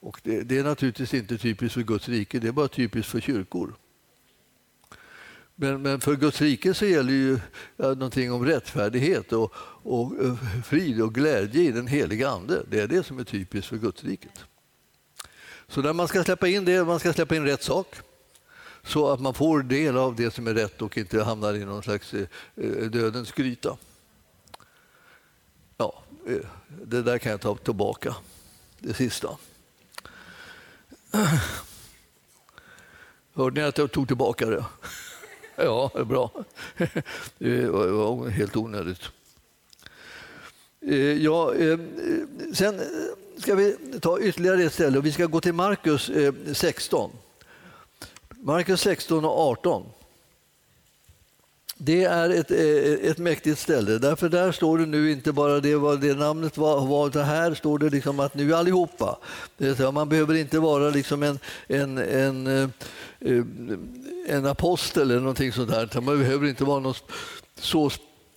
Och 0.00 0.20
det, 0.22 0.40
det, 0.40 0.58
är 0.58 0.64
naturligtvis 0.64 1.14
inte 1.14 1.38
typiskt 1.38 1.74
för 1.74 1.82
Guds 1.82 2.08
rike, 2.08 2.38
det 2.38 2.48
är 2.48 2.52
bara 2.52 2.68
typiskt 2.68 3.10
för 3.10 3.20
kyrkor. 3.20 3.74
Men, 5.54 5.82
men 5.82 6.00
för 6.00 6.16
Guds 6.16 6.40
rike 6.40 6.74
så 6.74 6.86
gäller 6.86 7.12
ju 7.12 7.38
någonting 7.76 8.32
om 8.32 8.44
rättfärdighet 8.44 9.32
och, 9.32 9.54
och, 9.82 10.12
och 10.12 10.38
frid 10.64 11.02
och 11.02 11.14
glädje 11.14 11.62
i 11.62 11.72
den 11.72 11.86
heliga 11.86 12.28
Ande. 12.28 12.62
Det 12.70 12.80
är 12.80 12.86
det 12.86 13.02
som 13.02 13.18
är 13.18 13.24
typiskt 13.24 13.68
för 13.68 13.76
Guds 13.76 14.04
riket. 14.04 14.44
Så 15.68 15.82
när 15.82 15.92
man 15.92 16.08
ska 16.08 16.24
släppa 16.24 16.48
in 16.48 16.64
det, 16.64 16.84
man 16.84 17.00
ska 17.00 17.12
släppa 17.12 17.36
in 17.36 17.44
rätt 17.44 17.62
sak 17.62 17.96
så 18.82 19.10
att 19.10 19.20
man 19.20 19.34
får 19.34 19.62
del 19.62 19.96
av 19.96 20.16
det 20.16 20.34
som 20.34 20.46
är 20.46 20.54
rätt 20.54 20.82
och 20.82 20.98
inte 20.98 21.22
hamnar 21.22 21.54
i 21.54 21.64
någon 21.64 21.82
slags 21.82 22.14
eh, 22.14 22.26
dödens 22.90 23.32
gryta. 23.32 23.76
Ja, 25.76 26.02
eh, 26.26 26.46
det 26.84 27.02
där 27.02 27.18
kan 27.18 27.32
jag 27.32 27.40
ta 27.40 27.56
tillbaka, 27.56 28.16
det 28.78 28.94
sista. 28.94 29.36
Hörde 33.34 33.60
ni 33.60 33.66
att 33.66 33.78
jag 33.78 33.92
tog 33.92 34.06
tillbaka 34.08 34.46
det? 34.46 34.64
Ja, 35.56 35.90
det 35.94 36.00
är 36.00 36.04
bra. 36.04 36.30
Det 37.38 37.66
var 37.66 38.28
helt 38.28 38.56
onödigt. 38.56 39.00
Eh, 40.80 40.96
ja, 40.96 41.54
sen 42.52 42.80
ska 43.38 43.54
vi 43.54 43.76
ta 44.00 44.20
ytterligare 44.20 44.62
ett 44.62 44.72
ställe. 44.72 45.00
Vi 45.00 45.12
ska 45.12 45.26
gå 45.26 45.40
till 45.40 45.52
Markus 45.52 46.10
16. 46.52 47.10
Markus 48.42 48.80
16 48.80 49.24
och 49.24 49.38
18. 49.38 49.84
Det 51.76 52.04
är 52.04 52.30
ett, 52.30 52.50
eh, 52.50 53.10
ett 53.10 53.18
mäktigt 53.18 53.58
ställe, 53.58 53.98
därför 53.98 54.28
där 54.28 54.52
står 54.52 54.78
det 54.78 54.86
nu 54.86 55.12
inte 55.12 55.32
bara 55.32 55.60
det 55.60 55.74
vad 55.74 56.00
det 56.00 56.14
namnet 56.14 56.56
var, 56.56 56.86
var 56.86 57.10
det 57.10 57.22
här 57.22 57.54
står 57.54 57.78
det 57.78 57.90
liksom 57.90 58.20
att 58.20 58.34
nu 58.34 58.54
allihopa. 58.54 59.18
Man 59.92 60.08
behöver 60.08 60.34
inte 60.34 60.58
vara 60.58 60.90
liksom 60.90 61.22
en, 61.22 61.38
en, 61.68 61.98
en, 61.98 62.46
eh, 62.46 62.68
eh, 63.20 63.44
en 64.26 64.46
apostel 64.46 65.02
eller 65.02 65.20
någonting 65.20 65.52
sånt 65.52 65.70
där. 65.70 66.00
Man 66.00 66.18
behöver 66.18 66.48
inte 66.48 66.64
vara 66.64 66.80
någon 66.80 66.94
så 67.60 67.90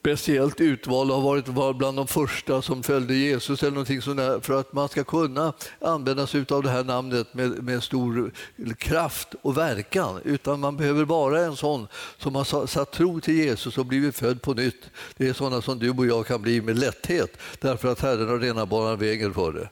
speciellt 0.04 0.62
utvald 0.62 1.12
och 1.12 1.16
har 1.18 1.24
varit 1.24 1.48
var 1.48 1.74
bland 1.74 1.98
de 1.98 2.08
första 2.08 2.62
som 2.62 2.84
följde 2.84 3.16
Jesus 3.16 3.64
eller 3.64 3.72
någonting 3.72 4.02
sånt 4.02 4.46
för 4.46 4.60
att 4.60 4.74
man 4.74 4.90
ska 4.90 5.04
kunna 5.04 5.54
använda 5.82 6.28
sig 6.28 6.46
av 6.50 6.64
det 6.64 6.70
här 6.70 6.84
namnet 6.84 7.34
med, 7.34 7.64
med 7.64 7.84
stor 7.84 8.32
kraft 8.78 9.36
och 9.42 9.58
verkan. 9.58 10.20
Utan 10.24 10.60
man 10.60 10.78
behöver 10.78 11.06
vara 11.06 11.40
en 11.40 11.56
sån 11.56 11.88
som 12.18 12.36
har 12.36 12.66
satt 12.68 12.92
tro 12.92 13.20
till 13.20 13.36
Jesus 13.36 13.78
och 13.78 13.86
blivit 13.86 14.16
född 14.16 14.42
på 14.42 14.54
nytt. 14.54 14.90
Det 15.18 15.28
är 15.28 15.34
sådana 15.34 15.62
som 15.62 15.80
du 15.80 15.90
och 15.90 16.06
jag 16.06 16.28
kan 16.28 16.42
bli 16.42 16.62
med 16.62 16.80
lätthet 16.80 17.38
därför 17.60 17.92
att 17.92 18.00
Herren 18.00 18.30
har 18.30 18.40
renat 18.40 18.70
banan 18.70 19.00
vägen 19.00 19.34
för 19.34 19.54
det. 19.54 19.70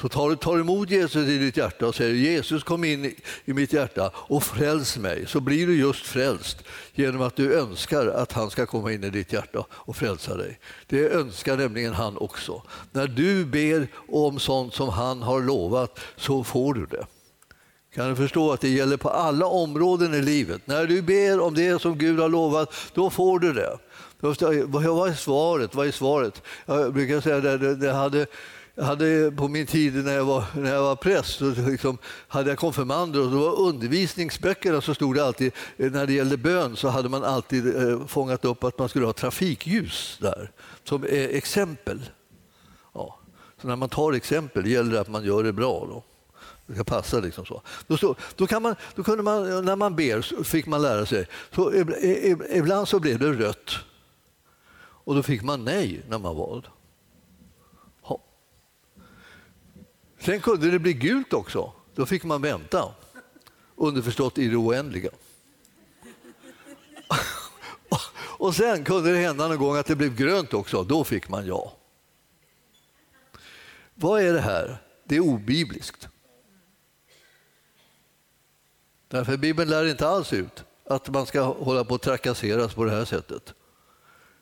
Så 0.00 0.08
tar 0.08 0.30
du 0.30 0.36
tar 0.36 0.58
emot 0.58 0.90
Jesus 0.90 1.28
i 1.28 1.38
ditt 1.38 1.56
hjärta 1.56 1.86
och 1.86 1.94
säger 1.94 2.14
Jesus 2.14 2.64
kom 2.64 2.84
in 2.84 3.14
i 3.44 3.52
mitt 3.52 3.72
hjärta 3.72 4.10
och 4.14 4.42
fräls 4.42 4.96
mig, 4.96 5.26
så 5.26 5.40
blir 5.40 5.66
du 5.66 5.76
just 5.76 6.06
frälst 6.06 6.56
genom 6.94 7.22
att 7.22 7.36
du 7.36 7.54
önskar 7.54 8.06
att 8.06 8.32
han 8.32 8.50
ska 8.50 8.66
komma 8.66 8.92
in 8.92 9.04
i 9.04 9.10
ditt 9.10 9.32
hjärta 9.32 9.64
och 9.70 9.96
frälsa 9.96 10.36
dig. 10.36 10.58
Det 10.86 11.08
önskar 11.08 11.56
nämligen 11.56 11.94
han 11.94 12.16
också. 12.16 12.62
När 12.92 13.06
du 13.06 13.44
ber 13.44 13.88
om 14.08 14.38
sånt 14.38 14.74
som 14.74 14.88
han 14.88 15.22
har 15.22 15.40
lovat 15.40 16.00
så 16.16 16.44
får 16.44 16.74
du 16.74 16.86
det. 16.86 17.06
Kan 17.94 18.08
du 18.10 18.16
förstå 18.16 18.52
att 18.52 18.60
det 18.60 18.68
gäller 18.68 18.96
på 18.96 19.08
alla 19.08 19.46
områden 19.46 20.14
i 20.14 20.22
livet? 20.22 20.60
När 20.64 20.86
du 20.86 21.02
ber 21.02 21.40
om 21.40 21.54
det 21.54 21.82
som 21.82 21.98
Gud 21.98 22.20
har 22.20 22.28
lovat, 22.28 22.74
då 22.94 23.10
får 23.10 23.38
du 23.38 23.52
det. 23.52 23.78
Vad 24.20 25.08
är 25.08 25.14
svaret? 25.14 25.74
Vad 25.74 25.86
är 25.86 25.92
svaret? 25.92 26.42
Jag 26.66 26.92
brukar 26.92 27.20
säga 27.20 27.36
att 27.36 27.80
det 27.80 27.92
hade 27.92 28.26
jag 28.80 28.86
hade 28.86 29.32
på 29.36 29.48
min 29.48 29.66
tid 29.66 30.04
när 30.04 30.12
jag 30.12 30.24
var, 30.24 30.44
när 30.54 30.74
jag 30.74 30.82
var 30.82 30.96
präst 30.96 31.38
så 31.38 31.50
liksom 31.50 31.98
hade 32.28 32.50
jag 32.50 32.58
konfirmander 32.58 33.20
och 33.20 33.30
då 33.30 33.38
var 33.38 33.58
undervisningsböckerna 33.58 34.80
så 34.80 34.94
stod 34.94 35.14
det 35.14 35.24
alltid, 35.24 35.52
eh, 35.76 35.92
när 35.92 36.06
det 36.06 36.12
gällde 36.12 36.36
bön 36.36 36.76
så 36.76 36.88
hade 36.88 37.08
man 37.08 37.24
alltid 37.24 37.76
eh, 37.76 38.06
fångat 38.06 38.44
upp 38.44 38.64
att 38.64 38.78
man 38.78 38.88
skulle 38.88 39.06
ha 39.06 39.12
trafikljus 39.12 40.18
där 40.20 40.50
som 40.84 41.04
exempel. 41.10 42.00
Ja. 42.92 43.18
Så 43.60 43.68
när 43.68 43.76
man 43.76 43.88
tar 43.88 44.12
exempel 44.12 44.66
gäller 44.66 44.92
det 44.92 45.00
att 45.00 45.08
man 45.08 45.24
gör 45.24 45.42
det 45.42 45.52
bra. 45.52 45.86
Då. 45.88 46.02
Det 46.66 46.74
ska 46.74 46.84
passa 46.84 47.20
liksom 47.20 47.46
så. 47.46 47.62
Då, 47.86 47.96
stod, 47.96 48.16
då, 48.36 48.46
kan 48.46 48.62
man, 48.62 48.74
då 48.94 49.02
kunde 49.02 49.22
man, 49.22 49.64
när 49.64 49.76
man 49.76 49.96
ber 49.96 50.22
så 50.22 50.44
fick 50.44 50.66
man 50.66 50.82
lära 50.82 51.06
sig, 51.06 51.26
så 51.54 51.72
ibland 52.54 52.88
så 52.88 53.00
blev 53.00 53.18
det 53.18 53.32
rött 53.32 53.70
och 54.80 55.14
då 55.14 55.22
fick 55.22 55.42
man 55.42 55.64
nej 55.64 56.02
när 56.08 56.18
man 56.18 56.36
valde. 56.36 56.68
Sen 60.20 60.40
kunde 60.40 60.70
det 60.70 60.78
bli 60.78 60.92
gult 60.92 61.32
också. 61.32 61.72
Då 61.94 62.06
fick 62.06 62.24
man 62.24 62.42
vänta. 62.42 62.94
Underförstått 63.76 64.38
i 64.38 64.48
det 64.48 64.56
oändliga. 64.56 65.10
Och 68.38 68.54
sen 68.54 68.84
kunde 68.84 69.12
det 69.12 69.18
hända 69.18 69.48
någon 69.48 69.58
gång 69.58 69.76
att 69.76 69.86
det 69.86 69.96
blev 69.96 70.16
grönt 70.16 70.54
också. 70.54 70.84
Då 70.84 71.04
fick 71.04 71.28
man 71.28 71.46
ja. 71.46 71.76
Vad 73.94 74.22
är 74.22 74.32
det 74.32 74.40
här? 74.40 74.76
Det 75.04 75.16
är 75.16 75.20
obibliskt. 75.20 76.08
Därför 79.08 79.36
Bibeln 79.36 79.70
lär 79.70 79.86
inte 79.86 80.08
alls 80.08 80.32
ut 80.32 80.64
att 80.84 81.08
man 81.08 81.26
ska 81.26 81.42
hålla 81.42 81.84
på 81.84 81.94
att 81.94 82.02
trakasseras 82.02 82.74
på 82.74 82.84
det 82.84 82.90
här 82.90 83.04
sättet. 83.04 83.54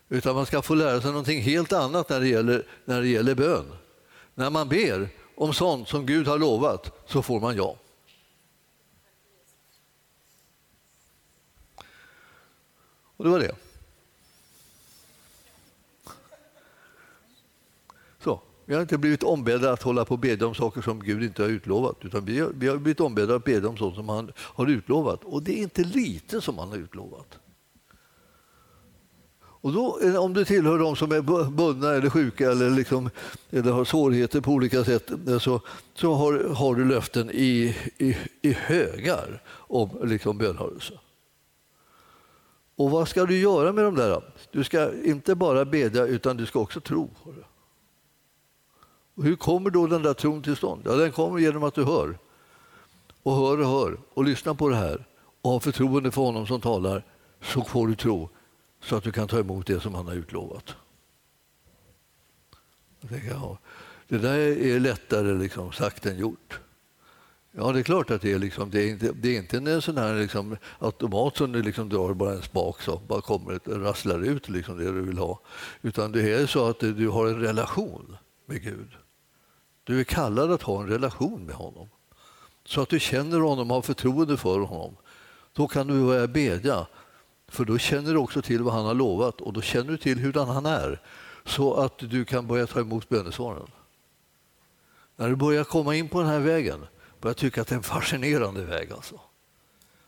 Utan 0.09 0.35
man 0.35 0.47
ska 0.47 0.63
få 0.63 0.75
lära 0.75 1.01
sig 1.01 1.11
någonting 1.11 1.43
helt 1.43 1.73
annat 1.73 2.09
när 2.09 2.21
det 2.21 2.29
gäller, 2.29 2.67
när 2.85 3.01
det 3.01 3.09
gäller 3.09 3.35
bön. 3.35 3.65
När 4.35 4.51
man 4.51 4.69
ber 4.69 5.09
om 5.39 5.55
sånt 5.55 5.89
som 5.89 6.07
Gud 6.07 6.27
har 6.27 6.39
lovat 6.39 6.93
så 7.07 7.23
får 7.23 7.41
man 7.41 7.57
ja. 7.57 7.77
Och 13.17 13.25
det 13.25 13.31
var 13.31 13.39
det. 13.39 13.55
Så, 18.23 18.41
vi 18.65 18.75
har 18.75 18.83
inte 18.83 18.99
blivit 18.99 19.23
ombedda 19.23 19.73
att 19.73 19.83
hålla 19.83 20.05
på 20.05 20.15
och 20.15 20.19
bedja 20.19 20.47
om 20.47 20.55
saker 20.55 20.83
som 20.83 21.01
Gud 21.01 21.23
inte 21.23 21.43
har 21.43 21.49
utlovat. 21.49 21.97
Utan 22.05 22.25
vi 22.25 22.41
har, 22.41 22.51
vi 22.55 22.69
har 22.69 22.77
blivit 22.77 23.01
ombedda 23.01 23.35
att 23.35 23.45
bedja 23.45 23.69
om 23.69 23.77
sånt 23.77 23.95
som 23.95 24.09
han 24.09 24.33
har 24.39 24.67
utlovat. 24.67 25.25
Och 25.25 25.43
det 25.43 25.59
är 25.59 25.63
inte 25.63 25.85
lite 25.85 26.41
som 26.41 26.59
han 26.59 26.69
har 26.69 26.77
utlovat. 26.77 27.39
Och 29.61 29.73
då, 29.73 29.99
eh, 30.03 30.17
om 30.17 30.33
du 30.33 30.45
tillhör 30.45 30.79
de 30.79 30.97
som 30.97 31.13
är 31.13 31.51
bundna 31.51 31.95
eller 31.95 32.11
sjuka 32.11 32.51
eller, 32.51 32.71
liksom, 32.71 33.11
eller 33.51 33.73
har 33.73 33.85
svårigheter 33.85 34.41
på 34.41 34.53
olika 34.53 34.85
sätt 34.85 35.11
eh, 35.29 35.39
så, 35.39 35.61
så 35.95 36.15
har, 36.15 36.55
har 36.55 36.75
du 36.75 36.85
löften 36.85 37.31
i, 37.31 37.77
i, 37.99 38.17
i 38.43 38.53
högar 38.53 39.43
om 39.51 39.91
liksom, 40.05 40.39
bönhörelse. 40.39 40.95
Och 42.77 42.91
vad 42.91 43.09
ska 43.09 43.27
du 43.27 43.39
göra 43.39 43.73
med 43.73 43.85
de 43.85 43.95
där? 43.95 44.23
Du 44.51 44.65
ska 44.65 45.03
inte 45.05 45.35
bara 45.35 45.65
bedja 45.65 46.07
utan 46.07 46.37
du 46.37 46.47
ska 46.47 46.61
också 46.61 46.81
tro. 46.81 47.11
Och 49.15 49.25
hur 49.25 49.37
kommer 49.37 49.71
då 49.71 49.87
den 49.87 50.03
där 50.03 50.15
tron 50.15 50.43
till 50.43 50.57
stånd? 50.57 50.83
Ja, 50.85 50.93
den 50.93 51.13
kommer 51.13 51.39
genom 51.39 51.65
att 51.65 51.75
du 51.75 51.85
hör. 51.85 52.19
Och 53.23 53.35
hör 53.35 53.61
och 53.61 53.69
hör 53.69 53.97
och 54.15 54.25
lyssnar 54.25 54.55
på 54.55 54.69
det 54.69 54.77
här 54.77 55.05
och 55.43 55.51
har 55.51 55.61
förtroende 55.61 56.11
för 56.11 56.23
honom 56.23 56.47
som 56.47 56.61
talar 56.61 57.05
så 57.43 57.65
får 57.65 57.89
du 57.89 57.95
tro 57.95 58.29
så 58.89 58.97
att 58.97 59.05
du 59.05 59.13
kan 59.13 59.29
ta 59.29 59.39
emot 59.39 59.67
det 59.67 59.81
som 59.81 59.95
han 59.95 60.07
har 60.07 60.15
utlovat. 60.15 60.75
Jag 63.01 63.11
tänker, 63.11 63.31
ja, 63.31 63.59
det 64.09 64.19
där 64.19 64.39
är 64.39 64.81
lättare 64.81 65.35
liksom 65.35 65.73
sagt 65.73 66.07
än 66.07 66.19
gjort. 66.19 66.61
Ja, 67.53 67.73
det 67.73 67.79
är 67.79 67.83
klart 67.83 68.11
att 68.11 68.23
det 68.23 68.33
är, 68.33 68.39
liksom, 68.39 68.71
det 68.71 68.83
är 68.83 68.89
inte, 68.89 69.13
det 69.13 69.29
är 69.29 69.39
inte 69.39 69.57
en 69.57 69.83
sån 69.83 69.99
här 69.99 70.15
liksom, 70.15 70.57
automat 70.79 71.37
som 71.37 71.53
du 71.53 71.63
liksom 71.63 71.89
drar 71.89 72.15
bara 72.15 72.33
en 72.33 72.43
spak 72.43 72.83
så 72.83 72.97
bara 72.97 73.21
kommer 73.21 73.61
det 73.65 73.79
rasslar 73.79 74.25
ut 74.25 74.49
liksom 74.49 74.79
det 74.79 74.85
du 74.85 75.01
vill 75.01 75.19
ha. 75.19 75.41
Utan 75.83 76.13
det 76.13 76.33
är 76.33 76.47
så 76.47 76.69
att 76.69 76.81
du 76.81 77.09
har 77.09 77.27
en 77.27 77.41
relation 77.41 78.17
med 78.47 78.63
Gud. 78.63 78.89
Du 79.85 80.01
är 80.01 80.05
kallad 80.05 80.53
att 80.53 80.63
ha 80.63 80.83
en 80.83 80.89
relation 80.89 81.47
med 81.47 81.55
honom. 81.55 81.89
Så 82.65 82.81
att 82.81 82.89
du 82.89 83.01
känner 83.01 83.41
honom 83.41 83.71
och 83.71 83.75
har 83.75 83.83
förtroende 83.83 84.37
för 84.37 84.61
honom. 84.61 84.97
Då 85.53 85.69
kan 85.69 85.87
du 85.87 86.07
börja 86.07 86.27
bedja. 86.27 86.87
För 87.49 87.65
då 87.65 87.79
känner 87.79 88.13
du 88.13 88.19
också 88.19 88.43
till 88.43 88.63
vad 88.63 88.75
han 88.75 88.85
har 88.85 88.95
lovat 88.95 89.41
och 89.41 89.53
då 89.53 89.61
känner 89.61 89.91
du 89.91 89.97
till 89.97 90.19
hurdan 90.19 90.49
han 90.49 90.67
är. 90.67 91.01
Så 91.45 91.75
att 91.75 91.99
du 91.99 92.25
kan 92.25 92.47
börja 92.47 92.67
ta 92.67 92.81
emot 92.81 93.09
bönesvaren. 93.09 93.67
När 95.17 95.29
du 95.29 95.37
börjar 95.37 95.65
komma 95.65 95.95
in 95.95 96.09
på 96.09 96.21
den 96.21 96.29
här 96.29 96.41
vägen 96.41 96.87
börjar 97.21 97.35
tycka 97.35 97.61
att 97.61 97.69
det 97.69 97.75
är 97.75 97.77
en 97.77 97.83
fascinerande 97.83 98.65
väg. 98.65 98.93
Alltså. 98.93 99.21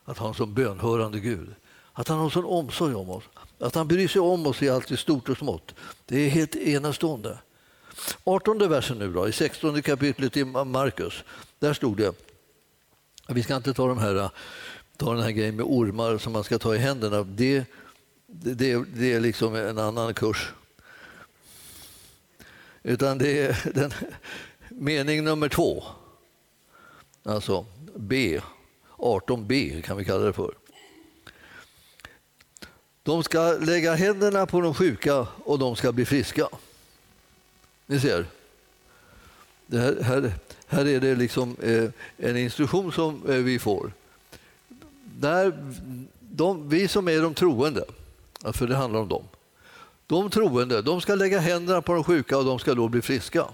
Att 0.05 0.19
ha 0.19 0.29
en 0.29 0.35
sån 0.35 0.55
bönhörande 0.55 1.21
Gud. 1.21 1.55
Att 1.93 2.09
han 2.09 2.19
har 2.19 2.25
en 2.25 2.31
sån 2.31 2.45
omsorg 2.45 2.95
om 2.95 3.11
oss. 3.11 3.25
Att 3.59 3.75
han 3.75 3.89
bryr 3.89 4.09
sig 4.09 4.21
om 4.21 4.47
oss 4.47 4.63
i 4.63 4.69
allt 4.69 4.91
i 4.91 4.97
stort 4.97 5.29
och 5.29 5.39
smått. 5.39 5.75
Det 6.07 6.17
är 6.17 6.29
helt 6.29 6.57
enastående. 6.57 7.39
18 8.25 8.69
versen 8.69 8.99
nu 8.99 9.13
då, 9.13 9.29
i 9.29 9.33
16 9.33 9.83
kapitlet 9.83 10.37
i 10.37 10.45
Markus. 10.45 11.25
Där 11.59 11.73
stod 11.73 11.97
det, 11.97 12.15
vi 13.29 13.43
ska 13.43 13.57
inte 13.57 13.75
ta, 13.75 13.89
de 13.89 13.99
här, 13.99 14.31
ta 15.01 15.15
den 15.15 15.23
här 15.23 15.31
grejen 15.31 15.57
med 15.57 15.65
ormar 15.69 16.19
som 16.19 16.33
man 16.33 16.45
ska 16.45 16.59
ta 16.59 16.75
i 16.75 16.79
händerna. 16.79 17.23
Det, 17.23 17.65
det, 18.27 18.85
det 18.95 19.13
är 19.13 19.21
liksom 19.21 19.55
en 19.55 19.79
annan 19.79 20.15
kurs. 20.15 20.53
Utan 22.83 23.19
det 23.19 23.39
är 23.39 23.71
den, 23.75 23.93
mening 24.69 25.25
nummer 25.25 25.49
två. 25.49 25.85
Alltså 27.23 27.67
B, 27.97 28.41
18b 28.97 29.83
kan 29.83 29.97
vi 29.97 30.05
kalla 30.05 30.25
det 30.25 30.33
för. 30.33 30.55
De 33.03 33.23
ska 33.23 33.53
lägga 33.53 33.95
händerna 33.95 34.47
på 34.47 34.61
de 34.61 34.75
sjuka 34.75 35.27
och 35.45 35.59
de 35.59 35.77
ska 35.77 35.93
bli 35.93 36.05
friska. 36.05 36.49
Ni 37.87 38.01
ser. 38.01 38.27
Här, 39.73 40.03
här, 40.03 40.33
här, 40.67 40.89
är 40.89 41.01
det 41.01 41.15
liksom 41.15 41.57
eh, 41.63 41.91
en 42.17 42.37
instruktion 42.37 42.93
som 42.93 43.31
eh, 43.31 43.37
vi 43.37 43.59
får. 43.59 43.93
Där 45.21 45.53
de, 46.21 46.69
vi 46.69 46.89
som 46.89 47.09
är 47.09 47.23
de 47.23 47.35
troende, 47.35 47.85
för 48.53 48.67
det 48.67 48.77
handlar 48.77 49.01
om 49.01 49.09
dem. 49.09 49.25
De 50.07 50.31
troende 50.31 50.83
de 50.83 51.01
ska 51.01 51.15
lägga 51.15 51.39
händerna 51.39 51.83
på 51.83 51.95
de 51.95 52.05
sjuka 52.05 52.39
och 52.39 52.45
de 52.45 52.59
ska 52.59 52.75
då 52.75 52.89
bli 52.89 53.03
friska. 53.03 53.45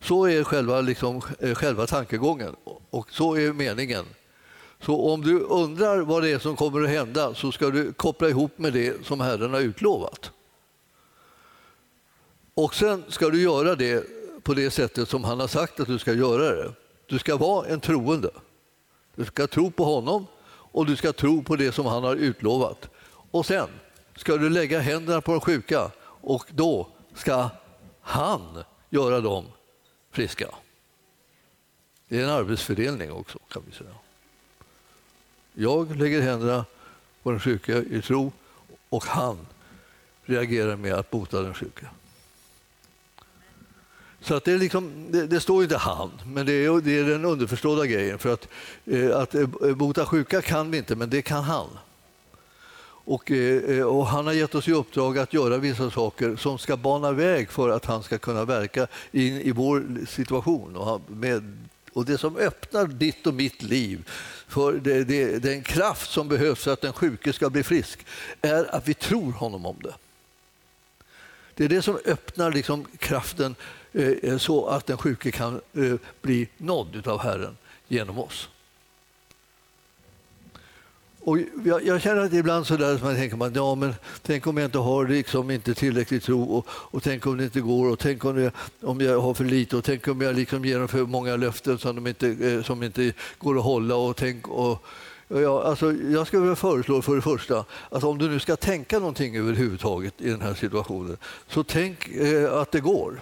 Så 0.00 0.28
är 0.28 0.44
själva, 0.44 0.80
liksom, 0.80 1.22
eh, 1.38 1.54
själva 1.54 1.86
tankegången 1.86 2.56
och 2.90 3.10
så 3.10 3.36
är 3.36 3.52
meningen. 3.52 4.04
Så 4.80 5.12
om 5.12 5.20
du 5.20 5.40
undrar 5.40 6.00
vad 6.00 6.22
det 6.22 6.30
är 6.30 6.38
som 6.38 6.56
kommer 6.56 6.82
att 6.82 6.90
hända 6.90 7.34
så 7.34 7.52
ska 7.52 7.70
du 7.70 7.92
koppla 7.92 8.28
ihop 8.28 8.58
med 8.58 8.72
det 8.72 9.06
som 9.06 9.20
Herren 9.20 9.52
har 9.52 9.60
utlovat. 9.60 10.30
Och 12.54 12.74
sen 12.74 13.04
ska 13.08 13.30
du 13.30 13.42
göra 13.42 13.74
det 13.74 14.06
på 14.42 14.54
det 14.54 14.70
sättet 14.70 15.08
som 15.08 15.24
han 15.24 15.40
har 15.40 15.48
sagt 15.48 15.80
att 15.80 15.86
du 15.86 15.98
ska 15.98 16.12
göra 16.12 16.54
det. 16.54 16.72
Du 17.06 17.18
ska 17.18 17.36
vara 17.36 17.66
en 17.66 17.80
troende. 17.80 18.30
Du 19.14 19.24
ska 19.24 19.46
tro 19.46 19.70
på 19.70 19.84
honom 19.84 20.26
och 20.46 20.86
du 20.86 20.96
ska 20.96 21.12
tro 21.12 21.42
på 21.42 21.56
det 21.56 21.72
som 21.72 21.86
han 21.86 22.04
har 22.04 22.16
utlovat. 22.16 22.88
Och 23.30 23.46
sen 23.46 23.68
ska 24.16 24.36
du 24.36 24.50
lägga 24.50 24.80
händerna 24.80 25.20
på 25.20 25.32
de 25.32 25.40
sjuka 25.40 25.90
och 26.04 26.46
då 26.50 26.88
ska 27.14 27.50
han 28.00 28.64
göra 28.90 29.20
dem 29.20 29.44
friska. 30.10 30.48
Det 32.08 32.20
är 32.20 32.24
en 32.24 32.30
arbetsfördelning 32.30 33.12
också 33.12 33.38
kan 33.48 33.62
vi 33.66 33.72
säga. 33.72 33.94
Jag 35.54 35.96
lägger 35.96 36.20
händerna 36.20 36.64
på 37.22 37.30
den 37.30 37.40
sjuka 37.40 37.78
i 37.78 38.02
tro 38.02 38.32
och 38.88 39.04
han 39.04 39.46
reagerar 40.24 40.76
med 40.76 40.94
att 40.94 41.10
bota 41.10 41.42
den 41.42 41.54
sjuka. 41.54 41.90
Så 44.24 44.34
att 44.34 44.44
det, 44.44 44.52
är 44.52 44.58
liksom, 44.58 45.06
det, 45.10 45.26
det, 45.26 45.40
står 45.40 45.62
inte 45.62 45.76
han, 45.76 46.10
men 46.26 46.46
det 46.46 46.52
är, 46.52 46.80
det 46.80 46.98
är 46.98 47.04
den 47.04 47.24
underförstådda 47.24 47.86
grejen. 47.86 48.18
För 48.18 48.32
att, 48.32 48.48
eh, 48.86 49.16
att 49.16 49.34
eh, 49.34 49.46
bota 49.74 50.06
sjuka 50.06 50.42
kan 50.42 50.70
vi 50.70 50.78
inte, 50.78 50.96
men 50.96 51.10
det 51.10 51.22
kan 51.22 51.44
han. 51.44 51.66
Och, 53.06 53.30
eh, 53.30 53.84
och, 53.84 54.06
han 54.06 54.26
har 54.26 54.32
gett 54.32 54.54
oss 54.54 54.68
i 54.68 54.72
uppdrag 54.72 55.18
att 55.18 55.32
göra 55.32 55.58
vissa 55.58 55.90
saker 55.90 56.36
som 56.36 56.58
ska 56.58 56.76
bana 56.76 57.12
väg 57.12 57.50
för 57.50 57.68
att 57.68 57.84
han 57.84 58.02
ska 58.02 58.18
kunna 58.18 58.44
verka 58.44 58.86
in 59.12 59.40
i 59.40 59.50
vår 59.50 60.06
situation. 60.06 60.76
Och, 60.76 61.00
med, 61.10 61.58
och 61.92 62.04
det 62.04 62.18
som 62.18 62.36
öppnar 62.36 62.86
ditt 62.86 63.26
och 63.26 63.34
mitt 63.34 63.62
liv 63.62 64.08
för 64.48 64.72
det, 64.72 65.04
det, 65.04 65.38
den 65.38 65.62
kraft 65.62 66.10
som 66.10 66.28
behövs 66.28 66.64
för 66.64 66.72
att 66.72 66.80
den 66.80 66.92
sjuke 66.92 67.32
ska 67.32 67.50
bli 67.50 67.62
frisk 67.62 68.06
är 68.42 68.74
att 68.74 68.88
vi 68.88 68.94
tror 68.94 69.32
honom 69.32 69.66
om 69.66 69.76
det. 69.82 69.94
Det 71.54 71.64
är 71.64 71.68
det 71.68 71.82
som 71.82 71.98
öppnar 72.04 72.52
liksom 72.52 72.86
kraften 72.98 73.54
Eh, 73.94 74.08
eh, 74.22 74.38
så 74.38 74.66
att 74.66 74.86
den 74.86 74.98
sjuke 74.98 75.30
kan 75.30 75.60
eh, 75.72 75.94
bli 76.22 76.48
nådd 76.56 77.06
av 77.06 77.18
Herren 77.20 77.56
genom 77.88 78.18
oss. 78.18 78.48
Och 81.20 81.38
jag, 81.64 81.86
jag, 81.86 82.02
känner 82.02 82.20
att 82.20 82.32
ibland 82.32 82.66
så 82.66 82.76
där 82.76 83.00
man 83.02 83.14
tänker 83.14 83.36
man, 83.36 83.54
ja, 83.54 83.74
men 83.74 83.94
tänk 84.22 84.46
om 84.46 84.56
jag 84.56 84.64
inte 84.64 84.78
har 84.78 85.08
liksom 85.08 85.50
inte 85.50 85.74
tillräcklig 85.74 86.22
tro 86.22 86.42
och, 86.42 86.66
och 86.68 87.02
tänk 87.02 87.26
om 87.26 87.36
det 87.36 87.44
inte 87.44 87.60
går 87.60 87.90
och 87.90 87.98
tänk 87.98 88.24
om 88.24 88.42
jag, 88.42 88.52
om 88.80 89.00
jag 89.00 89.20
har 89.20 89.34
för 89.34 89.44
lite 89.44 89.76
och 89.76 89.84
tänk 89.84 90.08
om 90.08 90.20
jag 90.20 90.36
liksom 90.36 90.64
ger 90.64 90.78
dem 90.78 90.88
för 90.88 91.02
många 91.02 91.36
löften 91.36 91.78
som, 91.78 91.96
de 91.96 92.06
inte, 92.06 92.62
som 92.62 92.82
inte 92.82 93.12
går 93.38 93.58
att 93.58 93.64
hålla. 93.64 93.96
Och 93.96 94.16
tänk, 94.16 94.48
och, 94.48 94.86
Ja, 95.28 95.64
alltså, 95.64 95.92
jag 95.92 96.26
skulle 96.26 96.42
vilja 96.42 96.56
föreslå 96.56 97.02
för 97.02 97.16
det 97.16 97.22
första 97.22 97.64
att 97.90 98.04
om 98.04 98.18
du 98.18 98.28
nu 98.28 98.40
ska 98.40 98.56
tänka 98.56 98.98
någonting 98.98 99.36
överhuvudtaget 99.36 100.14
i 100.20 100.30
den 100.30 100.40
här 100.40 100.54
situationen 100.54 101.16
så 101.48 101.64
tänk 101.64 102.08
eh, 102.08 102.52
att 102.52 102.72
det 102.72 102.80
går. 102.80 103.20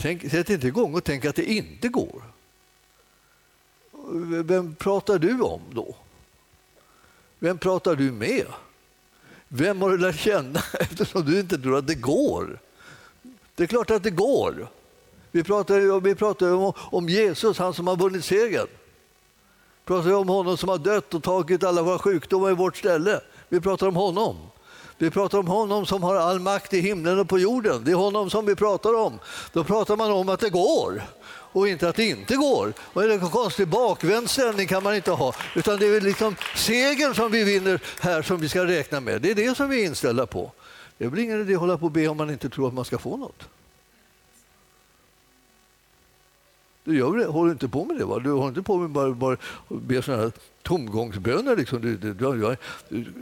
Tänk, 0.00 0.30
sätt 0.30 0.50
inte 0.50 0.66
igång 0.66 0.94
och 0.94 1.04
tänk 1.04 1.24
att 1.24 1.36
det 1.36 1.44
inte 1.44 1.88
går 1.88 2.22
vem 4.42 4.74
pratar 4.74 5.18
du 5.18 5.40
om 5.40 5.60
då? 5.70 5.96
Vem 7.38 7.58
pratar 7.58 7.96
du 7.96 8.12
med? 8.12 8.46
Vem 9.48 9.82
har 9.82 9.90
du 9.90 9.98
lärt 9.98 10.18
känna 10.18 10.60
eftersom 10.80 11.24
du 11.24 11.40
inte 11.40 11.58
tror 11.58 11.78
att 11.78 11.86
det 11.86 11.94
går? 11.94 12.58
Det 13.54 13.62
är 13.62 13.66
klart 13.66 13.90
att 13.90 14.02
det 14.02 14.10
går. 14.10 14.68
Vi 15.30 15.44
pratar, 15.44 16.00
vi 16.00 16.14
pratar 16.14 16.52
om, 16.52 16.72
om 16.76 17.08
Jesus, 17.08 17.58
han 17.58 17.74
som 17.74 17.86
har 17.86 17.96
vunnit 17.96 18.24
segern. 18.24 18.66
Vi 19.84 19.86
pratar 19.86 20.12
om 20.12 20.28
honom 20.28 20.56
som 20.56 20.68
har 20.68 20.78
dött 20.78 21.14
och 21.14 21.22
tagit 21.22 21.64
alla 21.64 21.82
våra 21.82 21.98
sjukdomar 21.98 22.50
i 22.50 22.54
vårt 22.54 22.76
ställe. 22.76 23.20
Vi 23.48 23.60
pratar 23.60 23.86
om 23.86 23.96
honom. 23.96 24.36
Vi 24.98 25.10
pratar 25.10 25.38
om 25.38 25.46
honom 25.46 25.86
som 25.86 26.02
har 26.02 26.14
all 26.14 26.40
makt 26.40 26.74
i 26.74 26.80
himlen 26.80 27.18
och 27.18 27.28
på 27.28 27.38
jorden. 27.38 27.84
Det 27.84 27.90
är 27.90 27.94
honom 27.94 28.30
som 28.30 28.46
vi 28.46 28.54
pratar 28.54 28.94
om. 28.94 29.18
Då 29.52 29.64
pratar 29.64 29.96
man 29.96 30.10
om 30.12 30.28
att 30.28 30.40
det 30.40 30.50
går 30.50 31.02
och 31.52 31.68
inte 31.68 31.88
att 31.88 31.96
det 31.96 32.04
inte 32.04 32.36
går. 32.36 32.72
Och 32.78 33.04
är 33.04 33.08
det 33.08 33.14
en 33.14 33.30
konstig 33.30 33.68
bakvänd 33.68 34.30
ställning 34.30 34.66
kan 34.66 34.82
man 34.82 34.94
inte 34.94 35.10
ha. 35.10 35.34
Utan 35.54 35.78
det 35.78 35.86
är 35.86 36.00
liksom 36.00 36.36
segern 36.56 37.14
som 37.14 37.30
vi 37.30 37.44
vinner 37.44 37.80
här 38.00 38.22
som 38.22 38.40
vi 38.40 38.48
ska 38.48 38.64
räkna 38.66 39.00
med. 39.00 39.22
Det 39.22 39.30
är 39.30 39.34
det 39.34 39.56
som 39.56 39.70
vi 39.70 39.82
är 39.82 39.86
inställda 39.86 40.26
på. 40.26 40.52
Det 40.98 41.04
är 41.04 41.08
väl 41.08 41.18
ingen 41.18 41.40
idé 41.40 41.54
att 41.54 41.60
hålla 41.60 41.78
på 41.78 41.86
och 41.86 41.92
be 41.92 42.08
om 42.08 42.16
man 42.16 42.30
inte 42.30 42.48
tror 42.48 42.68
att 42.68 42.74
man 42.74 42.84
ska 42.84 42.98
få 42.98 43.16
något. 43.16 43.42
Du 46.84 46.98
gör, 46.98 47.26
håller 47.26 47.52
inte 47.52 47.68
på 47.68 47.84
med 47.84 47.96
det. 47.96 48.04
Va? 48.04 48.18
Du 48.18 48.30
håller 48.30 48.48
inte 48.48 48.62
på 48.62 48.76
med 48.76 48.90
bara, 48.90 49.10
bara 49.10 49.36
be 49.68 50.02
sådana 50.02 50.22
här 50.22 50.32
tomgångsböner. 50.68 51.56
Liksom. 51.56 51.80
Du, 51.80 51.96
du, 51.96 52.14
du, 52.14 52.56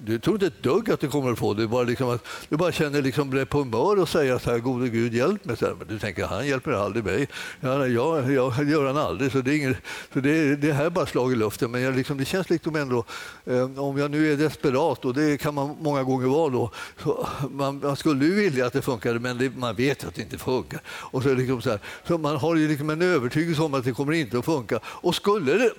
du, 0.01 0.19
tror 0.19 0.35
inte 0.37 0.47
ett 0.47 0.63
dugg 0.63 0.91
att 0.91 1.01
du 1.01 1.09
kommer 1.09 1.33
att 1.33 1.39
få 1.39 1.55
det. 1.55 1.69
Bara 1.69 1.83
liksom 1.83 2.11
att, 2.11 2.27
du 2.49 2.57
bara 2.57 2.73
känner 2.73 3.03
liksom 3.03 3.31
dig 3.31 3.47
på 3.47 3.59
humör 3.59 4.01
och 4.01 4.09
säger 4.09 4.39
så 4.39 4.51
här, 4.51 4.59
gode 4.59 4.89
Gud 4.89 5.15
hjälp 5.15 5.45
mig. 5.45 5.57
Så 5.57 5.67
här, 5.67 5.75
men 5.75 5.89
du 5.89 5.99
tänker, 5.99 6.27
han 6.27 6.47
hjälper 6.47 6.73
aldrig 6.73 7.05
mig. 7.05 7.29
Ja, 7.61 7.87
jag, 7.87 8.33
jag 8.33 8.69
gör 8.71 8.87
han 8.87 8.97
aldrig. 8.97 9.33
Så 9.33 9.41
det 9.41 9.51
är, 9.51 9.57
ingen, 9.57 9.77
så 10.13 10.21
det, 10.21 10.57
det 10.57 10.73
här 10.73 10.85
är 10.85 10.91
bara 10.91 11.07
slag 11.07 11.33
i 11.33 11.37
luften. 11.37 11.71
Men 11.71 11.81
jag, 11.81 11.97
liksom, 11.97 12.19
det 12.19 12.25
känns 12.25 12.51
liksom 12.51 12.77
ändå, 12.77 13.05
eh, 13.45 13.79
om 13.81 13.99
jag 13.99 14.11
nu 14.11 14.33
är 14.33 14.37
desperat, 14.37 15.05
och 15.05 15.15
det 15.15 15.41
kan 15.41 15.55
man 15.55 15.77
många 15.81 16.03
gånger 16.03 16.27
vara 16.27 16.51
då, 16.51 16.71
så 17.03 17.29
man, 17.51 17.79
man 17.79 17.97
skulle 17.97 18.25
ju 18.25 18.35
vilja 18.35 18.67
att 18.67 18.73
det 18.73 18.83
funkade, 18.83 19.19
men 19.19 19.39
det, 19.39 19.57
man 19.57 19.75
vet 19.75 20.05
att 20.05 20.15
det 20.15 20.23
inte 20.23 20.39
funkar. 20.39 20.81
Och 20.87 21.23
så 21.23 21.35
liksom 21.35 21.63
så, 21.63 21.71
här, 21.71 21.81
så 22.07 22.19
man 22.19 22.37
har 22.37 22.57
ju 22.57 22.69
liksom 22.69 22.91
en 22.91 23.03
övertygelse 23.03 23.63
om 23.63 23.75
att 23.75 23.85
det 23.85 23.93
kommer 23.93 24.13
inte 24.13 24.39
att 24.39 24.45
funka. 24.45 24.81
Och 24.85 25.15
skulle 25.15 25.53
det, 25.53 25.71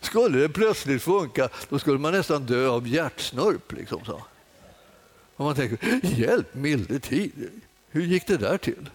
skulle 0.00 0.38
det 0.38 0.48
plötsligt 0.48 0.99
funka, 1.00 1.48
då 1.68 1.78
skulle 1.78 1.98
man 1.98 2.12
nästan 2.12 2.46
dö 2.46 2.68
av 2.68 2.88
hjärtsnörp. 2.88 3.72
Liksom 3.72 4.04
så. 4.04 4.22
Och 5.36 5.44
man 5.44 5.54
tänker, 5.54 6.00
hjälp 6.02 6.54
milde 6.54 7.00
tid, 7.00 7.50
hur 7.90 8.02
gick 8.02 8.26
det 8.26 8.36
där 8.36 8.58
till? 8.58 8.90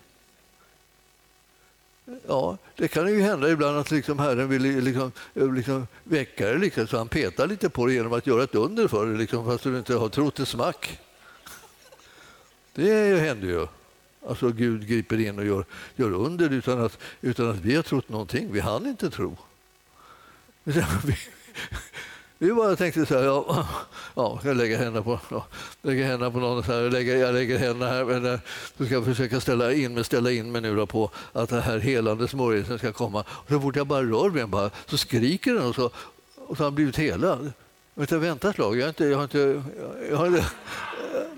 Ja, 2.28 2.58
det 2.76 2.88
kan 2.88 3.08
ju 3.08 3.22
hända 3.22 3.50
ibland 3.50 3.78
att 3.78 3.92
liksom 3.92 4.20
Herren 4.20 4.50
vill 4.50 4.84
liksom, 4.84 5.12
liksom 5.34 5.88
väcka 6.04 6.46
dig 6.46 6.60
liksom, 6.60 6.88
så 6.88 6.98
han 6.98 7.08
petar 7.08 7.48
lite 7.48 7.70
på 7.70 7.86
dig 7.86 7.96
genom 7.96 8.14
att 8.14 8.28
göra 8.28 8.44
ett 8.44 8.56
under 8.56 8.88
för 8.88 9.06
dig 9.06 9.18
liksom, 9.18 9.46
fast 9.46 9.64
du 9.64 9.78
inte 9.78 9.96
har 9.96 10.10
trott 10.10 10.40
ett 10.40 10.48
smack. 10.48 11.00
Det 12.74 13.20
händer 13.20 13.48
ju. 13.48 13.68
Alltså 14.28 14.50
Gud 14.50 14.88
griper 14.88 15.20
in 15.20 15.40
och 15.40 15.46
gör, 15.46 15.66
gör 15.96 16.12
under 16.12 16.50
utan 16.50 16.82
att, 16.82 17.00
utan 17.22 17.50
att 17.50 17.58
vi 17.58 17.76
har 17.76 17.84
trott 17.84 18.10
någonting. 18.10 18.52
Vi 18.52 18.60
hann 18.60 18.86
inte 18.86 19.10
tro. 19.10 19.38
Vi 22.38 22.54
bara 22.54 22.76
tänkte 22.76 23.06
så 23.06 23.18
här, 23.18 23.24
ja, 23.24 23.68
ja 24.16 24.40
jag 24.44 24.58
lägger 24.58 24.78
händerna 24.78 25.02
på, 25.02 25.20
ja, 25.30 25.46
lägger 25.82 26.06
händerna 26.06 26.32
på 26.32 26.40
någon, 26.40 26.64
så 26.64 26.72
här, 26.72 26.82
jag, 26.82 26.94
lägger, 26.94 27.16
jag 27.16 27.34
lägger 27.34 27.58
händerna 27.58 27.92
här, 27.92 28.06
men 28.06 28.26
eh, 28.26 28.40
då 28.78 28.86
ska 28.86 28.94
jag 28.94 29.06
försöka 29.06 29.40
ställa 29.40 29.74
in 29.74 29.94
mig, 29.94 30.04
ställa 30.04 30.32
in 30.32 30.52
mig 30.52 30.62
nu 30.62 30.86
på 30.86 31.12
att 31.34 31.50
den 31.50 31.62
här 31.62 31.80
helande 31.80 32.28
smörjelsen 32.28 32.78
ska 32.78 32.92
komma. 32.92 33.24
Och 33.30 33.50
så 33.50 33.60
fort 33.60 33.76
jag 33.76 33.88
bara 33.88 34.04
rör 34.04 34.30
mig 34.30 34.46
bara, 34.46 34.70
så 34.86 34.98
skriker 34.98 35.54
den 35.54 35.66
och 35.66 35.76
så, 35.76 35.86
och 36.36 36.58
så 36.58 36.64
har 36.64 36.66
han 36.66 36.76
blivit 36.76 36.98
helad. 36.98 37.52
Vänta, 37.94 38.18
vänta 38.18 38.50
ett 38.50 38.56
slag, 38.56 38.78
jag 38.78 38.84
har 38.84 38.90
inte, 38.90 39.06
jag 39.06 39.18
har 39.18 39.24
inte, 39.24 39.64
jag 40.10 40.18
har 40.18 40.28
inte, 40.28 40.46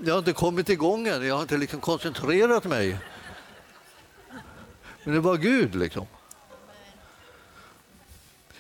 jag 0.04 0.14
har 0.14 0.20
inte 0.20 0.34
kommit 0.34 0.70
igång 0.70 1.08
än, 1.08 1.28
jag 1.28 1.36
har 1.36 1.42
inte 1.42 1.58
liksom 1.58 1.80
koncentrerat 1.80 2.66
mig. 2.66 2.98
Men 5.04 5.14
det 5.14 5.20
var 5.20 5.38
Gud 5.38 5.76
liksom. 5.76 6.06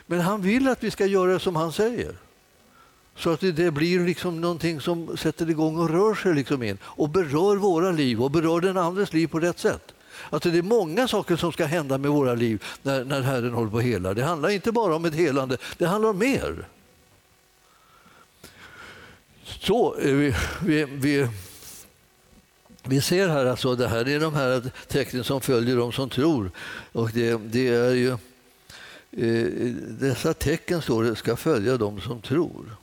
Men 0.08 0.22
han 0.22 0.41
vill 0.41 0.68
att 0.68 0.84
vi 0.84 0.91
ska 0.91 1.05
göra 1.05 1.39
som 1.39 1.55
han 1.55 1.72
säger. 1.72 2.16
Så 3.16 3.30
att 3.30 3.39
det 3.39 3.74
blir 3.74 3.99
liksom 3.99 4.41
någonting 4.41 4.82
som 4.82 5.18
sätter 5.18 5.49
igång 5.49 5.78
och 5.78 5.89
rör 5.89 6.16
sig 6.16 6.34
liksom 6.36 6.64
in 6.64 6.78
och 6.84 7.10
berör 7.10 7.55
våra 7.55 7.91
liv 7.91 8.24
och 8.24 8.32
berör 8.32 8.62
den 8.62 8.78
andres 8.78 9.14
liv 9.14 9.28
på 9.28 9.39
rätt 9.39 9.60
sätt. 9.60 9.93
Alltså 10.30 10.49
det 10.49 10.58
är 10.58 10.64
många 10.64 11.08
saker 11.08 11.36
som 11.36 11.51
ska 11.51 11.66
hända 11.66 11.97
med 11.97 12.12
våra 12.12 12.34
liv 12.36 12.64
när, 12.84 13.03
när 13.03 13.22
Herren 13.22 13.53
håller 13.53 13.72
på 13.72 13.78
att 13.78 13.84
hela. 13.84 14.14
Det 14.14 14.24
handlar 14.24 14.49
inte 14.49 14.72
bara 14.72 14.95
om 14.95 15.05
ett 15.05 15.16
helande, 15.16 15.58
det 15.78 15.86
handlar 15.86 16.10
om 16.10 16.18
mer. 16.18 16.68
Så 19.43 19.95
eh, 19.95 20.14
vi, 20.14 20.36
vi, 20.62 20.86
vi, 20.86 21.28
vi 22.84 23.01
ser 23.01 23.28
här 23.28 23.45
alltså, 23.45 23.76
det 23.76 23.88
här 23.88 24.08
är 24.08 24.20
de 24.20 24.34
här 24.34 24.72
tecknen 24.88 25.24
som 25.24 25.41
följer 25.41 25.78
de 25.78 25.91
som 25.91 26.10
tror. 26.10 26.51
Och 26.91 27.10
det, 27.14 27.38
det 27.38 27.68
är 27.68 27.93
ju, 27.93 28.18
Eh, 29.12 29.45
dessa 29.99 30.34
tecken 30.34 30.82
står 30.82 31.03
det, 31.03 31.16
ska 31.16 31.36
följa 31.36 31.78
de 31.78 32.01
som 32.01 32.22
tror. 32.22 32.76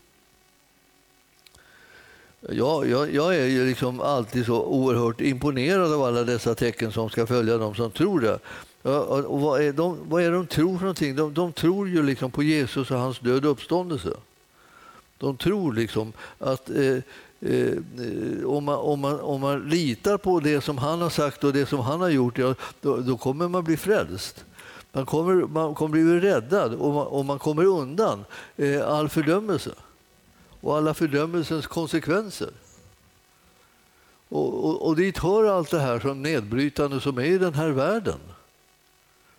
Ja, 2.48 2.84
jag, 2.84 3.14
jag, 3.14 3.36
är 3.36 3.46
ju 3.46 3.66
liksom 3.66 4.00
alltid 4.00 4.46
så 4.46 4.62
oerhört 4.64 5.20
imponerad 5.20 5.92
av 5.92 6.02
alla 6.02 6.24
dessa 6.24 6.54
tecken 6.54 6.92
som 6.92 7.10
ska 7.10 7.26
följa 7.26 7.58
dem 7.58 7.74
som 7.74 7.90
tror 7.90 8.20
det. 8.20 8.38
Ja, 8.82 9.00
och 9.00 9.40
vad, 9.40 9.62
är 9.62 9.72
de, 9.72 9.98
vad 10.08 10.22
är 10.22 10.32
de 10.32 10.46
tror 10.46 10.78
för 10.78 10.84
någonting? 10.84 11.16
De, 11.16 11.34
de 11.34 11.52
tror 11.52 11.88
ju 11.88 12.02
liksom 12.02 12.30
på 12.30 12.42
Jesus 12.42 12.90
och 12.90 12.98
hans 12.98 13.18
död 13.18 13.44
och 13.44 13.50
uppståndelse. 13.50 14.10
De 15.18 15.36
tror 15.36 15.72
liksom 15.72 16.12
att 16.38 16.70
eh, 16.70 16.98
eh, 17.40 18.44
om, 18.44 18.64
man, 18.64 18.76
om, 18.76 19.00
man, 19.00 19.20
om 19.20 19.40
man 19.40 19.68
litar 19.68 20.18
på 20.18 20.40
det 20.40 20.60
som 20.60 20.78
han 20.78 21.00
har 21.00 21.10
sagt 21.10 21.44
och 21.44 21.52
det 21.52 21.66
som 21.66 21.80
han 21.80 22.00
har 22.00 22.08
gjort, 22.08 22.38
ja, 22.38 22.54
då, 22.80 22.96
då 22.96 23.16
kommer 23.16 23.48
man 23.48 23.64
bli 23.64 23.76
frälst. 23.76 24.44
Man 24.94 25.06
kommer, 25.06 25.34
man 25.34 25.74
kommer 25.74 25.92
bli 25.92 26.20
räddad 26.20 26.74
och 26.74 26.94
man, 26.94 27.06
och 27.06 27.24
man 27.24 27.38
kommer 27.38 27.64
undan 27.64 28.24
eh, 28.56 28.88
all 28.88 29.08
fördömelse 29.08 29.74
och 30.60 30.76
alla 30.76 30.94
fördömelsens 30.94 31.66
konsekvenser. 31.66 32.50
Och, 34.28 34.64
och, 34.64 34.86
och 34.86 34.96
dit 34.96 35.18
hör 35.18 35.44
allt 35.44 35.70
det 35.70 35.80
här 35.80 36.00
som 36.00 36.22
nedbrytande 36.22 37.00
som 37.00 37.18
är 37.18 37.24
i 37.24 37.38
den 37.38 37.54
här 37.54 37.68
världen. 37.68 38.18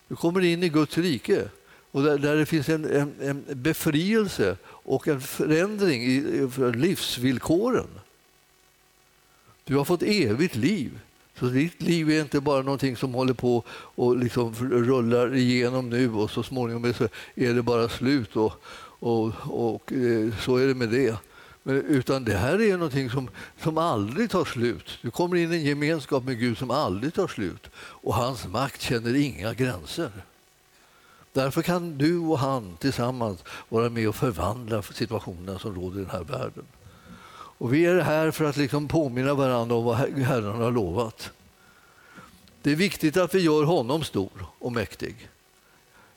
Du 0.08 0.16
kommer 0.16 0.42
in 0.42 0.64
i 0.64 0.70
Guds 0.70 0.98
rike 0.98 1.50
och 1.92 2.04
där, 2.04 2.18
där 2.18 2.36
det 2.36 2.46
finns 2.46 2.70
en, 2.70 2.86
en, 2.86 3.14
en, 3.22 3.46
befrielse 3.48 4.58
och 4.66 5.08
en 5.08 5.22
förändring 5.22 6.04
i, 6.04 6.16
i 6.16 6.50
livsvillkoren. 6.76 7.88
Du 9.64 9.76
har 9.76 9.86
fått 9.86 10.04
evigt 10.04 10.56
liv. 10.56 11.00
Så 11.40 11.46
ditt 11.46 11.82
liv 11.82 12.12
är 12.12 12.22
inte 12.22 12.42
bara 12.42 12.62
någonting 12.62 12.98
som 12.98 13.14
håller 13.14 13.34
på 13.34 13.64
och 13.70 14.18
liksom 14.18 14.54
rullar 14.70 15.36
igenom 15.36 15.90
nu 15.90 16.14
och 16.14 16.32
så 16.32 16.44
småningom 16.44 16.86
är 17.36 17.54
det 17.54 17.62
bara 17.62 17.90
slut. 17.90 18.36
Och, 18.36 18.54
och, 19.00 19.32
och 19.46 19.94
eh, 19.94 20.34
så 20.40 20.58
är 20.58 20.68
det 20.68 20.76
med 20.76 20.90
det. 20.90 21.18
Men, 21.64 21.76
utan 21.76 22.24
det 22.24 22.38
här 22.38 22.62
är 22.62 22.78
någonting 22.78 23.10
som, 23.10 23.30
som 23.62 23.78
aldrig 23.78 24.30
tar 24.30 24.46
slut. 24.46 25.00
Du 25.02 25.12
kommer 25.12 25.38
in 25.38 25.54
i 25.54 25.56
en 25.56 25.64
gemenskap 25.64 26.24
med 26.24 26.40
Gud 26.40 26.58
som 26.58 26.72
aldrig 26.72 27.14
tar 27.14 27.28
slut. 27.28 27.70
Och 27.78 28.14
hans 28.14 28.48
makt 28.48 28.82
känner 28.82 29.16
inga 29.16 29.54
gränser. 29.54 30.12
Därför 31.34 31.62
kan 31.62 31.98
du 31.98 32.18
och 32.18 32.40
han 32.40 32.78
tillsammans 32.78 33.44
vara 33.70 33.90
med 33.90 34.10
och 34.10 34.16
förvandla 34.16 34.82
situationen. 34.82 35.60
som 35.60 35.76
råder 35.76 36.00
i 36.00 36.02
den 36.02 36.12
här 36.12 36.24
världen. 36.24 36.66
Och 37.58 37.74
vi 37.74 37.86
är 37.86 38.00
här 38.00 38.32
för 38.32 38.46
att 38.46 38.58
liksom 38.58 38.88
påminna 38.88 39.34
varandra 39.34 39.76
om 39.76 39.84
vad 39.84 39.96
Herren 39.96 40.62
har 40.62 40.72
lovat. 40.72 41.32
Det 42.62 42.72
är 42.72 42.76
viktigt 42.76 43.18
att 43.18 43.36
vi 43.36 43.40
gör 43.40 43.64
honom 43.64 44.04
stor 44.04 44.46
och 44.60 44.72
mäktig. 44.72 45.30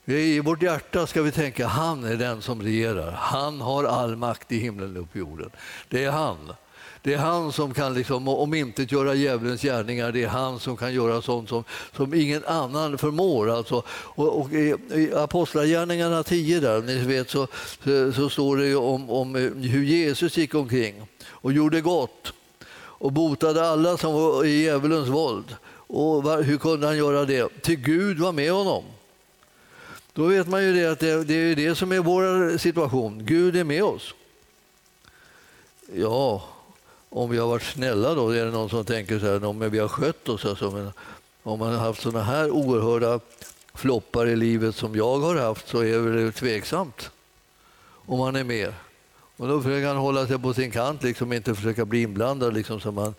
I 0.04 0.40
vårt 0.40 0.62
hjärta 0.62 1.06
ska 1.06 1.22
vi 1.22 1.32
tänka 1.32 1.66
han 1.66 2.04
är 2.04 2.16
den 2.16 2.42
som 2.42 2.62
regerar. 2.62 3.12
Han 3.12 3.60
har 3.60 3.84
all 3.84 4.16
makt 4.16 4.52
i 4.52 4.58
himlen 4.58 4.96
och 4.96 5.12
på 5.12 5.18
jorden. 5.18 5.50
Det 5.88 6.04
är 6.04 6.10
han. 6.10 6.52
Det 7.02 7.14
är 7.14 7.18
han 7.18 7.52
som 7.52 7.74
kan 7.74 7.94
liksom, 7.94 8.28
om 8.28 8.54
inte 8.54 8.82
göra 8.82 9.14
djävulens 9.14 9.62
gärningar. 9.62 10.12
Det 10.12 10.22
är 10.22 10.28
han 10.28 10.60
som 10.60 10.76
kan 10.76 10.94
göra 10.94 11.22
sånt 11.22 11.48
som, 11.48 11.64
som 11.96 12.14
ingen 12.14 12.44
annan 12.44 12.98
förmår. 12.98 13.50
Alltså. 13.50 13.82
Och, 13.90 14.40
och 14.40 14.52
i, 14.52 14.74
i 14.94 15.14
Apostlagärningarna 15.14 16.22
10 16.22 16.60
där, 16.60 16.82
ni 16.82 16.98
vet, 16.98 17.30
så, 17.30 17.46
så, 17.84 18.12
så 18.12 18.28
står 18.28 18.56
det 18.56 18.76
om, 18.76 19.10
om 19.10 19.36
eh, 19.36 19.42
hur 19.70 19.84
Jesus 19.84 20.36
gick 20.36 20.54
omkring 20.54 21.02
och 21.26 21.52
gjorde 21.52 21.80
gott 21.80 22.32
och 22.98 23.12
botade 23.12 23.68
alla 23.68 23.96
som 23.96 24.14
var 24.14 24.44
i 24.44 24.62
djävulens 24.62 25.08
våld. 25.08 25.56
Och 25.70 26.44
hur 26.44 26.58
kunde 26.58 26.86
han 26.86 26.96
göra 26.96 27.24
det? 27.24 27.62
Till 27.62 27.76
Gud 27.76 28.18
var 28.18 28.32
med 28.32 28.52
honom. 28.52 28.84
Då 30.12 30.24
vet 30.24 30.48
man 30.48 30.64
ju 30.64 30.72
det 30.72 30.92
att 30.92 31.00
det, 31.00 31.24
det 31.24 31.34
är 31.34 31.56
det 31.56 31.74
som 31.74 31.92
är 31.92 31.98
vår 31.98 32.58
situation. 32.58 33.24
Gud 33.24 33.56
är 33.56 33.64
med 33.64 33.84
oss. 33.84 34.14
Ja, 35.94 36.44
om 37.10 37.30
vi 37.30 37.38
har 37.38 37.48
varit 37.48 37.62
snälla 37.62 38.14
då, 38.14 38.30
är 38.30 38.44
det 38.44 38.50
någon 38.50 38.70
som 38.70 38.84
tänker 38.84 39.18
så 39.18 39.26
här, 39.26 39.44
om 39.44 39.70
vi 39.70 39.78
har 39.78 39.88
skött 39.88 40.28
oss. 40.28 40.44
Alltså, 40.44 40.70
men 40.70 40.92
om 41.42 41.58
man 41.58 41.72
har 41.72 41.78
haft 41.78 42.02
såna 42.02 42.22
här 42.22 42.50
oerhörda 42.50 43.20
floppar 43.74 44.26
i 44.26 44.36
livet 44.36 44.74
som 44.74 44.96
jag 44.96 45.18
har 45.18 45.36
haft 45.36 45.68
så 45.68 45.80
är 45.80 45.98
det 45.98 46.32
tveksamt 46.32 47.10
om 48.06 48.18
man 48.18 48.36
är 48.36 48.44
med. 48.44 48.72
Och 49.36 49.48
då 49.48 49.60
försöker 49.62 49.86
han 49.86 49.96
hålla 49.96 50.26
sig 50.26 50.38
på 50.38 50.54
sin 50.54 50.70
kant, 50.70 51.02
liksom 51.02 51.32
inte 51.32 51.54
försöka 51.54 51.84
bli 51.84 52.02
inblandad 52.02 52.54
liksom, 52.54 52.80
som, 52.80 52.94
man, 52.94 53.14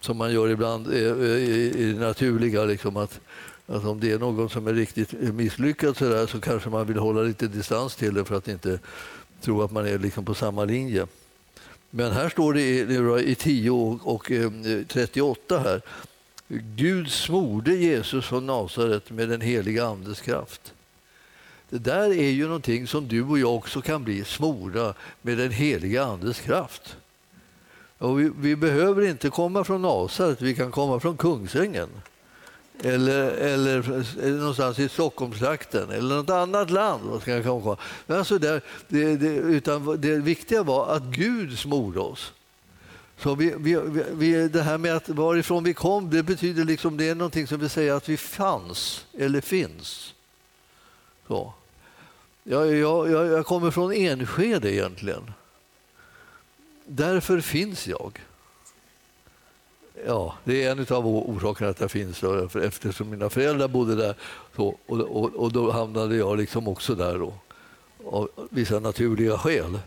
som 0.00 0.16
man 0.16 0.32
gör 0.32 0.48
ibland 0.48 0.86
eh, 0.86 1.00
eh, 1.00 1.26
i, 1.26 1.74
i, 1.76 1.92
det 1.92 2.00
naturliga. 2.00 2.64
Liksom, 2.64 2.96
att 2.96 3.20
att 3.66 3.84
om 3.84 4.00
det 4.00 4.12
är 4.12 4.18
någon 4.18 4.50
som 4.50 4.66
är 4.66 4.74
riktigt 4.74 5.12
misslyckad 5.12 5.96
så, 5.96 6.08
där, 6.08 6.26
så 6.26 6.40
kanske 6.40 6.70
man 6.70 6.86
vill 6.86 6.98
hålla 6.98 7.22
lite 7.22 7.46
distans 7.46 7.96
till 7.96 8.14
det 8.14 8.24
för 8.24 8.36
att 8.36 8.48
inte 8.48 8.78
tro 9.40 9.62
att 9.62 9.70
man 9.70 9.86
är 9.86 9.98
liksom 9.98 10.24
på 10.24 10.34
samma 10.34 10.64
linje. 10.64 11.06
Men 11.96 12.12
här 12.12 12.28
står 12.28 12.54
det 12.54 12.60
i, 12.60 13.30
i 13.30 13.34
10 13.34 13.70
och, 13.70 14.14
och 14.14 14.30
eh, 14.30 14.50
38 14.88 15.58
här. 15.58 15.82
Gud 16.76 17.10
smorde 17.10 17.74
Jesus 17.74 18.26
från 18.26 18.46
Nasaret 18.46 19.10
med 19.10 19.28
den 19.28 19.40
heliga 19.40 19.86
Andes 19.86 20.20
kraft. 20.20 20.72
Det 21.70 21.78
där 21.78 22.10
är 22.12 22.30
ju 22.30 22.46
någonting 22.46 22.86
som 22.86 23.08
du 23.08 23.22
och 23.22 23.38
jag 23.38 23.54
också 23.54 23.82
kan 23.82 24.04
bli 24.04 24.24
smorda 24.24 24.94
med 25.22 25.38
den 25.38 25.50
heliga 25.50 26.04
Andes 26.04 26.40
kraft. 26.40 26.96
Och 27.98 28.20
vi, 28.20 28.30
vi 28.38 28.56
behöver 28.56 29.08
inte 29.08 29.30
komma 29.30 29.64
från 29.64 29.82
Nasaret, 29.82 30.42
vi 30.42 30.54
kan 30.54 30.70
komma 30.70 31.00
från 31.00 31.16
Kungsängen 31.16 31.88
eller, 32.82 33.30
eller 33.30 34.38
någonstans 34.38 34.78
i 34.78 34.88
Stockholmstrakten 34.88 35.90
eller 35.90 36.16
något 36.16 36.30
annat 36.30 36.70
land. 36.70 37.04
Vad 37.04 37.22
ska 37.22 37.30
jag 37.30 37.44
komma? 37.44 37.76
Men 38.06 38.18
alltså 38.18 38.38
där, 38.38 38.60
det, 38.88 39.16
det, 39.16 39.28
utan 39.28 40.00
det 40.00 40.16
viktiga 40.16 40.62
var 40.62 40.96
att 40.96 41.02
Gud 41.02 41.58
smorde 41.58 42.00
oss. 42.00 42.32
Så 43.18 43.34
vi, 43.34 43.54
vi, 43.58 43.78
vi, 44.12 44.48
det 44.48 44.62
här 44.62 44.78
med 44.78 44.96
att 44.96 45.08
varifrån 45.08 45.64
vi 45.64 45.74
kom, 45.74 46.10
det 46.10 46.22
betyder 46.22 46.64
liksom 46.64 46.96
det 46.96 47.08
är 47.08 47.14
någonting 47.14 47.46
som 47.46 47.60
vill 47.60 47.70
säga 47.70 47.96
att 47.96 48.08
vi 48.08 48.16
fanns 48.16 49.06
eller 49.18 49.40
finns. 49.40 50.14
Så. 51.28 51.52
Jag, 52.42 52.74
jag, 52.74 53.10
jag 53.10 53.46
kommer 53.46 53.70
från 53.70 53.92
Enskede 53.92 54.74
egentligen. 54.74 55.32
Därför 56.86 57.40
finns 57.40 57.86
jag. 57.86 58.20
Ja, 60.04 60.34
det 60.44 60.64
är 60.64 60.70
en 60.70 60.86
av 60.88 61.06
orsakerna 61.06 61.70
att 61.70 61.80
jag 61.80 61.90
finns 61.90 62.20
där, 62.20 62.66
eftersom 62.66 63.10
mina 63.10 63.30
föräldrar 63.30 63.68
bodde 63.68 63.94
där. 63.94 64.14
Så, 64.56 64.76
och, 64.86 65.00
och, 65.00 65.34
och 65.34 65.52
då 65.52 65.70
hamnade 65.70 66.16
jag 66.16 66.38
liksom 66.38 66.68
också 66.68 66.94
där 66.94 67.18
då, 67.18 67.34
av 68.04 68.28
vissa 68.50 68.80
naturliga 68.80 69.38
skäl. 69.38 69.78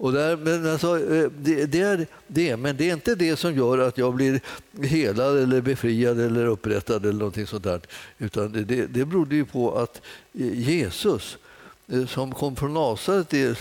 Och 0.00 0.12
där, 0.12 0.36
men, 0.36 0.66
alltså, 0.72 1.14
eh, 1.14 1.30
det, 1.38 1.66
det, 1.66 1.80
är 1.80 2.06
det, 2.26 2.56
men 2.56 2.76
det 2.76 2.90
är 2.90 2.92
inte 2.92 3.14
det 3.14 3.36
som 3.36 3.54
gör 3.54 3.78
att 3.78 3.98
jag 3.98 4.14
blir 4.14 4.40
helad 4.82 5.38
eller 5.38 5.60
befriad 5.60 6.20
eller 6.20 6.46
upprättad 6.46 7.04
eller 7.04 7.18
någonting 7.18 7.46
sånt 7.46 7.64
där. 7.64 7.80
Utan 8.18 8.52
det, 8.52 8.86
det 8.86 9.04
berodde 9.04 9.34
ju 9.34 9.44
på 9.44 9.78
att 9.78 10.00
eh, 10.32 10.58
Jesus 10.58 11.38
eh, 11.86 12.06
som 12.06 12.34
kom 12.34 12.56
från 12.56 12.74
Nasaret, 12.74 13.60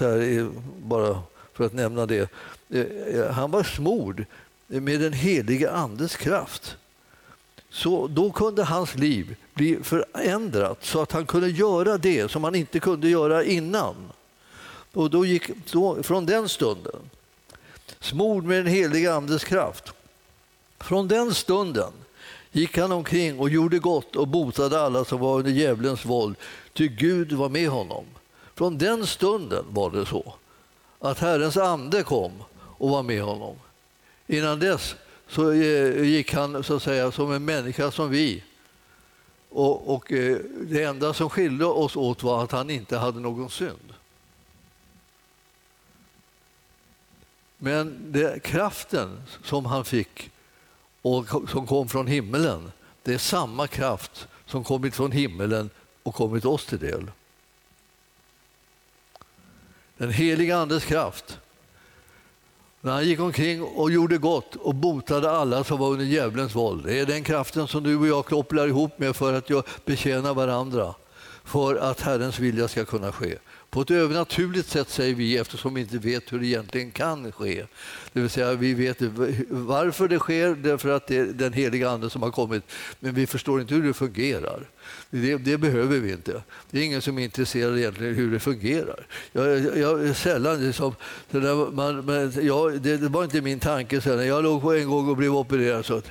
bara 0.83 1.21
för 1.53 1.65
att 1.65 1.73
nämna 1.73 2.05
det, 2.05 2.29
han 3.31 3.51
var 3.51 3.63
smord 3.63 4.25
med 4.69 4.99
den 4.99 5.13
helige 5.13 5.71
Andes 5.71 6.15
kraft. 6.15 6.77
Så 7.69 8.07
då 8.07 8.31
kunde 8.31 8.63
hans 8.63 8.95
liv 8.95 9.35
bli 9.53 9.77
förändrat 9.83 10.85
så 10.85 11.01
att 11.01 11.11
han 11.11 11.25
kunde 11.25 11.49
göra 11.49 11.97
det 11.97 12.31
som 12.31 12.43
han 12.43 12.55
inte 12.55 12.79
kunde 12.79 13.09
göra 13.09 13.43
innan. 13.43 13.95
Och 14.93 15.09
då 15.09 15.25
gick, 15.25 15.71
då, 15.71 16.03
från 16.03 16.25
den 16.25 16.49
stunden, 16.49 16.99
smord 17.99 18.43
med 18.43 18.57
den 18.57 18.73
helige 18.73 19.13
Andes 19.13 19.43
kraft, 19.43 19.93
från 20.79 21.07
den 21.07 21.33
stunden 21.33 21.91
gick 22.51 22.77
han 22.77 22.91
omkring 22.91 23.39
och 23.39 23.49
gjorde 23.49 23.79
gott 23.79 24.15
och 24.15 24.27
botade 24.27 24.81
alla 24.81 25.05
som 25.05 25.19
var 25.19 25.37
under 25.37 25.51
djävulens 25.51 26.05
våld, 26.05 26.35
ty 26.73 26.87
Gud 26.87 27.31
var 27.31 27.49
med 27.49 27.69
honom. 27.69 28.05
Från 28.55 28.77
den 28.77 29.07
stunden 29.07 29.65
var 29.69 29.91
det 29.91 30.05
så 30.05 30.33
att 30.99 31.19
Herrens 31.19 31.57
ande 31.57 32.03
kom 32.03 32.31
och 32.53 32.89
var 32.89 33.03
med 33.03 33.21
honom. 33.21 33.55
Innan 34.31 34.59
dess 34.59 34.95
så 35.27 35.51
eh, 35.51 36.03
gick 36.03 36.33
han 36.33 36.63
så 36.63 36.75
att 36.75 36.83
säga 36.83 37.11
som 37.11 37.31
en 37.31 37.45
människa 37.45 37.91
som 37.91 38.09
vi. 38.09 38.43
Och, 39.49 39.95
och 39.95 40.11
eh, 40.11 40.37
det 40.61 40.83
enda 40.83 41.13
som 41.13 41.29
skilde 41.29 41.65
oss 41.65 41.95
åt 41.95 42.23
var 42.23 42.43
att 42.43 42.51
han 42.51 42.69
inte 42.69 42.97
hade 42.97 43.19
någon 43.19 43.49
synd. 43.49 43.93
Men 47.57 48.11
det, 48.11 48.43
kraften 48.43 49.21
som 49.43 49.65
han 49.65 49.85
fick 49.85 50.31
och 51.01 51.25
som 51.49 51.67
kom 51.67 51.89
från 51.89 52.07
himmelen, 52.07 52.71
det 53.03 53.13
är 53.13 53.17
samma 53.17 53.67
kraft 53.67 54.27
som 54.45 54.63
kommit 54.63 54.95
från 54.95 55.11
himmelen 55.11 55.69
och 56.03 56.15
kommit 56.15 56.45
oss 56.45 56.65
till 56.65 56.79
del. 56.79 57.11
Den 59.97 60.11
heliga 60.11 60.57
Andes 60.57 60.85
kraft 60.85 61.39
men 62.81 62.93
han 62.93 63.05
gick 63.05 63.19
omkring 63.19 63.63
och 63.63 63.91
gjorde 63.91 64.17
gott 64.17 64.55
och 64.55 64.75
botade 64.75 65.31
alla 65.31 65.63
som 65.63 65.79
var 65.79 65.89
under 65.89 66.05
djävulens 66.05 66.55
våld. 66.55 66.85
Det 66.85 66.99
är 66.99 67.05
den 67.05 67.23
kraften 67.23 67.67
som 67.67 67.83
du 67.83 67.97
och 67.97 68.07
jag 68.07 68.25
kopplar 68.25 68.67
ihop 68.67 68.99
med 68.99 69.15
för 69.15 69.33
att 69.33 69.85
betjäna 69.85 70.33
varandra 70.33 70.95
för 71.43 71.75
att 71.75 72.01
Herrens 72.01 72.39
vilja 72.39 72.67
ska 72.67 72.85
kunna 72.85 73.11
ske. 73.11 73.37
På 73.69 73.81
ett 73.81 73.91
övernaturligt 73.91 74.69
sätt 74.69 74.89
säger 74.89 75.15
vi 75.15 75.37
eftersom 75.37 75.73
vi 75.73 75.81
inte 75.81 75.97
vet 75.97 76.33
hur 76.33 76.39
det 76.39 76.45
egentligen 76.45 76.91
kan 76.91 77.31
ske. 77.31 77.65
Det 78.13 78.19
vill 78.19 78.29
säga 78.29 78.53
vi 78.53 78.73
vet 78.73 78.97
varför 79.49 80.07
det 80.07 80.19
sker, 80.19 80.55
därför 80.55 80.89
att 80.89 81.07
det 81.07 81.17
är 81.17 81.25
den 81.25 81.53
heliga 81.53 81.89
Ande 81.89 82.09
som 82.09 82.23
har 82.23 82.31
kommit. 82.31 82.63
Men 82.99 83.13
vi 83.13 83.27
förstår 83.27 83.61
inte 83.61 83.73
hur 83.73 83.83
det 83.83 83.93
fungerar. 83.93 84.69
Det, 85.09 85.37
det 85.37 85.57
behöver 85.57 85.99
vi 85.99 86.11
inte. 86.11 86.43
Det 86.71 86.79
är 86.79 86.83
ingen 86.83 87.01
som 87.01 87.19
är 87.19 87.23
intresserad 87.23 87.77
egentligen 87.77 88.15
hur 88.15 88.31
det 88.31 88.39
fungerar. 88.39 89.07
Jag, 89.31 89.77
jag, 89.77 90.07
jag 90.07 90.15
sällan 90.15 90.65
liksom, 90.65 90.95
det, 91.31 91.55
man, 91.71 92.05
men, 92.05 92.45
jag, 92.45 92.81
det, 92.81 92.97
det, 92.97 93.07
var 93.07 93.23
inte 93.23 93.41
min 93.41 93.59
tanke. 93.59 94.01
Sen. 94.01 94.27
Jag 94.27 94.43
låg 94.43 94.61
på 94.61 94.73
en 94.73 94.89
gång 94.89 95.09
och 95.09 95.17
blev 95.17 95.35
opererad. 95.35 95.85
Så, 95.85 96.01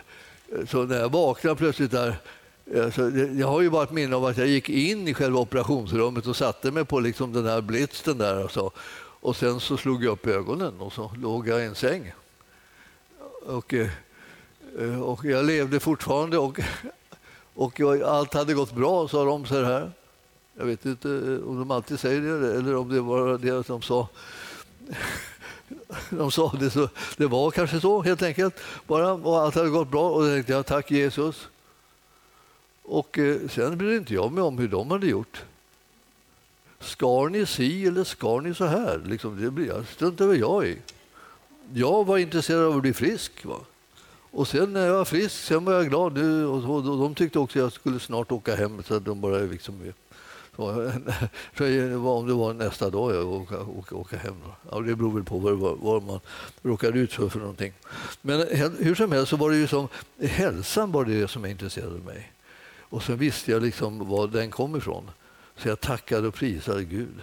så 0.68 0.84
när 0.84 1.00
jag 1.00 1.12
vaknade 1.12 1.56
plötsligt 1.56 1.90
där 1.90 2.16
Alltså, 2.76 3.10
jag 3.10 3.46
har 3.46 3.60
ju 3.60 3.70
bara 3.70 3.82
ett 3.82 3.90
minne 3.90 4.16
av 4.16 4.24
att 4.24 4.36
jag 4.36 4.46
gick 4.46 4.68
in 4.68 5.08
i 5.08 5.14
själva 5.14 5.38
operationsrummet 5.40 6.26
och 6.26 6.36
satte 6.36 6.70
mig 6.70 6.84
på 6.84 7.00
liksom 7.00 7.32
den 7.32 7.46
här 7.46 7.60
blitzen 7.60 8.18
där. 8.18 8.44
Och, 8.44 8.50
så. 8.50 8.72
och 9.20 9.36
sen 9.36 9.60
så 9.60 9.76
slog 9.76 10.04
jag 10.04 10.12
upp 10.12 10.26
ögonen 10.26 10.80
och 10.80 10.92
så 10.92 11.12
låg 11.16 11.48
jag 11.48 11.60
i 11.60 11.64
en 11.64 11.74
säng. 11.74 12.12
Och, 13.46 13.74
eh, 13.74 15.02
och 15.02 15.24
jag 15.24 15.44
levde 15.44 15.80
fortfarande 15.80 16.38
och, 16.38 16.60
och 17.54 17.80
allt 18.04 18.34
hade 18.34 18.54
gått 18.54 18.72
bra, 18.72 19.08
sa 19.08 19.24
de 19.24 19.46
så 19.46 19.64
här. 19.64 19.92
Jag 20.56 20.64
vet 20.64 20.86
inte 20.86 21.08
eh, 21.08 21.48
om 21.48 21.58
de 21.58 21.70
alltid 21.70 22.00
säger 22.00 22.20
det 22.20 22.56
eller 22.56 22.76
om 22.76 22.88
det 22.88 23.00
var 23.00 23.38
det 23.38 23.66
de 23.68 23.82
sa. 23.82 24.08
De 26.10 26.30
sa 26.30 26.52
det 26.60 26.70
så. 26.70 26.88
Det 27.16 27.26
var 27.26 27.50
kanske 27.50 27.80
så 27.80 28.02
helt 28.02 28.22
enkelt. 28.22 28.54
Bara, 28.86 29.12
och 29.12 29.38
allt 29.38 29.54
hade 29.54 29.68
gått 29.68 29.90
bra 29.90 30.10
och 30.10 30.22
då 30.22 30.28
tänkte 30.28 30.52
jag 30.52 30.66
tack 30.66 30.90
Jesus. 30.90 31.48
Och 32.88 33.18
eh, 33.18 33.48
sen 33.48 33.78
brydde 33.78 33.96
inte 33.96 34.14
jag 34.14 34.32
mig 34.32 34.44
om 34.44 34.58
hur 34.58 34.68
de 34.68 34.90
hade 34.90 35.06
gjort. 35.06 35.44
Skar 36.80 37.28
ni 37.28 37.46
si 37.46 37.86
eller 37.86 38.04
skar 38.04 38.40
ni 38.40 38.54
så 38.54 38.64
här? 38.64 39.02
Liksom, 39.06 39.42
det 39.42 39.50
blir, 39.50 39.84
struntade 39.94 40.36
jag 40.36 40.66
i. 40.66 40.78
Jag 41.74 42.06
var 42.06 42.18
intresserad 42.18 42.64
av 42.64 42.76
att 42.76 42.82
bli 42.82 42.92
frisk. 42.92 43.44
Va? 43.44 43.56
Och 44.30 44.48
sen 44.48 44.72
när 44.72 44.86
jag 44.86 44.94
var 44.94 45.04
frisk 45.04 45.34
sen 45.34 45.64
var 45.64 45.72
jag 45.72 45.88
glad. 45.88 46.14
Nu, 46.14 46.46
och, 46.46 46.64
och, 46.64 46.76
och 46.76 46.98
de 46.98 47.14
tyckte 47.14 47.38
också 47.38 47.58
att 47.58 47.62
jag 47.62 47.72
skulle 47.72 48.00
snart 48.00 48.32
åka 48.32 48.56
hem. 48.56 48.82
Så 48.82 48.98
de 48.98 49.20
bara 49.20 49.38
liksom, 49.38 49.92
så, 50.56 50.64
om 52.08 52.26
det 52.26 52.34
var 52.34 52.52
nästa 52.52 52.90
dag 52.90 53.14
jag 53.14 53.28
åka, 53.28 53.60
åka, 53.60 53.94
åka 53.94 54.16
hem. 54.16 54.36
Ja, 54.70 54.80
det 54.80 54.96
beror 54.96 55.12
väl 55.12 55.24
på 55.24 55.38
vad, 55.38 55.78
vad 55.78 56.02
man 56.02 56.20
råkade 56.62 56.98
ut 56.98 57.12
för, 57.12 57.28
för 57.28 57.38
någonting. 57.38 57.72
Men 58.22 58.46
hur 58.78 58.94
som 58.94 59.12
helst 59.12 59.30
så 59.30 59.36
var 59.36 59.50
det 59.50 59.56
ju 59.56 59.66
som 59.66 59.88
hälsan 60.20 60.92
var 60.92 61.04
det 61.04 61.28
som 61.28 61.46
intresserade 61.46 62.00
mig. 62.00 62.32
Och 62.88 63.02
så 63.02 63.14
visste 63.14 63.50
jag 63.50 63.62
liksom 63.62 64.08
var 64.08 64.26
den 64.26 64.50
kom 64.50 64.76
ifrån. 64.76 65.10
Så 65.56 65.68
jag 65.68 65.80
tackade 65.80 66.28
och 66.28 66.34
prisade 66.34 66.84
Gud. 66.84 67.20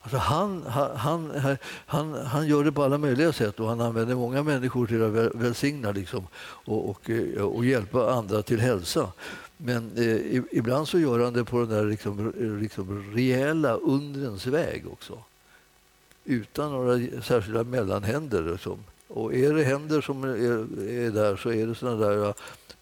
Alltså 0.00 0.18
han, 0.18 0.62
han, 0.96 1.58
han, 1.86 2.14
han 2.14 2.46
gör 2.46 2.64
det 2.64 2.72
på 2.72 2.82
alla 2.82 2.98
möjliga 2.98 3.32
sätt 3.32 3.60
och 3.60 3.68
han 3.68 3.80
använder 3.80 4.14
många 4.14 4.42
människor 4.42 4.86
till 4.86 5.04
att 5.04 5.34
välsigna 5.34 5.92
liksom, 5.92 6.26
och, 6.40 6.90
och, 6.90 7.10
eh, 7.10 7.42
och 7.42 7.64
hjälpa 7.64 8.12
andra 8.12 8.42
till 8.42 8.60
hälsa. 8.60 9.12
Men 9.56 9.92
eh, 9.96 10.42
ibland 10.50 10.88
så 10.88 10.98
gör 10.98 11.24
han 11.24 11.32
det 11.32 11.44
på 11.44 11.58
den 11.58 11.68
där 11.68 11.84
liksom, 11.84 12.32
liksom 12.60 13.12
rejäla 13.14 13.74
undrens 13.74 14.46
väg 14.46 14.84
också. 14.92 15.18
Utan 16.24 16.72
några 16.72 17.22
särskilda 17.22 17.64
mellanhänder. 17.64 18.42
Liksom. 18.42 18.78
Och 19.08 19.34
är 19.34 19.54
det 19.54 19.64
händer 19.64 20.00
som 20.00 20.24
är, 20.24 20.88
är 20.88 21.10
där 21.10 21.36
så 21.36 21.52
är 21.52 21.66
det 21.66 21.74
såna 21.74 21.94
där 22.06 22.34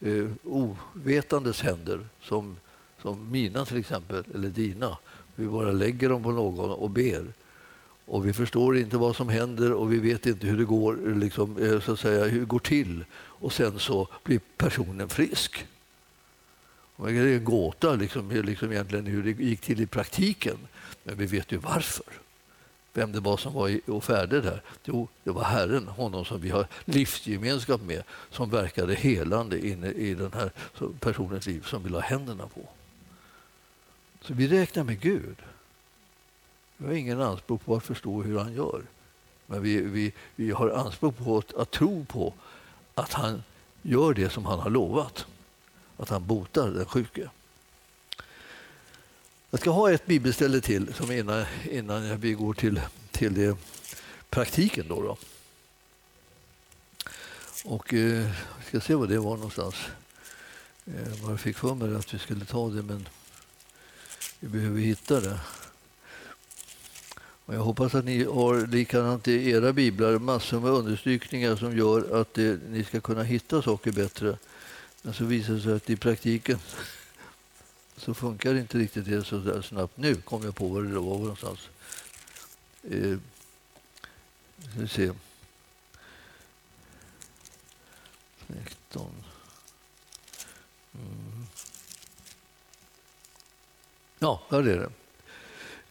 uh, 0.06 0.30
ovetandes 0.44 1.60
händer 1.60 2.00
som, 2.22 2.56
som 3.02 3.30
mina 3.30 3.64
till 3.64 3.76
exempel, 3.76 4.24
eller 4.34 4.48
dina. 4.48 4.98
Vi 5.34 5.46
bara 5.46 5.72
lägger 5.72 6.08
dem 6.08 6.22
på 6.22 6.30
någon 6.30 6.70
och 6.70 6.90
ber. 6.90 7.24
Och 8.06 8.26
vi 8.26 8.32
förstår 8.32 8.78
inte 8.78 8.96
vad 8.96 9.16
som 9.16 9.28
händer 9.28 9.72
och 9.72 9.92
vi 9.92 9.98
vet 9.98 10.26
inte 10.26 10.46
hur 10.46 10.58
det 10.58 10.64
går, 10.64 11.14
liksom, 11.14 11.56
eh, 11.58 11.80
så 11.80 11.92
att 11.92 12.00
säga, 12.00 12.24
hur 12.24 12.40
det 12.40 12.46
går 12.46 12.58
till. 12.58 13.04
Och 13.14 13.52
sen 13.52 13.78
så 13.78 14.08
blir 14.24 14.40
personen 14.56 15.08
frisk. 15.08 15.66
Och 16.96 17.06
det 17.06 17.18
är 17.18 17.26
en 17.26 17.44
gåta 17.44 17.94
liksom, 17.94 18.30
liksom 18.30 18.72
egentligen 18.72 19.06
hur 19.06 19.22
det 19.22 19.44
gick 19.44 19.60
till 19.60 19.80
i 19.80 19.86
praktiken. 19.86 20.56
Men 21.04 21.16
vi 21.16 21.26
vet 21.26 21.52
ju 21.52 21.56
varför 21.56 22.04
vem 22.96 23.12
det 23.12 23.20
var 23.20 23.36
som 23.36 23.52
var 23.52 23.80
och 23.90 24.04
färdig 24.04 24.42
där. 24.42 24.62
Jo, 24.84 25.08
det 25.24 25.30
var 25.30 25.44
Herren, 25.44 25.88
honom 25.88 26.24
som 26.24 26.40
vi 26.40 26.50
har 26.50 26.66
livsgemenskap 26.84 27.80
med, 27.80 28.02
som 28.30 28.50
verkade 28.50 28.94
helande 28.94 29.68
inne 29.68 29.90
i 29.90 30.14
den 30.14 30.32
här 30.32 30.50
personens 31.00 31.46
liv 31.46 31.60
som 31.66 31.82
vi 31.82 31.90
la 31.90 32.00
händerna 32.00 32.46
på. 32.46 32.68
Så 34.20 34.34
vi 34.34 34.48
räknar 34.48 34.84
med 34.84 35.00
Gud. 35.00 35.36
Vi 36.76 36.86
har 36.86 36.94
ingen 36.94 37.20
anspråk 37.20 37.64
på 37.64 37.76
att 37.76 37.84
förstå 37.84 38.22
hur 38.22 38.38
han 38.38 38.54
gör. 38.54 38.82
Men 39.46 39.62
vi, 39.62 39.80
vi, 39.80 40.12
vi 40.36 40.50
har 40.50 40.70
anspråk 40.70 41.16
på 41.18 41.38
att, 41.38 41.54
att 41.54 41.70
tro 41.70 42.04
på 42.04 42.34
att 42.94 43.12
han 43.12 43.42
gör 43.82 44.14
det 44.14 44.30
som 44.30 44.46
han 44.46 44.58
har 44.58 44.70
lovat. 44.70 45.26
Att 45.96 46.08
han 46.08 46.26
botar 46.26 46.70
den 46.70 46.86
sjuke. 46.86 47.30
Jag 49.56 49.60
ska 49.60 49.70
ha 49.70 49.92
ett 49.92 50.06
bibelställe 50.06 50.60
till 50.60 50.94
som 50.94 51.12
innan, 51.12 51.44
innan 51.70 52.20
vi 52.20 52.32
går 52.32 52.54
till, 52.54 52.80
till 53.10 53.34
det, 53.34 53.56
praktiken. 54.30 54.88
Då, 54.88 55.02
då. 55.02 55.16
Och 57.64 57.94
eh, 57.94 58.30
ska 58.68 58.80
se 58.80 58.94
vad 58.94 59.08
det 59.08 59.18
var 59.18 59.36
någonstans. 59.36 59.74
Eh, 60.86 61.28
jag 61.28 61.40
fick 61.40 61.56
för 61.56 61.74
mig 61.74 61.94
att 61.94 62.14
vi 62.14 62.18
skulle 62.18 62.44
ta 62.44 62.68
det, 62.68 62.82
men 62.82 63.08
vi 64.40 64.48
behöver 64.48 64.80
hitta 64.80 65.20
det. 65.20 65.40
Och 67.44 67.54
jag 67.54 67.60
hoppas 67.60 67.94
att 67.94 68.04
ni 68.04 68.24
har 68.24 68.66
likadant 68.66 69.28
i 69.28 69.50
era 69.50 69.72
biblar 69.72 70.18
massor 70.18 70.60
med 70.60 70.70
understrykningar 70.70 71.56
som 71.56 71.76
gör 71.76 72.20
att 72.20 72.34
det, 72.34 72.60
ni 72.68 72.84
ska 72.84 73.00
kunna 73.00 73.22
hitta 73.22 73.62
saker 73.62 73.92
bättre. 73.92 74.38
Men 75.02 75.14
så 75.14 75.24
visar 75.24 75.52
det 75.52 75.60
sig 75.60 75.72
att 75.72 75.90
i 75.90 75.96
praktiken 75.96 76.58
så 77.96 78.14
funkar 78.14 78.54
det 78.54 78.60
inte 78.60 78.78
riktigt 78.78 79.04
det 79.04 79.24
så 79.24 79.38
där 79.38 79.62
snabbt. 79.62 79.96
Nu 79.96 80.14
kom 80.14 80.42
jag 80.42 80.54
på 80.54 80.68
var 80.68 80.82
det 80.82 80.94
var 80.94 81.18
någonstans. 81.18 81.60
Eh, 82.90 83.18
ska 84.58 84.80
vi 84.80 84.88
se. 84.88 85.12
19. 88.46 89.10
Mm. 90.94 91.46
Ja, 94.18 94.42
där 94.50 94.58
är 94.58 94.78
det. 94.78 94.90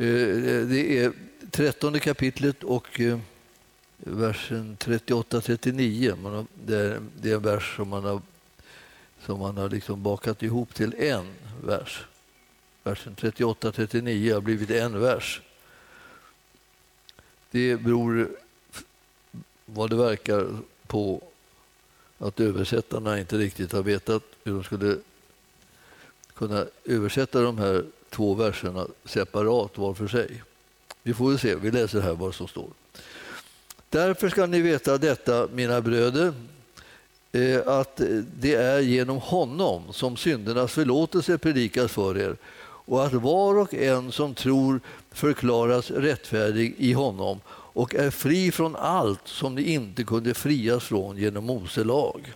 Eh, 0.05 0.67
det 0.67 1.03
är 1.03 1.13
trettonde 1.51 1.99
kapitlet 1.99 2.63
och 2.63 2.99
eh, 2.99 3.19
versen 3.97 4.77
38-39. 4.77 6.45
Det 6.65 6.77
är, 6.77 7.01
det 7.21 7.31
är 7.31 7.35
en 7.35 7.41
vers 7.41 7.75
som 7.75 7.89
man 7.89 8.03
har, 8.03 8.21
som 9.25 9.39
man 9.39 9.57
har 9.57 9.69
liksom 9.69 10.03
bakat 10.03 10.43
ihop 10.43 10.73
till 10.73 10.93
en 10.93 11.33
vers. 11.63 12.05
Versen 12.83 13.15
38-39 13.15 14.33
har 14.33 14.41
blivit 14.41 14.69
en 14.69 14.99
vers. 14.99 15.41
Det 17.51 17.75
beror 17.75 18.29
vad 19.65 19.89
det 19.89 19.95
verkar 19.95 20.47
på 20.87 21.21
att 22.17 22.39
översättarna 22.39 23.19
inte 23.19 23.37
riktigt 23.37 23.71
har 23.71 23.83
vetat 23.83 24.23
hur 24.43 24.53
de 24.53 24.63
skulle 24.63 24.97
kunna 26.33 26.65
översätta 26.85 27.41
de 27.41 27.57
här 27.57 27.85
två 28.09 28.33
verserna 28.33 28.87
separat 29.05 29.77
var 29.77 29.93
för 29.93 30.07
sig. 30.07 30.43
Vi 31.03 31.13
får 31.13 31.29
väl 31.29 31.39
se, 31.39 31.55
vi 31.55 31.71
läser 31.71 32.01
här 32.01 32.13
vad 32.13 32.35
som 32.35 32.47
står. 32.47 32.69
Därför 33.89 34.29
ska 34.29 34.45
ni 34.45 34.61
veta 34.61 34.97
detta, 34.97 35.47
mina 35.53 35.81
bröder, 35.81 36.33
Eh, 37.35 37.67
att 37.67 37.99
eh, 37.99 38.07
det 38.39 38.53
är 38.53 38.79
genom 38.79 39.17
honom 39.17 39.83
som 39.91 40.17
syndernas 40.17 40.71
förlåtelse 40.71 41.37
predikas 41.37 41.91
för 41.91 42.17
er 42.17 42.35
och 42.63 43.05
att 43.05 43.13
var 43.13 43.57
och 43.57 43.73
en 43.73 44.11
som 44.11 44.35
tror 44.35 44.79
förklaras 45.11 45.91
rättfärdig 45.91 46.75
i 46.77 46.93
honom 46.93 47.39
och 47.47 47.95
är 47.95 48.09
fri 48.09 48.51
från 48.51 48.75
allt 48.75 49.27
som 49.27 49.55
ni 49.55 49.61
inte 49.73 50.03
kunde 50.03 50.33
frias 50.33 50.83
från 50.83 51.17
genom 51.17 51.45
Mose 51.45 51.83
lag. 51.83 52.33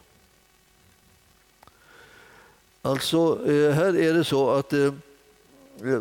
Alltså, 2.81 3.49
eh, 3.51 3.71
här 3.71 3.97
är 3.97 4.13
det 4.13 4.23
så 4.23 4.49
att 4.49 4.73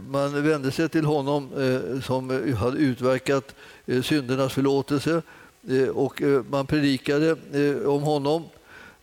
man 0.09 0.43
vände 0.43 0.71
sig 0.71 0.89
till 0.89 1.05
honom 1.05 1.49
som 2.05 2.55
hade 2.57 2.79
utverkat 2.79 3.55
syndernas 3.87 4.53
förlåtelse 4.53 5.23
och 5.93 6.23
man 6.51 6.67
predikade 6.67 7.37
om 7.87 8.03
honom 8.03 8.45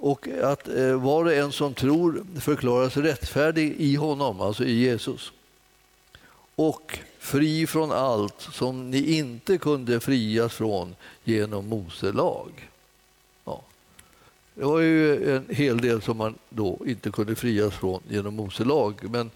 och 0.06 0.28
att 0.28 0.68
eh, 0.68 1.02
var 1.02 1.26
och 1.26 1.34
en 1.34 1.52
som 1.52 1.74
tror 1.74 2.26
förklaras 2.40 2.98
rättfärdig 2.98 3.76
i 3.78 3.96
honom, 3.96 4.42
alltså 4.42 4.64
i 4.66 4.74
Jesus. 4.74 5.32
Och 6.56 7.00
fri 7.20 7.68
från 7.68 7.92
allt 7.92 8.42
som 8.42 8.92
ni 8.92 9.18
inte 9.18 9.58
kunde 9.58 10.00
frias 10.00 10.54
från 10.54 10.96
genom 11.24 11.68
Mose 11.68 12.12
lag. 12.12 12.70
Ja. 13.46 13.62
Det 14.54 14.66
var 14.66 14.80
ju 14.80 15.36
en 15.36 15.46
hel 15.50 15.78
del 15.78 16.02
som 16.02 16.18
man 16.18 16.36
då 16.50 16.80
inte 16.86 17.12
kunde 17.12 17.36
frias 17.36 17.74
från 17.74 18.02
genom 18.10 18.36
Mose 18.36 18.64
lag. 18.64 18.96
Men 19.10 19.32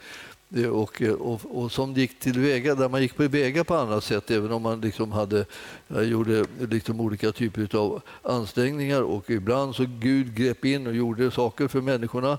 och, 0.72 1.02
och, 1.20 1.42
och, 1.52 1.72
som 1.72 1.94
gick 1.94 2.20
till 2.20 2.40
väga, 2.40 2.76
där 2.76 2.90
man 2.90 3.02
gick 3.02 3.16
på 3.16 3.28
väga 3.28 3.64
på 3.64 3.76
annat 3.76 4.04
sätt 4.04 4.32
även 4.32 4.52
om 4.52 4.62
man 4.62 4.82
liksom 4.82 5.12
hade, 5.12 5.46
eh, 5.90 6.02
gjorde 6.02 6.46
liksom 6.70 7.02
olika 7.02 7.32
typer 7.32 7.76
av 7.76 8.02
ansträngningar 8.22 9.02
och 9.02 9.30
ibland 9.30 9.76
så 9.76 9.86
Gud 10.00 10.36
grep 10.36 10.66
in 10.66 10.88
och 10.88 10.96
gjorde 10.96 11.32
saker 11.32 11.68
för 11.68 11.82
människorna. 11.82 12.38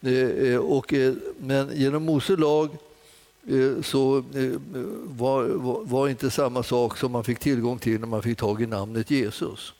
Eh, 0.00 0.12
eh, 0.12 0.58
och, 0.58 0.94
men 1.38 1.70
genom 1.74 2.04
Mose 2.04 2.36
lag 2.36 2.68
så 3.82 4.24
var, 5.04 5.44
var 5.84 6.08
inte 6.08 6.30
samma 6.30 6.62
sak 6.62 6.98
som 6.98 7.12
man 7.12 7.24
fick 7.24 7.38
tillgång 7.38 7.78
till 7.78 8.00
när 8.00 8.06
man 8.06 8.22
fick 8.22 8.38
tag 8.38 8.62
i 8.62 8.66
namnet 8.66 9.10
Jesus. 9.10 9.74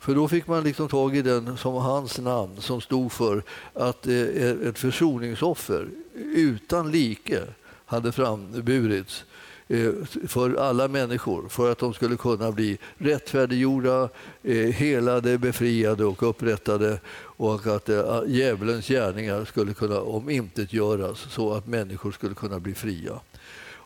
För 0.00 0.14
då 0.14 0.28
fick 0.28 0.46
man 0.46 0.64
liksom 0.64 0.88
tag 0.88 1.16
i 1.16 1.22
den 1.22 1.56
som 1.56 1.74
hans 1.74 2.18
namn 2.18 2.60
som 2.60 2.80
stod 2.80 3.12
för 3.12 3.42
att 3.74 4.06
eh, 4.06 4.68
ett 4.68 4.78
försoningsoffer 4.78 5.88
utan 6.34 6.90
like 6.90 7.42
hade 7.86 8.12
framburits 8.12 9.24
eh, 9.68 9.92
för 10.28 10.54
alla 10.54 10.88
människor 10.88 11.48
för 11.48 11.72
att 11.72 11.78
de 11.78 11.94
skulle 11.94 12.16
kunna 12.16 12.52
bli 12.52 12.78
rättfärdiggjorda, 12.98 14.08
eh, 14.42 14.56
helade, 14.56 15.38
befriade 15.38 16.04
och 16.04 16.22
upprättade 16.22 17.00
och 17.20 17.66
att 17.66 17.88
djävulens 18.26 18.88
gärningar 18.88 19.44
skulle 19.44 19.74
kunna 19.74 20.00
omintetgöras 20.00 21.26
så 21.30 21.52
att 21.52 21.66
människor 21.66 22.12
skulle 22.12 22.34
kunna 22.34 22.60
bli 22.60 22.74
fria 22.74 23.20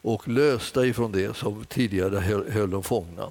och 0.04 0.28
lösta 0.28 0.86
ifrån 0.86 1.12
det 1.12 1.36
som 1.36 1.64
tidigare 1.64 2.42
höll 2.50 2.70
dem 2.70 2.82
fångna. 2.82 3.28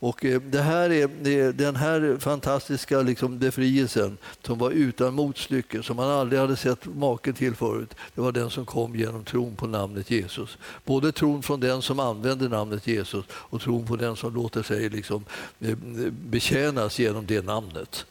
Och 0.00 0.24
eh, 0.24 0.40
det 0.40 0.60
här 0.60 0.90
är, 0.90 1.52
den 1.52 1.76
här 1.76 2.16
fantastiska 2.20 3.02
liksom 3.02 3.38
befrielsen 3.38 4.18
som 4.42 4.58
var 4.58 4.70
utan 4.70 5.14
motstycke, 5.14 5.82
som 5.82 5.96
man 5.96 6.10
aldrig 6.10 6.40
hade 6.40 6.56
sett 6.56 6.86
maken 6.86 7.34
till 7.34 7.54
förut, 7.54 7.94
det 8.14 8.20
var 8.20 8.32
den 8.32 8.50
som 8.50 8.66
kom 8.66 8.96
genom 8.96 9.24
tron 9.24 9.56
på 9.56 9.66
namnet 9.66 10.10
Jesus. 10.10 10.58
Både 10.84 11.12
tron 11.12 11.42
från 11.42 11.60
den 11.60 11.82
som 11.82 12.00
använder 12.00 12.48
namnet 12.48 12.86
Jesus 12.86 13.24
och 13.30 13.60
tron 13.60 13.86
på 13.86 13.96
den 13.96 14.16
som 14.16 14.34
låter 14.34 14.62
sig 14.62 14.88
liksom 14.88 15.24
eh, 15.60 15.76
betjänas 16.10 16.98
genom 16.98 17.26
det 17.26 17.44
namnet. 17.44 18.06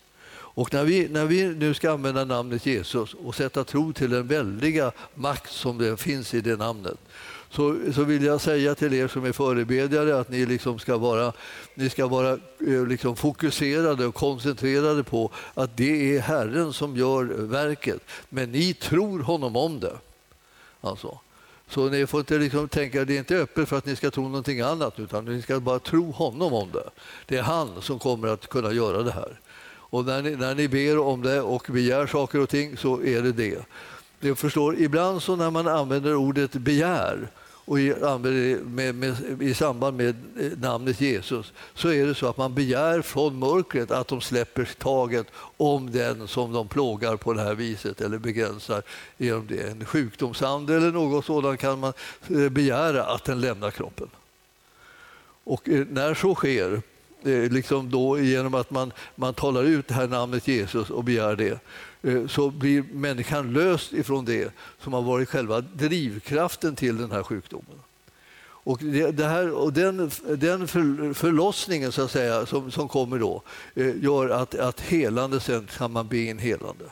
Och 0.57 0.73
när 0.73 0.83
vi, 0.83 1.07
när 1.07 1.25
vi 1.25 1.43
nu 1.43 1.73
ska 1.73 1.91
använda 1.91 2.25
namnet 2.25 2.65
Jesus 2.65 3.13
och 3.13 3.35
sätta 3.35 3.63
tro 3.63 3.93
till 3.93 4.09
den 4.09 4.27
väldiga 4.27 4.91
makt 5.15 5.51
som 5.51 5.77
det 5.77 5.97
finns 5.97 6.33
i 6.33 6.41
det 6.41 6.55
namnet 6.55 6.97
så, 7.49 7.75
så 7.95 8.03
vill 8.03 8.23
jag 8.23 8.41
säga 8.41 8.75
till 8.75 8.93
er 8.93 9.07
som 9.07 9.25
är 9.25 9.31
förebedjare 9.31 10.19
att 10.19 10.29
ni 10.29 10.45
liksom 10.45 10.79
ska 10.79 10.97
vara, 10.97 11.33
ni 11.73 11.89
ska 11.89 12.07
vara 12.07 12.31
eh, 12.67 12.85
liksom 12.87 13.15
fokuserade 13.15 14.05
och 14.05 14.15
koncentrerade 14.15 15.03
på 15.03 15.31
att 15.53 15.77
det 15.77 16.15
är 16.15 16.19
Herren 16.19 16.73
som 16.73 16.97
gör 16.97 17.23
verket. 17.23 18.01
Men 18.29 18.51
ni 18.51 18.73
tror 18.73 19.19
honom 19.19 19.55
om 19.55 19.79
det. 19.79 19.97
Alltså. 20.81 21.19
Så 21.69 21.89
ni 21.89 22.07
får 22.07 22.19
inte 22.19 22.37
liksom 22.37 22.69
tänka 22.69 23.01
att 23.01 23.07
det 23.07 23.15
är 23.15 23.19
inte 23.19 23.37
öppet 23.37 23.69
för 23.69 23.77
att 23.77 23.85
ni 23.85 23.95
ska 23.95 24.11
tro 24.11 24.23
någonting 24.23 24.61
annat 24.61 24.99
utan 24.99 25.25
ni 25.25 25.41
ska 25.41 25.59
bara 25.59 25.79
tro 25.79 26.11
honom 26.11 26.53
om 26.53 26.71
det. 26.71 26.89
Det 27.25 27.37
är 27.37 27.41
han 27.41 27.81
som 27.81 27.99
kommer 27.99 28.27
att 28.27 28.47
kunna 28.47 28.71
göra 28.71 29.03
det 29.03 29.11
här. 29.11 29.39
Och 29.89 30.05
när 30.05 30.21
ni, 30.21 30.35
när 30.35 30.55
ni 30.55 30.67
ber 30.67 30.97
om 30.97 31.21
det 31.21 31.41
och 31.41 31.67
begär 31.71 32.07
saker 32.07 32.39
och 32.39 32.49
ting 32.49 32.77
så 32.77 33.03
är 33.03 33.21
det 33.21 33.31
det. 33.31 33.65
Du 34.19 34.35
förstår, 34.35 34.75
ibland 34.79 35.23
så 35.23 35.35
när 35.35 35.51
man 35.51 35.67
använder 35.67 36.15
ordet 36.15 36.53
begär 36.53 37.27
och 37.67 37.79
i, 37.79 37.95
med, 38.65 38.95
med, 38.95 39.41
i 39.41 39.53
samband 39.53 39.97
med 39.97 40.15
eh, 40.39 40.51
namnet 40.57 41.01
Jesus 41.01 41.53
så 41.73 41.89
är 41.89 42.05
det 42.05 42.15
så 42.15 42.27
att 42.27 42.37
man 42.37 42.53
begär 42.53 43.01
från 43.01 43.39
mörkret 43.39 43.91
att 43.91 44.07
de 44.07 44.21
släpper 44.21 44.69
taget 44.77 45.27
om 45.57 45.91
den 45.91 46.27
som 46.27 46.53
de 46.53 46.67
plågar 46.67 47.15
på 47.15 47.33
det 47.33 47.41
här 47.41 47.55
viset 47.55 48.01
eller 48.01 48.17
begränsar 48.17 48.81
genom 49.17 49.47
det. 49.47 49.71
En 49.71 49.85
sjukdomsande 49.85 50.75
eller 50.75 50.91
något 50.91 51.25
sådant 51.25 51.59
kan 51.59 51.79
man 51.79 51.93
eh, 52.29 52.49
begära 52.49 53.03
att 53.03 53.23
den 53.23 53.41
lämnar 53.41 53.71
kroppen. 53.71 54.07
Och 55.43 55.69
eh, 55.69 55.85
när 55.89 56.13
så 56.13 56.35
sker 56.35 56.81
liksom 57.49 57.89
då 57.89 58.19
genom 58.19 58.53
att 58.53 58.71
man, 58.71 58.91
man 59.15 59.33
talar 59.33 59.63
ut 59.63 59.87
det 59.87 59.93
här 59.93 60.07
namnet 60.07 60.47
Jesus 60.47 60.89
och 60.89 61.03
begär 61.03 61.35
det 61.35 61.59
Eh, 62.01 62.27
så 62.27 62.49
blir 62.49 62.83
människan 62.93 63.53
löst 63.53 63.93
ifrån 63.93 64.25
det 64.25 64.53
som 64.79 64.93
har 64.93 65.01
varit 65.01 65.29
själva 65.29 65.61
drivkraften 65.61 66.75
till 66.75 66.97
den 66.97 67.11
här 67.11 67.23
sjukdomen. 67.23 67.79
Och, 68.67 68.79
det, 69.13 69.25
här, 69.25 69.51
och 69.51 69.73
den, 69.73 70.11
den 70.37 70.67
förlossningen 71.13 71.91
så 71.91 72.01
att 72.01 72.11
säga, 72.11 72.45
som, 72.45 72.71
som 72.71 72.87
kommer 72.87 73.19
då 73.19 73.41
eh, 73.75 74.03
gör 74.03 74.29
att, 74.29 74.55
att 74.55 74.81
helande 74.81 75.39
sen 75.39 75.67
kan 75.77 75.91
man 75.91 76.07
be 76.07 76.17
in 76.17 76.39
helande. 76.39 76.85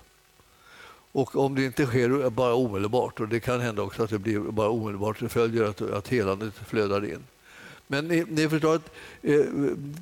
Och 1.12 1.36
om 1.36 1.56
det 1.56 1.66
inte 1.66 1.86
sker 1.86 2.24
eh, 2.24 2.30
bara 2.30 2.53
omedelbart, 2.53 3.20
och 3.20 3.28
det 3.28 3.39
kan 3.39 3.60
hända 3.60 3.82
också 3.82 4.03
att 4.03 4.10
det 4.10 4.20
blir 4.20 4.39
bara 4.39 4.70
omedelbart, 4.70 5.20
det 5.20 5.30
följer 5.30 5.64
att, 5.64 5.82
att 5.82 6.08
helandet 6.08 6.53
flödar 6.68 7.06
in. 7.06 7.24
Men 7.88 8.08
ni, 8.08 8.26
ni 8.30 8.49
förstår 8.49 8.76
att 8.76 8.91
eh, 9.22 9.39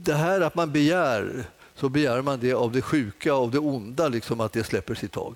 det 0.03 0.13
här 0.13 0.41
att 0.41 0.55
man 0.55 0.71
begär, 0.71 1.43
så 1.83 1.89
begär 1.89 2.21
man 2.21 2.39
det 2.39 2.53
av 2.53 2.71
det 2.71 2.81
sjuka, 2.81 3.33
av 3.33 3.51
det 3.51 3.59
onda, 3.59 4.07
liksom 4.07 4.39
att 4.39 4.53
det 4.53 4.63
släpper 4.63 4.95
sitt 4.95 5.11
tag. 5.11 5.35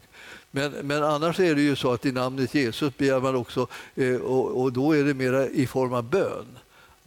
Men, 0.52 0.72
men 0.72 1.04
annars 1.04 1.40
är 1.40 1.56
det 1.56 1.62
ju 1.62 1.76
så 1.76 1.94
att 1.94 2.06
i 2.06 2.12
namnet 2.12 2.56
Jesus 2.56 2.98
begär 2.98 3.20
man 3.20 3.36
också, 3.36 3.68
eh, 3.96 4.16
och, 4.16 4.62
och, 4.62 4.74
då 4.74 4.96
är 4.96 5.04
det 5.04 5.14
mera 5.14 5.48
i 5.48 5.68
form 5.68 5.94
av 5.94 6.04
bön, 6.04 6.46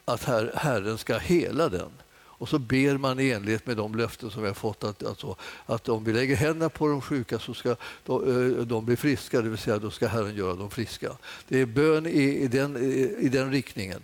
att 0.05 0.25
her, 0.25 0.53
Herren 0.55 0.99
ska 0.99 1.19
hela 1.19 1.69
den. 1.69 1.91
Och 2.13 2.49
så 2.49 2.59
ber 2.59 2.99
man 2.99 3.21
i 3.21 3.31
enlighet 3.31 3.67
med 3.67 3.77
de 3.77 3.95
löften 3.95 4.31
som 4.31 4.43
vi 4.43 4.49
har 4.49 4.55
fått 4.55 4.85
att, 4.85 5.05
alltså, 5.05 5.37
att 5.67 5.89
om 5.89 6.05
vi 6.05 6.13
lägger 6.13 6.37
händerna 6.37 6.69
på 6.69 6.89
de 6.89 7.01
sjuka 7.01 7.39
så 7.39 7.55
ska 7.55 7.77
de, 8.07 8.59
eh, 8.59 8.65
de 8.65 8.85
bli 8.85 8.97
friska, 8.97 9.41
det 9.41 9.49
vill 9.49 9.59
säga 9.59 9.79
då 9.79 9.91
ska 9.91 10.09
Herren 10.09 10.35
göra 10.35 10.55
dem 10.55 10.71
friska. 10.71 11.13
Det 11.49 11.61
är 11.61 11.67
bön 11.67 12.07
i, 12.07 12.39
i, 12.43 12.49
den, 12.49 12.77
i, 12.77 13.17
i 13.21 13.29
den 13.29 13.53
riktningen 13.53 14.03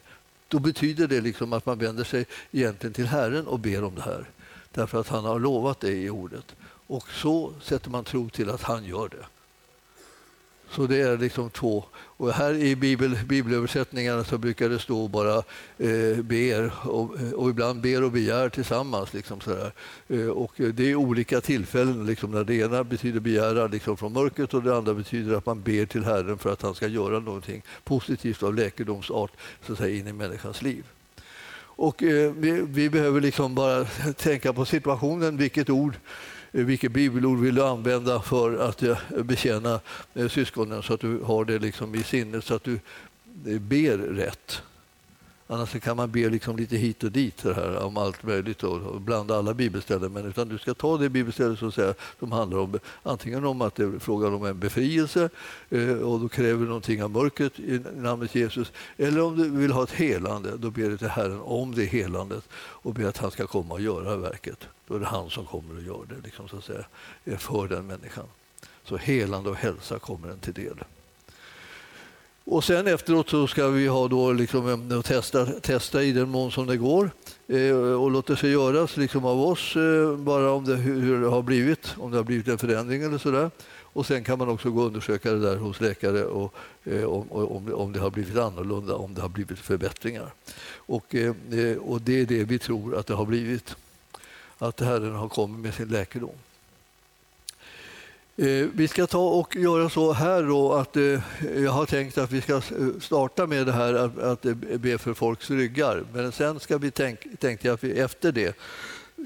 då 0.48 0.58
betyder 0.58 1.06
det 1.06 1.20
liksom 1.20 1.52
att 1.52 1.66
man 1.66 1.78
vänder 1.78 2.04
sig 2.04 2.26
egentligen 2.52 2.94
till 2.94 3.06
Herren 3.06 3.46
och 3.46 3.58
ber 3.58 3.84
om 3.84 3.94
det 3.94 4.02
här. 4.02 4.26
Därför 4.76 5.00
att 5.00 5.08
han 5.08 5.24
har 5.24 5.38
lovat 5.38 5.80
det 5.80 5.92
i 5.92 6.10
ordet. 6.10 6.56
Och 6.86 7.08
så 7.08 7.52
sätter 7.62 7.90
man 7.90 8.04
tro 8.04 8.28
till 8.28 8.50
att 8.50 8.62
han 8.62 8.84
gör 8.84 9.08
det. 9.08 9.26
Så 10.70 10.86
det 10.86 11.00
är 11.00 11.18
liksom 11.18 11.50
två. 11.50 11.84
Och 11.94 12.32
här 12.32 12.54
i 12.54 12.76
bibel, 12.76 13.18
bibelöversättningarna 13.26 14.24
så 14.24 14.38
brukar 14.38 14.68
det 14.68 14.78
stå 14.78 15.08
bara 15.08 15.36
eh, 15.78 16.22
ber 16.22 16.88
och, 16.88 17.10
och, 17.34 17.50
ibland 17.50 17.80
ber 17.80 18.02
och 18.02 18.12
begär 18.12 18.48
tillsammans. 18.48 19.14
Liksom 19.14 19.40
sådär. 19.40 19.72
Eh, 20.08 20.28
och 20.28 20.52
det 20.56 20.90
är 20.90 20.94
olika 20.94 21.40
tillfällen 21.40 22.06
liksom, 22.06 22.30
när 22.30 22.44
det 22.44 22.54
ena 22.54 22.84
betyder 22.84 23.20
begära 23.20 23.66
liksom, 23.66 23.96
från 23.96 24.12
mörkret 24.12 24.54
och 24.54 24.62
det 24.62 24.76
andra 24.76 24.94
betyder 24.94 25.36
att 25.36 25.46
man 25.46 25.62
ber 25.62 25.86
till 25.86 26.04
Herren 26.04 26.38
för 26.38 26.52
att 26.52 26.62
han 26.62 26.74
ska 26.74 26.86
göra 26.86 27.20
någonting 27.20 27.62
positivt 27.84 28.42
av 28.42 28.54
läkedomsart 28.54 29.32
så 29.66 29.72
att 29.72 29.78
säga, 29.78 29.98
in 29.98 30.08
i 30.08 30.12
människans 30.12 30.62
liv. 30.62 30.84
Och 31.76 32.02
eh, 32.02 32.32
vi, 32.32 32.66
vi, 32.68 32.90
behöver 32.90 33.20
liksom 33.20 33.54
bara 33.54 33.84
tänka 34.16 34.52
på 34.52 34.64
situationen, 34.64 35.36
vilket 35.36 35.70
ord 35.70 35.96
eh, 36.52 36.64
vilket 36.64 36.92
bibelord 36.92 37.38
vill 37.38 37.54
du 37.54 37.64
använda 37.64 38.22
för 38.22 38.58
att 38.68 38.82
eh, 38.82 38.98
betjäna 39.22 39.80
syskonen 40.30 40.82
så 40.82 40.94
att 40.94 41.00
du 41.00 41.20
har 41.20 41.44
det 41.44 41.58
liksom 41.58 41.94
i 41.94 42.02
sinnet 42.02 42.44
så 42.44 42.54
att 42.54 42.64
du 42.64 42.80
ber 43.60 43.98
rätt. 43.98 44.62
Annars 45.48 45.80
kan 45.80 45.96
man 45.96 46.10
be 46.10 46.28
liksom 46.28 46.56
lite 46.56 46.76
hit 46.76 47.04
och 47.04 47.12
dit 47.12 47.40
så 47.40 47.52
här, 47.52 47.82
om 47.82 47.96
allt 47.96 48.22
möjligt 48.22 48.62
och 48.62 49.00
blanda 49.00 49.38
alla 49.38 49.54
bibelställen. 49.54 50.12
Men 50.12 50.24
utan 50.24 50.48
du 50.48 50.58
ska 50.58 50.74
ta 50.74 50.98
det 50.98 51.08
bibelstället 51.08 51.58
som, 51.58 51.72
säger, 51.72 51.94
som 52.18 52.32
handlar 52.32 52.58
om 52.58 52.78
antingen 53.02 53.44
om 53.44 53.62
att 53.62 53.74
det 53.74 53.84
är 53.84 53.98
frågan 53.98 54.34
om 54.34 54.44
en 54.44 54.58
befrielse 54.58 55.30
eh, 55.70 55.90
och 55.90 56.20
då 56.20 56.28
kräver 56.28 56.60
du 56.60 56.66
någonting 56.66 57.02
av 57.02 57.10
mörkret 57.10 57.60
i 57.60 57.80
namnet 57.96 58.34
Jesus. 58.34 58.72
Eller 58.96 59.22
om 59.22 59.36
du 59.36 59.50
vill 59.50 59.72
ha 59.72 59.82
ett 59.82 59.90
helande, 59.90 60.56
då 60.56 60.70
ber 60.70 60.88
du 60.88 60.98
till 60.98 61.08
Herren 61.08 61.40
om 61.40 61.74
det 61.74 61.84
helandet 61.84 62.44
och 62.54 62.94
ber 62.94 63.04
att 63.04 63.18
han 63.18 63.30
ska 63.30 63.46
komma 63.46 63.74
och 63.74 63.80
göra 63.80 64.16
verket. 64.16 64.68
Då 64.86 64.94
är 64.94 65.00
det 65.00 65.06
han 65.06 65.30
som 65.30 65.46
kommer 65.46 65.76
och 65.76 65.82
gör 65.82 66.06
det 66.08 66.24
liksom, 66.24 66.48
så 66.48 66.56
att 66.56 66.64
säga, 66.64 66.84
för 67.38 67.68
den 67.68 67.86
människan. 67.86 68.24
Så 68.84 68.96
helande 68.96 69.50
och 69.50 69.56
hälsa 69.56 69.98
kommer 69.98 70.28
en 70.28 70.38
till 70.38 70.54
del. 70.54 70.84
Och 72.48 72.64
sen 72.64 72.86
efteråt 72.86 73.28
så 73.28 73.46
ska 73.46 73.68
vi 73.68 73.86
ha 73.86 74.08
då 74.08 74.32
liksom, 74.32 75.02
testa, 75.04 75.46
testa 75.46 76.02
i 76.02 76.12
den 76.12 76.28
mån 76.28 76.52
som 76.52 76.66
det 76.66 76.76
går 76.76 77.10
eh, 77.46 77.76
och 77.76 78.10
låta 78.10 78.36
sig 78.36 78.50
göras 78.50 78.96
liksom 78.96 79.24
av 79.24 79.40
oss 79.40 79.76
eh, 79.76 80.16
bara 80.16 80.52
om 80.52 80.64
det, 80.64 80.76
hur 80.76 81.20
det 81.20 81.28
har 81.28 81.42
blivit, 81.42 81.94
om 81.98 82.10
det 82.10 82.16
har 82.16 82.24
blivit 82.24 82.48
en 82.48 82.58
förändring 82.58 83.02
eller 83.02 83.18
sådär. 83.18 83.50
Och 83.80 84.06
sen 84.06 84.24
kan 84.24 84.38
man 84.38 84.48
också 84.48 84.70
gå 84.70 84.80
och 84.80 84.86
undersöka 84.86 85.32
det 85.32 85.40
där 85.40 85.56
hos 85.56 85.80
läkare 85.80 86.24
och, 86.24 86.54
eh, 86.84 87.04
om, 87.04 87.32
om, 87.32 87.74
om 87.74 87.92
det 87.92 88.00
har 88.00 88.10
blivit 88.10 88.36
annorlunda, 88.36 88.94
om 88.94 89.14
det 89.14 89.20
har 89.20 89.28
blivit 89.28 89.58
förbättringar. 89.58 90.32
Och, 90.74 91.14
eh, 91.14 91.34
och 91.76 92.00
det 92.00 92.20
är 92.20 92.26
det 92.26 92.44
vi 92.44 92.58
tror 92.58 92.96
att 92.96 93.06
det 93.06 93.14
har 93.14 93.26
blivit. 93.26 93.76
Att 94.58 94.80
Herren 94.80 95.14
har 95.14 95.28
kommit 95.28 95.60
med 95.60 95.74
sin 95.74 95.88
läkedom. 95.88 96.30
Eh, 98.38 98.66
vi 98.74 98.88
ska 98.88 99.06
ta 99.06 99.28
och 99.28 99.56
göra 99.56 99.88
så 99.88 100.12
här 100.12 100.42
då 100.42 100.72
att 100.72 100.96
eh, 100.96 101.20
jag 101.56 101.70
har 101.70 101.86
tänkt 101.86 102.18
att 102.18 102.32
vi 102.32 102.40
ska 102.40 102.54
eh, 102.54 102.60
starta 103.00 103.46
med 103.46 103.66
det 103.66 103.72
här 103.72 103.94
att, 103.94 104.18
att 104.18 104.42
be 104.80 104.98
för 104.98 105.14
folks 105.14 105.50
ryggar. 105.50 106.04
Men 106.12 106.32
sen 106.32 106.60
ska 106.60 106.78
vi 106.78 106.90
tänk, 106.90 107.40
tänkte 107.40 107.68
jag 107.68 107.74
att 107.74 107.84
vi 107.84 107.98
efter 107.98 108.32
det 108.32 108.56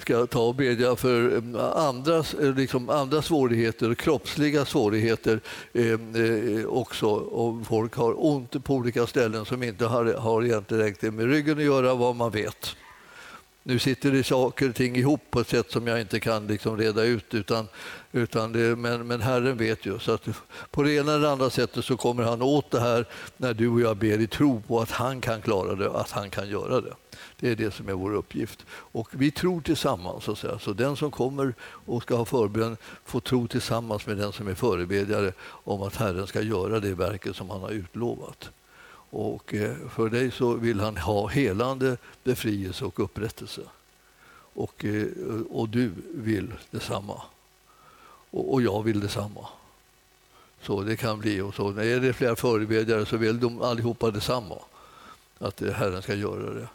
ska 0.03 0.27
ta 0.27 0.41
och 0.41 0.55
bedja 0.55 0.97
för 0.97 1.43
andra, 1.77 2.25
liksom 2.57 2.91
andra 2.91 3.23
svårigheter, 3.23 3.95
kroppsliga 3.95 4.65
svårigheter 4.65 5.41
eh, 5.73 6.67
också. 6.67 7.07
Om 7.17 7.65
folk 7.65 7.95
har 7.95 8.25
ont 8.27 8.65
på 8.65 8.75
olika 8.75 9.07
ställen 9.07 9.45
som 9.45 9.63
inte 9.63 9.87
har, 9.87 10.05
har 10.15 10.45
egentligen 10.45 11.17
med 11.17 11.27
ryggen 11.27 11.59
att 11.59 11.65
göra, 11.65 11.95
vad 11.95 12.17
man 12.17 12.31
vet. 12.31 12.77
Nu 13.63 13.79
sitter 13.79 14.11
det 14.11 14.25
saker 14.25 14.69
och 14.69 14.75
ting 14.75 14.97
ihop 14.97 15.21
på 15.31 15.41
ett 15.41 15.49
sätt 15.49 15.71
som 15.71 15.87
jag 15.87 16.01
inte 16.01 16.21
kan 16.21 16.47
liksom 16.47 16.77
reda 16.77 17.05
ut. 17.05 17.35
Utan, 17.35 17.69
utan 18.13 18.53
det, 18.53 18.77
men, 18.77 19.07
men 19.07 19.21
Herren 19.21 19.57
vet 19.57 19.87
ju. 19.87 19.99
Så 19.99 20.13
att 20.13 20.29
på 20.71 20.83
det 20.83 20.93
ena 20.93 21.13
eller 21.13 21.29
andra 21.29 21.51
sättet 21.51 21.85
så 21.85 21.97
kommer 21.97 22.23
han 22.23 22.43
åt 22.43 22.71
det 22.71 22.81
här 22.81 23.07
när 23.37 23.55
du 23.55 23.69
och 23.69 23.81
jag 23.81 23.97
ber 23.97 24.21
i 24.21 24.27
tro 24.27 24.61
på 24.61 24.81
att 24.81 24.91
han 24.91 25.21
kan 25.21 25.43
klara 25.43 25.75
det, 25.75 25.91
att 25.91 26.11
han 26.11 26.31
kan 26.31 26.49
göra 26.49 26.81
det. 26.81 26.95
Det 27.37 27.51
är 27.51 27.57
det 27.57 27.71
som 27.71 27.89
är 27.89 27.93
vår 27.93 28.15
uppgift. 28.15 28.67
Och 28.71 29.09
vi 29.13 29.31
tror 29.31 29.61
tillsammans. 29.61 30.25
Så, 30.25 30.33
att 30.33 30.39
säga. 30.39 30.59
så 30.59 30.73
den 30.73 30.97
som 30.97 31.11
kommer 31.11 31.55
och 31.61 32.03
ska 32.03 32.17
ha 32.17 32.25
förbön 32.25 32.77
får 33.05 33.21
tro 33.21 33.49
tillsammans 33.49 34.07
med 34.07 34.17
den 34.17 34.33
som 34.33 34.49
är 34.49 34.55
förebedjare 34.55 35.33
om 35.43 35.83
att 35.83 35.97
Herren 35.97 36.27
ska 36.27 36.43
göra 36.43 36.81
det 36.81 36.95
verket 36.95 37.37
som 37.37 37.51
han 37.51 37.61
har 37.61 37.71
utlovat. 37.71 38.51
Och 39.13 39.55
eh, 39.55 39.77
för 39.91 40.09
dig 40.09 40.31
så 40.31 40.55
vill 40.55 40.81
han 40.81 40.97
ha 40.97 41.27
helande, 41.27 41.97
befrielse 42.25 42.85
och 42.85 43.01
upprättelse. 43.01 43.63
Och, 44.55 44.85
eh, 44.85 45.07
och 45.51 45.69
du 45.69 45.93
vill 46.15 46.53
detsamma. 46.71 47.23
Och, 48.31 48.53
och 48.53 48.63
jag 48.63 48.83
vill 48.83 49.01
detsamma. 49.01 49.47
Så 50.63 50.83
det 50.83 50.97
kan 50.97 51.19
bli. 51.19 51.41
Och 51.41 51.55
så. 51.55 51.71
När 51.71 52.01
det 52.01 52.09
är 52.09 52.13
flera 52.13 52.37
förebedjare 52.37 53.07
så 53.07 53.17
vill 53.17 53.41
de 53.41 53.63
allihopa 53.63 54.11
detsamma. 54.11 54.59
Att 55.39 55.63
eh, 55.63 55.73
Herren 55.73 56.03
ska 56.03 56.15
göra 56.15 56.55
det. 56.55 56.69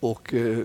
Och 0.00 0.34
eh, 0.34 0.58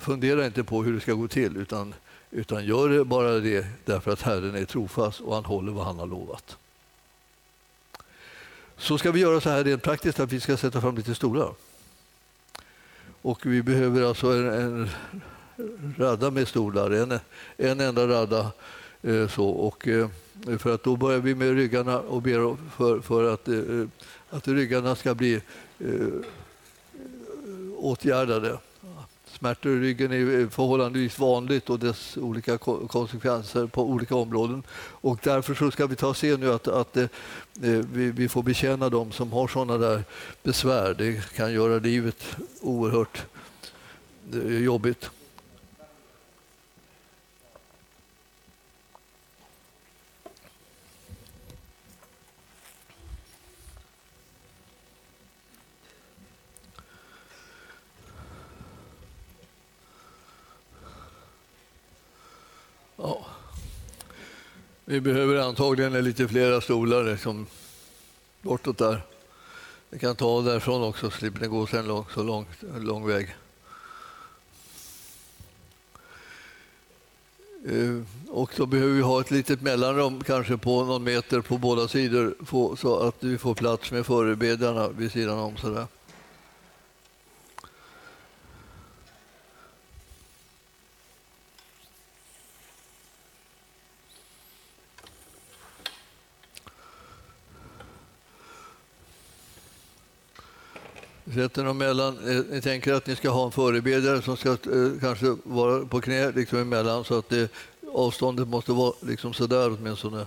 fundera 0.00 0.46
inte 0.46 0.64
på 0.64 0.82
hur 0.82 0.92
det 0.92 1.00
ska 1.00 1.12
gå 1.12 1.28
till 1.28 1.56
utan, 1.56 1.94
utan 2.30 2.64
gör 2.64 2.88
det 2.88 3.04
bara 3.04 3.30
det 3.30 3.66
därför 3.84 4.10
att 4.10 4.22
Herren 4.22 4.54
är 4.54 4.64
trofast 4.64 5.20
och 5.20 5.34
han 5.34 5.44
håller 5.44 5.72
vad 5.72 5.84
han 5.84 5.98
har 5.98 6.06
lovat 6.06 6.56
så 8.76 8.98
ska 8.98 9.12
vi 9.12 9.20
göra 9.20 9.40
så 9.40 9.50
här 9.50 9.64
rent 9.64 9.82
praktiskt 9.82 10.20
att 10.20 10.32
vi 10.32 10.40
ska 10.40 10.56
sätta 10.56 10.80
fram 10.80 10.96
lite 10.96 11.14
stolar. 11.14 11.54
Och 13.22 13.46
vi 13.46 13.62
behöver 13.62 14.02
alltså 14.02 14.26
en, 14.26 14.48
en 14.48 15.94
radda 15.98 16.30
med 16.30 16.48
stolar, 16.48 16.90
en, 16.90 17.20
en 17.56 17.80
enda 17.80 18.06
radda. 18.08 18.50
Eh, 19.04 19.28
så, 19.28 19.48
och, 19.48 19.88
eh, 19.88 20.08
för 20.58 20.74
att 20.74 20.82
då 20.82 20.96
börjar 20.96 21.18
vi 21.18 21.34
med 21.34 21.54
ryggarna 21.54 22.00
och 22.00 22.22
ber 22.22 22.56
för, 22.76 23.00
för 23.00 23.34
att, 23.34 23.48
eh, 23.48 23.86
att 24.30 24.48
ryggarna 24.48 24.96
ska 24.96 25.14
bli 25.14 25.40
åtgärdade. 27.76 28.58
Smärtor 29.26 29.72
i 29.72 29.80
ryggen 29.80 30.12
är 30.12 30.46
förhållandevis 30.46 31.18
vanligt 31.18 31.70
och 31.70 31.78
dess 31.78 32.16
olika 32.16 32.58
konsekvenser 32.58 33.66
på 33.66 33.82
olika 33.82 34.16
områden. 34.16 34.62
Och 34.76 35.18
därför 35.22 35.54
så 35.54 35.70
ska 35.70 35.86
vi 35.86 35.96
ta 35.96 36.08
och 36.08 36.16
se 36.16 36.36
nu 36.36 36.52
att, 36.52 36.68
att 36.68 36.96
eh, 36.96 37.06
vi, 37.62 38.10
vi, 38.10 38.28
får 38.28 38.42
betjäna 38.42 38.88
dem 38.88 39.12
som 39.12 39.32
har 39.32 39.48
sådana 39.48 39.78
där 39.78 40.04
besvär. 40.42 40.94
Det 40.98 41.34
kan 41.34 41.52
göra 41.52 41.78
livet 41.78 42.36
oerhört 42.60 43.22
jobbigt. 44.60 45.10
Vi 64.86 65.00
behöver 65.00 65.36
antagligen 65.36 66.04
lite 66.04 66.28
flera 66.28 66.60
stolar 66.60 67.04
liksom, 67.04 67.46
bortåt 68.42 68.78
där. 68.78 69.00
Vi 69.90 69.98
kan 69.98 70.16
ta 70.16 70.42
därifrån 70.42 70.82
också, 70.82 71.10
så 71.10 71.16
slipper 71.16 71.40
ni 71.40 71.46
gå 71.46 71.66
så 71.66 71.82
lång, 71.82 72.06
så 72.14 72.22
lång, 72.22 72.46
lång 72.78 73.06
väg. 73.06 73.36
Eh, 77.66 78.02
och 78.28 78.54
så 78.54 78.66
behöver 78.66 78.92
vi 78.92 79.02
ha 79.02 79.20
ett 79.20 79.30
litet 79.30 79.62
mellanrum, 79.62 80.24
kanske 80.24 80.56
på 80.56 80.84
någon 80.84 81.04
meter 81.04 81.40
på 81.40 81.58
båda 81.58 81.88
sidor, 81.88 82.34
så 82.76 82.98
att 82.98 83.16
vi 83.20 83.38
får 83.38 83.54
plats 83.54 83.92
med 83.92 84.06
förebedjarna 84.06 84.88
vid 84.88 85.12
sidan 85.12 85.38
om. 85.38 85.56
Sådär. 85.56 85.86
Sätter 101.34 101.64
dem 101.64 101.78
mellan, 101.78 102.28
eh, 102.28 102.44
ni 102.50 102.60
tänker 102.60 102.92
att 102.92 103.06
ni 103.06 103.16
ska 103.16 103.30
ha 103.30 103.46
en 103.46 103.52
förebedjare 103.52 104.22
som 104.22 104.36
ska 104.36 104.50
eh, 104.50 105.00
kanske 105.00 105.36
vara 105.42 105.86
på 105.86 106.00
knä 106.00 106.30
liksom 106.30 106.58
emellan 106.58 107.04
så 107.04 107.18
att 107.18 107.28
det, 107.28 107.52
avståndet 107.92 108.48
måste 108.48 108.72
vara 108.72 108.94
liksom 109.00 109.34
sådär 109.34 109.70
åtminstone. 109.70 110.26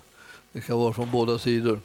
Det 0.51 0.62
kan 0.62 0.78
vara 0.78 0.93
från 0.93 1.12
båda 1.12 1.39
sidor. 1.39 1.80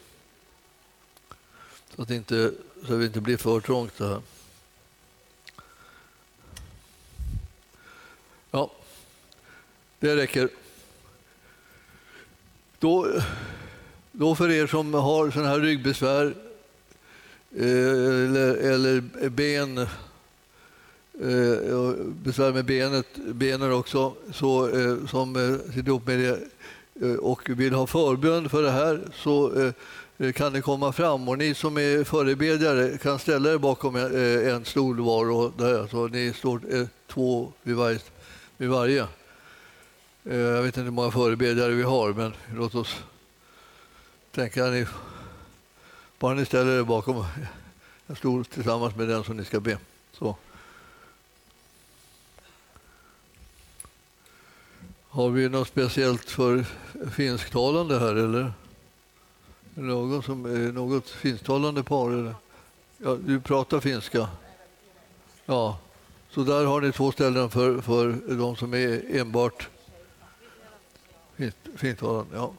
Så 1.95 2.01
att, 2.01 2.09
inte, 2.09 2.51
så 2.87 2.93
att 2.93 2.99
det 2.99 3.05
inte 3.05 3.21
blir 3.21 3.37
för 3.37 3.59
trångt 3.59 3.97
så 3.97 4.07
här. 4.07 4.21
Ja, 8.51 8.71
det 9.99 10.15
räcker. 10.15 10.49
Då, 12.79 13.07
då 14.11 14.35
för 14.35 14.51
er 14.51 14.67
som 14.67 14.93
har 14.93 15.31
sådana 15.31 15.49
här 15.49 15.59
ryggbesvär 15.59 16.35
Eh, 17.55 17.65
eller, 17.65 18.55
eller 18.55 19.01
ben, 19.29 19.77
eh, 19.77 19.87
besvär 22.23 22.53
med 22.53 22.65
benet, 22.65 23.07
benen 23.15 23.73
också, 23.73 24.13
så, 24.31 24.69
eh, 24.69 25.05
som 25.07 25.35
eh, 25.35 25.73
sitter 25.73 25.87
ihop 25.87 26.07
med 26.07 26.19
det 26.19 26.39
eh, 27.07 27.15
och 27.15 27.49
vill 27.49 27.73
ha 27.73 27.87
förbön 27.87 28.49
för 28.49 28.63
det 28.63 28.71
här 28.71 29.01
så 29.15 29.61
eh, 30.17 30.33
kan 30.33 30.53
det 30.53 30.61
komma 30.61 30.91
fram. 30.91 31.29
Och 31.29 31.37
ni 31.37 31.53
som 31.53 31.77
är 31.77 32.03
förebedjare 32.03 32.97
kan 32.97 33.19
ställa 33.19 33.53
er 33.53 33.57
bakom 33.57 33.95
en 33.95 34.65
stol 34.65 34.99
var 34.99 35.31
och 35.31 35.51
där. 35.57 35.87
Så 35.87 36.07
ni 36.07 36.33
står 36.33 36.61
två 37.07 37.53
vid 37.63 37.75
varje. 37.75 37.99
Vid 38.57 38.69
varje. 38.69 39.07
Jag 40.23 40.61
vet 40.61 40.65
inte 40.65 40.81
hur 40.81 40.91
många 40.91 41.11
förebedjare 41.11 41.73
vi 41.73 41.83
har, 41.83 42.13
men 42.13 42.33
låt 42.55 42.75
oss 42.75 42.95
tänka 44.31 44.65
ni 44.65 44.85
bara 46.23 46.33
ni 46.33 46.45
ställer 46.45 46.79
er 46.79 46.83
bakom. 46.83 47.25
Jag 48.07 48.17
står 48.17 48.43
tillsammans 48.43 48.95
med 48.95 49.07
den 49.07 49.23
som 49.23 49.37
ni 49.37 49.45
ska 49.45 49.59
be. 49.59 49.77
Så. 50.11 50.35
Har 55.07 55.29
vi 55.29 55.49
något 55.49 55.67
speciellt 55.67 56.29
för 56.29 56.65
finsktalande 57.11 57.99
här 57.99 58.15
eller? 58.15 58.53
Någon 59.73 60.23
som 60.23 60.45
är 60.45 60.71
något 60.71 61.09
finsktalande 61.09 61.83
par? 61.83 62.11
Eller? 62.11 62.35
Ja, 62.97 63.15
du 63.15 63.41
pratar 63.41 63.79
finska? 63.79 64.29
Ja, 65.45 65.79
så 66.29 66.43
där 66.43 66.65
har 66.65 66.81
ni 66.81 66.91
två 66.91 67.11
ställen 67.11 67.49
för, 67.49 67.81
för 67.81 68.11
de 68.37 68.55
som 68.55 68.73
är 68.73 69.15
enbart 69.15 69.69
finsktalande. 71.75 72.35
Ja. 72.35 72.53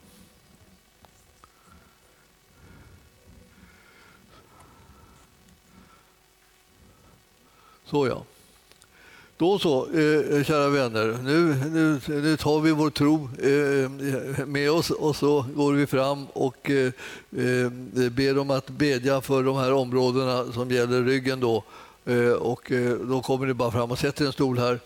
Så 7.86 8.06
ja. 8.06 8.22
Då 9.36 9.58
så, 9.58 9.86
eh, 9.86 10.44
kära 10.44 10.68
vänner. 10.68 11.18
Nu, 11.22 11.54
nu, 11.70 12.00
nu 12.22 12.36
tar 12.36 12.60
vi 12.60 12.70
vår 12.70 12.90
tro 12.90 13.28
eh, 13.42 14.46
med 14.46 14.70
oss 14.70 14.90
och 14.90 15.16
så 15.16 15.44
går 15.54 15.72
vi 15.72 15.86
fram 15.86 16.26
och 16.26 16.70
eh, 16.70 16.92
eh, 17.36 18.10
ber 18.10 18.38
om 18.38 18.50
att 18.50 18.70
bedja 18.70 19.20
för 19.20 19.42
de 19.42 19.56
här 19.56 19.72
områdena 19.72 20.52
som 20.52 20.70
gäller 20.70 21.02
ryggen. 21.02 21.40
Då. 21.40 21.64
Eh, 22.04 22.32
och, 22.32 22.72
eh, 22.72 22.94
då 22.94 23.22
kommer 23.22 23.46
ni 23.46 23.54
bara 23.54 23.70
fram 23.70 23.90
och 23.90 23.98
sätter 23.98 24.26
en 24.26 24.32
stol 24.32 24.58
här 24.58 24.80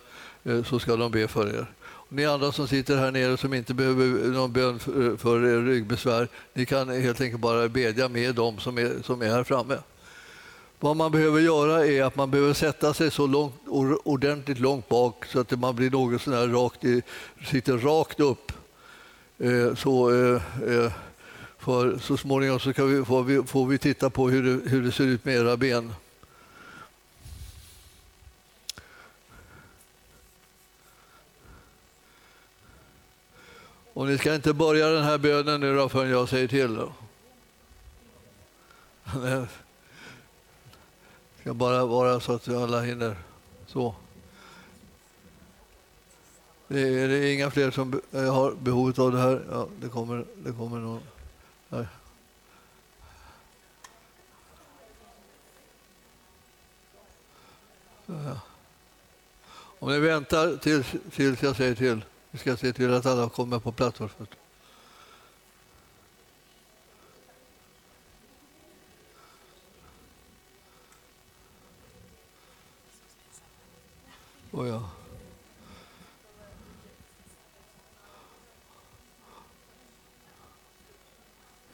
eh, 0.44 0.64
så 0.64 0.78
ska 0.78 0.96
de 0.96 1.12
be 1.12 1.28
för 1.28 1.48
er. 1.48 1.66
Ni 2.08 2.26
andra 2.26 2.52
som 2.52 2.68
sitter 2.68 2.96
här 2.96 3.10
nere 3.10 3.36
som 3.36 3.54
inte 3.54 3.74
behöver 3.74 4.28
någon 4.28 4.52
bön 4.52 4.78
för, 4.78 5.16
för 5.16 5.62
ryggbesvär, 5.62 6.28
ni 6.52 6.66
kan 6.66 6.88
helt 6.88 7.20
enkelt 7.20 7.40
bara 7.40 7.68
bedja 7.68 8.08
med 8.08 8.34
dem 8.34 8.58
som 8.58 8.78
är, 8.78 8.92
som 9.04 9.22
är 9.22 9.28
här 9.28 9.44
framme. 9.44 9.78
Vad 10.80 10.96
man 10.96 11.12
behöver 11.12 11.40
göra 11.40 11.86
är 11.86 12.02
att 12.02 12.16
man 12.16 12.30
behöver 12.30 12.54
sätta 12.54 12.94
sig 12.94 13.10
så 13.10 13.26
långt, 13.26 13.54
ordentligt 14.04 14.58
långt 14.58 14.88
bak 14.88 15.26
så 15.26 15.40
att 15.40 15.58
man 15.58 15.76
blir 15.76 15.90
något 15.90 16.22
sån 16.22 16.32
här 16.32 16.48
rakt, 16.48 16.84
sitter 17.50 17.78
rakt 17.78 18.20
upp. 18.20 18.52
Eh, 19.38 19.74
så, 19.74 20.14
eh, 20.14 20.42
eh, 20.68 20.92
för 21.58 21.98
så 21.98 22.16
småningom 22.16 22.60
så 22.60 22.68
vi, 22.68 23.04
får, 23.04 23.22
vi, 23.22 23.42
får 23.42 23.66
vi 23.66 23.78
titta 23.78 24.10
på 24.10 24.28
hur 24.28 24.42
det, 24.42 24.70
hur 24.70 24.82
det 24.82 24.92
ser 24.92 25.04
ut 25.04 25.24
med 25.24 25.34
era 25.34 25.56
ben. 25.56 25.94
Och 33.92 34.06
ni 34.06 34.18
ska 34.18 34.34
inte 34.34 34.52
börja 34.52 34.88
den 34.88 35.04
här 35.04 35.18
bönen 35.18 35.60
nu 35.60 35.76
då 35.76 35.88
förrän 35.88 36.10
jag 36.10 36.28
säger 36.28 36.48
till. 36.48 36.78
Ska 41.48 41.54
bara 41.54 41.86
vara 41.86 42.20
så 42.20 42.32
att 42.32 42.48
vi 42.48 42.56
alla 42.56 42.80
hinner. 42.80 43.16
Så. 43.66 43.94
Det 46.66 46.80
är, 46.80 47.08
det 47.08 47.16
är 47.18 47.34
inga 47.34 47.50
fler 47.50 47.70
som 47.70 48.00
eh, 48.12 48.34
har 48.34 48.52
behovet 48.52 48.98
av 48.98 49.12
det 49.12 49.18
här. 49.18 49.46
Ja, 49.50 49.68
det 49.80 49.88
kommer, 49.88 50.24
det 50.36 50.52
kommer 50.52 50.78
någon. 50.78 51.00
Här. 51.70 51.88
Ja. 58.06 58.40
Om 59.78 59.92
ni 59.92 59.98
väntar 59.98 60.56
tills, 60.56 60.86
tills 61.10 61.42
jag 61.42 61.56
säger 61.56 61.74
till. 61.74 62.04
Vi 62.30 62.38
ska 62.38 62.56
se 62.56 62.72
till 62.72 62.94
att 62.94 63.06
alla 63.06 63.28
kommer 63.28 63.58
på 63.58 63.72
plats 63.72 63.98
först. 63.98 64.36
Och 74.50 74.68
jag, 74.68 74.82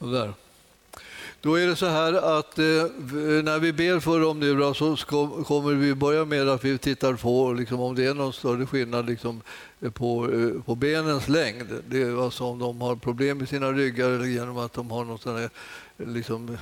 Och 0.04 0.10
där. 0.10 0.32
Då 1.40 1.54
är 1.54 1.66
det 1.66 1.76
så 1.76 1.86
här 1.86 2.38
att 2.38 2.58
eh, 2.58 2.64
när 3.44 3.58
vi 3.58 3.72
ber 3.72 4.00
för 4.00 4.20
dem 4.20 4.40
nu 4.40 4.54
då, 4.54 4.74
så 4.74 4.96
ska, 4.96 5.44
kommer 5.44 5.74
vi 5.74 5.94
börja 5.94 6.24
med 6.24 6.48
att 6.48 6.64
vi 6.64 6.78
tittar 6.78 7.14
på 7.14 7.52
liksom, 7.52 7.80
om 7.80 7.94
det 7.94 8.06
är 8.06 8.14
någon 8.14 8.32
större 8.32 8.66
skillnad 8.66 9.06
liksom, 9.06 9.40
eh, 9.80 9.90
på, 9.90 10.32
eh, 10.32 10.62
på 10.62 10.74
benens 10.74 11.28
längd. 11.28 11.82
Det 11.88 12.02
är 12.02 12.24
alltså 12.24 12.44
om 12.44 12.58
de 12.58 12.80
har 12.80 12.96
problem 12.96 13.38
med 13.38 13.48
sina 13.48 13.72
ryggar 13.72 14.10
eller 14.10 14.24
genom 14.24 14.58
att 14.58 14.72
de 14.72 14.90
har 14.90 15.04
någon 15.04 15.18
sån 15.18 15.36
här, 15.36 15.50
eh, 15.98 16.08
liksom, 16.08 16.58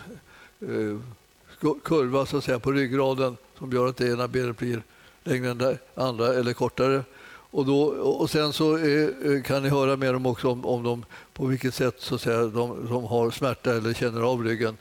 eh, 0.60 0.98
kurva 1.84 2.26
så 2.26 2.36
att 2.36 2.44
säga, 2.44 2.58
på 2.58 2.72
ryggraden 2.72 3.36
som 3.58 3.72
gör 3.72 3.88
att 3.88 3.96
det 3.96 4.08
ena 4.08 4.28
benet 4.28 4.58
blir 4.58 4.82
längre 5.24 5.50
än 5.50 5.58
det 5.58 5.78
andra 5.94 6.34
eller 6.34 6.52
kortare. 6.52 7.04
Och, 7.52 7.66
då, 7.66 7.82
och 7.92 8.30
sen 8.30 8.52
så 8.52 8.74
är, 8.74 9.42
kan 9.42 9.62
ni 9.62 9.68
höra 9.68 9.96
med 9.96 10.14
dem 10.14 10.26
också 10.26 10.50
om, 10.50 10.66
om 10.66 10.82
de, 10.82 11.04
på 11.32 11.46
vilket 11.46 11.74
sätt 11.74 11.94
så 11.98 12.14
att 12.14 12.20
säga, 12.20 12.42
de, 12.42 12.86
de 12.90 13.04
har 13.04 13.30
smärta 13.30 13.76
eller 13.76 13.94
känner 13.94 14.20
av 14.20 14.44
ryggen. 14.44 14.76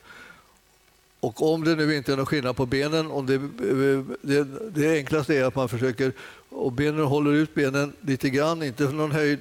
Och 1.19 1.53
om 1.53 1.63
det 1.63 1.75
nu 1.75 1.95
inte 1.95 2.13
är 2.13 2.17
någon 2.17 2.25
skillnad 2.25 2.55
på 2.55 2.65
benen, 2.65 3.11
om 3.11 3.25
det, 3.25 3.35
eh, 3.35 4.17
det, 4.21 4.43
det 4.75 4.97
enklaste 4.97 5.35
är 5.35 5.43
att 5.43 5.55
man 5.55 5.69
försöker 5.69 6.13
och 6.49 6.71
benen 6.71 7.05
håller 7.05 7.31
ut 7.31 7.53
benen 7.53 7.93
lite 8.01 8.29
grann, 8.29 8.63
inte 8.63 8.87
för 8.87 8.93
någon 8.93 9.11
höjd, 9.11 9.39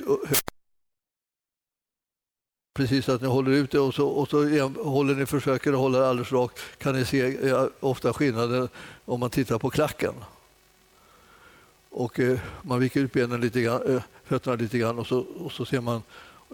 precis 2.74 3.08
att 3.08 3.22
ni 3.22 3.28
håller 3.28 3.50
ut 3.50 3.70
det 3.70 3.80
och 3.80 3.94
så, 3.94 4.08
och 4.08 4.28
så 4.28 4.36
håller 4.68 5.14
ni, 5.14 5.26
försöker 5.26 5.72
hålla 5.72 5.98
det 5.98 6.08
alldeles 6.08 6.32
rakt 6.32 6.60
kan 6.78 6.94
ni 6.94 7.04
se 7.04 7.52
ofta 7.80 8.12
skillnaden 8.12 8.68
om 9.04 9.20
man 9.20 9.30
tittar 9.30 9.58
på 9.58 9.70
klacken 9.70 10.14
och 11.90 12.20
eh, 12.20 12.38
man 12.62 12.80
viker 12.80 13.00
ut 13.00 13.12
benen 13.12 13.40
lite 13.40 13.60
grann, 13.60 13.96
eh, 13.96 14.02
fötterna 14.24 14.56
lite 14.56 14.78
grann 14.78 14.98
och 14.98 15.06
så, 15.06 15.18
och 15.18 15.52
så 15.52 15.64
ser 15.64 15.80
man 15.80 16.02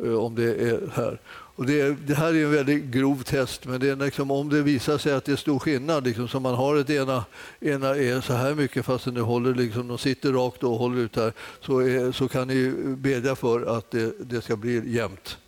eh, 0.05 0.15
om 0.15 0.35
det 0.35 0.55
är 0.71 0.91
här. 0.95 1.21
Och 1.29 1.67
det, 1.67 2.07
det, 2.07 2.15
här 2.15 2.35
är 2.35 2.45
en 2.45 2.53
väldigt 2.53 2.85
grov 2.85 3.23
test, 3.23 3.67
men 3.67 3.81
det 3.81 3.89
är 3.89 3.97
liksom, 3.97 4.31
om 4.31 4.49
det 4.49 4.63
visar 4.63 4.99
sig 4.99 5.13
att 5.13 5.25
det 5.25 5.33
är 5.33 5.37
stor 5.37 5.59
skillnad, 5.59 6.05
liksom, 6.05 6.29
så 6.29 6.41
man 6.41 6.55
har 6.55 6.77
ett 6.77 6.91
ena, 6.91 7.25
ena 7.61 7.89
är 7.89 8.21
så 8.21 8.33
här 8.33 8.55
mycket 8.55 8.85
fast 8.85 9.07
nu 9.07 9.21
håller, 9.21 9.55
liksom, 9.55 9.89
de 9.89 9.99
sitter 9.99 10.33
rakt 10.33 10.63
och 10.63 10.79
håller 10.79 10.99
ut 10.99 11.17
här, 11.17 11.33
så, 11.61 11.79
är, 11.79 12.13
så 12.13 12.29
kan 12.29 12.49
ni 12.49 12.71
bedja 12.87 13.37
för 13.37 13.79
att 13.79 13.91
det, 13.91 14.15
det 14.21 14.43
ska 14.43 14.57
bli 14.57 14.93
jämnt. 14.93 15.39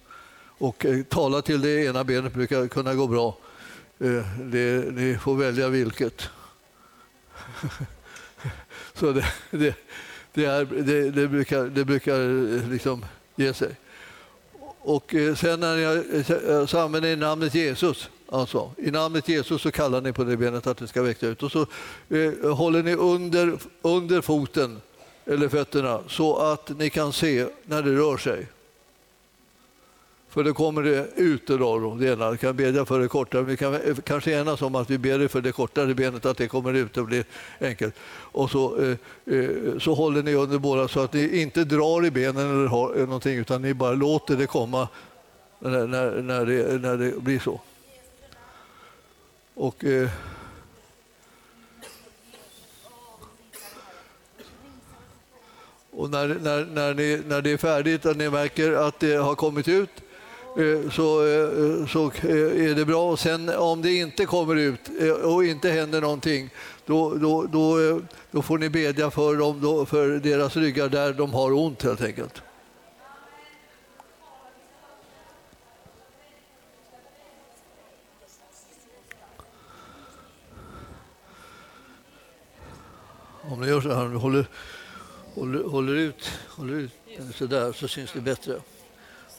Och 0.59 0.86
eh, 0.86 1.03
tala 1.03 1.43
till 1.43 1.61
det 1.61 1.84
ena 1.84 2.05
benet 2.05 2.34
brukar 2.34 2.68
kunna 2.68 2.95
gå 2.95 3.07
bra. 3.07 3.36
Eh, 3.99 4.24
det, 4.43 4.93
ni 4.93 5.18
får 5.20 5.34
välja 5.34 5.68
vilket. 5.68 6.28
Så 8.99 9.13
det, 9.13 9.25
det, 9.51 9.75
det, 10.33 10.45
är, 10.45 10.65
det, 10.65 11.11
det 11.11 11.29
brukar, 11.29 11.65
det 11.65 11.85
brukar 11.85 12.71
liksom 12.71 13.05
ge 13.37 13.55
sig. 13.55 13.77
Och 14.81 15.15
eh, 15.15 15.35
sen 15.35 15.61
när 15.61 15.77
jag, 15.77 15.97
eh, 15.97 16.67
så 16.67 16.79
använder 16.79 17.09
ni 17.09 17.17
namnet 17.17 17.55
Jesus. 17.55 18.11
Alltså, 18.29 18.71
I 18.77 18.91
namnet 18.91 19.29
Jesus 19.29 19.63
så 19.63 19.71
kallar 19.71 20.01
ni 20.01 20.13
på 20.13 20.25
det 20.25 20.37
benet 20.37 20.67
att 20.67 20.79
det 20.79 20.87
ska 20.87 21.03
växa 21.03 21.27
ut. 21.27 21.43
Och 21.43 21.53
så 21.53 21.67
eh, 22.09 22.55
håller 22.55 22.83
ni 22.83 22.95
under, 22.95 23.59
under 23.83 24.21
foten 24.21 24.81
eller 25.25 25.49
fötterna 25.49 26.01
så 26.09 26.37
att 26.37 26.79
ni 26.79 26.91
kan 26.91 27.13
se 27.13 27.47
när 27.65 27.83
det 27.83 27.97
rör 27.97 28.17
sig. 28.17 28.47
För 30.29 30.45
då 30.45 30.55
kommer 30.55 30.83
det 30.83 31.07
ut 31.16 31.47
då, 31.47 31.95
delar. 31.95 32.26
Jag 32.26 32.33
Vi 32.33 32.39
kan 32.39 32.57
bedja 32.57 32.85
för 32.85 33.01
det 33.01 33.09
kortare. 33.09 33.43
Vi 33.43 33.57
kan 33.57 33.74
eh, 33.74 33.97
kanske 34.05 34.33
enas 34.33 34.62
om 34.62 34.74
att 34.74 34.91
vi 34.91 34.99
ber 34.99 35.29
för 35.29 35.41
det 35.41 35.53
kortare 35.53 35.95
benet, 35.95 36.26
att 36.26 36.37
det 36.37 36.49
kommer 36.49 36.74
ut 36.74 36.97
och 36.97 37.07
blir 37.07 37.24
enkelt. 37.61 37.95
Och 38.33 38.51
så, 38.51 38.81
eh, 38.81 38.97
eh, 39.35 39.79
så 39.79 39.95
håller 39.95 40.22
ni 40.22 40.35
under 40.35 40.59
båda 40.59 40.89
så 40.89 41.01
att 41.01 41.12
ni 41.12 41.41
inte 41.41 41.64
drar 41.64 42.07
i 42.07 42.11
benen 42.11 42.51
eller 42.51 42.66
har 42.66 42.97
eh, 42.97 43.05
någonting, 43.05 43.39
utan 43.39 43.62
ni 43.62 43.74
bara 43.74 43.93
låter 43.93 44.37
det 44.37 44.47
komma 44.47 44.89
när, 45.59 45.87
när, 45.87 46.22
när, 46.22 46.47
det, 46.47 46.81
när 46.81 46.97
det 46.97 47.22
blir 47.22 47.39
så. 47.39 47.61
Och... 49.55 49.85
Eh, 49.85 50.09
Och 55.91 56.11
när, 56.11 56.29
när, 56.29 56.64
när, 56.64 56.95
ni, 56.95 57.22
när 57.26 57.43
det 57.43 57.51
är 57.51 57.57
färdigt 57.57 58.07
och 58.07 58.16
ni 58.16 58.31
märker 58.31 58.72
att 58.72 59.01
det 59.01 59.14
har 59.14 59.35
kommit 59.35 59.68
ut 59.68 59.91
så, 60.91 61.27
eh, 61.27 61.87
så 61.87 62.05
eh, 62.07 62.71
är 62.71 62.75
det 62.75 62.85
bra. 62.85 63.11
Och 63.11 63.19
sen 63.19 63.49
om 63.49 63.83
det 63.83 63.95
inte 63.95 64.27
kommer 64.27 64.57
ut 64.57 64.81
och 65.23 65.45
inte 65.45 65.71
händer 65.71 66.01
någonting 66.01 66.51
då, 66.87 67.15
då, 67.15 67.47
då, 67.47 68.01
då 68.31 68.43
får 68.43 68.59
ni 68.59 68.69
bedja 68.69 69.11
för, 69.11 69.37
dem, 69.37 69.87
för 69.87 70.09
deras 70.09 70.57
ryggar 70.57 70.89
där 70.89 71.13
de 71.13 71.33
har 71.33 71.53
ont 71.53 71.83
helt 71.83 72.03
enkelt. 72.03 72.43
Om 83.51 83.61
ni 83.61 83.69
gör 83.69 83.81
så 83.81 83.95
här, 83.95 84.07
håller, 84.07 84.47
håller, 85.35 85.65
håller 85.65 85.95
ut, 85.95 86.31
håller 86.49 86.75
ut 86.75 86.93
så 87.35 87.47
där 87.47 87.73
så 87.73 87.89
syns 87.89 88.12
det 88.12 88.20
bättre. 88.20 88.61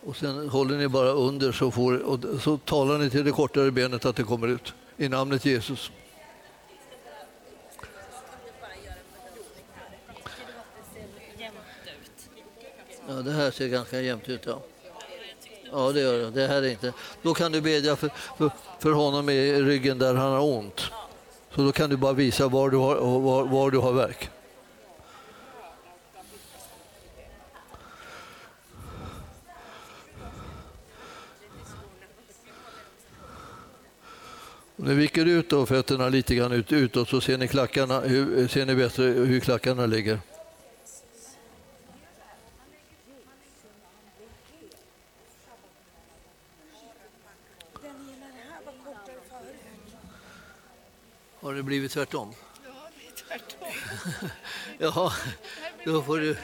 Och 0.03 0.15
sen 0.15 0.49
håller 0.49 0.77
ni 0.77 0.87
bara 0.87 1.09
under 1.09 1.51
så, 1.51 1.71
får, 1.71 1.97
och 1.99 2.19
så 2.41 2.57
talar 2.57 2.97
ni 2.97 3.09
till 3.09 3.25
det 3.25 3.31
kortare 3.31 3.71
benet 3.71 4.05
att 4.05 4.15
det 4.15 4.23
kommer 4.23 4.47
ut 4.47 4.73
i 4.97 5.09
namnet 5.09 5.45
Jesus. 5.45 5.91
Ja, 13.07 13.13
det 13.13 13.31
här 13.31 13.51
ser 13.51 13.67
ganska 13.67 14.01
jämnt 14.01 14.29
ut. 14.29 14.41
Ja, 14.45 14.61
ja 15.71 15.91
det 15.91 16.01
gör 16.01 16.19
det. 16.19 16.29
Det 16.29 16.47
här 16.47 16.61
är 16.61 16.69
inte. 16.69 16.93
Då 17.21 17.33
kan 17.33 17.51
du 17.51 17.61
bedja 17.61 17.95
för, 17.95 18.09
för, 18.37 18.51
för 18.79 18.91
honom 18.91 19.29
i 19.29 19.61
ryggen 19.61 19.99
där 19.99 20.15
han 20.15 20.31
har 20.31 20.41
ont. 20.41 20.81
Så 21.55 21.61
då 21.61 21.71
kan 21.71 21.89
du 21.89 21.97
bara 21.97 22.13
visa 22.13 22.47
var 22.47 22.69
du 22.69 22.77
har, 22.77 23.19
var, 23.19 23.45
var 23.45 23.71
du 23.71 23.77
har 23.77 23.93
verk. 23.93 24.29
Ni 34.81 34.93
viker 34.93 35.25
ut 35.25 35.49
då 35.49 35.65
fötterna 35.65 36.09
lite 36.09 36.35
grann 36.35 36.51
ut, 36.51 36.71
utåt 36.71 37.09
så 37.09 37.21
ser 37.21 37.37
ni, 37.37 37.47
klackarna, 37.47 37.99
hur, 37.99 38.47
ser 38.47 38.65
ni 38.65 38.75
bättre 38.75 39.03
hur 39.03 39.39
klackarna 39.39 39.85
ligger. 39.85 40.19
Har 51.39 51.53
det 51.53 51.63
blivit 51.63 51.91
tvärtom? 51.91 52.33
Ja, 52.65 52.71
det 52.99 53.07
är 53.07 53.39
tvärtom. 53.39 54.29
Ja, 54.77 55.13
då 55.85 56.01
får 56.01 56.19
du, 56.19 56.37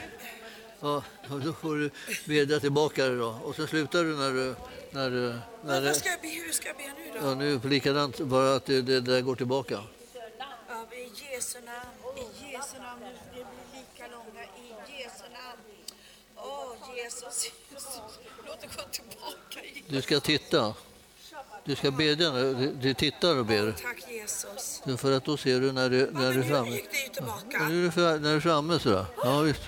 ja, 0.80 1.02
då 1.28 1.52
får 1.52 1.76
du 1.76 1.90
bedja 2.24 2.60
tillbaka 2.60 3.06
det 3.06 3.16
då. 3.16 3.40
Och 3.44 3.56
så 3.56 3.66
slutar 3.66 4.04
du 4.04 4.16
när 4.16 4.32
du... 4.32 4.54
När 4.96 5.10
du 5.10 5.38
när 5.64 5.80
vad 5.80 5.96
ska 5.96 6.08
jag 6.08 6.20
be, 6.20 6.28
hur 6.28 6.52
ska 6.52 6.68
jag 6.68 6.76
be 6.76 6.82
nu 6.82 7.20
då? 7.20 7.26
ja, 7.26 7.34
nu 7.34 7.58
det 7.58 7.68
likadant, 7.68 8.20
bara 8.20 8.54
att 8.54 8.64
det, 8.66 8.82
det 8.82 9.00
där 9.00 9.20
går 9.20 9.36
tillbaka. 9.36 9.74
Ja, 9.74 10.86
I 10.92 11.32
Jesu 11.32 11.58
namn, 11.60 12.18
i 12.18 12.52
Jesu 12.52 12.78
namn, 12.78 13.00
nu 13.00 13.08
det 13.34 13.44
bli 13.44 13.80
lika 13.80 14.06
långa, 14.12 14.42
i 14.44 15.02
Jesu 15.02 15.22
namn. 15.22 15.60
Åh, 16.36 16.96
Jesus, 16.96 17.50
Jesus, 17.70 18.00
låt 18.46 18.60
det 18.60 18.66
gå 18.66 18.82
tillbaka. 18.90 19.60
Du 19.88 20.02
ska 20.02 20.20
titta. 20.20 20.74
Du 21.64 21.76
ska 21.76 21.90
bedja 21.90 22.32
när 22.32 22.72
du, 22.80 22.94
tittar 22.94 23.38
och 23.38 23.46
ber. 23.46 23.72
Tack 23.72 24.04
Jesus. 24.10 24.82
För 24.98 25.12
att 25.12 25.24
då 25.24 25.36
ser 25.36 25.60
du 25.60 25.72
när 25.72 25.90
du, 25.90 25.98
Ja, 25.98 26.06
när 26.06 26.12
men 26.12 26.22
du 26.22 26.28
är 26.28 26.34
nu 26.34 26.48
framme. 26.48 26.70
gick 26.70 26.90
det 26.90 26.98
ju 26.98 27.08
tillbaka. 27.08 27.46
Ja, 27.60 27.68
Nu 27.68 27.86
är 27.86 27.90
du, 27.90 28.00
när 28.20 28.30
du 28.30 28.36
är 28.36 28.40
framme 28.40 28.78
sådär. 28.78 29.06
Ja, 29.24 29.40
visst. 29.40 29.62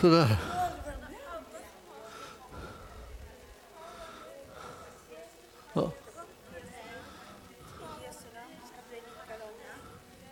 Sådär. 0.00 0.36
Ja. 5.74 5.90
Jesu 8.02 8.28
namn 8.34 8.56
ska 8.68 8.78
bli 8.88 8.96
lika 8.96 9.34
långa. 9.42 9.72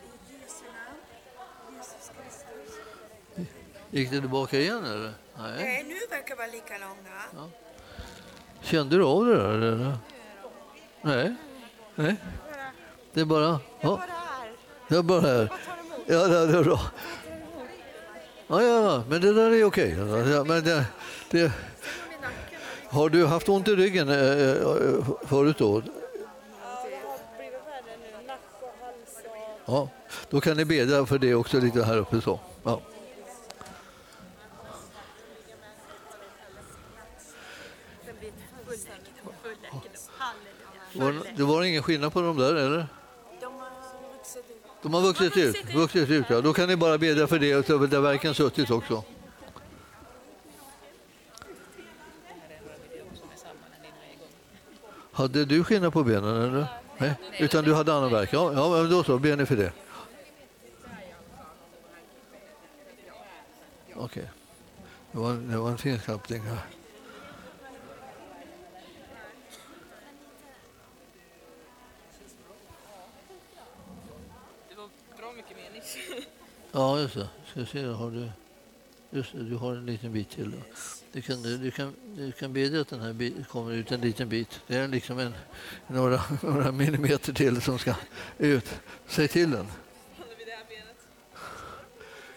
I 0.02 0.32
Jesu 0.32 0.64
namn, 0.76 1.00
Jesus 1.76 2.10
Kristus. 2.16 2.74
Gick 3.90 4.10
det 4.10 4.20
tillbaka 4.20 4.58
igen 4.58 4.84
eller? 4.84 5.12
Nej. 5.38 5.64
Nej, 5.64 5.84
nu 5.88 6.16
verkar 6.16 6.36
vara 6.36 6.46
lika 6.46 6.74
långa. 6.78 7.50
Kände 8.60 8.96
du 8.96 9.04
av 9.04 9.26
det 9.26 9.36
där? 9.36 9.54
Eller? 9.54 9.98
Nej. 11.02 11.34
Nej. 11.94 12.16
Det 13.12 13.20
är 13.20 13.24
bara... 13.24 13.60
Ja. 13.80 14.02
Jag 14.88 14.98
är 14.98 15.02
bara 15.02 15.20
här. 15.20 15.52
Ja, 16.06 16.28
det 16.28 16.46
det 16.46 16.58
är 16.58 16.64
bra. 16.64 16.80
Ja, 18.46 18.62
ja, 18.62 18.82
ja, 18.82 19.04
men 19.08 19.20
det 19.20 19.32
där 19.32 19.50
är 19.50 19.64
okej. 19.64 19.90
Ja, 20.30 20.44
men 20.44 20.64
det, 20.64 20.84
det... 21.30 21.52
Har 22.88 23.08
du 23.08 23.26
haft 23.26 23.48
ont 23.48 23.68
i 23.68 23.76
ryggen 23.76 24.08
eh, 24.08 24.50
eh, 24.50 25.04
förut 25.26 25.58
då? 25.58 25.82
Ja, 29.64 29.88
då 30.30 30.40
kan 30.40 30.56
ni 30.56 30.64
bedja 30.64 31.06
för 31.06 31.18
det 31.18 31.34
också 31.34 31.60
lite 31.60 31.82
här 31.82 31.96
uppe 31.96 32.20
så. 32.20 32.40
Ja. 32.62 32.80
Var, 40.94 41.14
det 41.36 41.42
var 41.42 41.62
ingen 41.62 41.82
skillnad 41.82 42.12
på 42.12 42.20
dem 42.20 42.36
där 42.36 42.54
eller? 42.54 42.86
De 44.82 44.94
har 44.94 45.00
vuxit 45.00 45.36
ut. 45.36 45.56
De 45.66 45.72
vuxit 45.72 46.10
ut. 46.10 46.26
Ja. 46.28 46.40
Då 46.40 46.52
kan 46.52 46.68
ni 46.68 46.76
bara 46.76 46.98
bedja 46.98 47.26
för 47.26 47.38
det, 47.38 47.66
så 47.66 47.78
där 47.78 48.00
verken 48.00 48.34
suttit 48.34 48.70
också. 48.70 49.04
Hade 55.12 55.44
du 55.44 55.64
skillnad 55.64 55.92
på 55.92 56.04
benen 56.04 56.42
eller? 56.42 56.66
Nej. 56.98 57.14
Utan 57.38 57.64
du 57.64 57.74
hade 57.74 57.94
annan 57.94 58.10
verk? 58.10 58.28
Ja, 58.32 58.52
ja 58.52 58.68
men 58.68 58.90
då 58.90 59.04
så, 59.04 59.18
ber 59.18 59.36
ni 59.36 59.46
för 59.46 59.56
det. 59.56 59.72
Okej. 63.94 64.30
Det, 65.12 65.18
var, 65.18 65.34
det 65.34 65.56
var 65.56 65.70
en 65.70 65.78
fin 65.78 65.98
klappning 65.98 66.42
här. 66.42 66.79
Ja, 76.72 77.00
just 77.00 77.14
det. 77.14 77.28
Ska 77.50 77.66
se, 77.66 77.84
har 77.84 78.10
du, 78.10 78.30
just 79.10 79.32
det, 79.32 79.42
du 79.42 79.56
har 79.56 79.76
en 79.76 79.86
liten 79.86 80.12
bit 80.12 80.30
till. 80.30 80.50
Då. 80.50 80.56
Du, 81.12 81.22
kan, 81.22 81.42
du, 81.42 81.70
kan, 81.70 81.94
du 82.16 82.32
kan 82.32 82.52
bedja 82.52 82.80
att 82.80 82.88
den 82.88 83.00
här 83.00 83.12
bit, 83.12 83.48
kommer 83.48 83.72
ut 83.72 83.92
en 83.92 84.00
liten 84.00 84.28
bit. 84.28 84.60
Det 84.66 84.76
är 84.76 84.88
liksom 84.88 85.18
en, 85.18 85.34
några, 85.86 86.20
några 86.42 86.72
millimeter 86.72 87.32
till 87.32 87.60
som 87.60 87.78
ska 87.78 87.94
ut. 88.38 88.74
Säg 89.06 89.28
till 89.28 89.50
den. 89.50 89.66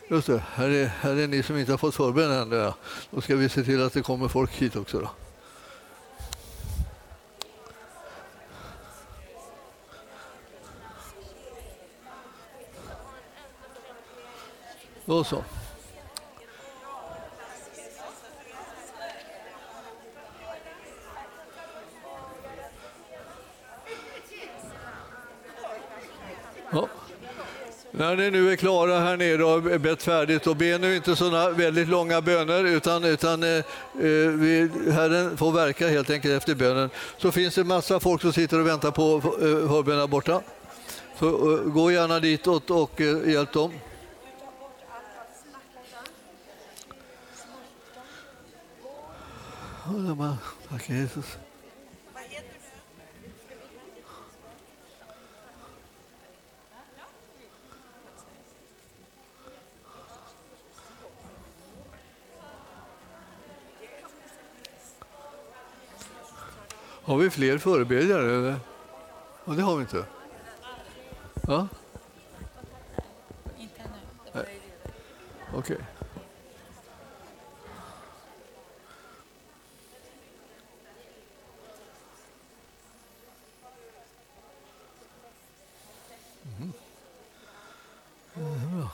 Just 0.10 0.28
det, 0.28 0.44
här 0.54 0.70
är, 0.70 0.86
här 0.86 1.16
är 1.16 1.28
ni 1.28 1.44
som 1.44 1.58
inte 1.58 1.72
har 1.72 1.78
fått 1.78 1.96
förbön 1.96 2.32
än. 2.32 2.60
Ja. 2.60 2.76
Då 3.12 3.22
ska 3.22 3.36
vi 3.36 3.50
se 3.50 3.64
till 3.64 3.82
att 3.82 3.94
det 3.94 4.02
kommer 4.02 4.28
folk 4.28 4.52
hit 4.52 4.76
också. 4.76 5.00
Då. 5.00 5.10
Då 15.14 15.24
så. 15.24 15.44
Ja. 26.72 26.88
När 27.92 28.16
ni 28.16 28.32
nu 28.32 28.52
är 28.52 28.56
klara 28.56 29.00
här 29.00 29.18
nere 29.18 29.44
och 29.44 29.50
har 29.50 29.78
bett 29.78 30.04
färdigt, 30.04 30.48
och 30.48 30.56
be 30.56 30.78
nu 30.78 30.96
inte 30.96 31.16
sådana 31.16 31.50
väldigt 31.50 31.88
långa 31.88 32.22
böner 32.22 32.64
utan, 32.64 33.04
utan 33.04 33.44
eh, 33.44 33.50
eh, 33.50 33.64
vi, 34.30 34.70
Herren 34.92 35.38
får 35.38 35.52
verka 35.52 35.88
helt 35.88 36.10
enkelt 36.10 36.34
efter 36.34 36.56
bönen. 36.56 36.90
Så 37.18 37.32
finns 37.32 37.56
det 37.56 37.64
massa 37.64 38.00
folk 38.00 38.22
som 38.22 38.34
sitter 38.34 38.60
och 38.60 38.68
väntar 38.68 38.92
på 38.92 39.16
eh, 39.16 39.70
förbönen 39.70 40.10
borta. 40.10 40.42
Så 41.20 41.28
eh, 41.28 41.60
gå 41.60 41.92
gärna 41.92 42.20
ditåt 42.20 42.70
och 42.70 43.02
eh, 43.02 43.30
hjälp 43.30 43.54
dem. 43.54 43.72
Ja, 49.86 50.38
Tack 50.70 50.90
Jesus. 50.90 51.38
Har 67.04 67.18
vi 67.18 67.30
fler 67.30 67.58
förebedjare? 67.58 68.36
Eller? 68.36 68.60
Ja, 69.46 69.54
det 69.54 69.62
har 69.62 69.76
vi 69.76 69.82
inte. 69.82 70.06
Ja? 71.48 71.68
Inte 73.58 73.82
ännu. 74.34 74.46
Okej. 75.56 75.78
Mhm. 86.60 86.74
Ja, 88.34 88.42
det 88.42 88.66
är 88.66 88.76
bra. 88.76 88.90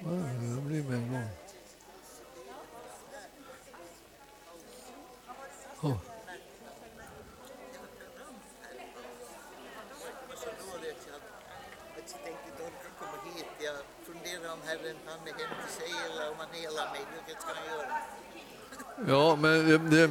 Ja, 0.00 0.10
det 0.10 0.62
blir 0.62 0.82
med 0.82 0.98
en 0.98 1.12
gång. 1.12 1.28
Ja. 5.82 6.14
riktigt 12.26 12.60
orkar 12.66 12.90
komma 12.98 13.18
hit. 13.34 13.46
Jag 13.58 13.76
funderar 14.06 14.52
om 14.52 14.62
Herren 14.64 14.96
han 15.06 15.28
är 15.28 15.32
eller 16.10 16.30
om 16.30 16.34
han 16.38 16.48
helar 16.52 16.90
mig. 16.92 17.00
Vilket 17.14 17.42
ska 17.42 17.50
han 17.54 17.78
göra? 17.78 17.96
Ja, 19.08 19.36
men, 19.36 19.72
eh, 19.72 19.80
det, 19.80 20.10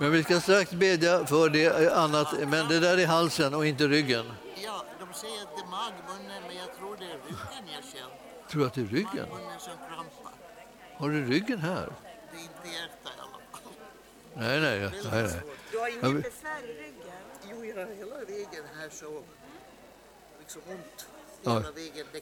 men 0.00 0.12
vi 0.12 0.24
ska 0.24 0.40
strax 0.40 0.70
bedja 0.70 1.26
för 1.26 1.48
det 1.48 1.64
eh, 1.66 1.98
annat. 1.98 2.28
Men 2.48 2.68
det 2.68 2.80
där 2.80 2.98
är 2.98 3.06
halsen 3.06 3.54
och 3.54 3.66
inte 3.66 3.86
ryggen. 3.88 4.32
Ja, 4.64 4.84
de 5.00 5.14
säger 5.14 5.42
att 5.42 5.56
det 5.56 5.62
är 5.62 5.66
magmunnen, 5.66 6.42
men 6.48 6.56
jag 6.56 6.76
tror 6.78 6.96
det 6.96 7.04
är 7.04 7.08
ryggen 7.26 7.74
jag 7.74 7.84
känner. 7.92 8.18
Tror 8.50 8.60
du 8.60 8.66
att 8.66 8.74
det 8.74 8.80
är 8.80 8.84
ryggen? 8.84 9.28
Magmunnen 9.30 9.60
som 9.60 9.72
krampar. 9.88 10.32
Har 10.96 11.08
du 11.08 11.24
ryggen 11.26 11.58
här? 11.58 11.92
Det 12.32 12.36
är 12.38 12.42
inte 12.42 12.68
hjärta 12.76 13.10
i 13.16 13.20
alla 13.20 13.38
fall. 13.52 13.72
Nej, 14.34 14.60
nej. 14.60 14.80
nej, 14.80 15.22
nej. 15.22 15.40
Du 15.72 15.78
har 15.78 15.88
Ja, 15.88 16.08
inget 16.08 16.22
besvär 16.22 16.64
i 16.64 16.72
ryggen? 16.72 17.12
Jo, 17.50 17.64
jag 17.64 17.76
har 17.86 17.92
hela 17.94 18.16
vägen 18.18 18.64
här 18.80 18.88
så 18.92 19.22
liksom 20.38 20.62
ont. 20.68 21.06
Ja. 21.42 21.52
Hela 21.58 21.70
vägen. 21.70 22.06
Det 22.12 22.20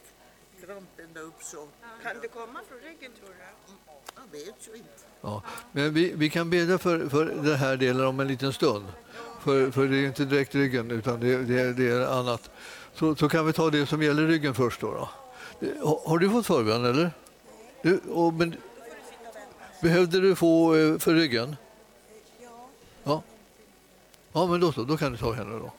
ända 0.69 1.19
upp 1.19 1.43
så. 1.43 1.67
Kan 2.03 2.21
du 2.21 2.27
komma 2.27 2.59
från 2.69 2.79
ryggen 2.79 3.11
tror 3.19 3.29
du? 3.29 3.35
Jag 4.15 4.31
vet 4.31 4.67
ju 4.67 4.77
inte. 4.77 4.89
Ja. 5.21 5.43
Men 5.71 5.93
vi, 5.93 6.13
vi 6.15 6.29
kan 6.29 6.49
bedja 6.49 6.77
för, 6.77 7.09
för 7.09 7.25
den 7.25 7.55
här 7.55 7.77
delen 7.77 8.05
om 8.05 8.19
en 8.19 8.27
liten 8.27 8.53
stund. 8.53 8.85
För, 9.41 9.71
för 9.71 9.87
det 9.87 9.97
är 9.97 10.07
inte 10.07 10.25
direkt 10.25 10.55
ryggen, 10.55 10.91
utan 10.91 11.19
det, 11.19 11.37
det, 11.37 11.73
det 11.73 11.89
är 11.89 12.19
annat. 12.19 12.49
Så, 12.93 13.15
så 13.15 13.29
kan 13.29 13.45
vi 13.45 13.53
ta 13.53 13.69
det 13.69 13.85
som 13.85 14.01
gäller 14.03 14.27
ryggen 14.27 14.55
först. 14.55 14.81
Då, 14.81 14.91
då. 14.91 15.09
Har, 15.87 16.09
har 16.09 16.17
du 16.17 16.29
fått 16.29 16.45
förbön, 16.45 16.85
eller? 16.85 17.11
Du, 17.81 17.97
och, 17.97 18.33
men, 18.33 18.55
behövde 19.81 20.19
du 20.19 20.35
få 20.35 20.75
eh, 20.75 20.97
för 20.97 21.13
ryggen? 21.13 21.55
Ja. 23.03 23.23
Ja, 24.31 24.47
men 24.47 24.59
då 24.59 24.71
så. 24.71 24.83
Då 24.83 24.97
kan 24.97 25.11
du 25.11 25.17
ta 25.17 25.33
henne 25.33 25.59
då. 25.59 25.71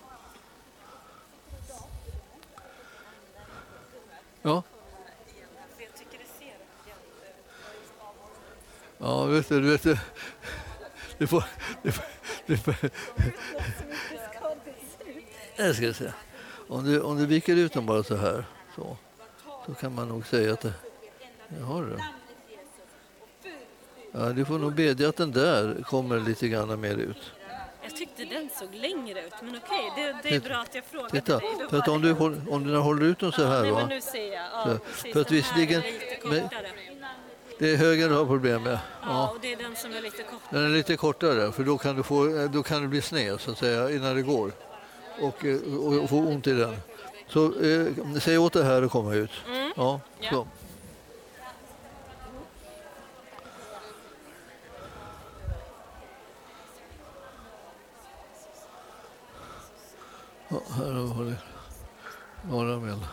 Ja. 4.43 4.63
Ja, 9.05 9.25
vet 9.25 9.49
du, 9.49 9.61
vet 9.61 9.83
du. 9.83 9.97
Du 11.19 11.27
får... 11.27 11.45
Du 11.83 11.93
får, 11.93 12.05
du 12.47 12.57
får 12.57 12.75
jag 15.57 15.77
ska 15.77 15.93
se. 15.93 16.13
Om 16.69 16.85
du, 16.85 17.01
om 17.01 17.19
du 17.19 17.27
viker 17.27 17.57
ut 17.57 17.73
dem 17.73 17.87
bara 17.87 18.03
så 18.03 18.17
här, 18.17 18.45
så, 18.77 18.97
så 19.67 19.75
kan 19.75 19.95
man 19.95 20.09
nog 20.09 20.27
säga 20.27 20.53
att 20.53 20.61
det... 20.61 20.73
Jag 21.59 21.67
har 21.67 21.83
det. 21.83 22.05
Ja, 24.13 24.21
du 24.33 24.45
får 24.45 24.59
nog 24.59 24.75
bedja 24.75 25.09
att 25.09 25.17
den 25.17 25.33
där 25.33 25.83
kommer 25.83 26.21
lite 26.21 26.49
grann 26.49 26.81
mer 26.81 26.97
ut. 26.97 27.33
Jag 27.83 27.97
tyckte 27.97 28.25
den 28.25 28.49
såg 28.59 28.75
längre 28.75 29.27
ut, 29.27 29.33
men 29.43 29.57
okej, 29.65 29.93
det, 29.97 30.29
det 30.29 30.35
är 30.37 30.41
bra 30.41 30.57
att 30.57 30.75
jag 30.75 30.85
frågade 30.85 31.11
Titta, 31.21 31.39
dig. 31.39 31.49
För 31.71 31.79
att 31.79 31.89
om 31.89 32.03
du, 32.03 32.13
håll- 32.13 32.41
om 32.51 32.67
du 32.67 32.77
håller 32.77 33.07
ut 33.07 33.19
dem 33.19 33.33
så 33.33 33.45
här, 33.45 33.63
men 33.63 33.73
va? 33.75 33.87
nu 33.87 34.01
ser 34.01 34.33
jag. 34.33 34.45
Ja, 34.53 34.79
Så, 34.97 35.13
för 35.13 35.21
att 35.21 35.29
Den 35.29 35.37
visserligen- 35.37 35.83
är 35.83 35.93
lite 35.93 36.29
men- 36.29 36.43
kortare. 36.43 36.67
Det 37.59 37.71
är 37.73 37.77
höger 37.77 38.09
du 38.09 38.15
har 38.15 38.27
problem 38.27 38.63
med. 38.63 38.73
Ja, 38.73 38.79
Ja. 39.09 39.29
och 39.35 39.39
det 39.41 39.53
är 39.53 39.57
den 39.57 39.77
som 39.77 39.93
är 39.93 40.01
lite 40.03 40.23
kortare. 40.23 40.61
Den 40.61 40.65
är 40.65 40.69
lite 40.69 40.97
kortare, 40.97 41.53
för 41.53 41.65
då 41.65 41.79
kan 41.79 41.97
du, 41.97 42.03
få, 42.03 42.49
då 42.53 42.63
kan 42.63 42.83
du 42.83 42.89
bli 42.89 43.03
sned 43.03 43.41
så 43.41 43.51
att 43.51 43.59
säga, 43.59 43.91
innan 43.91 44.17
det 44.17 44.23
går. 44.23 44.53
Och, 45.21 45.45
eh, 45.45 45.61
och, 45.79 46.03
och 46.03 46.11
få 46.11 46.17
ont 46.17 46.47
i 46.47 46.53
den. 46.53 46.77
Så 47.29 47.61
eh, 47.61 47.87
säg 48.21 48.39
åt 48.39 48.53
det 48.53 48.65
här 48.65 48.83
att 48.83 48.91
komma 48.91 49.15
ut. 49.15 49.31
Ja, 49.77 50.01
Ja. 50.21 50.31
så. 50.31 50.47
Ja, 60.49 60.61
här 60.77 60.93
har 60.93 61.25
vi 61.25 61.35
några 62.51 62.79
med. 62.79 62.99
Sådär 62.99 63.01
ja. 63.01 63.09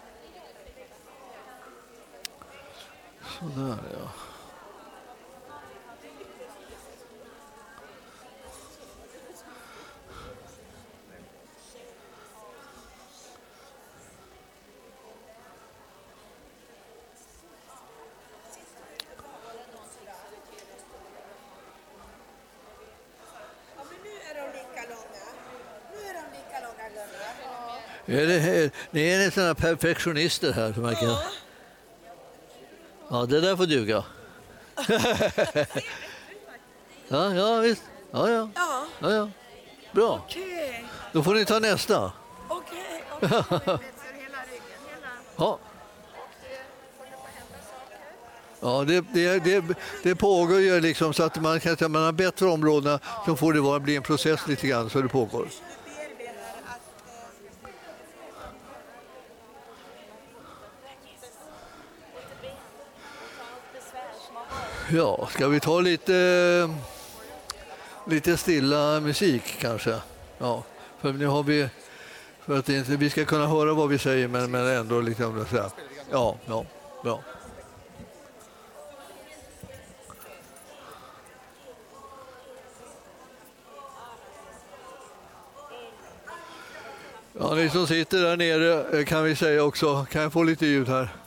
men 0.00 0.32
nu 0.34 0.40
är 0.40 0.54
de 0.54 0.70
lika 0.70 0.96
långa. 1.06 1.44
Nu 1.90 2.08
är 2.08 2.24
de 2.24 2.30
lika 2.30 3.22
långa 3.40 3.54
Gunnar. 3.54 4.08
Är 28.06 28.26
det 28.26 28.38
här, 28.38 28.70
ni 28.90 29.08
är 29.08 29.30
sådana 29.30 29.54
perfektionister 29.54 30.52
här. 30.52 30.72
Kan... 30.72 31.43
Ja, 33.14 33.26
det 33.26 33.40
där 33.40 33.56
får 33.56 33.66
duga. 33.66 34.04
ja, 37.08 37.34
ja, 37.34 37.60
visst. 37.60 37.82
Ja, 38.10 38.30
ja. 38.30 38.48
Ja, 38.54 38.86
ja, 39.00 39.12
ja. 39.12 39.28
Bra. 39.92 40.20
okej. 40.24 40.84
Då 41.12 41.22
får 41.22 41.34
ni 41.34 41.44
ta 41.44 41.58
nästa. 41.58 42.12
Okej. 42.48 43.04
Ja. 45.36 45.58
Ja, 48.60 48.84
det, 48.84 49.04
det, 49.12 49.44
det, 49.44 49.64
det 50.02 50.14
pågår 50.14 50.60
ju 50.60 50.80
liksom 50.80 51.14
så 51.14 51.22
att 51.22 51.40
man 51.40 51.60
kan 51.60 51.76
säga, 51.76 51.88
man 51.88 52.04
har 52.04 52.12
bättre 52.12 52.46
områdena 52.46 53.00
så 53.26 53.36
får 53.36 53.52
det 53.52 53.60
vara, 53.60 53.80
bli 53.80 53.96
en 53.96 54.02
process 54.02 54.46
lite 54.46 54.66
grann 54.66 54.90
så 54.90 55.00
det 55.00 55.08
pågår. 55.08 55.48
Du 55.48 55.48
bearbetar 56.08 56.62
att... 56.66 56.80
Eh, 64.83 64.83
Ja, 64.94 65.28
ska 65.30 65.48
vi 65.48 65.60
ta 65.60 65.80
lite, 65.80 66.70
lite 68.06 68.36
stilla 68.36 69.00
musik 69.00 69.56
kanske? 69.60 69.96
Ja, 70.38 70.62
för 71.00 71.12
nu 71.12 71.26
har 71.26 71.42
vi... 71.42 71.68
För 72.44 72.58
att 72.58 72.68
inte, 72.68 72.96
vi 72.96 73.10
ska 73.10 73.24
kunna 73.24 73.46
höra 73.46 73.74
vad 73.74 73.88
vi 73.88 73.98
säger 73.98 74.28
men, 74.28 74.50
men 74.50 74.66
ändå 74.66 75.00
liksom... 75.00 75.46
Så 75.50 75.56
här. 75.56 75.70
Ja, 76.10 76.36
ja, 76.46 76.64
ja. 77.04 77.20
Ja, 87.32 87.54
ni 87.54 87.70
som 87.70 87.86
sitter 87.86 88.22
där 88.22 88.36
nere 88.36 88.98
eh, 88.98 89.04
kan 89.04 89.24
vi 89.24 89.36
säga 89.36 89.64
också, 89.64 90.06
kan 90.10 90.22
jag 90.22 90.32
få 90.32 90.42
lite 90.42 90.66
ljud 90.66 90.88
här? 90.88 91.23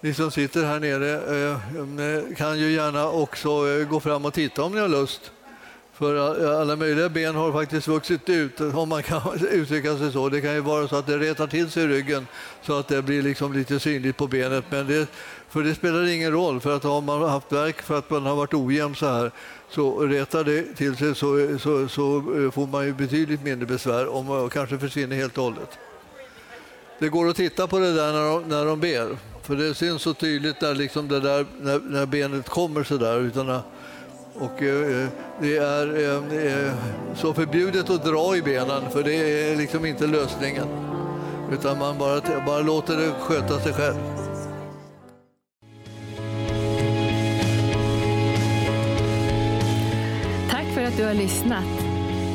Ni 0.00 0.14
som 0.14 0.30
sitter 0.30 0.64
här 0.64 0.80
nere 0.80 1.12
eh, 1.42 2.36
kan 2.36 2.58
ju 2.58 2.72
gärna 2.72 3.10
också 3.10 3.48
eh, 3.68 3.88
gå 3.88 4.00
fram 4.00 4.24
och 4.24 4.34
titta 4.34 4.62
om 4.62 4.72
ni 4.72 4.80
har 4.80 4.88
lust. 4.88 5.30
För 5.92 6.42
eh, 6.44 6.60
alla 6.60 6.76
möjliga 6.76 7.08
ben 7.08 7.34
har 7.34 7.52
faktiskt 7.52 7.88
vuxit 7.88 8.28
ut, 8.28 8.60
om 8.60 8.88
man 8.88 9.02
kan 9.02 9.20
uttrycka 9.50 9.96
sig 9.96 10.12
så. 10.12 10.28
Det 10.28 10.40
kan 10.40 10.54
ju 10.54 10.60
vara 10.60 10.88
så 10.88 10.96
att 10.96 11.06
det 11.06 11.18
retar 11.18 11.46
till 11.46 11.70
sig 11.70 11.84
i 11.84 11.86
ryggen 11.86 12.26
så 12.62 12.78
att 12.78 12.88
det 12.88 13.02
blir 13.02 13.22
liksom 13.22 13.52
lite 13.52 13.80
synligt 13.80 14.16
på 14.16 14.26
benet. 14.26 14.64
Men 14.70 14.86
det, 14.86 15.08
för 15.48 15.62
det 15.62 15.74
spelar 15.74 16.06
ingen 16.06 16.32
roll, 16.32 16.60
för 16.60 16.76
att 16.76 16.84
har 16.84 17.00
man 17.00 17.22
haft 17.22 17.52
verk 17.52 17.82
för 17.82 17.98
att 17.98 18.10
man 18.10 18.26
har 18.26 18.36
varit 18.36 18.54
ojämn 18.54 18.94
så 18.94 19.06
här 19.06 19.30
så 19.70 20.00
retar 20.00 20.44
det 20.44 20.62
till 20.62 20.96
sig 20.96 21.14
så, 21.14 21.58
så, 21.58 21.88
så 21.88 22.22
får 22.54 22.66
man 22.66 22.86
ju 22.86 22.92
betydligt 22.92 23.42
mindre 23.42 23.66
besvär 23.66 24.08
om 24.08 24.26
man 24.26 24.50
kanske 24.50 24.78
försvinner 24.78 25.16
helt 25.16 25.38
och 25.38 25.44
hållet. 25.44 25.78
Det 26.98 27.08
går 27.08 27.28
att 27.28 27.36
titta 27.36 27.66
på 27.66 27.78
det 27.78 27.94
där 27.94 28.12
när 28.12 28.30
de, 28.30 28.48
när 28.48 28.64
de 28.64 28.80
ber. 28.80 29.16
För 29.48 29.56
det 29.56 29.74
syns 29.74 30.02
så 30.02 30.14
tydligt 30.14 30.60
när, 30.60 30.74
liksom 30.74 31.08
det 31.08 31.20
där, 31.20 31.46
när, 31.60 31.80
när 31.80 32.06
benet 32.06 32.48
kommer 32.48 32.84
så 32.84 32.96
där. 32.96 33.20
Utan 33.20 33.50
att, 33.50 33.64
och 34.34 34.62
eh, 34.62 35.08
det 35.40 35.56
är 35.56 35.98
eh, 35.98 36.66
eh, 36.66 36.72
så 37.14 37.34
förbjudet 37.34 37.90
att 37.90 38.04
dra 38.04 38.36
i 38.36 38.42
benen 38.42 38.90
för 38.90 39.02
det 39.02 39.14
är 39.14 39.56
liksom 39.56 39.84
inte 39.84 40.06
lösningen. 40.06 40.66
Utan 41.52 41.78
man 41.78 41.98
bara, 41.98 42.20
bara 42.46 42.60
låter 42.60 42.96
det 42.96 43.12
sköta 43.20 43.60
sig 43.60 43.72
själv. 43.72 43.96
Tack 50.50 50.66
för 50.74 50.82
att 50.82 50.96
du 50.96 51.04
har 51.04 51.14
lyssnat. 51.14 51.87